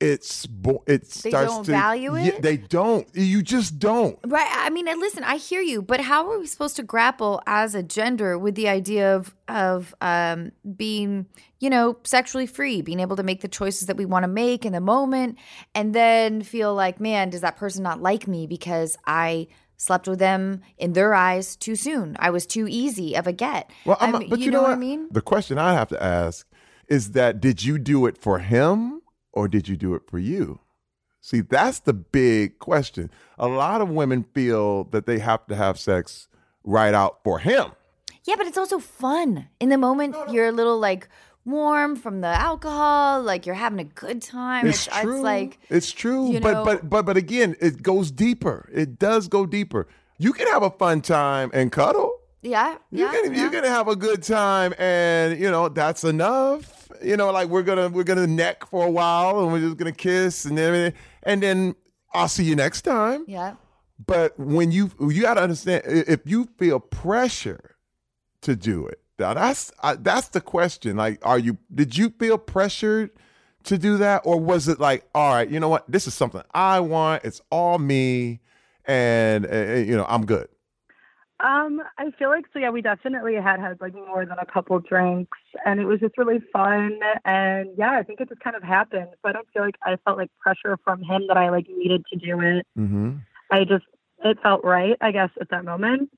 it's 0.00 0.46
bo- 0.46 0.82
it 0.86 1.04
They 1.08 1.30
starts 1.30 1.52
don't 1.54 1.64
to 1.64 1.70
value 1.72 2.16
Yeah, 2.16 2.32
it? 2.32 2.42
they 2.42 2.56
don't. 2.56 3.06
You 3.14 3.42
just 3.42 3.78
don't. 3.78 4.18
Right. 4.26 4.48
I 4.50 4.70
mean, 4.70 4.86
listen, 4.86 5.24
I 5.24 5.36
hear 5.36 5.60
you, 5.60 5.82
but 5.82 6.00
how 6.00 6.30
are 6.30 6.38
we 6.38 6.46
supposed 6.46 6.76
to 6.76 6.82
grapple 6.82 7.42
as 7.46 7.74
a 7.74 7.82
gender 7.82 8.38
with 8.38 8.54
the 8.54 8.68
idea 8.68 9.14
of 9.14 9.34
of 9.48 9.94
um, 10.00 10.52
being, 10.76 11.26
you 11.58 11.68
know, 11.70 11.98
sexually 12.04 12.46
free, 12.46 12.80
being 12.82 13.00
able 13.00 13.16
to 13.16 13.22
make 13.22 13.40
the 13.42 13.48
choices 13.48 13.88
that 13.88 13.96
we 13.96 14.06
want 14.06 14.22
to 14.24 14.28
make 14.28 14.64
in 14.64 14.72
the 14.72 14.80
moment, 14.80 15.36
and 15.74 15.94
then 15.94 16.42
feel 16.42 16.74
like, 16.74 17.00
man, 17.00 17.28
does 17.30 17.40
that 17.42 17.56
person 17.56 17.82
not 17.82 18.00
like 18.00 18.26
me 18.26 18.46
because 18.46 18.96
I 19.06 19.48
slept 19.80 20.06
with 20.06 20.18
them 20.18 20.60
in 20.76 20.92
their 20.92 21.14
eyes 21.14 21.56
too 21.56 21.74
soon? 21.74 22.16
I 22.18 22.30
was 22.30 22.46
too 22.46 22.68
easy 22.68 23.16
of 23.16 23.26
a 23.26 23.32
get. 23.32 23.70
Well, 23.86 23.96
I'm, 23.98 24.14
I 24.14 24.18
mean, 24.18 24.28
but 24.28 24.40
you, 24.40 24.50
know, 24.50 24.62
what 24.62 24.72
I 24.72 24.76
mean? 24.76 25.08
The 25.10 25.22
question 25.22 25.58
I 25.58 25.72
have 25.72 25.88
to 25.88 26.02
ask 26.02 26.46
is 26.88 27.12
that 27.12 27.40
did 27.40 27.64
you 27.64 27.78
do 27.78 28.04
it 28.06 28.18
for 28.18 28.40
him 28.40 29.00
or 29.32 29.48
did 29.48 29.68
you 29.68 29.76
do 29.76 29.94
it 29.94 30.02
for 30.06 30.18
you? 30.18 30.60
See, 31.22 31.40
that's 31.40 31.80
the 31.80 31.92
big 31.92 32.58
question. 32.58 33.10
A 33.38 33.48
lot 33.48 33.80
of 33.80 33.88
women 33.88 34.24
feel 34.34 34.84
that 34.84 35.06
they 35.06 35.18
have 35.18 35.46
to 35.46 35.56
have 35.56 35.78
sex 35.78 36.28
right 36.64 36.94
out 36.94 37.22
for 37.24 37.38
him. 37.38 37.72
Yeah, 38.24 38.34
but 38.36 38.46
it's 38.46 38.58
also 38.58 38.78
fun. 38.78 39.48
In 39.60 39.70
the 39.70 39.78
moment, 39.78 40.14
you're 40.30 40.46
a 40.46 40.52
little 40.52 40.78
like 40.78 41.08
warm 41.44 41.96
from 41.96 42.20
the 42.20 42.28
alcohol, 42.28 43.22
like 43.22 43.46
you're 43.46 43.54
having 43.54 43.80
a 43.80 43.84
good 43.84 44.22
time. 44.22 44.66
It's, 44.66 44.86
true. 44.86 45.16
It's 45.16 45.22
like 45.24 45.58
it's 45.68 45.90
true. 45.92 46.38
but 46.40 46.52
know- 46.52 46.64
but 46.64 46.88
but 46.88 47.06
but 47.06 47.16
again, 47.16 47.56
it 47.60 47.82
goes 47.82 48.10
deeper. 48.10 48.68
It 48.72 48.98
does 48.98 49.28
go 49.28 49.46
deeper. 49.46 49.86
You 50.18 50.32
can 50.32 50.46
have 50.48 50.62
a 50.62 50.70
fun 50.70 51.00
time 51.00 51.50
and 51.54 51.72
cuddle. 51.72 52.12
yeah, 52.42 52.76
You 52.90 53.04
yeah, 53.06 53.10
can 53.12 53.34
yeah. 53.34 53.42
you 53.44 53.50
can 53.50 53.64
have 53.64 53.88
a 53.88 53.96
good 53.96 54.22
time 54.22 54.74
and 54.78 55.38
you 55.40 55.50
know 55.50 55.68
that's 55.68 56.04
enough. 56.04 56.76
You 57.02 57.16
know, 57.16 57.30
like 57.32 57.48
we're 57.48 57.62
gonna 57.62 57.88
we're 57.88 58.04
gonna 58.04 58.26
neck 58.26 58.66
for 58.66 58.86
a 58.86 58.90
while 58.90 59.40
and 59.42 59.50
we're 59.52 59.60
just 59.60 59.76
gonna 59.78 59.92
kiss 59.92 60.44
and 60.44 60.58
then 60.58 60.92
and 61.22 61.42
then 61.42 61.74
I'll 62.12 62.28
see 62.28 62.44
you 62.44 62.54
next 62.56 62.82
time. 62.82 63.24
yeah. 63.26 63.54
But 64.06 64.38
when 64.38 64.72
you 64.72 64.90
you 65.00 65.22
got 65.22 65.34
to 65.34 65.42
understand 65.42 65.82
if 65.86 66.20
you 66.24 66.48
feel 66.58 66.80
pressure 66.80 67.76
to 68.42 68.56
do 68.56 68.86
it, 68.86 68.99
that's 69.20 69.72
uh, 69.82 69.96
that's 69.98 70.28
the 70.28 70.40
question. 70.40 70.96
Like, 70.96 71.24
are 71.26 71.38
you 71.38 71.58
did 71.74 71.96
you 71.96 72.10
feel 72.10 72.38
pressured 72.38 73.10
to 73.64 73.78
do 73.78 73.98
that, 73.98 74.22
or 74.24 74.40
was 74.40 74.68
it 74.68 74.80
like, 74.80 75.04
all 75.14 75.34
right, 75.34 75.48
you 75.48 75.60
know 75.60 75.68
what, 75.68 75.90
this 75.90 76.06
is 76.06 76.14
something 76.14 76.42
I 76.54 76.80
want. 76.80 77.24
It's 77.24 77.40
all 77.50 77.78
me, 77.78 78.40
and 78.84 79.46
uh, 79.46 79.48
uh, 79.48 79.74
you 79.76 79.96
know 79.96 80.06
I'm 80.08 80.26
good. 80.26 80.48
Um, 81.40 81.80
I 81.96 82.10
feel 82.18 82.28
like 82.28 82.44
so. 82.52 82.58
Yeah, 82.58 82.70
we 82.70 82.82
definitely 82.82 83.34
had 83.34 83.60
had 83.60 83.80
like 83.80 83.94
more 83.94 84.26
than 84.26 84.36
a 84.38 84.46
couple 84.46 84.78
drinks, 84.80 85.38
and 85.64 85.80
it 85.80 85.84
was 85.84 86.00
just 86.00 86.18
really 86.18 86.40
fun. 86.52 86.98
And 87.24 87.70
yeah, 87.78 87.92
I 87.92 88.02
think 88.02 88.20
it 88.20 88.28
just 88.28 88.40
kind 88.40 88.56
of 88.56 88.62
happened. 88.62 89.08
So 89.22 89.28
I 89.28 89.32
don't 89.32 89.48
feel 89.52 89.62
like 89.62 89.76
I 89.84 89.96
felt 90.04 90.18
like 90.18 90.30
pressure 90.38 90.78
from 90.84 91.02
him 91.02 91.26
that 91.28 91.36
I 91.36 91.50
like 91.50 91.66
needed 91.68 92.04
to 92.12 92.18
do 92.18 92.40
it. 92.40 92.66
Mm-hmm. 92.78 93.16
I 93.50 93.64
just 93.64 93.84
it 94.22 94.38
felt 94.42 94.64
right, 94.64 94.96
I 95.00 95.12
guess, 95.12 95.30
at 95.40 95.48
that 95.50 95.64
moment. 95.64 96.10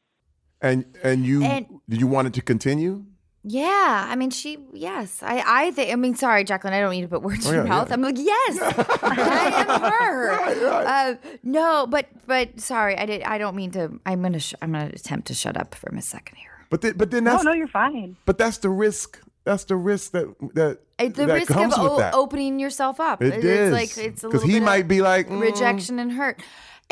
And 0.62 0.84
and 1.02 1.26
you 1.26 1.42
And- 1.42 1.66
you 1.88 2.06
wanted 2.06 2.34
to 2.34 2.40
continue? 2.42 3.04
Yeah, 3.44 4.06
I 4.08 4.14
mean, 4.14 4.30
she. 4.30 4.56
Yes, 4.72 5.20
I. 5.20 5.42
I 5.44 5.70
think. 5.72 5.90
I 5.92 5.96
mean, 5.96 6.14
sorry, 6.14 6.44
Jacqueline. 6.44 6.74
I 6.74 6.80
don't 6.80 6.92
need 6.92 7.00
to 7.02 7.08
put 7.08 7.22
words 7.22 7.44
Oh, 7.44 7.48
in 7.50 7.56
your 7.56 7.64
yeah, 7.64 7.70
mouth. 7.70 7.88
yeah. 7.88 7.94
I'm 7.94 8.02
like, 8.02 8.16
yes, 8.16 8.58
I 9.02 9.64
am 9.68 9.80
her. 9.90 10.28
Right, 10.28 10.62
right. 10.62 10.86
Uh, 10.86 11.14
no, 11.42 11.86
but 11.88 12.06
but 12.28 12.60
sorry, 12.60 12.96
I 12.96 13.04
did. 13.04 13.22
I 13.24 13.38
don't 13.38 13.56
mean 13.56 13.72
to. 13.72 13.98
I'm 14.06 14.22
gonna. 14.22 14.38
Sh- 14.38 14.54
I'm 14.62 14.70
gonna 14.70 14.92
attempt 14.94 15.26
to 15.26 15.34
shut 15.34 15.56
up 15.56 15.74
for 15.74 15.90
a 15.92 16.00
second 16.00 16.36
here. 16.36 16.50
But 16.70 16.82
then, 16.82 16.94
but 16.96 17.10
then 17.10 17.24
No, 17.24 17.32
that's 17.32 17.42
no, 17.44 17.52
you're 17.52 17.66
fine. 17.66 18.16
but 18.26 18.38
that's 18.38 18.58
the 18.58 18.70
risk. 18.70 19.20
That's 19.42 19.64
the 19.64 19.74
risk 19.74 20.12
that 20.12 20.32
that 20.54 20.78
It's 21.00 21.16
the 21.16 21.26
that 21.26 21.34
risk 21.34 21.50
of 21.50 21.56
comes 21.56 21.76
with 21.76 21.90
o- 21.90 22.10
opening 22.14 22.60
yourself 22.60 23.00
up. 23.00 23.20
It 23.22 23.34
it's 23.34 23.44
is. 23.44 23.72
like 23.72 23.98
it's 23.98 24.22
a 24.22 24.28
'Cause 24.28 24.34
little 24.34 24.48
he 24.48 24.60
bit 24.60 24.62
might 24.62 24.82
of 24.82 24.88
be 24.88 25.02
like, 25.02 25.28
mm. 25.28 25.40
rejection 25.40 25.98
and 25.98 26.12
hurt. 26.12 26.40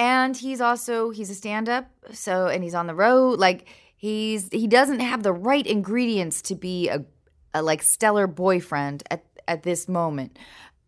And 0.01 0.35
he's 0.35 0.63
also 0.63 1.11
he's 1.11 1.29
a 1.29 1.35
stand-up, 1.35 1.87
so 2.13 2.47
and 2.47 2.65
he's 2.65 2.75
on 2.75 2.87
the 2.87 2.95
road. 2.95 3.39
Like 3.39 3.69
he's 3.97 4.49
he 4.51 4.67
doesn't 4.67 5.01
have 5.01 5.23
the 5.23 5.33
right 5.33 5.67
ingredients 5.67 6.41
to 6.43 6.55
be 6.55 6.89
a, 6.89 7.05
a 7.53 7.61
like 7.61 7.83
stellar 7.83 8.27
boyfriend 8.27 9.03
at 9.11 9.27
at 9.47 9.63
this 9.63 9.89
moment. 9.89 10.39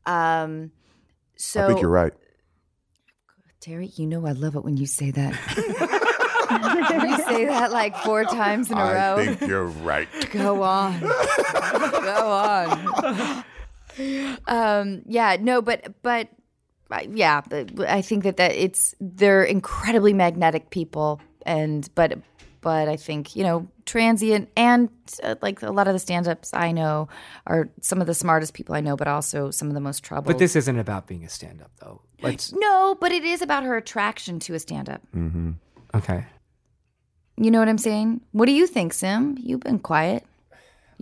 Um, 0.07 0.71
so 1.37 1.63
I 1.63 1.67
think 1.67 1.83
you're 1.83 1.91
right. 1.91 2.15
Terry, 3.61 3.91
you 3.97 4.07
know 4.07 4.27
I 4.27 4.33
love 4.33 4.57
it 4.57 4.65
when 4.65 4.79
you 4.79 4.87
say 4.87 5.11
that. 5.11 5.35
you 7.03 7.25
say 7.29 7.45
that 7.45 7.71
like 7.71 7.95
four 7.99 8.25
times 8.25 8.71
in 8.71 8.79
a 8.79 8.83
row. 8.83 9.17
I 9.19 9.27
think 9.27 9.43
you're 9.43 9.67
right. 9.67 10.09
Go 10.31 10.63
on. 10.63 11.01
Go 11.01 12.29
on. 12.33 13.45
Um, 14.47 15.03
yeah, 15.05 15.37
no, 15.39 15.61
but 15.61 16.01
but 16.03 16.31
yeah, 17.11 17.43
I 17.89 18.03
think 18.03 18.25
that 18.25 18.37
that 18.37 18.53
it's 18.53 18.95
they're 19.01 19.45
incredibly 19.45 20.13
magnetic 20.13 20.71
people, 20.71 21.21
and 21.47 21.89
but 21.95 22.19
but 22.61 22.89
I 22.89 22.97
think 22.97 23.37
you 23.37 23.43
know 23.43 23.69
transient 23.85 24.49
and 24.57 24.89
uh, 25.23 25.35
like 25.43 25.63
a 25.63 25.71
lot 25.71 25.89
of 25.89 25.93
the 25.93 25.99
stand-ups 25.99 26.55
I 26.55 26.73
know 26.73 27.09
are 27.47 27.69
some 27.81 28.01
of 28.01 28.07
the 28.07 28.15
smartest 28.15 28.55
people 28.55 28.75
I 28.75 28.81
know, 28.81 28.97
but 28.97 29.09
also 29.09 29.51
some 29.51 29.69
of 29.69 29.75
the 29.75 29.81
most 29.81 30.03
troubled. 30.03 30.27
But 30.27 30.39
this 30.39 30.57
isn't 30.57 30.79
about 30.79 31.07
being 31.07 31.25
a 31.25 31.29
stand-up, 31.29 31.73
though. 31.81 32.03
Let's 32.23 32.53
no, 32.53 32.97
but 33.01 33.13
it 33.13 33.25
is 33.25 33.43
about 33.43 33.65
her 33.65 33.77
attraction 33.77 34.39
to 34.41 34.55
a 34.55 34.59
stand-up. 34.59 35.03
Mm-hmm. 35.15 35.51
okay. 35.95 36.25
You 37.37 37.51
know 37.51 37.59
what 37.59 37.69
I'm 37.69 37.79
saying? 37.79 38.21
What 38.33 38.47
do 38.47 38.53
you 38.53 38.67
think, 38.67 38.93
Sim? 38.93 39.37
You've 39.41 39.61
been 39.61 39.79
quiet. 39.79 40.25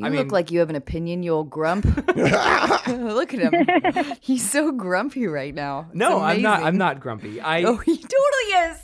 You 0.01 0.07
I 0.07 0.09
look 0.09 0.19
mean- 0.27 0.29
like 0.29 0.51
you 0.51 0.59
have 0.61 0.71
an 0.71 0.77
opinion, 0.77 1.23
you 1.23 1.33
old 1.33 1.51
grump. 1.51 1.85
look 2.17 3.35
at 3.35 3.41
him. 3.41 4.17
He's 4.21 4.49
so 4.49 4.73
grumpy 4.73 5.27
right 5.27 5.55
now. 5.55 5.87
It's 5.89 5.95
No, 5.97 6.21
I'm 6.21 6.43
not. 6.43 6.63
I'm 6.63 6.79
not 6.79 7.01
grumpy. 7.01 7.41
I 7.41 7.63
Oh, 7.65 7.77
he 7.77 7.97
totally 7.97 8.71
is. 8.73 8.83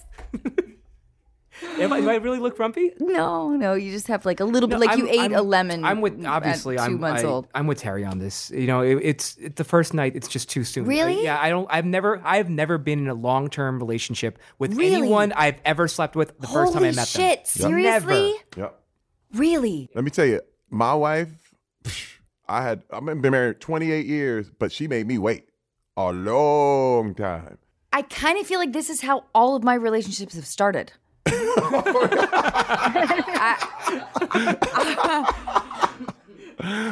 am 1.79 1.93
I, 1.93 2.01
do 2.01 2.11
I 2.11 2.17
really 2.17 2.39
look 2.39 2.57
grumpy? 2.57 2.93
No, 3.01 3.51
no, 3.51 3.73
you 3.75 3.91
just 3.91 4.09
have 4.09 4.27
like 4.27 4.41
a 4.41 4.45
little 4.45 4.69
No, 4.69 4.77
bit, 4.77 4.81
like 4.81 4.91
I'm- 4.91 4.99
you 4.99 5.09
ate 5.09 5.21
I'm- 5.21 5.35
a 5.35 5.41
lemon. 5.43 5.85
I'm 5.85 6.01
with 6.03 6.21
at 6.21 6.27
obviously. 6.27 6.77
2 6.77 6.83
I'm 6.83 7.01
months 7.01 7.23
I, 7.23 7.27
old. 7.27 7.49
I'm 7.55 7.67
with 7.67 7.79
Terry 7.79 8.05
on 8.05 8.19
this. 8.19 8.51
You 8.51 8.67
know, 8.67 8.83
it, 8.83 8.97
it's 9.03 9.37
it, 9.39 9.57
the 9.57 9.65
first 9.65 9.95
night. 9.95 10.15
It's 10.17 10.29
just 10.29 10.51
too 10.51 10.65
soon. 10.65 10.85
Really? 10.85 11.21
I- 11.21 11.23
yeah, 11.23 11.39
I 11.41 11.49
don't. 11.49 11.67
I've 11.71 11.87
never. 11.87 12.21
I've 12.25 12.51
never 12.51 12.77
been 12.79 12.99
in 12.99 13.09
a 13.09 13.15
long 13.15 13.49
term 13.49 13.79
relationship 13.79 14.39
with 14.59 14.75
Really? 14.75 14.95
anyone 14.97 15.33
I've 15.33 15.59
ever 15.65 15.89
slept 15.89 16.15
with. 16.15 16.39
The 16.39 16.47
first 16.47 16.75
time 16.75 16.83
I 16.83 16.87
Holy 16.89 16.97
met 16.97 17.09
shit! 17.09 17.45
them. 17.47 17.71
Seriously? 17.71 18.35
Yep. 18.57 18.83
Really? 19.35 19.91
Let 19.95 20.05
me 20.05 20.11
tell 20.11 20.27
you, 20.27 20.41
my 20.71 20.95
wife, 20.95 21.29
I 22.49 22.63
had 22.63 22.83
I've 22.91 23.05
been 23.05 23.21
married 23.21 23.61
28 23.61 24.07
years, 24.07 24.51
but 24.59 24.73
she 24.73 24.89
made 24.89 25.07
me 25.07 25.19
wait 25.19 25.49
a 25.97 26.13
long 26.13 27.15
time. 27.15 27.59
I 27.93 28.03
kind 28.03 28.39
of 28.39 28.47
feel 28.47 28.59
like 28.59 28.73
this 28.73 28.91
is 28.91 29.01
how 29.01 29.25
all 29.35 29.57
of 29.57 29.65
my 29.65 29.75
relationships 29.75 30.35
have 30.35 30.47
started. 30.47 30.93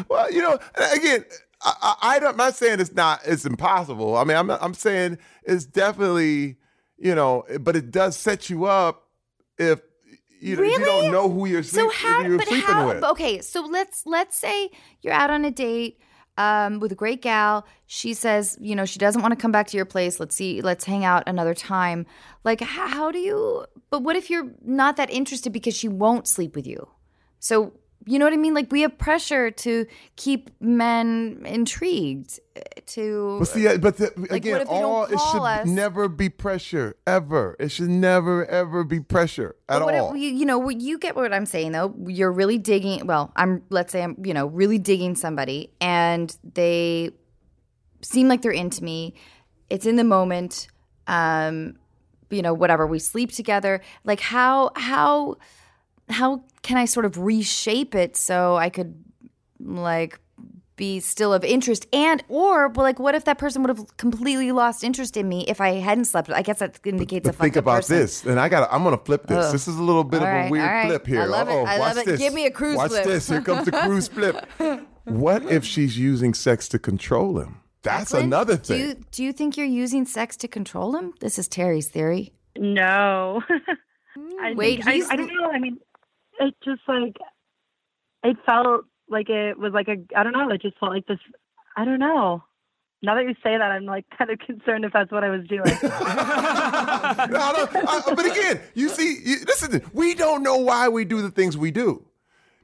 Well, 0.08 0.30
you 0.30 0.42
know, 0.42 0.58
again, 0.92 1.24
I, 1.62 1.94
I, 2.02 2.26
I'm 2.26 2.36
not 2.36 2.54
saying 2.54 2.80
it's 2.80 2.92
not 2.92 3.20
it's 3.24 3.44
impossible. 3.46 4.16
I 4.16 4.24
mean, 4.24 4.36
I'm 4.36 4.50
I'm 4.50 4.74
saying 4.74 5.18
it's 5.42 5.64
definitely 5.64 6.56
you 6.98 7.14
know, 7.14 7.44
but 7.60 7.74
it 7.74 7.90
does 7.90 8.16
set 8.16 8.50
you 8.50 8.66
up 8.66 9.08
if 9.58 9.80
you, 10.45 10.57
know, 10.57 10.62
you 10.62 10.68
Really? 10.78 10.84
don't 10.84 11.12
know 11.12 11.28
who 11.30 11.47
you're, 11.47 11.62
So 11.62 11.88
sleep, 11.88 11.92
how? 11.95 12.20
you're 12.22 12.38
But 12.38 12.49
sleeping 12.49 12.66
how? 12.74 12.88
with. 12.88 13.05
Okay, 13.05 13.40
so 13.40 13.61
let's 13.62 14.05
let's 14.07 14.36
say 14.38 14.70
you're 15.03 15.12
out 15.14 15.30
on 15.30 15.45
a 15.45 15.51
date 15.51 15.99
um, 16.36 16.80
with 16.80 16.92
a 16.92 16.95
great 16.95 17.22
gal. 17.22 17.66
She 17.86 18.12
says, 18.14 18.59
you 18.61 18.74
know, 18.76 18.84
she 18.84 18.99
doesn't 18.99 19.22
want 19.22 19.32
to 19.32 19.40
come 19.40 19.53
back 19.53 19.66
to 19.68 19.76
your 19.76 19.86
place. 19.86 20.18
Let's 20.20 20.34
see, 20.36 20.61
let's 20.62 20.84
hang 20.84 21.05
out 21.05 21.22
another 21.26 21.55
time. 21.55 22.07
Like, 22.45 22.61
h- 22.61 22.68
how 22.68 23.11
do 23.11 23.18
you? 23.18 23.64
But 23.90 24.03
what 24.03 24.16
if 24.16 24.30
you're 24.30 24.51
not 24.64 24.97
that 24.97 25.11
interested 25.11 25.53
because 25.53 25.76
she 25.76 25.88
won't 25.88 26.26
sleep 26.26 26.55
with 26.57 26.66
you? 26.66 26.88
So 27.38 27.72
you 28.07 28.18
know 28.18 28.26
what 28.26 28.34
I 28.34 28.36
mean? 28.36 28.53
Like 28.53 28.70
we 28.70 28.82
have 28.82 28.99
pressure 28.99 29.51
to 29.51 29.86
keep 30.16 30.51
men 30.61 31.42
intrigued. 31.47 32.38
To 32.87 33.39
But 33.39 33.49
see, 33.49 33.66
uh, 33.66 33.78
but 33.78 33.97
the, 33.97 34.12
what 34.16 34.30
again, 34.30 34.66
all 34.68 35.05
it 35.05 35.18
should 35.18 35.43
us? 35.43 35.66
never 35.66 36.09
be 36.09 36.28
pressure 36.28 36.97
ever. 37.07 37.57
It 37.59 37.70
should 37.70 37.89
never 37.89 38.45
ever 38.47 38.85
be 38.85 39.01
pressure 39.01 39.57
at 39.68 39.80
all. 39.80 40.14
You, 40.14 40.30
you 40.30 40.45
know, 40.45 40.68
you 40.68 40.99
get 40.99 41.16
what 41.16 41.32
I'm 41.32 41.47
saying 41.47 41.72
though. 41.72 41.95
You're 42.07 42.32
really 42.32 42.59
digging. 42.59 43.07
Well, 43.07 43.32
I'm. 43.37 43.62
Let's 43.70 43.93
say 43.93 44.03
I'm. 44.03 44.16
You 44.22 44.35
know, 44.35 44.47
really 44.47 44.78
digging 44.78 45.14
somebody, 45.14 45.70
and 45.80 46.37
they 46.55 47.11
seem 48.03 48.28
like 48.28 48.43
they're 48.43 48.53
into 48.53 48.85
me. 48.85 49.14
It's 49.70 49.87
in 49.87 49.97
the 49.97 50.05
moment. 50.05 50.68
Um, 51.07 51.76
you 52.30 52.43
know, 52.43 52.53
whatever. 52.53 52.87
We 52.87 52.99
sleep 52.99 53.32
together. 53.32 53.80
Like 54.05 54.20
how 54.20 54.72
how 54.76 55.37
how 56.09 56.45
can 56.62 56.76
I 56.76 56.85
sort 56.85 57.07
of 57.07 57.18
reshape 57.18 57.95
it 57.95 58.16
so 58.16 58.57
I 58.57 58.68
could 58.68 59.03
like 59.61 60.18
be 60.76 60.98
still 61.00 61.32
of 61.32 61.44
interest 61.44 61.86
and 61.92 62.22
or 62.28 62.68
well, 62.68 62.84
like 62.84 62.98
what 62.98 63.14
if 63.14 63.24
that 63.26 63.38
person 63.38 63.62
would 63.62 63.76
have 63.76 63.96
completely 63.96 64.50
lost 64.52 64.82
interest 64.84 65.16
in 65.16 65.28
me 65.28 65.44
if 65.46 65.60
I 65.60 65.74
hadn't 65.74 66.06
slept? 66.06 66.30
I 66.30 66.42
guess 66.42 66.58
that 66.58 66.80
indicates 66.84 67.28
a 67.28 67.32
But 67.32 67.40
think 67.40 67.56
about 67.56 67.76
person. 67.76 67.96
this, 67.98 68.24
and 68.24 68.40
I 68.40 68.48
got. 68.48 68.68
I'm 68.72 68.82
gonna 68.84 68.98
flip 68.98 69.26
this. 69.26 69.44
Ugh. 69.46 69.52
This 69.52 69.68
is 69.68 69.76
a 69.76 69.82
little 69.82 70.04
bit 70.04 70.20
All 70.20 70.26
of 70.26 70.32
right, 70.32 70.46
a 70.48 70.50
weird 70.50 70.64
all 70.64 70.70
right. 70.74 70.86
flip 70.88 71.06
here. 71.06 71.22
I 71.22 71.26
love 71.26 71.48
it. 71.48 71.52
Uh-oh, 71.52 71.64
I 71.64 71.78
watch 71.78 71.96
love 71.96 71.98
it. 71.98 72.06
this. 72.06 72.20
Give 72.20 72.34
me 72.34 72.46
a 72.46 72.50
cruise 72.50 72.76
Watch 72.76 72.90
flip. 72.90 73.04
this. 73.04 73.28
Here 73.28 73.40
comes 73.42 73.64
the 73.66 73.72
cruise 73.72 74.08
flip. 74.08 74.46
What 75.04 75.44
if 75.52 75.66
she's 75.66 75.98
using 75.98 76.32
sex 76.32 76.66
to 76.70 76.78
control 76.78 77.38
him? 77.38 77.60
That's 77.82 78.10
Jacqueline, 78.12 78.24
another 78.24 78.56
Do 78.56 78.62
thing. 78.62 78.80
you 78.80 78.94
do 79.10 79.22
you 79.24 79.32
think 79.34 79.58
you're 79.58 79.66
using 79.66 80.06
sex 80.06 80.34
to 80.38 80.48
control 80.48 80.96
him? 80.96 81.12
This 81.20 81.38
is 81.38 81.46
Terry's 81.46 81.88
theory. 81.88 82.32
No. 82.56 83.42
I 84.40 84.54
Wait, 84.54 84.82
think- 84.82 85.04
I, 85.10 85.12
I 85.12 85.16
don't 85.16 85.26
know. 85.34 85.50
I 85.52 85.58
mean, 85.58 85.78
it 86.40 86.54
just 86.64 86.80
like 86.88 87.16
it 88.22 88.36
felt 88.46 88.86
like 89.09 89.28
it 89.28 89.59
was 89.59 89.72
like 89.72 89.88
a 89.88 89.96
I 90.16 90.22
don't 90.22 90.32
know. 90.32 90.50
It 90.50 90.62
just 90.62 90.78
felt 90.78 90.92
like 90.92 91.07
this. 91.07 91.18
I 91.76 91.84
don't 91.84 91.98
know. 91.98 92.42
Now 93.02 93.14
that 93.16 93.24
you 93.24 93.34
say 93.42 93.59
that, 93.59 93.70
I'm 93.70 93.84
like 93.84 94.07
kind 94.18 94.30
of 94.30 94.38
concerned 94.38 94.84
if 94.84 94.92
that's 94.92 95.12
what 95.12 95.22
I 95.24 95.30
was 95.30 95.46
doing. 95.46 95.64
no, 95.82 95.88
no, 97.30 97.68
uh, 97.86 98.14
but 98.14 98.26
again, 98.26 98.61
you 98.74 98.88
see, 98.88 99.18
you, 99.24 99.36
listen, 99.46 99.82
we 99.92 100.14
don't 100.14 100.42
know 100.42 100.57
why 100.57 100.88
we 100.88 101.05
do 101.05 101.20
the 101.20 101.30
things 101.30 101.57
we 101.57 101.70
do. 101.70 102.05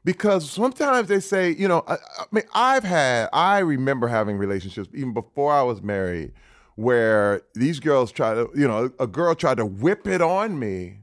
Because 0.03 0.51
sometimes 0.51 1.09
they 1.09 1.20
say, 1.20 1.51
you 1.51 1.68
know, 1.68 1.84
I, 1.86 1.95
I 1.95 2.24
mean, 2.32 2.45
I've 2.55 2.84
had, 2.84 3.28
I 3.34 3.59
remember 3.59 4.09
having 4.09 4.38
relationships 4.38 4.88
even 4.95 5.12
before 5.12 5.53
I 5.53 5.61
was 5.62 5.82
married 5.82 6.32
where 6.76 7.43
these 7.55 7.80
girls 7.80 8.11
try 8.11 8.32
to, 8.32 8.49
you 8.55 8.66
know, 8.66 8.91
a 8.99 9.07
girl 9.07 9.34
tried 9.34 9.59
to 9.59 9.66
whip 9.66 10.07
it 10.07 10.22
on 10.22 10.59
me 10.59 11.01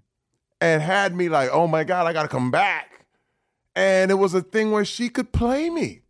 and 0.59 0.81
had 0.81 1.15
me 1.15 1.29
like, 1.29 1.51
oh 1.53 1.67
my 1.67 1.83
God, 1.83 2.07
I 2.07 2.13
got 2.13 2.23
to 2.23 2.27
come 2.27 2.49
back. 2.49 2.96
And 3.77 4.09
it 4.09 4.15
was 4.15 4.33
a 4.33 4.41
thing 4.41 4.71
where 4.71 4.83
she 4.85 5.07
could 5.09 5.31
play 5.31 5.69
me. 5.69 6.01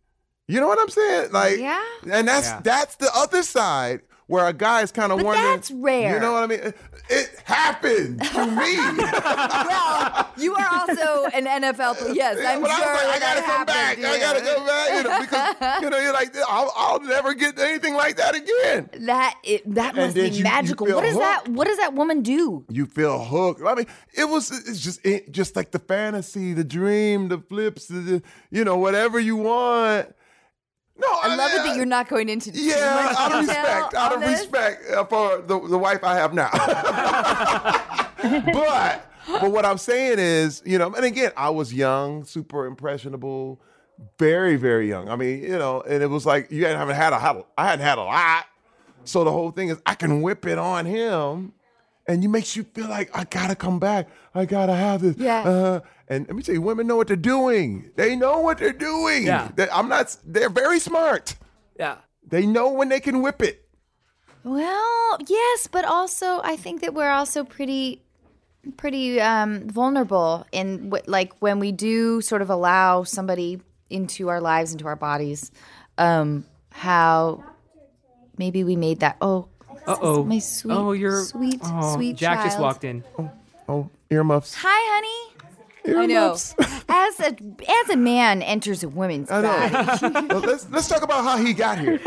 You 0.46 0.58
know 0.60 0.66
what 0.68 0.78
I'm 0.80 0.88
saying? 0.88 1.32
Like, 1.32 1.58
Yeah. 1.58 1.84
and 2.10 2.26
that's 2.26 2.46
Yeah. 2.46 2.60
that's 2.64 2.96
the 2.96 3.10
other 3.14 3.42
side 3.42 4.00
where 4.28 4.46
a 4.46 4.52
guy 4.52 4.82
is 4.82 4.92
kind 4.92 5.10
of 5.10 5.20
wondering. 5.22 5.42
that's 5.56 5.70
rare. 5.72 6.14
You 6.14 6.20
know 6.20 6.32
what 6.34 6.44
I 6.44 6.46
mean? 6.46 6.74
It 7.10 7.42
happened 7.44 8.22
to 8.22 8.46
me. 8.46 8.76
well, 9.68 10.30
you 10.36 10.54
are 10.54 10.68
also 10.70 11.24
an 11.34 11.46
NFL 11.46 11.96
player. 11.96 12.12
Yes, 12.14 12.38
I'm 12.46 12.60
but 12.60 12.70
sure 12.70 12.86
I 12.86 12.92
was 12.92 13.04
like, 13.04 13.16
I 13.16 13.18
gotta 13.18 13.42
come 13.42 13.66
back. 13.66 13.96
to 13.96 14.06
I 14.08 14.18
gotta 14.20 14.40
go 14.42 14.66
back. 14.66 14.90
You 14.94 15.02
know, 15.02 15.20
because 15.20 15.54
you 15.82 15.90
know, 15.90 15.98
you're 15.98 16.12
like, 16.12 16.36
I'll, 16.46 16.72
I'll 16.76 17.00
never 17.00 17.32
get 17.34 17.58
anything 17.58 17.94
like 17.94 18.16
that 18.18 18.34
again. 18.34 18.90
That 19.06 19.34
it, 19.42 19.74
that 19.74 19.96
must 19.96 20.14
be 20.14 20.28
you- 20.28 20.38
you 20.38 20.44
magical. 20.44 20.86
feel 20.86 20.96
what 20.96 21.04
does 21.04 21.16
that? 21.16 21.48
What 21.48 21.66
does 21.66 21.78
that 21.78 21.94
woman 21.94 22.20
do? 22.22 22.64
You 22.68 22.84
feel 22.86 23.24
hooked. 23.24 23.62
I 23.66 23.74
mean, 23.74 23.86
it 24.12 24.28
was 24.28 24.50
it's 24.50 24.80
just 24.80 25.04
it, 25.06 25.32
just 25.32 25.56
like 25.56 25.70
the 25.70 25.78
fantasy, 25.78 26.52
the 26.52 26.64
dream, 26.64 27.28
the 27.28 27.38
flips, 27.38 27.86
the 27.86 28.22
you 28.50 28.64
know, 28.64 28.76
whatever 28.76 29.18
you 29.18 29.36
want. 29.36 30.14
No, 30.98 31.06
I 31.22 31.36
love 31.36 31.50
it 31.54 31.62
that 31.64 31.76
you're 31.76 31.86
not 31.86 32.08
going 32.08 32.28
into 32.28 32.50
Yeah, 32.50 33.14
out 33.16 33.32
of 33.32 33.46
respect, 33.46 33.94
out 33.94 34.14
of 34.14 34.20
this. 34.20 34.40
respect 34.40 34.90
uh, 34.90 35.04
for 35.04 35.38
the, 35.42 35.60
the 35.68 35.78
wife 35.78 36.02
I 36.02 36.16
have 36.16 36.34
now. 36.34 36.50
but 38.52 39.06
but 39.40 39.50
what 39.52 39.64
I'm 39.64 39.78
saying 39.78 40.18
is, 40.18 40.62
you 40.66 40.78
know, 40.78 40.92
and 40.92 41.04
again, 41.04 41.30
I 41.36 41.50
was 41.50 41.72
young, 41.72 42.24
super 42.24 42.66
impressionable, 42.66 43.60
very 44.18 44.56
very 44.56 44.88
young. 44.88 45.08
I 45.08 45.16
mean, 45.16 45.42
you 45.42 45.56
know, 45.58 45.82
and 45.82 46.02
it 46.02 46.08
was 46.08 46.26
like 46.26 46.50
you 46.50 46.66
haven't 46.66 46.96
had 46.96 47.12
a 47.12 47.44
I 47.56 47.66
hadn't 47.66 47.84
had 47.84 47.98
a 47.98 48.02
lot, 48.02 48.46
so 49.04 49.22
the 49.22 49.32
whole 49.32 49.52
thing 49.52 49.68
is 49.68 49.80
I 49.86 49.94
can 49.94 50.20
whip 50.20 50.46
it 50.46 50.58
on 50.58 50.84
him. 50.84 51.52
And 52.08 52.22
you 52.22 52.28
makes 52.30 52.56
you 52.56 52.64
feel 52.64 52.88
like 52.88 53.10
I 53.16 53.24
gotta 53.24 53.54
come 53.54 53.78
back. 53.78 54.08
I 54.34 54.46
gotta 54.46 54.74
have 54.74 55.02
this. 55.02 55.16
Yeah. 55.18 55.42
Uh, 55.42 55.80
and 56.08 56.26
let 56.26 56.34
me 56.34 56.42
tell 56.42 56.54
you, 56.54 56.62
women 56.62 56.86
know 56.86 56.96
what 56.96 57.06
they're 57.06 57.16
doing. 57.16 57.90
They 57.96 58.16
know 58.16 58.40
what 58.40 58.56
they're 58.58 58.72
doing. 58.72 59.26
Yeah. 59.26 59.50
They- 59.54 59.68
I'm 59.68 59.88
not. 59.90 60.16
They're 60.24 60.48
very 60.48 60.80
smart. 60.80 61.36
Yeah. 61.78 61.96
They 62.26 62.46
know 62.46 62.72
when 62.72 62.88
they 62.88 63.00
can 63.00 63.20
whip 63.22 63.42
it. 63.42 63.68
Well, 64.44 65.18
yes, 65.26 65.66
but 65.66 65.84
also 65.84 66.40
I 66.42 66.56
think 66.56 66.80
that 66.80 66.94
we're 66.94 67.10
also 67.10 67.44
pretty 67.44 68.02
pretty 68.76 69.20
um, 69.20 69.68
vulnerable 69.68 70.46
in 70.52 70.90
w- 70.90 71.04
like 71.06 71.32
when 71.40 71.58
we 71.58 71.72
do 71.72 72.20
sort 72.20 72.42
of 72.42 72.50
allow 72.50 73.02
somebody 73.04 73.60
into 73.90 74.28
our 74.28 74.40
lives, 74.40 74.72
into 74.72 74.86
our 74.86 74.96
bodies. 74.96 75.50
Um, 75.98 76.44
how 76.70 77.44
maybe 78.38 78.64
we 78.64 78.76
made 78.76 79.00
that. 79.00 79.16
Oh, 79.20 79.48
Uh 79.88 79.96
oh. 80.02 80.22
my 80.22 80.38
sweet, 80.38 80.70
Oh, 80.74 80.92
you're 80.92 81.24
sweet, 81.24 81.58
oh, 81.64 81.94
sweet. 81.94 82.14
Jack 82.14 82.44
just 82.44 82.60
walked 82.60 82.84
in. 82.84 83.02
Oh, 83.18 83.30
oh 83.70 83.90
earmuffs. 84.10 84.54
Hi, 84.54 84.68
honey. 84.94 85.34
I 85.98 86.04
know. 86.04 86.26
Earmuffs. 86.26 86.54
As 86.90 87.20
a 87.20 87.26
as 87.26 87.90
a 87.90 87.96
man 87.96 88.42
enters 88.42 88.82
a 88.82 88.88
woman's 88.88 89.30
I 89.30 89.42
body, 89.42 89.72
know. 89.72 90.26
well, 90.30 90.40
let's 90.40 90.68
let's 90.70 90.88
talk 90.88 91.02
about 91.02 91.22
how 91.22 91.36
he 91.36 91.52
got 91.52 91.78
here. 91.78 92.00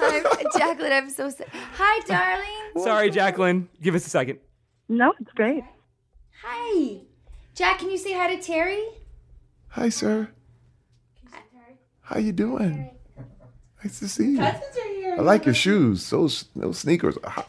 I'm, 0.00 0.24
Jacqueline, 0.58 0.92
I'm 0.92 1.10
so 1.10 1.30
sorry. 1.30 1.50
Hi, 1.52 2.00
darling. 2.06 2.84
Sorry, 2.84 3.10
Jacqueline. 3.10 3.68
Give 3.82 3.94
us 3.94 4.06
a 4.06 4.10
second. 4.10 4.38
no, 4.88 5.12
it's 5.18 5.32
great. 5.32 5.64
Hi, 6.42 6.98
Jack. 7.54 7.78
Can 7.78 7.90
you 7.90 7.98
say 7.98 8.12
hi 8.12 8.34
to 8.34 8.42
Terry? 8.42 8.84
Hi, 9.68 9.88
sir. 9.88 10.28
Hi. 11.32 11.38
Terry. 11.50 11.78
How 12.02 12.18
you 12.18 12.32
doing? 12.32 12.90
Nice 13.84 13.98
to 14.00 14.08
see 14.08 14.32
you. 14.32 14.40
I 14.42 15.20
like 15.20 15.44
your 15.44 15.54
shoes. 15.54 16.04
So 16.04 16.28
those 16.56 16.78
sneakers. 16.78 17.16
Hi. 17.24 17.44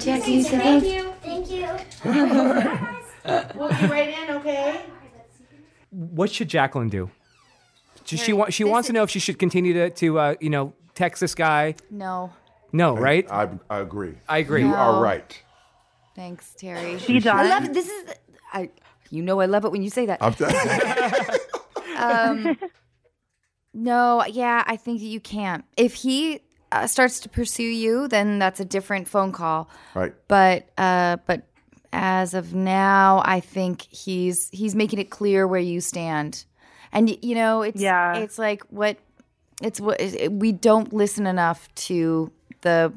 Jack, 0.00 0.22
can 0.24 0.32
you 0.34 0.42
say 0.42 0.56
hi? 0.56 0.80
Thank 0.80 0.84
you. 0.84 1.12
Thank 1.22 1.50
you. 1.50 1.68
we'll 3.58 3.68
be 3.70 3.86
right 3.86 4.08
in, 4.10 4.30
okay? 4.36 4.82
What 5.90 6.30
should 6.30 6.48
Jacqueline 6.48 6.88
do? 6.90 7.10
She, 8.04 8.16
she, 8.18 8.32
wa- 8.34 8.50
she 8.50 8.64
wants 8.64 8.88
to 8.88 8.92
know 8.92 9.02
if 9.02 9.10
she 9.10 9.18
should 9.18 9.38
continue 9.38 9.72
to, 9.72 9.90
to 9.90 10.18
uh, 10.18 10.34
you 10.40 10.50
know, 10.50 10.74
text 10.94 11.20
this 11.20 11.34
guy. 11.34 11.74
No, 11.90 12.32
No, 12.72 12.94
right? 12.96 13.26
I, 13.30 13.48
I 13.70 13.78
agree. 13.80 14.14
I 14.28 14.38
agree. 14.38 14.62
You 14.62 14.68
No. 14.68 14.74
are 14.76 15.02
right. 15.02 15.40
thanks, 16.14 16.54
Terry. 16.58 16.98
Be 17.06 17.20
done. 17.20 17.38
I 17.38 17.48
love 17.48 17.64
it. 17.64 17.72
This 17.72 17.88
is 17.88 18.14
I. 18.52 18.68
You 19.10 19.22
know, 19.22 19.40
I 19.40 19.46
love 19.46 19.64
it 19.64 19.70
when 19.72 19.82
you 19.82 19.90
say 19.90 20.06
that. 20.06 20.18
I'm 20.20 20.34
t- 20.34 20.44
Um, 21.96 22.58
no, 23.74 24.24
yeah, 24.26 24.62
I 24.66 24.76
think 24.76 25.00
that 25.00 25.06
you 25.06 25.20
can't. 25.20 25.64
If 25.76 25.94
he 25.94 26.40
uh, 26.72 26.86
starts 26.86 27.20
to 27.20 27.28
pursue 27.28 27.62
you, 27.62 28.08
then 28.08 28.38
that's 28.38 28.60
a 28.60 28.64
different 28.64 29.08
phone 29.08 29.32
call. 29.32 29.68
right. 29.94 30.14
But 30.28 30.68
uh, 30.78 31.18
but 31.26 31.42
as 31.92 32.34
of 32.34 32.54
now, 32.54 33.22
I 33.24 33.40
think 33.40 33.82
he's 33.82 34.48
he's 34.50 34.74
making 34.74 34.98
it 34.98 35.10
clear 35.10 35.46
where 35.46 35.60
you 35.60 35.80
stand, 35.80 36.44
and 36.92 37.16
you 37.24 37.34
know, 37.34 37.62
it's 37.62 37.80
Yeah. 37.80 38.16
it's 38.16 38.38
like 38.38 38.62
what 38.70 38.96
it's 39.62 39.80
what 39.80 40.00
it- 40.00 40.32
we 40.32 40.52
don't 40.52 40.92
listen 40.92 41.26
enough 41.26 41.68
to 41.86 42.32
the 42.62 42.92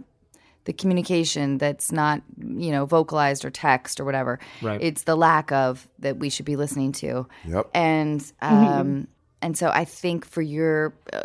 the 0.66 0.74
communication 0.74 1.58
that's 1.60 1.92
not 1.92 2.22
you 2.40 2.72
know 2.72 2.86
vocalized 2.86 3.46
or 3.46 3.50
text 3.52 4.00
or 4.00 4.06
whatever. 4.06 4.40
Right. 4.62 4.82
It's 4.82 5.04
the 5.04 5.16
lack 5.16 5.52
of 5.52 5.88
that 6.00 6.18
we 6.18 6.30
should 6.30 6.46
be 6.46 6.56
listening 6.56 6.92
to. 6.94 7.28
Yep. 7.48 7.70
And 7.74 8.32
um 8.42 9.08
and 9.42 9.58
so 9.58 9.70
I 9.70 9.86
think 9.86 10.26
for 10.26 10.42
your 10.42 10.94
uh, 11.14 11.22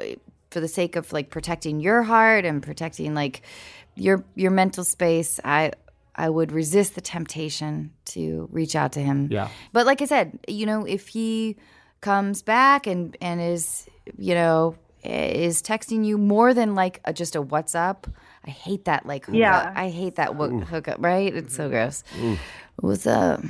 for 0.51 0.61
the 0.61 0.69
sake 0.69 0.97
of 0.97 1.13
like 1.13 1.31
protecting 1.31 1.81
your 1.81 2.03
heart 2.03 2.45
and 2.45 2.63
protecting 2.63 3.15
like 3.15 3.43
your 3.97 4.25
your 4.35 4.51
mental 4.51 4.85
space, 4.85 5.41
I 5.45 5.73
I 6.15 6.29
would 6.29 6.53
resist 6.53 6.95
the 6.95 7.01
temptation 7.01 7.93
to 8.07 8.49
reach 8.53 8.77
out 8.77 8.93
to 8.93 9.01
him. 9.01 9.29
Yeah. 9.31 9.49
But 9.73 9.87
like 9.87 10.03
I 10.03 10.05
said, 10.05 10.39
you 10.47 10.67
know, 10.67 10.85
if 10.85 11.09
he 11.09 11.57
comes 12.01 12.43
back 12.43 12.87
and 12.87 13.17
and 13.21 13.41
is 13.41 13.87
you 14.19 14.35
know 14.35 14.77
is 15.05 15.63
texting 15.63 16.05
you 16.05 16.17
more 16.17 16.55
than 16.55 16.75
like 16.75 17.01
a, 17.05 17.13
just 17.13 17.35
a 17.35 17.43
what's 17.43 17.75
up. 17.75 18.07
I 18.45 18.51
hate 18.51 18.85
that 18.85 19.07
like 19.07 19.27
hookup. 19.27 19.39
Yeah. 19.39 19.73
I 19.75 19.89
hate 19.89 20.17
that 20.17 20.35
wo- 20.37 20.61
hookup, 20.61 20.97
right? 21.01 21.35
It's 21.35 21.57
so 21.57 21.69
gross. 21.69 22.05
What's 22.77 23.07
up? 23.07 23.41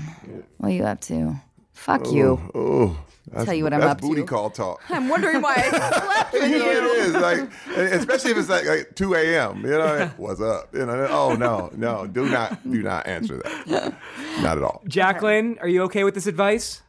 What 0.58 0.68
are 0.68 0.70
you 0.70 0.84
up 0.84 1.00
to? 1.02 1.34
Fuck 1.72 2.10
you. 2.12 2.40
Oh, 2.54 2.60
oh, 2.60 2.98
that's, 3.30 3.44
Tell 3.46 3.54
you 3.54 3.64
what 3.64 3.72
I'm 3.72 3.80
that's 3.80 3.92
up 3.92 4.00
to. 4.02 4.06
booty 4.06 4.22
call 4.24 4.50
talk. 4.50 4.82
I'm 4.90 5.08
wondering 5.08 5.40
why 5.40 5.54
I 5.56 5.68
slept 5.68 6.32
with 6.34 6.50
You 6.50 6.58
know, 6.58 6.70
it 6.70 6.84
is 6.84 7.14
like, 7.14 7.50
especially 7.76 8.30
if 8.32 8.36
it's 8.38 8.48
like, 8.48 8.66
like 8.66 8.94
2 8.94 9.14
a.m. 9.14 9.62
You 9.64 9.70
know, 9.70 10.10
what's 10.16 10.40
up? 10.40 10.74
You 10.74 10.86
know, 10.86 11.06
oh 11.10 11.34
no, 11.34 11.70
no, 11.74 12.06
do 12.06 12.28
not, 12.28 12.62
do 12.70 12.82
not 12.82 13.06
answer 13.06 13.38
that. 13.38 13.94
Not 14.42 14.58
at 14.58 14.62
all. 14.62 14.82
Jacqueline, 14.86 15.58
are 15.60 15.68
you 15.68 15.82
okay 15.84 16.04
with 16.04 16.14
this 16.14 16.26
advice? 16.26 16.82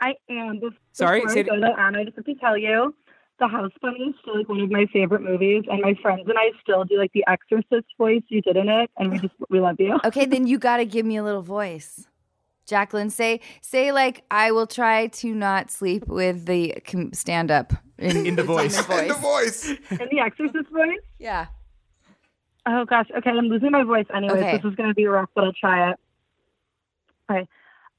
I 0.00 0.14
am. 0.28 0.60
Bef- 0.60 0.74
Sorry, 0.92 1.20
Before 1.20 1.32
say 1.34 1.38
I 1.38 1.40
it- 1.42 1.46
go 1.48 1.56
to 1.60 1.80
Anna, 1.80 2.00
I 2.00 2.04
just 2.04 2.16
have 2.16 2.24
to 2.26 2.34
tell 2.34 2.58
you, 2.58 2.94
The 3.38 3.48
House 3.48 3.72
Bunny 3.80 3.98
is 4.10 4.14
still 4.20 4.36
like 4.38 4.48
one 4.48 4.60
of 4.60 4.70
my 4.70 4.86
favorite 4.92 5.22
movies, 5.22 5.64
and 5.70 5.80
my 5.80 5.94
friends 6.02 6.22
and 6.28 6.36
I 6.38 6.50
still 6.60 6.84
do 6.84 6.98
like 6.98 7.12
the 7.14 7.24
Exorcist 7.28 7.86
voice 7.96 8.22
you 8.28 8.42
did 8.42 8.56
in 8.56 8.68
it, 8.68 8.90
and 8.98 9.10
we 9.10 9.18
just 9.20 9.34
we 9.50 9.60
love 9.60 9.76
you. 9.78 9.98
Okay, 10.04 10.26
then 10.26 10.46
you 10.46 10.58
got 10.58 10.76
to 10.78 10.84
give 10.84 11.06
me 11.06 11.16
a 11.16 11.22
little 11.24 11.42
voice. 11.42 12.06
Jacqueline, 12.66 13.10
say 13.10 13.40
say 13.60 13.92
like 13.92 14.24
I 14.30 14.50
will 14.52 14.66
try 14.66 15.08
to 15.08 15.34
not 15.34 15.70
sleep 15.70 16.06
with 16.08 16.46
the 16.46 16.74
com- 16.86 17.12
stand 17.12 17.50
up 17.50 17.72
in, 17.98 18.26
In 18.26 18.36
the 18.36 18.42
voice. 18.42 18.80
demon 18.82 19.02
In 19.04 19.08
the 19.08 19.14
voice. 19.14 19.68
In 19.90 20.08
the 20.10 20.20
Exorcist 20.20 20.68
voice, 20.70 20.98
Yeah. 21.18 21.46
Oh 22.66 22.84
gosh. 22.84 23.08
Okay, 23.18 23.30
I'm 23.30 23.46
losing 23.48 23.70
my 23.70 23.82
voice 23.84 24.06
anyway. 24.14 24.38
Okay. 24.38 24.56
This 24.56 24.64
is 24.64 24.74
going 24.74 24.88
to 24.88 24.94
be 24.94 25.06
rough, 25.06 25.28
but 25.34 25.44
I'll 25.44 25.52
try 25.52 25.90
it. 25.90 25.98
Okay. 27.30 27.46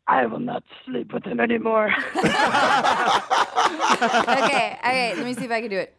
I 0.08 0.26
will 0.28 0.40
not 0.40 0.64
sleep 0.86 1.14
with 1.14 1.24
him 1.24 1.40
anymore. 1.40 1.92
okay, 2.16 2.38
okay. 4.80 5.14
Let 5.16 5.26
me 5.26 5.34
see 5.34 5.46
if 5.46 5.52
I 5.52 5.62
can 5.62 5.70
do 5.70 5.78
it. 5.78 5.96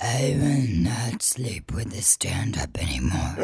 I 0.00 0.36
will 0.38 0.82
not 0.82 1.22
sleep 1.22 1.72
with 1.72 1.90
the 1.92 2.02
stand-up 2.02 2.76
anymore. 2.82 3.12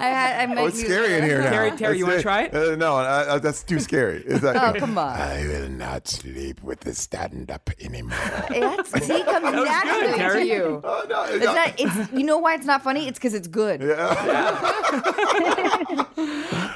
had- 0.00 0.48
I 0.50 0.54
Oh, 0.62 0.66
it's 0.66 0.80
scary 0.80 1.14
in 1.14 1.24
here 1.24 1.42
now. 1.42 1.50
Terry, 1.50 1.70
Terry, 1.72 1.98
you 1.98 2.06
wanna 2.06 2.22
try 2.22 2.44
it? 2.44 2.54
Uh, 2.54 2.76
no, 2.76 2.96
I, 2.96 3.34
I, 3.34 3.38
that's 3.40 3.62
too 3.62 3.78
scary. 3.80 4.22
It's 4.26 4.42
like, 4.42 4.56
Oh, 4.56 4.72
come 4.78 4.96
on. 4.96 5.18
I 5.20 5.44
will 5.46 5.68
not 5.68 6.06
sleep 6.08 6.62
with 6.62 6.80
the 6.80 6.94
stand 6.94 7.50
up 7.50 7.68
anymore. 7.80 8.16
That's, 8.48 8.90
see, 9.06 9.14
it 9.14 9.26
comes 9.26 9.44
naturally 9.44 10.12
to 10.12 10.16
Terry. 10.18 10.48
you. 10.50 10.80
oh, 10.84 11.06
no, 11.10 11.24
it's 11.24 11.34
It's 11.34 11.44
not, 11.44 11.74
it's, 11.78 12.12
you 12.12 12.24
know 12.24 12.38
why 12.38 12.54
it's 12.54 12.66
not 12.66 12.82
funny? 12.82 13.06
It's 13.08 13.18
because 13.18 13.34
it's 13.34 13.48
good. 13.48 13.82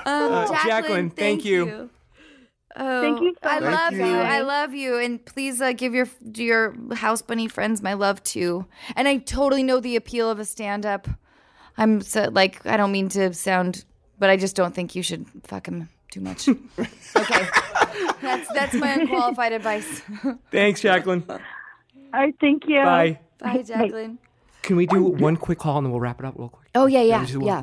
Um, 0.05 0.31
Jacqueline, 0.49 0.69
Jacqueline, 0.69 1.11
thank 1.11 1.45
you. 1.45 1.89
Oh, 2.75 3.03
Thank 3.03 3.21
you 3.21 3.35
so 3.43 3.49
I 3.49 3.61
much, 3.61 3.75
love 3.75 3.93
you. 3.93 3.99
guys. 4.01 4.33
I 4.33 4.41
love 4.41 4.75
you. 4.75 4.99
And 4.99 5.25
please 5.25 5.61
uh, 5.61 5.73
give 5.73 5.95
your 5.95 6.09
your 6.35 6.75
house 6.95 7.21
bunny 7.21 7.49
friends 7.49 7.83
my 7.83 7.93
love 7.93 8.23
too. 8.23 8.67
And 8.97 9.07
I 9.07 9.19
totally 9.19 9.63
know 9.63 9.81
the 9.81 9.97
appeal 9.97 10.31
of 10.31 10.39
a 10.39 10.45
stand 10.45 10.87
up. 10.87 11.07
I'm 11.77 12.01
so, 12.01 12.29
like 12.33 12.65
I 12.67 12.77
don't 12.77 12.93
mean 12.93 13.09
to 13.11 13.33
sound, 13.35 13.85
but 14.19 14.31
I 14.31 14.37
just 14.37 14.57
don't 14.57 14.75
think 14.75 14.95
you 14.95 15.03
should 15.03 15.27
fuck 15.45 15.67
him 15.67 15.89
too 16.11 16.21
much. 16.21 16.49
okay, 17.17 17.49
that's 18.23 18.53
that's 18.53 18.75
my 18.75 18.93
unqualified 18.93 19.53
advice. 19.53 20.03
Thanks, 20.51 20.81
Jacqueline. 20.81 21.25
All 21.29 21.41
right, 22.13 22.35
thank 22.41 22.65
you. 22.67 22.83
Bye. 22.83 23.19
Bye, 23.39 23.63
Jacqueline. 23.63 24.19
Can 24.63 24.77
we 24.77 24.87
do 24.87 25.03
one 25.03 25.37
quick 25.37 25.59
call 25.59 25.79
and 25.79 25.87
then 25.87 25.91
we'll 25.91 26.01
wrap 26.01 26.21
it 26.21 26.27
up 26.27 26.35
real 26.39 26.49
quick? 26.49 26.69
Oh 26.75 26.87
yeah, 26.87 27.03
yeah, 27.03 27.27
yeah. 27.41 27.63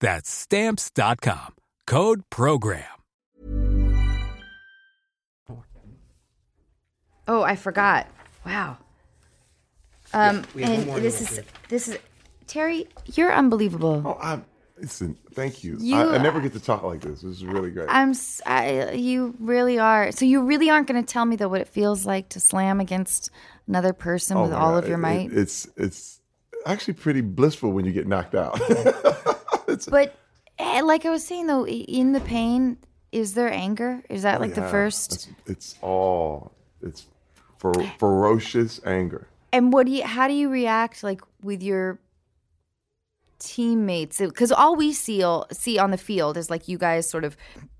That's 0.00 0.28
stamps.com. 0.30 1.54
Code 1.86 2.22
program. 2.30 2.84
Oh, 7.28 7.42
I 7.42 7.54
forgot. 7.54 8.08
Wow. 8.44 8.78
Um, 10.12 10.44
we 10.54 10.62
have 10.62 10.86
one 10.88 10.96
and 10.96 11.04
this 11.06 11.20
is 11.20 11.40
this 11.68 11.86
is 11.88 11.98
Terry. 12.48 12.88
You're 13.14 13.32
unbelievable. 13.32 14.02
Oh, 14.04 14.18
I'm. 14.20 14.44
listen. 14.80 15.16
Thank 15.34 15.62
you. 15.62 15.76
You- 15.78 15.94
I, 15.96 16.16
I 16.16 16.18
never 16.18 16.40
get 16.40 16.52
to 16.54 16.60
talk 16.60 16.82
like 16.82 17.00
this. 17.02 17.20
This 17.20 17.36
is 17.36 17.44
really 17.44 17.70
great. 17.70 17.86
I'm. 17.88 18.10
s- 18.10 18.40
I, 18.44 18.90
you 18.92 19.36
really 19.38 19.78
are. 19.78 20.10
So 20.10 20.24
you 20.24 20.42
really 20.42 20.68
aren't 20.70 20.88
going 20.88 21.00
to 21.00 21.06
tell 21.12 21.24
me 21.24 21.36
though 21.36 21.46
what 21.48 21.60
it 21.60 21.68
feels 21.68 22.04
like 22.04 22.30
to 22.30 22.40
slam 22.40 22.80
against 22.80 23.30
another 23.68 23.92
person 23.92 24.36
Oh 24.38 24.42
with 24.42 24.52
all 24.52 24.72
God. 24.72 24.82
of 24.84 24.88
your 24.88 24.98
It- 24.98 25.02
might. 25.02 25.30
it- 25.30 25.38
it's 25.38 25.68
it's 25.76 26.20
actually 26.66 26.94
pretty 26.94 27.20
blissful 27.20 27.70
when 27.70 27.84
you 27.84 27.92
get 27.92 28.08
knocked 28.08 28.34
out. 28.34 28.60
It's- 29.72 29.86
but 29.88 30.14
eh, 30.58 30.82
like 30.82 31.04
I 31.06 31.10
was 31.10 31.24
saying 31.26 31.46
though, 31.46 31.66
in 31.66 32.12
the 32.12 32.20
pain, 32.20 32.76
is 33.12 33.34
there 33.34 33.52
anger? 33.52 34.02
Is 34.08 34.22
that 34.22 34.40
like 34.40 34.54
the 34.54 34.66
Oh, 34.66 34.70
first? 34.70 35.12
It's, 35.12 35.28
it's 35.46 35.74
all 35.82 36.52
it's 36.82 37.06
fer- 37.58 37.72
ferocious 37.98 38.80
anger. 38.86 39.26
And 39.52 39.72
what 39.72 39.86
do 39.86 39.92
you? 39.92 40.04
How 40.04 40.28
do 40.28 40.34
you 40.34 40.48
react 40.48 41.02
like 41.02 41.20
with 41.42 41.62
your 41.62 41.98
teammates? 43.38 44.18
Because 44.18 44.52
all 44.52 44.76
we 44.76 44.92
see 44.92 45.24
see 45.52 45.78
on 45.78 45.90
the 45.90 45.98
field 45.98 46.36
is 46.36 46.50
like 46.50 46.68
you 46.68 46.78
guys 46.78 47.08
sort 47.08 47.24
of 47.24 47.36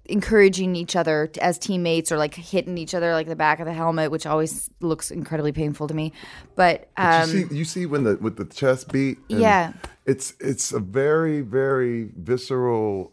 encouraging 0.07 0.75
each 0.75 0.97
other 0.97 1.31
as 1.41 1.57
teammates 1.59 2.11
or 2.11 2.19
like 2.19 2.35
hitting 2.35 2.77
each 2.77 2.95
other 2.95 3.13
like 3.13 3.29
the 3.29 3.37
back 3.37 3.61
of 3.61 3.67
the 3.67 3.73
helmet, 3.73 4.11
which 4.11 4.27
always 4.27 4.69
looks 4.81 5.11
incredibly 5.13 5.53
painful 5.53 5.87
to 5.87 5.95
me. 5.95 6.13
But 6.57 6.89
um, 6.97 7.31
you 7.31 7.47
see, 7.47 7.55
you 7.55 7.65
see 7.65 7.87
when 7.87 8.03
the 8.05 8.17
with 8.17 8.37
the 8.37 8.45
chest 8.47 8.91
beat. 8.91 9.19
and 9.31 9.39
Yeah. 9.41 9.73
It's 10.11 10.35
it's 10.41 10.73
a 10.73 10.81
very 10.81 11.41
very 11.41 12.11
visceral, 12.17 13.13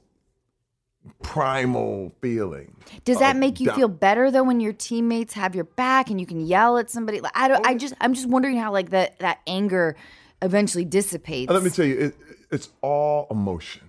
primal 1.21 2.11
feeling. 2.21 2.75
does 3.05 3.19
that 3.19 3.35
make 3.35 3.59
you 3.59 3.71
feel 3.73 3.87
better 3.87 4.31
though 4.31 4.43
when 4.43 4.59
your 4.59 4.73
teammates 4.73 5.33
have 5.33 5.53
your 5.53 5.65
back 5.65 6.09
and 6.09 6.19
you 6.19 6.25
can 6.25 6.41
yell 6.41 6.77
at 6.77 6.89
somebody? 6.89 7.21
Like, 7.21 7.33
I 7.35 7.47
don't. 7.47 7.65
I 7.65 7.73
oh, 7.73 7.77
just 7.77 7.93
I'm 8.01 8.13
just 8.13 8.27
wondering 8.27 8.57
how 8.57 8.71
like 8.71 8.89
that 8.89 9.19
that 9.19 9.39
anger 9.45 9.95
eventually 10.41 10.85
dissipates. 10.85 11.51
Let 11.51 11.63
me 11.63 11.69
tell 11.69 11.85
you, 11.85 11.99
it, 11.99 12.15
it's 12.51 12.69
all 12.81 13.27
emotion. 13.29 13.83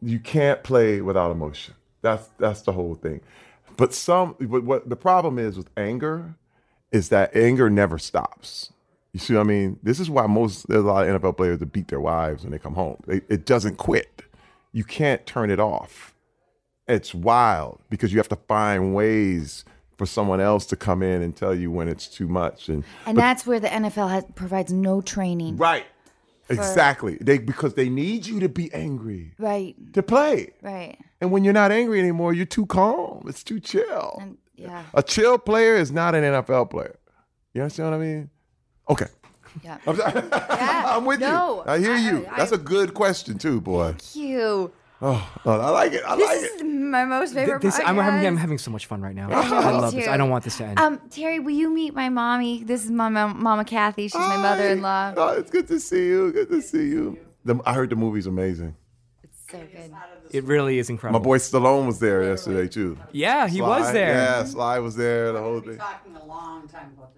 You 0.00 0.18
can't 0.18 0.62
play 0.62 1.02
without 1.02 1.30
emotion. 1.30 1.74
That's 2.00 2.28
that's 2.38 2.62
the 2.62 2.72
whole 2.72 2.94
thing. 2.94 3.20
But 3.76 3.92
some, 3.94 4.36
but 4.40 4.64
what 4.64 4.88
the 4.88 4.96
problem 4.96 5.38
is 5.38 5.56
with 5.56 5.68
anger, 5.76 6.34
is 6.90 7.10
that 7.10 7.36
anger 7.36 7.68
never 7.68 7.98
stops. 7.98 8.72
You 9.18 9.24
see 9.24 9.34
what 9.34 9.40
I 9.40 9.44
mean? 9.44 9.80
This 9.82 9.98
is 9.98 10.08
why 10.08 10.28
most 10.28 10.68
there's 10.68 10.84
a 10.84 10.86
lot 10.86 11.08
of 11.08 11.20
NFL 11.20 11.36
players 11.36 11.58
that 11.58 11.72
beat 11.72 11.88
their 11.88 12.00
wives 12.00 12.44
when 12.44 12.52
they 12.52 12.58
come 12.60 12.74
home. 12.74 13.02
It, 13.08 13.24
it 13.28 13.46
doesn't 13.46 13.76
quit. 13.76 14.22
You 14.72 14.84
can't 14.84 15.26
turn 15.26 15.50
it 15.50 15.58
off. 15.58 16.14
It's 16.86 17.12
wild 17.12 17.80
because 17.90 18.12
you 18.12 18.20
have 18.20 18.28
to 18.28 18.38
find 18.46 18.94
ways 18.94 19.64
for 19.96 20.06
someone 20.06 20.40
else 20.40 20.66
to 20.66 20.76
come 20.76 21.02
in 21.02 21.20
and 21.20 21.34
tell 21.34 21.52
you 21.52 21.72
when 21.72 21.88
it's 21.88 22.06
too 22.06 22.28
much. 22.28 22.68
And 22.68 22.84
and 23.06 23.18
that's 23.18 23.44
where 23.44 23.58
the 23.58 23.66
NFL 23.66 24.08
has, 24.08 24.24
provides 24.36 24.72
no 24.72 25.00
training. 25.00 25.56
right, 25.56 25.84
exactly. 26.48 27.18
They 27.20 27.38
because 27.38 27.74
they 27.74 27.88
need 27.88 28.24
you 28.24 28.38
to 28.38 28.48
be 28.48 28.72
angry 28.72 29.32
Right. 29.36 29.74
to 29.94 30.02
play. 30.04 30.52
Right. 30.62 30.96
And 31.20 31.32
when 31.32 31.42
you're 31.42 31.52
not 31.52 31.72
angry 31.72 31.98
anymore, 31.98 32.32
you're 32.34 32.46
too 32.46 32.66
calm. 32.66 33.24
It's 33.28 33.42
too 33.42 33.58
chill. 33.58 34.16
And 34.20 34.38
yeah. 34.54 34.84
A 34.94 35.02
chill 35.02 35.38
player 35.38 35.74
is 35.74 35.90
not 35.90 36.14
an 36.14 36.22
NFL 36.22 36.70
player. 36.70 36.96
You 37.52 37.62
understand 37.62 37.90
what 37.90 37.96
I 37.96 38.00
mean? 38.00 38.30
Okay. 38.90 39.06
Yeah. 39.64 39.78
I'm, 39.86 39.96
sorry. 39.96 40.22
I'm 40.32 41.04
with 41.04 41.20
no, 41.20 41.64
you. 41.66 41.70
I 41.70 41.78
hear 41.78 41.92
I- 41.92 41.98
you. 42.10 42.26
I- 42.30 42.36
That's 42.38 42.52
a 42.52 42.58
good 42.58 42.94
question 42.94 43.38
too, 43.38 43.60
boy. 43.60 43.92
Thank 43.92 44.16
You. 44.16 44.72
Oh, 45.00 45.30
I 45.46 45.70
like 45.70 45.92
it. 45.92 46.02
I 46.04 46.16
This 46.16 46.26
like 46.26 46.38
is 46.38 46.60
it. 46.60 46.64
my 46.64 47.04
most 47.04 47.32
favorite 47.32 47.62
This, 47.62 47.78
I'm, 47.84 47.94
podcast. 47.96 48.02
having, 48.02 48.26
I'm 48.26 48.36
having 48.36 48.58
so 48.58 48.72
much 48.72 48.86
fun 48.86 49.00
right 49.00 49.14
now. 49.14 49.30
I 49.30 49.70
love 49.70 49.94
this. 49.94 50.08
I 50.08 50.16
don't 50.16 50.28
want 50.28 50.42
this 50.42 50.56
to 50.56 50.64
end. 50.64 50.80
Um, 50.80 51.00
Terry, 51.10 51.38
will 51.38 51.54
you 51.54 51.70
meet 51.72 51.94
my 51.94 52.08
mommy? 52.08 52.64
This 52.64 52.84
is 52.84 52.90
my 52.90 53.08
mom, 53.08 53.40
Mama 53.40 53.64
Kathy. 53.64 54.08
She's 54.08 54.14
my 54.16 54.36
mother-in-law. 54.38 55.14
Oh, 55.16 55.28
it's 55.38 55.50
good 55.52 55.68
to 55.68 55.78
see 55.78 56.04
you. 56.06 56.32
Good 56.32 56.48
to 56.50 56.60
see 56.60 56.88
you. 56.88 57.16
The, 57.44 57.60
I 57.64 57.74
heard 57.74 57.90
the 57.90 57.96
movie's 57.96 58.26
amazing. 58.26 58.74
It's 59.22 59.38
so 59.48 59.58
good. 59.58 59.94
it 60.32 60.42
really 60.44 60.80
is 60.80 60.90
incredible. 60.90 61.20
My 61.20 61.24
boy 61.24 61.38
Stallone 61.38 61.86
was 61.86 62.00
there 62.00 62.24
yesterday 62.24 62.66
too. 62.66 62.98
Yeah, 63.12 63.46
he 63.46 63.62
was 63.62 63.92
there. 63.92 64.14
Yeah, 64.14 64.44
Sly 64.44 64.80
was 64.80 64.96
there. 64.96 65.30
The 65.32 65.40
whole 65.40 65.60
thing. 65.60 65.76
talking 65.78 66.16
a 66.16 66.24
long 66.26 66.66
time 66.66 66.92
about 66.98 67.14
this 67.14 67.17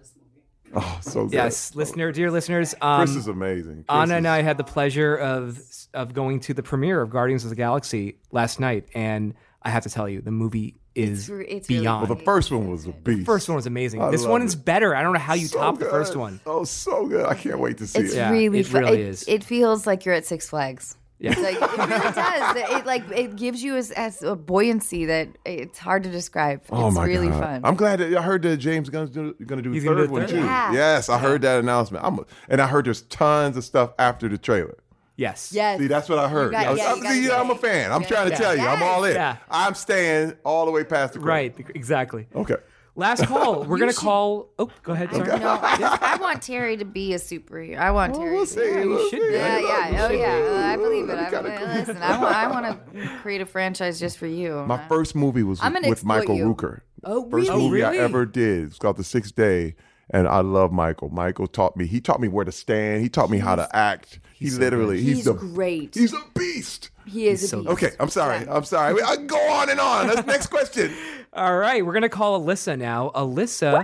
Oh, 0.75 0.99
so 1.01 1.23
good. 1.25 1.33
Yes, 1.33 1.75
listener, 1.75 2.11
dear 2.11 2.31
listeners. 2.31 2.73
Um, 2.81 2.99
Chris 3.01 3.15
is 3.15 3.27
amazing. 3.27 3.83
Chris 3.83 3.85
Anna 3.89 4.15
and 4.15 4.27
I 4.27 4.41
had 4.41 4.57
the 4.57 4.63
pleasure 4.63 5.15
of 5.15 5.61
of 5.93 6.13
going 6.13 6.39
to 6.41 6.53
the 6.53 6.63
premiere 6.63 7.01
of 7.01 7.09
Guardians 7.09 7.43
of 7.43 7.49
the 7.49 7.55
Galaxy 7.55 8.17
last 8.31 8.59
night, 8.59 8.87
and 8.93 9.33
I 9.61 9.69
have 9.69 9.83
to 9.83 9.89
tell 9.89 10.07
you, 10.07 10.21
the 10.21 10.31
movie 10.31 10.75
is 10.95 11.21
It's 11.21 11.29
re- 11.29 11.45
it's 11.45 11.69
really 11.69 11.81
beyond. 11.81 12.07
Well, 12.09 12.17
the 12.17 12.23
first 12.23 12.51
one 12.51 12.69
was 12.69 12.85
a 12.85 12.91
beast. 12.91 13.25
first 13.25 13.47
one 13.49 13.55
was 13.57 13.65
amazing. 13.65 14.01
I 14.01 14.11
this 14.11 14.25
one 14.25 14.41
it. 14.41 14.45
is 14.45 14.55
better. 14.55 14.95
I 14.95 15.03
don't 15.03 15.13
know 15.13 15.19
how 15.19 15.33
you 15.35 15.47
So 15.47 15.59
top 15.59 15.77
the 15.79 15.85
first 15.85 16.13
good. 16.13 16.19
one. 16.19 16.41
Oh, 16.45 16.63
so 16.63 17.05
good. 17.07 17.25
I 17.25 17.33
can't 17.33 17.59
wait 17.59 17.77
to 17.79 17.87
see 17.87 17.99
It's 17.99 18.13
it. 18.13 18.17
Yeah, 18.17 18.31
really 18.31 18.59
it 18.59 18.71
really 18.73 19.01
it, 19.01 19.07
is. 19.07 19.25
It 19.27 19.43
feels 19.43 19.85
like 19.87 20.05
you're 20.05 20.15
at 20.15 20.25
Six 20.25 20.49
Flags. 20.49 20.97
Yeah. 21.21 21.31
It's 21.33 21.41
like 21.41 21.55
it 21.55 21.77
really 21.77 22.11
does. 22.15 22.55
It 22.79 22.85
like 22.87 23.03
it 23.11 23.35
gives 23.35 23.61
you 23.61 23.75
as, 23.77 23.91
as 23.91 24.23
a 24.23 24.35
buoyancy 24.35 25.05
that 25.05 25.29
it's 25.45 25.77
hard 25.77 26.03
to 26.03 26.09
describe. 26.09 26.63
Oh 26.71 26.87
it's 26.87 26.95
my 26.95 27.05
really 27.05 27.27
God. 27.29 27.39
fun. 27.43 27.61
I'm 27.63 27.75
glad 27.75 27.99
that 27.99 28.13
I 28.17 28.21
heard 28.23 28.41
that 28.41 28.57
James 28.57 28.89
Gunn's 28.89 29.11
going 29.11 29.33
to 29.33 29.33
do 29.33 29.37
the 29.39 29.45
gonna 29.45 29.61
do 29.61 29.79
third 29.79 30.09
a 30.09 30.11
one 30.11 30.21
third 30.21 30.29
too. 30.31 30.37
Yeah. 30.37 30.73
Yes, 30.73 31.09
I 31.09 31.19
heard 31.19 31.43
that 31.43 31.59
announcement. 31.59 32.03
I'm, 32.03 32.19
and 32.49 32.59
I 32.59 32.65
heard 32.67 32.85
there's 32.85 33.03
tons 33.03 33.55
of 33.55 33.63
stuff 33.63 33.91
after 33.99 34.27
the 34.27 34.37
trailer. 34.39 34.77
Yes. 35.15 35.51
yes. 35.53 35.77
See, 35.77 35.85
that's 35.85 36.09
what 36.09 36.17
I 36.17 36.27
heard. 36.27 36.51
got- 36.51 36.65
I 36.65 36.69
was- 36.71 36.79
yeah, 36.79 36.89
you 36.89 36.95
I'm, 36.95 37.03
gotta 37.03 37.15
see, 37.15 37.21
get 37.27 37.39
I'm 37.39 37.49
a 37.51 37.55
fan. 37.55 37.91
I'm 37.91 38.01
Yeah. 38.01 38.07
trying 38.07 38.25
to 38.25 38.31
Yeah. 38.31 38.37
tell 38.39 38.55
you, 38.57 38.63
I'm 38.65 38.81
all 38.81 39.03
in. 39.03 39.13
Yeah. 39.13 39.37
I'm 39.51 39.75
staying 39.75 40.33
all 40.43 40.65
the 40.65 40.71
way 40.71 40.83
past 40.83 41.13
the 41.13 41.19
credits. 41.19 41.59
Right. 41.59 41.75
Exactly. 41.75 42.27
Okay. 42.35 42.55
Last 42.95 43.25
call. 43.27 43.63
We're 43.63 43.77
gonna 43.77 43.93
should- 43.93 44.01
call. 44.01 44.49
Oh, 44.59 44.69
go 44.83 44.93
ahead. 44.93 45.11
Sorry. 45.13 45.27
No, 45.39 45.59
I, 45.61 45.97
I 46.01 46.17
want 46.17 46.41
Terry 46.41 46.75
to 46.77 46.85
be 46.85 47.13
a 47.13 47.17
superhero. 47.17 47.77
I 47.77 47.91
want 47.91 48.15
oh, 48.15 48.19
Terry. 48.19 48.35
we'll 48.35 48.45
to 48.45 48.51
see. 48.51 48.59
be- 48.81 48.87
We'll 48.87 49.09
should 49.09 49.21
see. 49.21 49.27
be. 49.29 49.33
Yeah, 49.33 49.59
yeah, 49.59 49.65
oh 50.07 50.11
yeah. 50.11 50.37
should 50.37 50.49
be. 50.49 50.57
I 50.63 50.75
believe 50.77 51.09
it. 51.09 51.17
I, 51.17 51.29
Kinda 51.29 51.57
cool. 51.57 51.67
listen, 51.67 51.97
I 51.97 52.21
want, 52.21 52.35
I 52.35 52.47
want 52.47 52.93
to 52.93 53.07
create 53.21 53.41
a 53.41 53.45
franchise 53.45 53.99
just 53.99 54.17
for 54.17 54.27
you. 54.27 54.63
My 54.67 54.85
first 54.87 55.15
movie 55.15 55.43
was 55.43 55.59
I'm 55.61 55.73
with, 55.73 55.81
gonna 55.83 55.89
with 55.89 55.97
exploit 55.99 56.17
Michael 56.19 56.35
you. 56.35 56.53
Rooker. 56.53 56.81
Oh, 57.03 57.23
First 57.29 57.49
really? 57.49 57.61
movie 57.63 57.83
oh, 57.83 57.89
Really? 57.89 57.99
I 57.99 58.03
ever 58.03 58.25
did. 58.25 58.65
It's 58.65 58.77
called 58.77 58.97
The 58.97 59.03
Sixth 59.03 59.35
Day. 59.35 59.75
And 60.13 60.27
I 60.27 60.41
love 60.41 60.73
Michael. 60.73 61.07
Michael 61.09 61.47
taught 61.47 61.77
me. 61.77 61.85
He 61.87 62.01
taught 62.01 62.19
me 62.19 62.27
where 62.27 62.43
to 62.43 62.51
stand. 62.51 63.01
He 63.01 63.07
taught 63.07 63.29
me 63.29 63.37
how 63.39 63.55
to 63.55 63.73
act. 63.73 64.19
He 64.41 64.49
literally. 64.49 64.99
He's, 65.01 65.17
He's 65.17 65.25
the 65.25 65.33
great. 65.33 65.93
He's 65.93 66.13
a 66.13 66.19
beast. 66.35 66.89
he 67.05 67.27
is 67.27 67.47
so 67.47 67.59
a 67.59 67.61
beast. 67.61 67.71
Okay, 67.73 67.91
I'm 67.99 68.09
sorry. 68.09 68.47
I'm 68.49 68.63
sorry. 68.63 68.99
I 69.01 69.15
go 69.17 69.37
on 69.37 69.69
and 69.69 69.79
on. 69.79 70.07
That's 70.07 70.25
next 70.25 70.47
question. 70.55 70.91
All 71.33 71.55
right, 71.57 71.85
we're 71.85 71.93
gonna 71.93 72.09
call 72.09 72.41
Alyssa 72.41 72.77
now. 72.77 73.11
Alyssa, 73.13 73.83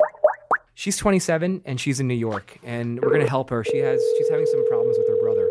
she's 0.74 0.98
27 0.98 1.62
and 1.66 1.80
she's 1.80 2.00
in 2.00 2.08
New 2.08 2.16
York, 2.16 2.58
and 2.64 3.00
we're 3.02 3.12
gonna 3.12 3.30
help 3.30 3.52
her. 3.52 3.64
She 3.64 3.78
has 3.78 4.02
she's 4.18 4.30
having 4.30 4.48
some 4.48 4.68
problems 4.68 4.98
with 4.98 5.08
her 5.08 5.22
brother. 5.22 5.50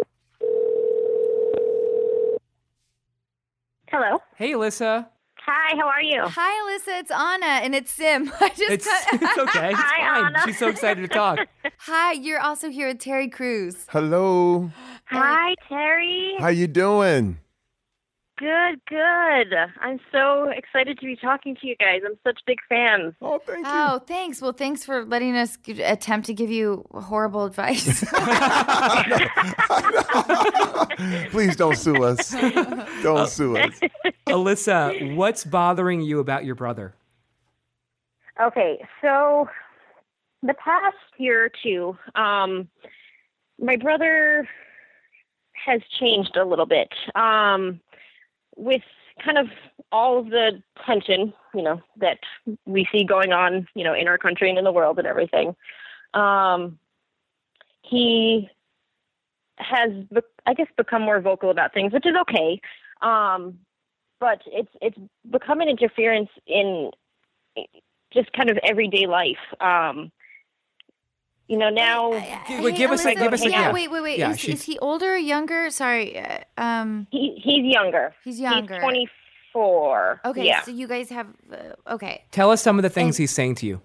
Hello. 3.91 4.19
Hey, 4.35 4.53
Alyssa. 4.53 5.07
Hi, 5.39 5.77
how 5.77 5.87
are 5.87 6.03
you? 6.03 6.23
Hi, 6.25 6.51
Alyssa. 6.65 7.01
It's 7.01 7.11
Anna, 7.13 7.47
and 7.65 7.73
it's 7.75 7.91
Sim. 7.93 8.33
I 8.41 8.49
just 8.49 8.61
It's, 8.63 8.85
cut- 8.89 9.07
it's 9.23 9.39
okay. 9.39 9.71
It's 9.71 9.79
Hi, 9.81 10.15
fine. 10.15 10.27
Anna. 10.27 10.43
She's 10.45 10.59
so 10.59 10.69
excited 10.69 11.03
to 11.03 11.09
talk. 11.09 11.39
Hi, 11.79 12.13
you're 12.13 12.41
also 12.41 12.69
here 12.69 12.89
with 12.89 12.99
Terry 12.99 13.29
Crews. 13.29 13.87
Hello. 13.91 14.71
Hi, 15.09 15.55
Terry. 15.69 16.35
How 16.39 16.49
you 16.49 16.67
doing? 16.67 17.39
Good, 18.39 18.81
good. 18.87 19.55
I'm 19.81 19.99
so 20.13 20.51
excited 20.51 20.99
to 20.99 21.07
be 21.07 21.17
talking 21.17 21.57
to 21.57 21.67
you 21.67 21.75
guys. 21.77 22.03
I'm 22.05 22.19
such 22.23 22.39
big 22.47 22.59
fans. 22.69 23.15
Oh, 23.23 23.39
thank 23.39 23.65
you. 23.65 23.73
Oh, 23.73 23.99
thanks. 24.07 24.43
Well, 24.43 24.53
thanks 24.53 24.85
for 24.85 25.07
letting 25.07 25.35
us 25.37 25.57
g- 25.57 25.81
attempt 25.83 26.27
to 26.27 26.35
give 26.35 26.51
you 26.51 26.85
horrible 26.93 27.47
advice. 27.47 28.01
Please 31.31 31.57
don't 31.57 31.77
sue 31.79 32.05
us. 32.05 32.33
Don't 33.03 33.29
sue 33.29 33.57
us. 33.57 33.81
Alyssa, 34.29 35.17
what's 35.17 35.45
bothering 35.45 36.03
you 36.03 36.19
about 36.21 36.45
your 36.45 36.57
brother? 36.57 36.95
Okay, 38.43 38.85
so 39.01 39.49
the 40.43 40.53
past 40.55 40.97
year 41.17 41.47
or 41.47 41.51
two, 41.63 41.97
um, 42.21 42.69
my 43.59 43.77
brother 43.77 44.47
has 45.67 45.81
changed 46.01 46.37
a 46.37 46.45
little 46.45 46.67
bit. 46.67 46.93
Um, 47.15 47.81
with 48.57 48.83
kind 49.25 49.39
of 49.39 49.49
all 49.93 50.19
of 50.19 50.31
the 50.31 50.63
tension, 50.85 51.33
you 51.55 51.63
know, 51.63 51.83
that 51.99 52.19
we 52.65 52.87
see 52.93 53.05
going 53.05 53.33
on, 53.33 53.67
you 53.75 53.85
know, 53.85 53.95
in 53.95 54.09
our 54.09 54.19
country 54.19 54.49
and 54.49 54.59
in 54.59 54.65
the 54.65 54.73
world 54.73 54.99
and 54.99 55.07
everything. 55.07 55.55
Um, 56.15 56.79
he 57.83 58.49
has, 59.59 59.91
I 60.47 60.55
guess, 60.55 60.67
become 60.77 61.03
more 61.03 61.21
vocal 61.21 61.51
about 61.51 61.73
things, 61.73 61.93
which 61.93 62.07
is 62.07 62.15
okay. 62.23 62.61
Um, 63.01 63.59
but 64.21 64.41
it's 64.47 64.71
it's 64.81 64.99
become 65.31 65.61
an 65.61 65.69
interference 65.69 66.31
in 66.47 66.91
just 68.13 68.33
kind 68.33 68.51
of 68.51 68.59
everyday 68.63 69.07
life. 69.07 69.37
Um, 69.61 70.11
you 71.49 71.57
know, 71.57 71.69
now 71.71 72.13
G- 72.49 72.61
wait, 72.61 72.77
give 72.77 72.91
us 72.91 73.05
a- 73.05 73.15
give 73.15 73.33
us 73.33 73.45
a- 73.45 73.51
yeah. 73.51 73.73
Wait, 73.73 73.91
wait, 73.91 74.03
wait. 74.03 74.19
Yeah, 74.19 74.31
is, 74.33 74.41
she- 74.41 74.53
is 74.53 74.63
he 74.65 74.79
older 74.81 75.15
or 75.15 75.17
younger? 75.17 75.71
Sorry. 75.71 76.19
uh, 76.19 76.41
Um, 76.59 77.07
he 77.11 77.41
he's 77.43 77.65
younger. 77.73 78.15
he's 78.25 78.41
younger. 78.41 78.75
He's 78.75 78.83
24. 78.83 80.21
Okay, 80.25 80.45
Yeah. 80.47 80.63
so 80.63 80.71
you 80.71 80.87
guys 80.89 81.09
have. 81.11 81.29
Uh, 81.53 81.95
okay. 81.95 82.25
Tell 82.31 82.51
us 82.51 82.63
some 82.63 82.79
of 82.79 82.83
the 82.83 82.91
things 82.91 83.17
And- 83.17 83.23
he's 83.23 83.31
saying 83.33 83.55
to 83.57 83.67
you, 83.67 83.81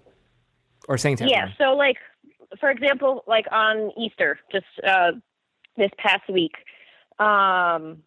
or 0.88 0.98
saying 0.98 1.16
to 1.18 1.24
him. 1.24 1.30
Yeah. 1.30 1.36
everyone. 1.52 1.56
So, 1.58 1.76
like, 1.76 1.96
for 2.60 2.70
example, 2.70 3.22
like 3.26 3.46
on 3.52 3.92
Easter, 3.96 4.38
just 4.50 4.66
uh, 4.86 5.12
this 5.76 5.90
past 5.98 6.28
week, 6.28 6.52
um, 7.18 8.02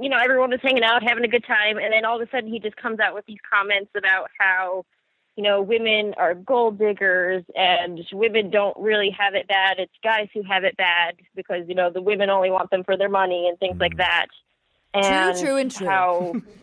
you 0.00 0.08
know, 0.08 0.18
everyone 0.22 0.50
was 0.50 0.60
hanging 0.60 0.82
out, 0.82 1.02
having 1.02 1.24
a 1.24 1.28
good 1.28 1.44
time, 1.44 1.78
and 1.78 1.92
then 1.92 2.04
all 2.04 2.20
of 2.20 2.26
a 2.26 2.30
sudden 2.30 2.50
he 2.50 2.58
just 2.58 2.76
comes 2.76 2.98
out 3.00 3.14
with 3.14 3.24
these 3.26 3.38
comments 3.50 3.90
about 3.96 4.28
how, 4.38 4.84
you 5.38 5.44
know, 5.44 5.62
women 5.62 6.14
are 6.16 6.34
gold 6.34 6.78
diggers 6.80 7.44
and 7.54 8.04
women 8.12 8.50
don't 8.50 8.76
really 8.76 9.10
have 9.16 9.34
it 9.36 9.46
bad. 9.46 9.78
It's 9.78 9.92
guys 10.02 10.26
who 10.34 10.42
have 10.42 10.64
it 10.64 10.76
bad 10.76 11.14
because 11.36 11.62
you 11.68 11.76
know 11.76 11.90
the 11.90 12.02
women 12.02 12.28
only 12.28 12.50
want 12.50 12.72
them 12.72 12.82
for 12.82 12.96
their 12.96 13.08
money 13.08 13.46
and 13.48 13.56
things 13.60 13.78
like 13.78 13.98
that. 13.98 14.26
And 14.94 15.38
true, 15.38 15.56
and 15.56 15.70
true. 15.70 15.86
How, 15.86 16.32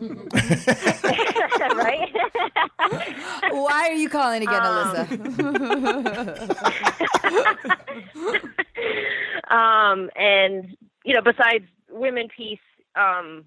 right? 1.74 2.14
Why 3.50 3.88
are 3.88 3.94
you 3.94 4.10
calling 4.10 4.42
again, 4.42 4.60
Um, 4.60 4.94
Alyssa? 4.94 5.10
um, 9.50 10.10
and 10.16 10.76
you 11.02 11.14
know, 11.14 11.22
besides 11.22 11.64
women 11.90 12.28
piece, 12.28 12.58
um, 12.94 13.46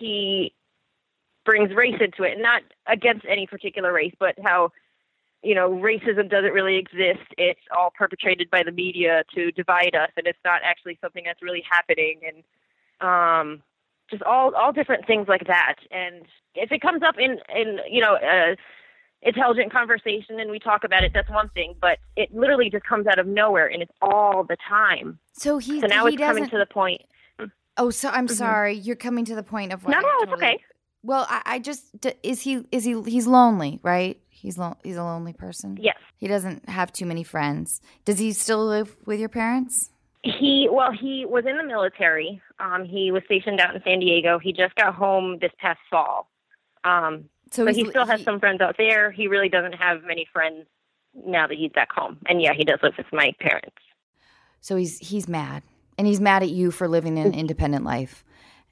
he 0.00 0.52
brings 1.44 1.74
race 1.74 2.00
into 2.00 2.22
it, 2.22 2.38
not 2.38 2.62
against 2.86 3.24
any 3.28 3.46
particular 3.46 3.92
race, 3.92 4.14
but 4.18 4.34
how 4.42 4.72
you 5.42 5.54
know 5.54 5.70
racism 5.70 6.30
doesn't 6.30 6.52
really 6.52 6.76
exist. 6.76 7.26
It's 7.36 7.60
all 7.76 7.92
perpetrated 7.96 8.50
by 8.50 8.62
the 8.62 8.72
media 8.72 9.24
to 9.34 9.50
divide 9.52 9.94
us, 9.94 10.10
and 10.16 10.26
it's 10.26 10.38
not 10.44 10.62
actually 10.64 10.98
something 11.00 11.24
that's 11.24 11.42
really 11.42 11.62
happening, 11.68 12.20
and 12.26 13.06
um, 13.06 13.62
just 14.10 14.22
all 14.22 14.54
all 14.54 14.72
different 14.72 15.06
things 15.06 15.28
like 15.28 15.46
that. 15.46 15.76
And 15.90 16.24
if 16.54 16.72
it 16.72 16.80
comes 16.80 17.02
up 17.02 17.16
in 17.18 17.38
in 17.54 17.78
you 17.90 18.00
know. 18.00 18.14
Uh, 18.16 18.56
intelligent 19.26 19.72
conversation 19.72 20.38
and 20.38 20.50
we 20.50 20.58
talk 20.58 20.84
about 20.84 21.02
it 21.02 21.10
that's 21.14 21.30
one 21.30 21.48
thing 21.54 21.74
but 21.80 21.98
it 22.14 22.30
literally 22.34 22.68
just 22.68 22.84
comes 22.84 23.06
out 23.06 23.18
of 23.18 23.26
nowhere 23.26 23.66
and 23.66 23.80
it's 23.82 23.90
all 24.02 24.44
the 24.44 24.56
time 24.68 25.18
so 25.32 25.56
he. 25.56 25.80
so 25.80 25.86
now 25.86 26.04
he 26.04 26.12
it's 26.12 26.20
coming 26.22 26.46
to 26.46 26.58
the 26.58 26.66
point 26.66 27.00
oh, 27.76 27.90
so 27.90 28.08
I'm 28.08 28.28
sorry. 28.28 28.74
You're 28.74 28.96
coming 28.96 29.24
to 29.26 29.34
the 29.34 29.42
point 29.42 29.72
of. 29.72 29.84
what 29.84 29.92
no 29.92 30.00
no 30.00 30.08
it's 30.22 30.32
okay 30.32 30.58
Well, 31.04 31.26
I, 31.28 31.42
I 31.44 31.58
just 31.58 32.00
d- 32.00 32.14
is 32.22 32.40
he 32.40 32.64
is 32.72 32.82
he 32.84 33.00
he's 33.02 33.26
lonely, 33.26 33.78
right? 33.82 34.18
He's 34.30 34.56
lo- 34.58 34.76
he's 34.82 34.96
a 34.96 35.04
lonely 35.04 35.32
person. 35.34 35.76
yes. 35.80 35.96
He 36.16 36.26
doesn't 36.28 36.68
have 36.68 36.92
too 36.92 37.04
many 37.06 37.22
friends. 37.24 37.80
Does 38.06 38.18
he 38.18 38.32
still 38.32 38.64
live 38.66 38.96
with 39.06 39.20
your 39.20 39.28
parents? 39.28 39.90
he 40.22 40.66
well 40.72 40.90
he 40.90 41.26
was 41.26 41.44
in 41.46 41.58
the 41.58 41.62
military. 41.64 42.40
Um 42.58 42.84
he 42.86 43.12
was 43.12 43.22
stationed 43.26 43.60
out 43.60 43.74
in 43.74 43.82
san 43.84 44.00
diego. 44.00 44.38
He 44.38 44.52
just 44.52 44.74
got 44.76 44.94
home 44.94 45.38
this 45.40 45.52
past 45.60 45.80
fall. 45.90 46.28
Um 46.84 47.28
So 47.50 47.66
but 47.66 47.74
he 47.74 47.84
still 47.90 48.06
has 48.06 48.20
he- 48.20 48.24
some 48.24 48.40
friends 48.40 48.60
out 48.62 48.76
there. 48.78 49.10
He 49.10 49.28
really 49.28 49.50
doesn't 49.50 49.74
have 49.74 50.02
many 50.04 50.26
friends 50.32 50.64
now 51.26 51.46
that 51.46 51.58
he's 51.58 51.72
back 51.72 51.92
home. 51.92 52.16
And 52.26 52.40
yeah 52.40 52.54
he 52.54 52.64
does 52.64 52.78
live 52.82 52.94
with 52.96 53.12
my 53.12 53.32
parents. 53.40 53.76
So 54.62 54.76
he's 54.76 54.98
he's 54.98 55.28
mad, 55.28 55.62
and 55.98 56.06
he's 56.06 56.20
mad 56.20 56.42
at 56.42 56.48
you 56.48 56.70
for 56.70 56.88
living 56.88 57.18
an 57.18 57.34
independent 57.34 57.84
life, 57.84 58.24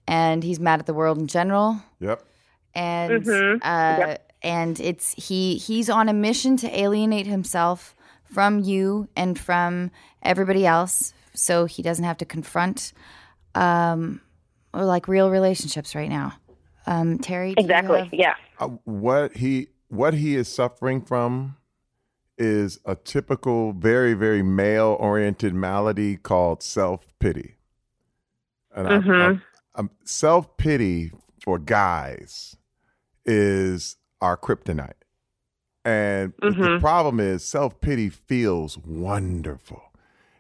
and 0.07 0.43
he's 0.45 0.59
mad 0.61 0.81
at 0.81 0.87
the 0.87 0.95
world 0.95 1.19
in 1.19 1.27
general, 1.27 1.77
Yep. 2.01 2.25
and 2.75 3.25
Mhm. 3.25 3.61
uh, 3.63 4.17
and 4.43 4.81
it's 4.81 5.13
he 5.15 5.57
he's 5.57 5.89
on 5.89 6.09
a 6.09 6.13
mission 6.13 6.57
to 6.59 6.79
alienate 6.81 7.27
himself 7.27 7.95
from 8.25 8.59
you 8.61 9.09
and 9.17 9.39
from 9.39 9.91
everybody 10.23 10.67
else, 10.67 11.13
so 11.35 11.65
he 11.67 11.83
doesn't 11.83 12.05
have 12.05 12.17
to 12.19 12.25
confront 12.25 12.93
um 13.55 14.21
or 14.75 14.85
like 14.85 15.07
real 15.07 15.31
relationships 15.31 15.95
right 15.95 16.09
now. 16.09 16.33
Um, 16.87 17.19
Terry, 17.19 17.55
do 17.55 17.61
you 17.63 17.67
exactly 17.67 18.01
have- 18.05 18.15
yeah 18.15 18.35
Uh, 18.59 18.69
what 18.85 19.37
he 19.37 19.69
what 19.89 20.15
he 20.15 20.35
is 20.35 20.49
suffering 20.49 21.03
from 21.03 21.57
is 22.39 22.81
a 22.87 22.95
typical, 22.97 23.73
very 23.75 24.15
very 24.15 24.43
male 24.43 24.97
oriented 24.99 25.55
malady 25.55 26.17
called 26.17 26.63
self 26.63 27.07
pity. 27.19 27.57
And 28.75 28.89
I- 28.89 28.99
Mhm. 28.99 29.37
I- 29.37 29.43
I- 29.77 29.89
self 30.05 30.57
pity 30.57 31.13
for 31.43 31.59
guys 31.59 32.57
is 33.25 33.97
our 34.21 34.37
kryptonite. 34.37 34.93
And 35.85 36.33
Mm-hmm. 36.43 36.63
the 36.75 36.79
problem 36.81 37.19
is 37.21 37.45
self 37.45 37.81
pity 37.81 38.09
feels 38.09 38.79
wonderful. 38.79 39.83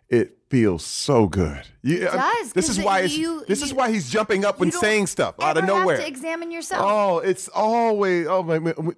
It 0.08 0.38
feels 0.52 0.84
so 0.84 1.26
good. 1.26 1.62
You- 1.80 1.96
It 2.06 2.12
does, 2.12 2.52
This 2.52 2.66
'cause 2.66 2.78
is 2.78 2.84
why 2.84 2.98
it's- 2.98 3.16
you- 3.16 3.42
this 3.48 3.62
is 3.62 3.72
why 3.72 3.90
he's 3.90 4.10
jumping 4.10 4.44
up 4.44 4.60
and 4.60 4.72
saying 4.72 5.06
stuff 5.06 5.34
out 5.40 5.56
of 5.56 5.64
ever 5.64 5.66
nowhere. 5.66 5.96
Have 5.96 6.04
to 6.04 6.10
examine 6.10 6.50
yourself. 6.50 6.84
Oh, 6.86 7.18
it's 7.20 7.48
always 7.48 8.26
oh 8.28 8.42
my, 8.42 8.58
my- 8.58 8.74
my- 8.78 8.92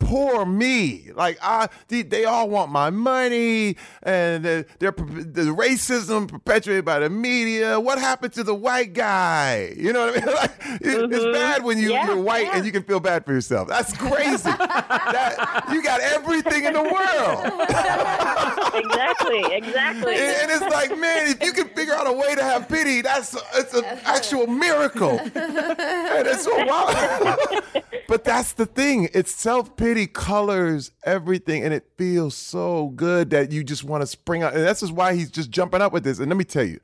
poor 0.00 0.44
me. 0.44 1.10
Like 1.14 1.38
I, 1.40 1.68
they, 1.86 2.02
they 2.02 2.24
all 2.24 2.50
want 2.50 2.72
my 2.72 2.90
money, 2.90 3.76
and 4.02 4.44
they're, 4.44 4.66
they're 4.80 4.90
the 4.90 5.54
racism 5.56 6.26
perpetuated 6.26 6.84
by 6.84 6.98
the 6.98 7.08
media. 7.08 7.78
What 7.78 7.98
happened 8.00 8.32
to 8.34 8.42
the 8.42 8.54
white 8.54 8.92
guy? 8.92 9.72
You 9.76 9.92
know 9.92 10.06
what 10.06 10.22
I 10.22 10.26
mean? 10.26 10.34
Like 10.42 10.50
it- 10.80 11.12
it's 11.12 11.24
mm-hmm. 11.24 11.32
bad 11.32 11.62
when 11.64 11.78
you, 11.78 11.92
Yeah, 11.92 12.06
you're 12.08 12.16
white 12.20 12.46
yeah. 12.46 12.56
and 12.56 12.66
you 12.66 12.72
can 12.72 12.82
feel 12.82 12.98
bad 13.00 13.24
for 13.24 13.32
yourself. 13.32 13.68
That's 13.68 13.96
crazy. 13.96 14.42
that, 14.50 15.68
you 15.72 15.80
got 15.84 16.00
everything 16.00 16.64
in 16.64 16.72
the 16.72 16.82
world. 16.82 17.62
exactly, 18.74 19.44
exactly. 19.56 20.14
And, 20.16 20.50
and 20.50 20.50
it's 20.50 20.74
like, 20.74 20.90
man, 20.96 21.28
if 21.28 21.42
you 21.42 21.52
can 21.52 21.68
figure 21.68 21.94
out 21.94 22.06
a 22.06 22.12
way 22.12 22.34
to 22.34 22.42
have 22.42 22.68
pity, 22.68 23.02
that's 23.02 23.36
it's 23.54 23.74
an 23.74 23.84
actual 24.04 24.46
miracle. 24.46 25.18
and 25.18 26.26
it's 26.26 26.44
so 26.44 26.64
wild. 26.64 27.64
but 28.08 28.24
that's 28.24 28.52
the 28.54 28.66
thing. 28.66 29.08
It's 29.12 29.32
self 29.34 29.76
pity 29.76 30.06
colors 30.06 30.92
everything, 31.04 31.64
and 31.64 31.72
it 31.72 31.88
feels 31.96 32.36
so 32.36 32.88
good 32.88 33.30
that 33.30 33.52
you 33.52 33.64
just 33.64 33.84
want 33.84 34.02
to 34.02 34.06
spring 34.06 34.42
out. 34.42 34.54
And 34.54 34.62
that's 34.62 34.80
just 34.80 34.92
why 34.92 35.14
he's 35.14 35.30
just 35.30 35.50
jumping 35.50 35.80
up 35.80 35.92
with 35.92 36.04
this. 36.04 36.18
And 36.18 36.28
let 36.28 36.36
me 36.36 36.44
tell 36.44 36.64
you. 36.64 36.80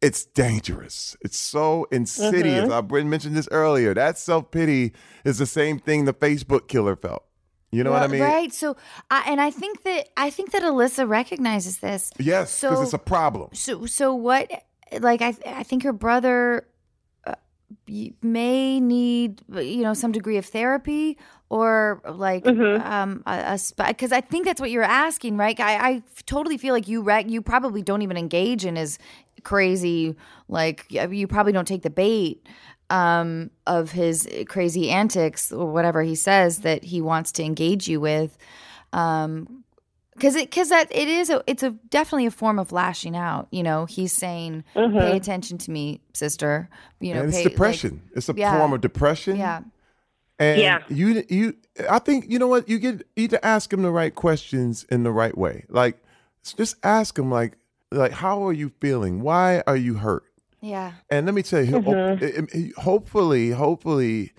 It's 0.00 0.24
dangerous. 0.24 1.16
It's 1.20 1.38
so 1.38 1.86
insidious. 1.92 2.64
Mm-hmm. 2.64 2.72
I 2.72 2.80
Brent 2.80 3.08
mentioned 3.08 3.36
this 3.36 3.46
earlier. 3.52 3.94
That 3.94 4.18
self 4.18 4.50
pity 4.50 4.92
is 5.24 5.38
the 5.38 5.46
same 5.46 5.78
thing 5.78 6.06
the 6.06 6.12
Facebook 6.12 6.66
killer 6.66 6.96
felt. 6.96 7.22
You 7.72 7.82
know 7.84 7.90
what 7.90 8.02
I 8.02 8.06
mean? 8.06 8.20
Right. 8.20 8.52
So, 8.52 8.76
I, 9.10 9.24
and 9.28 9.40
I 9.40 9.50
think 9.50 9.82
that 9.84 10.08
I 10.16 10.28
think 10.28 10.52
that 10.52 10.62
Alyssa 10.62 11.08
recognizes 11.08 11.78
this. 11.78 12.12
Yes, 12.18 12.60
because 12.60 12.76
So- 12.78 12.82
it's 12.82 12.92
a 12.92 12.98
problem. 12.98 13.48
So, 13.54 13.86
so 13.86 14.14
what? 14.14 14.50
Like, 15.00 15.22
I, 15.22 15.34
I 15.46 15.62
think 15.62 15.84
her 15.84 15.92
brother 15.94 16.66
uh, 17.26 17.34
may 18.22 18.78
need, 18.78 19.40
you 19.50 19.82
know, 19.82 19.94
some 19.94 20.12
degree 20.12 20.36
of 20.36 20.44
therapy 20.44 21.16
or 21.48 22.02
like 22.06 22.46
um 22.46 23.22
a, 23.26 23.58
because 23.88 24.12
I 24.12 24.20
think 24.20 24.44
that's 24.44 24.60
what 24.60 24.70
you're 24.70 24.82
asking, 24.82 25.38
right? 25.38 25.58
I, 25.58 25.76
I 25.88 26.02
totally 26.26 26.58
feel 26.58 26.74
like 26.74 26.88
you 26.88 27.00
rec- 27.02 27.30
you 27.30 27.40
probably 27.40 27.80
don't 27.82 28.02
even 28.02 28.18
engage 28.18 28.66
in 28.66 28.76
his 28.76 28.98
crazy 29.44 30.14
like 30.48 30.86
you 30.90 31.26
probably 31.26 31.52
don't 31.52 31.66
take 31.66 31.82
the 31.82 31.90
bait 31.90 32.46
um 32.92 33.50
of 33.66 33.90
his 33.92 34.28
crazy 34.46 34.90
antics 34.90 35.50
or 35.50 35.72
whatever 35.72 36.02
he 36.02 36.14
says 36.14 36.58
that 36.58 36.84
he 36.84 37.00
wants 37.00 37.32
to 37.32 37.42
engage 37.42 37.88
you 37.88 37.98
with 38.00 38.36
um 38.92 39.64
because 40.14 40.34
it 40.36 40.50
because 40.50 40.68
that 40.68 40.94
it 40.94 41.08
is 41.08 41.30
a 41.30 41.42
it's 41.46 41.62
a 41.62 41.70
definitely 41.88 42.26
a 42.26 42.30
form 42.30 42.58
of 42.58 42.70
lashing 42.70 43.16
out 43.16 43.48
you 43.50 43.62
know 43.62 43.86
he's 43.86 44.12
saying 44.12 44.62
pay 44.74 45.16
attention 45.16 45.56
to 45.56 45.70
me 45.70 46.00
sister 46.12 46.68
you 47.00 47.14
know 47.14 47.20
and 47.20 47.28
it's 47.30 47.38
pay, 47.38 47.44
like- 47.44 47.52
depression. 47.52 48.02
it's 48.14 48.28
a 48.28 48.34
yeah. 48.36 48.58
form 48.58 48.72
of 48.74 48.80
depression. 48.82 49.36
yeah 49.36 49.62
And 50.38 50.60
Yeah. 50.60 50.78
you 50.88 51.24
you 51.30 51.54
I 51.88 51.98
think 51.98 52.26
you 52.28 52.38
know 52.38 52.48
what 52.48 52.68
you 52.68 52.78
get 52.78 52.94
you 53.16 53.22
need 53.22 53.30
to 53.30 53.44
ask 53.44 53.72
him 53.72 53.80
the 53.82 53.90
right 53.90 54.14
questions 54.14 54.84
in 54.90 55.02
the 55.02 55.10
right 55.12 55.36
way. 55.36 55.64
Like 55.68 55.96
just 56.56 56.76
ask 56.82 57.18
him 57.18 57.30
like 57.30 57.56
like 57.90 58.12
how 58.12 58.46
are 58.46 58.52
you 58.52 58.70
feeling? 58.80 59.22
Why 59.22 59.62
are 59.66 59.76
you 59.76 59.94
hurt? 59.94 60.24
Yeah 60.62 60.92
And 61.10 61.26
let 61.26 61.34
me 61.34 61.42
tell 61.42 61.62
you, 61.62 61.80
ho- 61.82 61.92
it- 62.22 62.48
it- 62.54 62.74
hopefully, 62.76 63.50
hopefully, 63.50 64.32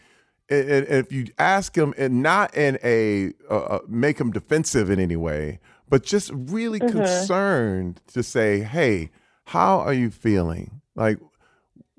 and- 0.50 0.70
and 0.70 0.88
if 0.88 1.12
you 1.12 1.26
ask 1.38 1.76
him, 1.78 1.94
and 1.98 2.24
not 2.24 2.56
in 2.56 2.78
a 2.84 3.34
uh, 3.50 3.80
make 3.88 4.20
him 4.20 4.32
defensive 4.32 4.90
in 4.90 5.00
any 5.00 5.16
way, 5.16 5.60
but 5.90 6.04
just 6.04 6.32
really 6.34 6.80
concerned 6.92 8.02
to 8.14 8.24
say, 8.24 8.60
"Hey, 8.62 9.10
how 9.46 9.80
are 9.80 9.94
you 9.94 10.10
feeling? 10.10 10.82
Like, 10.96 11.18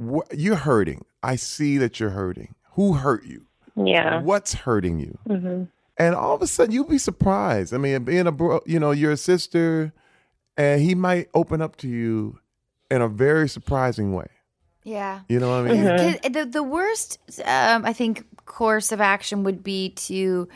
wh- 0.00 0.26
you're 0.34 0.56
hurting. 0.56 1.04
I 1.22 1.36
see 1.36 1.78
that 1.78 2.00
you're 2.00 2.10
hurting. 2.10 2.54
Who 2.72 2.94
hurt 2.94 3.24
you? 3.24 3.46
yeah. 3.76 4.20
What's 4.22 4.54
hurting 4.54 4.98
you?" 5.00 5.18
And 5.96 6.14
all 6.14 6.34
of 6.34 6.42
a 6.42 6.46
sudden, 6.46 6.72
you'll 6.74 6.84
be 6.88 6.98
surprised. 6.98 7.72
I 7.72 7.78
mean, 7.78 8.02
being 8.04 8.26
a 8.26 8.32
bro, 8.32 8.60
you 8.66 8.78
know, 8.80 8.90
you're 8.90 9.12
a 9.12 9.16
sister, 9.16 9.92
and 10.56 10.80
he 10.82 10.94
might 10.94 11.28
open 11.34 11.60
up 11.62 11.76
to 11.76 11.88
you 11.88 12.38
in 12.94 13.02
a 13.02 13.08
very 13.08 13.48
surprising 13.48 14.08
way. 14.18 14.26
yeah 14.84 15.20
You 15.28 15.38
know 15.40 15.48
what 15.50 15.70
I 15.70 15.72
mean? 15.74 15.86
Is- 15.86 16.20
'cause 16.20 16.32
the 16.36 16.44
the 16.58 16.62
worst 16.76 17.18
um, 17.44 17.84
I 17.84 17.92
think 17.92 18.24
course 18.46 18.92
of 18.92 19.00
action 19.00 19.42
would 19.46 19.62
be 19.62 19.90
to 20.08 20.48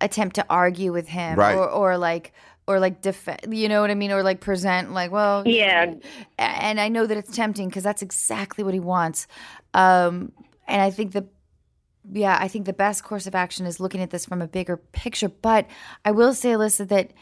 attempt 0.00 0.36
to 0.36 0.44
argue 0.48 0.92
with 0.92 1.08
him 1.08 1.38
Right. 1.38 1.54
or 1.56 1.68
or 1.80 1.98
like 1.98 2.32
or 2.66 2.80
like 2.80 3.02
defend 3.02 3.40
you 3.60 3.68
know 3.68 3.80
what 3.82 3.90
I 3.90 3.94
mean 3.94 4.10
or 4.12 4.22
like 4.22 4.40
present 4.40 4.92
like 4.92 5.10
well 5.12 5.42
Yeah. 5.46 5.94
and 6.38 6.80
I 6.80 6.88
know 6.88 7.04
that 7.06 7.16
it's 7.16 7.34
tempting 7.36 7.68
because 7.68 7.82
that's 7.88 8.02
exactly 8.02 8.64
what 8.64 8.74
he 8.74 8.80
wants 8.80 9.26
um 9.74 10.32
and 10.66 10.80
I 10.82 10.90
think 10.90 11.12
the 11.12 11.24
yeah 12.22 12.36
I 12.40 12.48
think 12.48 12.66
the 12.66 12.72
best 12.72 13.04
course 13.04 13.26
of 13.28 13.34
action 13.34 13.66
is 13.66 13.78
looking 13.78 14.00
at 14.00 14.10
this 14.10 14.24
from 14.26 14.42
a 14.42 14.48
bigger 14.48 14.76
picture 15.02 15.28
but 15.28 15.66
I 16.04 16.10
will 16.10 16.34
say 16.34 16.50
Alyssa 16.56 16.88
that 16.88 17.12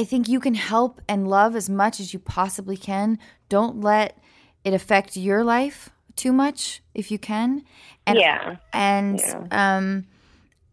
I 0.00 0.04
think 0.04 0.28
you 0.28 0.40
can 0.40 0.54
help 0.54 1.00
and 1.08 1.28
love 1.28 1.56
as 1.56 1.68
much 1.68 1.98
as 2.00 2.12
you 2.14 2.18
possibly 2.20 2.76
can 2.76 3.18
don't 3.48 3.80
let 3.80 4.18
it 4.64 4.74
affect 4.74 5.16
your 5.16 5.44
life 5.44 5.90
too 6.16 6.32
much 6.32 6.82
if 6.94 7.10
you 7.10 7.18
can 7.18 7.62
and 8.06 8.18
Yeah. 8.18 8.56
and 8.72 9.20
um 9.50 10.04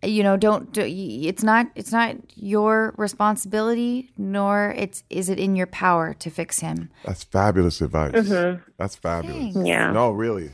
you 0.04 0.22
know 0.24 0.38
don't 0.38 0.72
do, 0.72 0.84
it's 0.86 1.44
not 1.44 1.68
it's 1.76 1.92
not 1.92 2.16
your 2.36 2.94
responsibility 2.98 4.12
nor 4.18 4.74
it's 4.78 5.04
is 5.10 5.30
it 5.30 5.40
in 5.40 5.56
your 5.56 5.68
power 5.68 6.14
to 6.16 6.30
fix 6.30 6.60
him 6.60 6.90
That's 7.04 7.24
fabulous 7.24 7.82
advice. 7.82 8.12
That's 8.78 8.96
fabulous. 8.96 9.54
Thanks. 9.54 9.68
Yeah. 9.68 9.92
No, 9.92 10.12
really. 10.12 10.52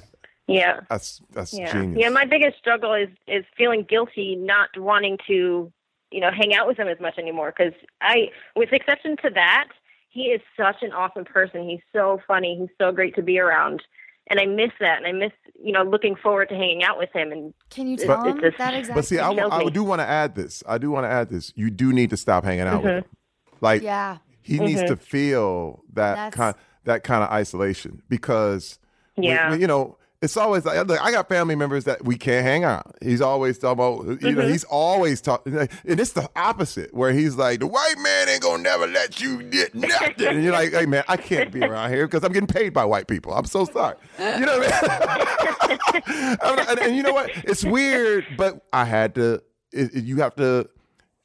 Yeah. 0.48 0.82
That's 0.90 1.22
that's 1.32 1.54
Yeah. 1.54 1.72
genius. 1.72 2.00
Yeah, 2.02 2.10
my 2.10 2.26
biggest 2.26 2.58
struggle 2.58 2.94
is 2.94 3.10
is 3.28 3.46
feeling 3.58 3.86
guilty 3.90 4.36
not 4.36 4.70
wanting 4.78 5.18
to, 5.28 5.72
you 6.12 6.20
know, 6.20 6.32
hang 6.32 6.54
out 6.54 6.68
with 6.68 6.78
him 6.78 6.88
as 6.90 7.00
much 7.00 7.18
anymore 7.18 7.52
cuz 7.52 7.74
I 8.02 8.30
with 8.56 8.72
exception 8.74 9.16
to 9.24 9.30
that, 9.36 9.68
he 10.12 10.24
is 10.24 10.42
such 10.58 10.84
an 10.84 10.92
awesome 10.92 11.24
person. 11.24 11.68
He's 11.68 11.80
so 11.94 12.20
funny. 12.28 12.58
He's 12.60 12.76
so 12.80 12.92
great 12.92 13.16
to 13.16 13.22
be 13.22 13.40
around. 13.40 13.82
And 14.30 14.40
I 14.40 14.46
miss 14.46 14.72
that 14.82 14.98
and 14.98 15.08
I 15.08 15.14
miss, 15.14 15.32
you 15.62 15.72
know, 15.72 15.84
looking 15.84 16.16
forward 16.16 16.50
to 16.50 16.56
hanging 16.56 16.84
out 16.84 16.98
with 16.98 17.10
him 17.14 17.32
and 17.32 17.54
can 17.70 17.88
you 17.88 17.98
tell 17.98 18.20
it's 18.26 18.36
him 18.36 18.42
just- 18.42 18.58
that 18.58 18.74
exactly 18.74 18.94
but 18.94 19.06
see, 19.06 19.20
I, 19.20 19.34
kills 19.34 19.52
I 19.54 19.70
do 19.70 19.84
want 19.84 20.00
to 20.02 20.08
add 20.08 20.36
this. 20.36 20.64
I 20.68 20.78
do 20.78 20.92
want 20.92 21.06
to 21.06 21.10
add 21.10 21.30
this. 21.30 21.54
You 21.56 21.70
do 21.70 21.94
need 21.94 22.10
to 22.12 22.18
stop 22.18 22.44
hanging 22.44 22.68
out 22.68 22.84
with 22.84 22.92
mm-hmm. 22.92 22.98
him. 23.00 23.18
Like 23.62 23.82
yeah 23.82 24.18
he 24.42 24.60
needs 24.60 24.82
mm-hmm. 24.82 24.90
to 24.90 24.98
feel 24.98 25.84
that 25.94 26.16
That's- 26.16 26.34
kind 26.34 26.56
that 26.84 27.04
kind 27.04 27.24
of 27.24 27.30
isolation 27.30 28.02
because 28.10 28.80
when- 29.16 29.26
Yeah. 29.26 29.50
when, 29.50 29.62
you 29.62 29.68
know 29.68 29.98
it's 30.22 30.38
always 30.38 30.66
like 30.66 30.86
look, 30.88 31.02
I 31.02 31.12
got 31.12 31.28
family 31.28 31.56
members 31.56 31.86
that 31.86 32.06
we 32.06 32.18
can't 32.18 32.46
hang 32.46 32.64
out. 32.64 32.96
He's 33.02 33.22
always 33.22 33.58
talking 33.58 33.74
about 33.74 34.22
you 34.22 34.32
know 34.32 34.42
mm-hmm. 34.42 34.52
he's 34.52 34.64
always 34.66 35.22
talking 35.22 35.58
and 35.58 35.70
it's 35.86 36.14
the 36.14 36.30
opposite 36.36 36.94
where 36.94 37.12
he's 37.12 37.36
like 37.36 37.60
the 37.60 37.68
white 37.68 37.98
man 37.98 38.30
ain't 38.30 38.42
gonna 38.42 38.64
never 38.64 38.88
let 38.88 39.22
you 39.22 39.44
get 39.44 39.74
nothing 39.74 40.28
and 40.28 40.44
you're 40.44 40.54
like 40.54 40.72
hey 40.72 40.86
man 40.86 41.04
I 41.08 41.18
can't 41.18 41.52
be 41.52 41.62
around 41.62 41.92
here 41.92 42.08
because 42.08 42.24
I'm 42.24 42.34
getting 42.34 42.48
paid 42.48 42.74
by 42.74 42.86
white 42.86 43.08
people. 43.08 43.34
I'm 43.34 43.46
so 43.46 43.66
sorry. 43.66 43.98
You 44.20 44.46
know 44.46 44.60
what 44.60 44.74
I 44.74 45.68
mean? 45.68 45.78
And, 46.72 46.80
and 46.80 46.96
you 46.96 47.04
know 47.04 47.14
what? 47.14 47.32
It's 47.44 47.64
weird, 47.64 48.26
but 48.38 48.66
I 48.72 48.86
had 48.86 49.16
to. 49.16 49.42
It, 49.72 49.94
you 50.04 50.18
have 50.18 50.36
to 50.36 50.70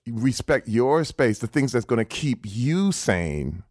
respect 0.06 0.68
your 0.68 1.04
space, 1.04 1.38
the 1.38 1.46
things 1.46 1.72
that's 1.72 1.84
going 1.84 1.98
to 1.98 2.04
keep 2.04 2.44
you 2.44 2.92
sane, 2.92 3.62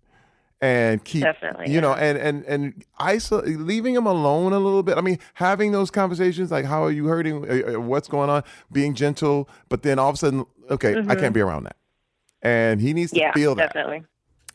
and 0.66 1.04
keep 1.04 1.22
Definitely, 1.22 1.72
you 1.72 1.80
know, 1.80 1.94
and 1.94 2.18
and 2.18 2.44
and 2.46 2.84
isolate, 2.98 3.60
leaving 3.60 3.96
him 3.96 4.08
alone 4.08 4.52
a 4.52 4.58
little 4.58 4.82
bit. 4.82 4.98
I 4.98 5.02
mean, 5.02 5.20
having 5.36 5.72
those 5.72 5.92
conversations 5.92 6.50
like, 6.50 6.66
"How 6.66 6.84
are 6.84 6.92
you 6.92 7.06
hurting? 7.06 7.48
Uh, 7.48 7.76
uh, 7.76 7.80
What's 7.80 8.08
going 8.08 8.32
on?" 8.32 8.44
Being 8.72 8.96
gentle, 8.96 9.48
but 9.70 9.84
then 9.84 10.00
all 10.00 10.10
of 10.10 10.16
a 10.16 10.18
sudden, 10.18 10.46
okay, 10.72 10.98
I 11.08 11.14
can't 11.16 11.36
be 11.36 11.42
around 11.42 11.66
that, 11.66 11.76
and 12.42 12.82
he 12.82 12.94
needs 12.94 13.12
to 13.12 13.20
yeah, 13.20 13.32
feel 13.34 13.54
that. 13.56 13.74
definitely. 13.74 14.06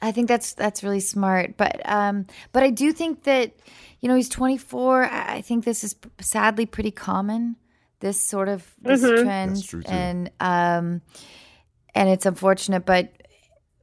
I 0.03 0.11
think 0.11 0.27
that's 0.27 0.53
that's 0.55 0.83
really 0.83 0.99
smart, 0.99 1.57
but 1.57 1.81
um, 1.85 2.27
but 2.51 2.65
I 2.65 2.71
do 2.71 2.91
think 2.91 3.23
that 3.25 3.53
you 4.01 4.09
know 4.09 4.17
he's 4.17 4.29
24. 4.29 5.05
I 5.05 5.35
I 5.37 5.41
think 5.43 5.65
this 5.65 5.85
is 5.85 5.95
sadly 6.21 6.67
pretty 6.67 6.91
common. 6.91 7.55
This 8.01 8.27
sort 8.29 8.49
of 8.49 8.69
this 8.81 9.01
trend, 9.01 9.53
That's 9.53 9.67
true, 9.67 9.83
too. 9.83 9.93
and 9.93 10.31
um, 10.41 11.03
and 11.95 12.09
it's 12.09 12.27
unfortunate, 12.27 12.85
but 12.85 13.13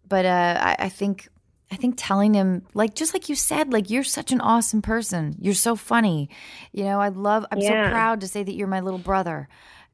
but 0.10 0.26
uh, 0.26 0.58
I, 0.60 0.76
I 0.86 0.90
think 0.90 1.30
I 1.72 1.76
think 1.76 1.96
telling 1.98 2.34
him 2.34 2.64
like 2.74 2.96
just 2.96 3.14
like 3.14 3.30
you 3.30 3.36
said, 3.36 3.74
like 3.74 3.90
you're 3.90 4.04
such 4.04 4.32
an 4.32 4.40
awesome 4.42 4.82
person. 4.82 5.36
You're 5.42 5.54
so 5.54 5.76
funny. 5.76 6.30
You 6.72 6.86
know, 6.86 7.00
I 7.00 7.10
love. 7.10 7.46
I'm 7.52 7.62
so 7.62 7.90
proud 7.90 8.22
to 8.22 8.28
say 8.28 8.44
that 8.44 8.54
you're 8.54 8.68
my 8.68 8.80
little 8.80 9.00
brother. 9.00 9.48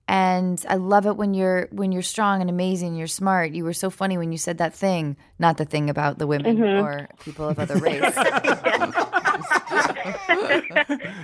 And 0.05 0.63
I 0.67 0.75
love 0.75 1.05
it 1.05 1.15
when 1.15 1.33
you're 1.33 1.69
when 1.71 1.91
you're 1.93 2.01
strong 2.01 2.41
and 2.41 2.49
amazing. 2.49 2.95
You're 2.95 3.07
smart. 3.07 3.53
You 3.53 3.63
were 3.63 3.73
so 3.73 3.89
funny 3.89 4.17
when 4.17 4.31
you 4.33 4.37
said 4.37 4.57
that 4.57 4.73
thing, 4.75 5.15
not 5.39 5.57
the 5.57 5.65
thing 5.65 5.89
about 5.89 6.19
the 6.19 6.27
women 6.27 6.61
or 6.61 7.07
people 7.23 7.47
of 7.47 7.57
other 7.57 7.77
race. 7.77 8.01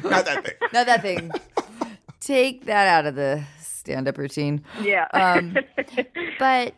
Not 0.04 0.26
that 0.26 0.44
thing. 0.44 0.54
not 0.74 0.86
that 0.86 1.02
thing. 1.02 1.32
Take 2.20 2.66
that 2.66 2.88
out 2.88 3.06
of 3.06 3.16
the 3.16 3.44
stand-up 3.60 4.18
routine. 4.18 4.64
Yeah. 4.82 5.08
Um, 5.14 5.56
but 6.40 6.74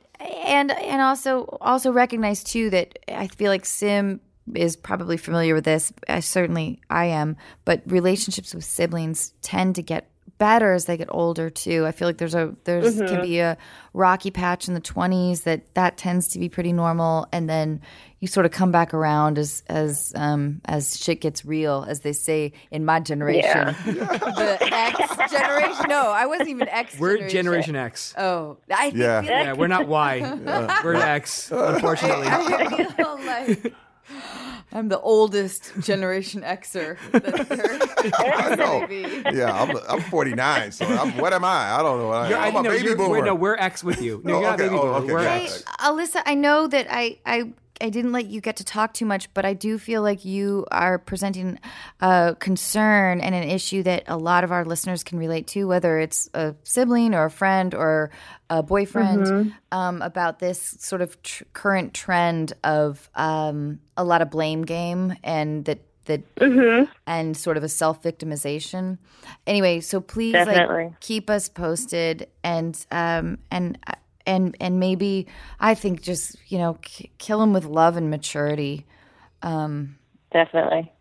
and 0.46 0.72
and 0.72 1.02
also 1.02 1.58
also 1.62 1.92
recognize 1.92 2.44
too 2.44 2.70
that 2.70 3.00
I 3.08 3.28
feel 3.28 3.52
like 3.52 3.66
Sim 3.66 4.20
is 4.54 4.76
probably 4.76 5.18
familiar 5.18 5.54
with 5.54 5.66
this. 5.66 5.94
Certainly 6.20 6.82
I 6.90 7.06
am, 7.06 7.38
but 7.66 7.82
relationships 7.86 8.54
with 8.54 8.66
siblings 8.66 9.34
tend 9.42 9.76
to 9.76 9.82
get 9.82 10.11
better 10.42 10.74
as 10.74 10.86
they 10.86 10.98
get 10.98 11.08
older 11.12 11.52
too. 11.52 11.86
I 11.86 11.92
feel 11.92 12.08
like 12.08 12.18
there's 12.18 12.34
a 12.34 12.56
there's 12.64 12.96
Mm-hmm. 12.96 13.06
can 13.14 13.22
be 13.22 13.38
a 13.40 13.58
rocky 13.94 14.32
patch 14.32 14.68
in 14.68 14.74
the 14.74 14.82
20s 14.82 15.44
that 15.44 15.62
that 15.76 15.98
tends 15.98 16.30
to 16.30 16.40
be 16.40 16.50
pretty 16.50 16.74
normal 16.74 17.28
and 17.32 17.48
then 17.48 17.80
you 18.20 18.28
sort 18.28 18.46
of 18.48 18.52
come 18.52 18.72
back 18.72 18.94
around 18.94 19.38
as 19.38 19.62
as 19.68 20.14
um 20.16 20.60
as 20.66 20.98
shit 20.98 21.22
gets 21.22 21.46
real 21.46 21.86
as 21.88 22.00
they 22.00 22.14
say 22.14 22.54
in 22.72 22.84
my 22.86 23.00
generation. 23.00 23.44
Yeah. 23.44 23.72
the 23.86 24.58
X 24.62 25.32
generation. 25.32 25.86
No, 25.90 26.10
I 26.10 26.26
wasn't 26.26 26.50
even 26.50 26.68
X 26.70 26.98
We're 27.00 27.28
Generation 27.30 27.76
X. 27.76 28.16
Oh, 28.18 28.58
I 28.72 28.90
think 28.90 28.96
Yeah. 28.96 29.22
feel 29.22 29.30
Yeah, 29.32 29.54
we're 29.54 29.68
not 29.68 29.88
Y. 29.88 30.82
We're 30.84 30.96
X, 30.96 31.52
unfortunately. 31.56 32.28
I 32.30 32.86
feel 32.98 33.20
like 33.26 33.74
I'm 34.74 34.88
the 34.88 35.00
oldest 35.02 35.74
Generation 35.82 36.42
Xer. 36.44 36.98
that 37.12 37.50
there 37.50 38.56
know. 38.56 39.32
Yeah, 39.32 39.52
I'm, 39.54 39.78
I'm 39.90 40.02
49, 40.02 40.72
so 40.72 40.86
I'm, 40.86 41.18
what 41.18 41.34
am 41.34 41.44
I? 41.44 41.74
I 41.78 41.82
don't 41.82 42.00
know. 42.00 42.08
What 42.08 42.32
I, 42.32 42.48
I'm 42.48 42.56
a 42.56 42.64
know, 42.64 42.70
baby 42.70 42.84
you're- 42.86 42.96
boomer. 42.96 43.10
We're, 43.10 43.26
no, 43.26 43.36
we're 43.36 43.56
X 43.56 43.84
with 43.84 44.02
you. 44.02 44.22
No, 44.24 44.36
Oh, 44.36 44.40
you're 44.40 44.50
not 44.50 44.52
oh, 44.52 44.54
okay. 44.54 44.64
baby 44.64 44.76
Oh, 44.76 44.82
boomer. 44.82 44.94
okay, 45.04 45.14
We're 45.14 45.24
got 45.24 45.42
X. 45.42 45.60
it. 45.60 45.66
Alyssa, 45.66 46.22
I 46.26 46.36
know 46.36 46.68
that 46.68 46.88
I, 46.90 47.20
I 47.26 47.52
I 47.82 47.90
didn't 47.90 48.12
let 48.12 48.28
you 48.28 48.42
get 48.42 48.58
to 48.58 48.64
talk 48.64 48.94
too 48.94 49.06
much, 49.06 49.34
but 49.34 49.46
I 49.46 49.54
do 49.54 49.78
feel 49.78 50.02
like 50.02 50.24
you 50.24 50.66
are 50.72 50.98
presenting 51.00 51.60
a 52.00 52.36
concern 52.40 53.22
and 53.22 53.36
an 53.36 53.44
issue 53.44 53.84
that 53.84 54.04
a 54.08 54.18
lot 54.18 54.44
of 54.44 54.52
our 54.52 54.66
listeners 54.66 55.04
can 55.04 55.18
relate 55.18 55.48
to, 55.48 55.66
whether 55.66 56.00
it's 56.00 56.30
a 56.34 56.56
sibling 56.64 57.14
or 57.14 57.26
a 57.26 57.32
friend 57.32 57.74
or 57.74 58.12
a 58.50 58.62
boyfriend, 58.62 59.54
um, 59.72 60.02
about 60.02 60.40
this 60.40 60.60
sort 60.80 61.02
of 61.02 61.22
tr- 61.24 61.44
current 61.54 61.94
trend 61.94 62.54
of 62.64 63.10
um, 63.16 63.80
a 63.98 64.04
lot 64.04 64.22
of 64.22 64.30
blame 64.30 64.64
game 64.64 65.16
and 65.24 65.66
that 65.66 65.80
that 66.06 66.22
and 67.08 67.38
sort 67.38 67.58
of 67.58 67.64
a 67.64 67.70
self 67.70 68.02
victimization. 68.02 68.98
Anyway, 69.46 69.80
so 69.80 70.02
please 70.02 70.34
Definitely. 70.34 70.86
like 70.86 71.00
keep 71.00 71.30
us 71.30 71.48
posted 71.48 72.28
and 72.44 72.86
um 72.92 73.38
and 73.52 73.78
and 74.26 74.56
and 74.60 74.80
maybe 74.80 75.28
I 75.60 75.74
think 75.76 76.02
just 76.02 76.36
you 76.48 76.58
know 76.58 76.78
k- 76.82 77.12
kill 77.18 77.42
him 77.42 77.54
with 77.54 77.66
love 77.66 77.98
and 77.98 78.10
maturity. 78.10 78.86
Um, 79.42 79.98
Definitely. 80.32 80.92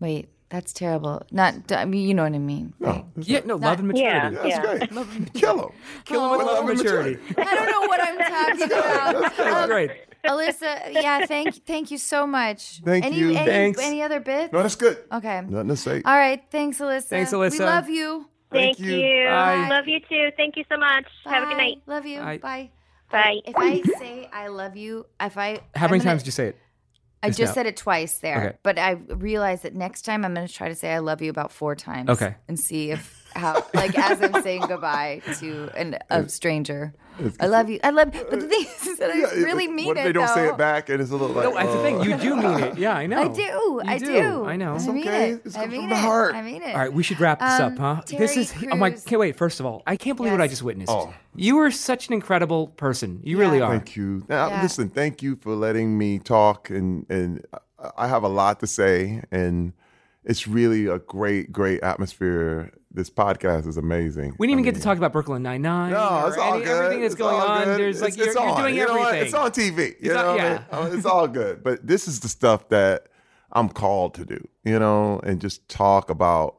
Wait, 0.00 0.28
that's 0.48 0.72
terrible. 0.72 1.22
Not 1.30 1.72
I 1.72 1.84
mean 1.84 2.06
you 2.08 2.14
know 2.14 2.22
what 2.24 2.34
I 2.34 2.38
mean. 2.38 2.74
right? 2.78 3.04
Yeah, 3.16 3.40
no, 3.44 3.56
love 3.56 3.80
and 3.80 3.96
Yeah. 3.96 4.30
maturity. 4.30 4.86
That's 4.92 5.08
great. 5.08 5.34
Kill 5.34 5.60
him. 5.60 5.68
Kill 6.04 6.24
him 6.24 6.30
with 6.38 6.46
love 6.46 6.68
and 6.68 6.78
maturity. 6.78 7.20
I 7.36 7.54
don't 7.54 7.70
know 7.70 7.80
what 7.88 8.00
I'm 8.02 8.18
talking 8.18 8.72
about. 8.72 9.36
That's 9.36 9.66
great. 9.66 9.90
Alyssa, 10.24 10.92
yeah, 10.92 11.24
thank 11.26 11.64
thank 11.66 11.90
you 11.90 11.98
so 11.98 12.26
much. 12.26 12.80
Thank 12.84 13.04
any, 13.04 13.16
you. 13.16 13.28
Any, 13.30 13.46
Thanks. 13.46 13.80
Any 13.80 14.02
other 14.02 14.20
bits? 14.20 14.52
No, 14.52 14.62
that's 14.62 14.74
good. 14.74 14.98
Okay. 15.12 15.42
Nothing 15.48 15.68
to 15.68 15.76
say. 15.76 16.02
All 16.04 16.16
right. 16.16 16.42
Thanks, 16.50 16.78
Alyssa. 16.78 17.04
Thanks, 17.04 17.32
Alyssa. 17.32 17.58
We 17.58 17.64
love 17.64 17.88
you. 17.88 18.28
Thank, 18.58 18.78
you. 18.80 18.96
you. 18.96 19.24
Bye. 19.28 19.68
Love 19.68 19.86
you 19.88 20.00
too. 20.00 20.30
Thank 20.36 20.56
you 20.56 20.64
so 20.70 20.76
much. 20.76 21.06
Have 21.24 21.44
a 21.44 21.46
good 21.46 21.56
night. 21.58 21.82
Love 21.86 22.06
you. 22.06 22.20
Bye. 22.20 22.38
Bye. 22.38 22.70
Bye. 23.10 23.40
If 23.44 23.54
I 23.56 23.82
say 23.98 24.28
I 24.32 24.48
love 24.48 24.76
you, 24.76 25.06
if 25.20 25.38
I 25.38 25.60
How 25.74 25.86
I'm 25.86 25.90
many 25.90 25.98
gonna- 25.98 26.04
times 26.10 26.22
did 26.22 26.26
you 26.26 26.32
say 26.32 26.48
it? 26.48 26.58
I 27.22 27.28
Just 27.28 27.38
just 27.38 27.50
now? 27.50 27.54
said 27.54 27.66
it 27.66 27.76
twice 27.76 28.18
there, 28.18 28.36
Okay. 28.48 28.56
but 28.62 28.78
I 28.78 28.90
realized 28.92 29.62
that 29.64 29.74
next 29.74 30.02
time 30.02 30.24
I'm 30.24 30.34
going 30.34 30.46
to 30.46 30.52
try 30.52 30.68
to 30.68 30.74
say 30.74 30.92
I 30.92 30.98
love 30.98 31.22
you 31.22 31.30
about 31.30 31.50
four 31.50 31.74
times. 31.74 32.10
Okay. 32.10 32.34
and 32.46 32.58
see 32.60 32.90
if 32.90 33.25
how 33.36 33.64
like 33.74 33.96
as 33.98 34.20
I'm 34.22 34.42
saying 34.42 34.62
goodbye 34.68 35.22
to 35.40 35.70
an, 35.76 35.98
a 36.10 36.28
stranger. 36.28 36.94
I 37.40 37.46
love 37.46 37.70
you. 37.70 37.80
I 37.82 37.90
love. 37.90 38.12
But 38.12 38.30
the 38.40 38.46
thing 38.46 38.60
is 38.66 38.98
that 38.98 39.10
I 39.10 39.14
Yeah, 39.14 39.26
really 39.42 39.68
mean 39.68 39.86
what 39.86 39.96
if 39.96 40.02
it. 40.02 40.06
they 40.08 40.12
don't 40.12 40.28
say 40.28 40.48
it 40.48 40.58
back 40.58 40.90
and 40.90 41.00
it's 41.00 41.10
a 41.10 41.16
little 41.16 41.34
like. 41.34 41.44
No, 41.46 41.54
that's 41.54 41.72
the 41.72 41.80
thing. 41.80 41.96
uh, 42.00 42.02
You 42.04 42.16
do 42.18 42.36
mean 42.36 42.60
it. 42.60 42.76
Yeah, 42.78 42.92
I 42.94 43.06
know. 43.06 43.22
I 43.22 43.28
do. 43.28 43.80
I 43.86 43.98
do. 43.98 44.04
do. 44.06 44.44
I 44.44 44.56
know. 44.56 44.72
I 44.72 44.76
It's 44.76 44.86
mean 44.86 45.08
okay. 45.08 45.30
it. 45.30 45.40
It's 45.46 45.56
I 45.56 45.62
come 45.62 45.70
mean 45.70 45.80
from 45.82 45.90
the 45.90 45.96
it. 45.96 45.98
heart. 46.00 46.34
I 46.34 46.42
mean 46.42 46.62
it. 46.62 46.74
All 46.74 46.80
right, 46.82 46.92
we 46.92 47.02
should 47.02 47.18
wrap 47.18 47.38
this 47.40 47.58
Um, 47.58 47.72
up, 47.72 47.78
huh? 47.78 48.02
this 48.06 48.34
Terry 48.34 48.42
is 48.42 48.52
oh 48.70 48.76
my. 48.76 48.90
Crews- 48.90 49.06
Okay, 49.06 49.16
wait. 49.16 49.36
First 49.36 49.60
of 49.60 49.64
all, 49.66 49.82
I 49.86 49.96
can't 49.96 50.16
believe 50.18 50.32
what 50.32 50.42
I 50.42 50.46
just 50.46 50.62
witnessed. 50.62 50.92
Oh. 50.92 51.14
You 51.34 51.58
are 51.60 51.70
such 51.70 52.08
an 52.08 52.12
incredible 52.12 52.66
person. 52.68 53.20
You 53.24 53.38
really 53.38 53.62
are. 53.62 53.70
Thank 53.70 53.96
you. 53.96 54.24
Now, 54.28 54.48
Yeah. 54.48 54.62
listen, 54.62 54.90
thank 54.90 55.22
you 55.22 55.36
for 55.36 55.54
letting 55.54 55.96
me 55.96 56.18
talk, 56.18 56.68
and 56.68 57.06
and 57.08 57.46
I- 57.82 57.92
I 57.96 58.08
have 58.08 58.24
a 58.24 58.28
lot 58.28 58.60
to 58.60 58.66
say, 58.66 59.22
and 59.32 59.72
it's 60.22 60.46
really 60.46 60.86
a 60.86 60.98
great, 60.98 61.50
great 61.50 61.82
atmosphere. 61.82 62.72
This 62.96 63.10
podcast 63.10 63.66
is 63.66 63.76
amazing. 63.76 64.34
We 64.38 64.46
didn't 64.46 64.60
even 64.60 64.70
I 64.70 64.72
get 64.72 64.78
to 64.78 64.82
talk 64.82 64.96
about 64.96 65.12
Brooklyn 65.12 65.42
Nine 65.42 65.60
Nine. 65.60 65.92
No, 65.92 66.26
it's 66.28 66.38
all 66.38 66.54
any, 66.54 66.64
good. 66.64 66.72
Everything 66.72 67.00
that's 67.02 67.12
It's 67.12 67.20
going 67.20 67.34
all 67.34 67.46
on. 67.46 67.64
good. 67.64 67.78
There's 67.78 68.00
like 68.00 68.14
It's- 68.14 68.16
you're, 68.16 68.26
it's 68.28 68.34
you're 68.36 68.48
on. 68.48 68.60
doing 68.62 68.74
You 68.74 68.86
know 68.86 68.92
what? 68.96 69.14
everything. 69.14 69.26
It's 69.26 69.34
on 69.34 69.50
TV. 69.52 69.78
You 69.78 69.94
It's 70.00 70.14
know, 70.14 70.18
on- 70.18 70.26
what 70.36 70.40
I 70.40 70.44
yeah. 70.44 70.50
mean? 70.54 70.92
Uh, 70.92 70.96
it's 70.96 71.04
all 71.06 71.28
good. 71.28 71.62
But 71.62 71.86
this 71.86 72.08
is 72.08 72.20
the 72.20 72.28
stuff 72.28 72.70
that 72.70 73.08
I'm 73.52 73.68
called 73.68 74.14
to 74.14 74.24
do. 74.24 74.48
You 74.64 74.78
know, 74.78 75.20
and 75.22 75.42
just 75.42 75.68
talk 75.68 76.08
about 76.08 76.56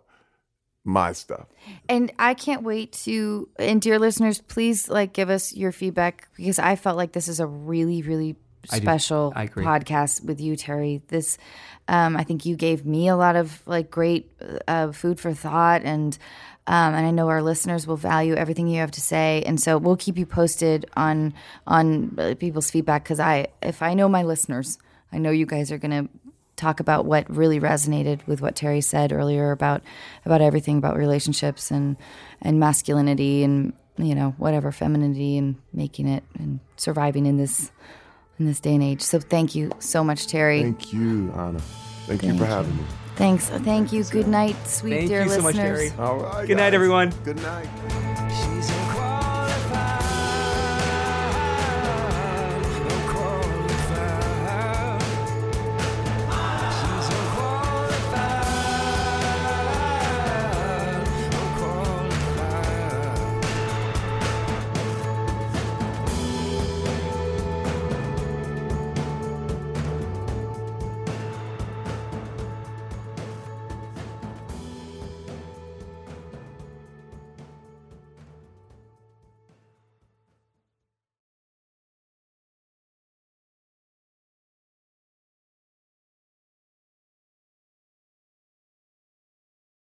my 0.86 1.12
stuff. 1.12 1.48
And 1.90 2.12
I 2.20 2.36
can't 2.36 2.62
wait 2.62 2.94
to 3.06 3.50
and 3.58 3.82
dear 3.82 3.98
listeners, 3.98 4.40
please 4.42 4.88
like 4.90 5.14
give 5.14 5.32
us 5.32 5.56
your 5.56 5.72
feedback 5.72 6.30
because 6.38 6.60
I 6.60 6.76
felt 6.76 6.98
like 6.98 7.14
this 7.14 7.28
is 7.28 7.40
a 7.40 7.48
really, 7.48 8.04
really 8.04 8.36
I 8.70 8.80
special 8.80 9.34
I 9.36 9.48
podcast 9.48 10.26
with 10.26 10.42
you, 10.42 10.56
Terry. 10.56 11.02
This 11.08 11.38
um, 11.88 12.18
I 12.18 12.24
think 12.24 12.46
you 12.46 12.56
gave 12.56 12.86
me 12.86 13.08
a 13.08 13.16
lot 13.16 13.36
of 13.36 13.62
like 13.66 13.90
great 13.90 14.32
uh, 14.68 14.92
food 14.92 15.20
for 15.20 15.34
thought 15.34 15.84
and 15.84 16.18
um, 16.68 16.94
and 16.96 17.06
I 17.08 17.12
know 17.12 17.30
our 17.30 17.42
listeners 17.42 17.88
will 17.88 17.96
value 17.96 18.36
everything 18.36 18.68
you 18.68 18.82
have 18.82 18.92
to 18.92 19.02
say, 19.02 19.42
and 19.46 19.60
so 19.60 19.78
we'll 19.78 19.96
keep 19.96 20.18
you 20.18 20.26
posted 20.26 20.86
on 20.98 21.34
on 21.66 22.14
uh, 22.20 22.36
people's 22.38 22.70
feedback. 22.70 23.04
Because 23.04 23.22
I, 23.22 23.48
if 23.64 23.82
I 23.82 23.94
know 23.94 24.10
my 24.10 24.24
listeners, 24.24 24.78
I 25.14 25.18
know 25.18 25.32
you 25.32 25.46
guys 25.46 25.72
are 25.72 25.78
gonna 25.78 26.10
talk 26.58 26.82
about 26.82 27.06
what 27.06 27.34
really 27.34 27.62
resonated 27.62 28.26
with 28.28 28.42
what 28.42 28.58
Terry 28.58 28.82
said 28.82 29.14
earlier 29.14 29.52
about 29.52 29.82
about 30.26 30.42
everything 30.42 30.78
about 30.78 30.98
relationships 30.98 31.72
and 31.72 31.96
and 32.42 32.60
masculinity 32.60 33.44
and 33.44 33.72
you 33.98 34.14
know 34.14 34.36
whatever 34.38 34.74
femininity 34.74 35.38
and 35.38 35.56
making 35.72 36.08
it 36.08 36.24
and 36.38 36.60
surviving 36.76 37.26
in 37.26 37.38
this 37.38 37.72
in 38.40 38.46
this 38.46 38.60
day 38.60 38.76
and 38.76 38.84
age. 38.84 39.02
So 39.02 39.20
thank 39.20 39.56
you 39.56 39.72
so 39.80 40.04
much, 40.04 40.28
Terry. 40.28 40.62
Thank 40.62 40.94
you, 40.94 41.32
Anna. 41.36 41.60
Thank, 42.08 42.24
you 42.24 42.38
for 42.38 42.44
you. 42.44 42.46
having 42.46 42.78
me. 42.78 42.84
Thanks. 43.16 43.50
Thank 43.50 43.92
you. 43.92 44.04
Good 44.06 44.28
night, 44.28 44.56
sweet 44.68 44.92
dear 44.92 45.00
list. 45.00 45.10
Thank 45.10 45.10
dear 45.10 45.24
you 45.24 45.30
so 45.30 45.36
listeners. 45.42 45.90
much, 45.90 45.98
Terry. 45.98 46.08
All 46.08 46.20
right. 46.20 46.48
Good 46.48 46.58
night, 46.58 46.74
everyone. 46.74 47.14
Good 47.24 47.42
night. 47.42 48.14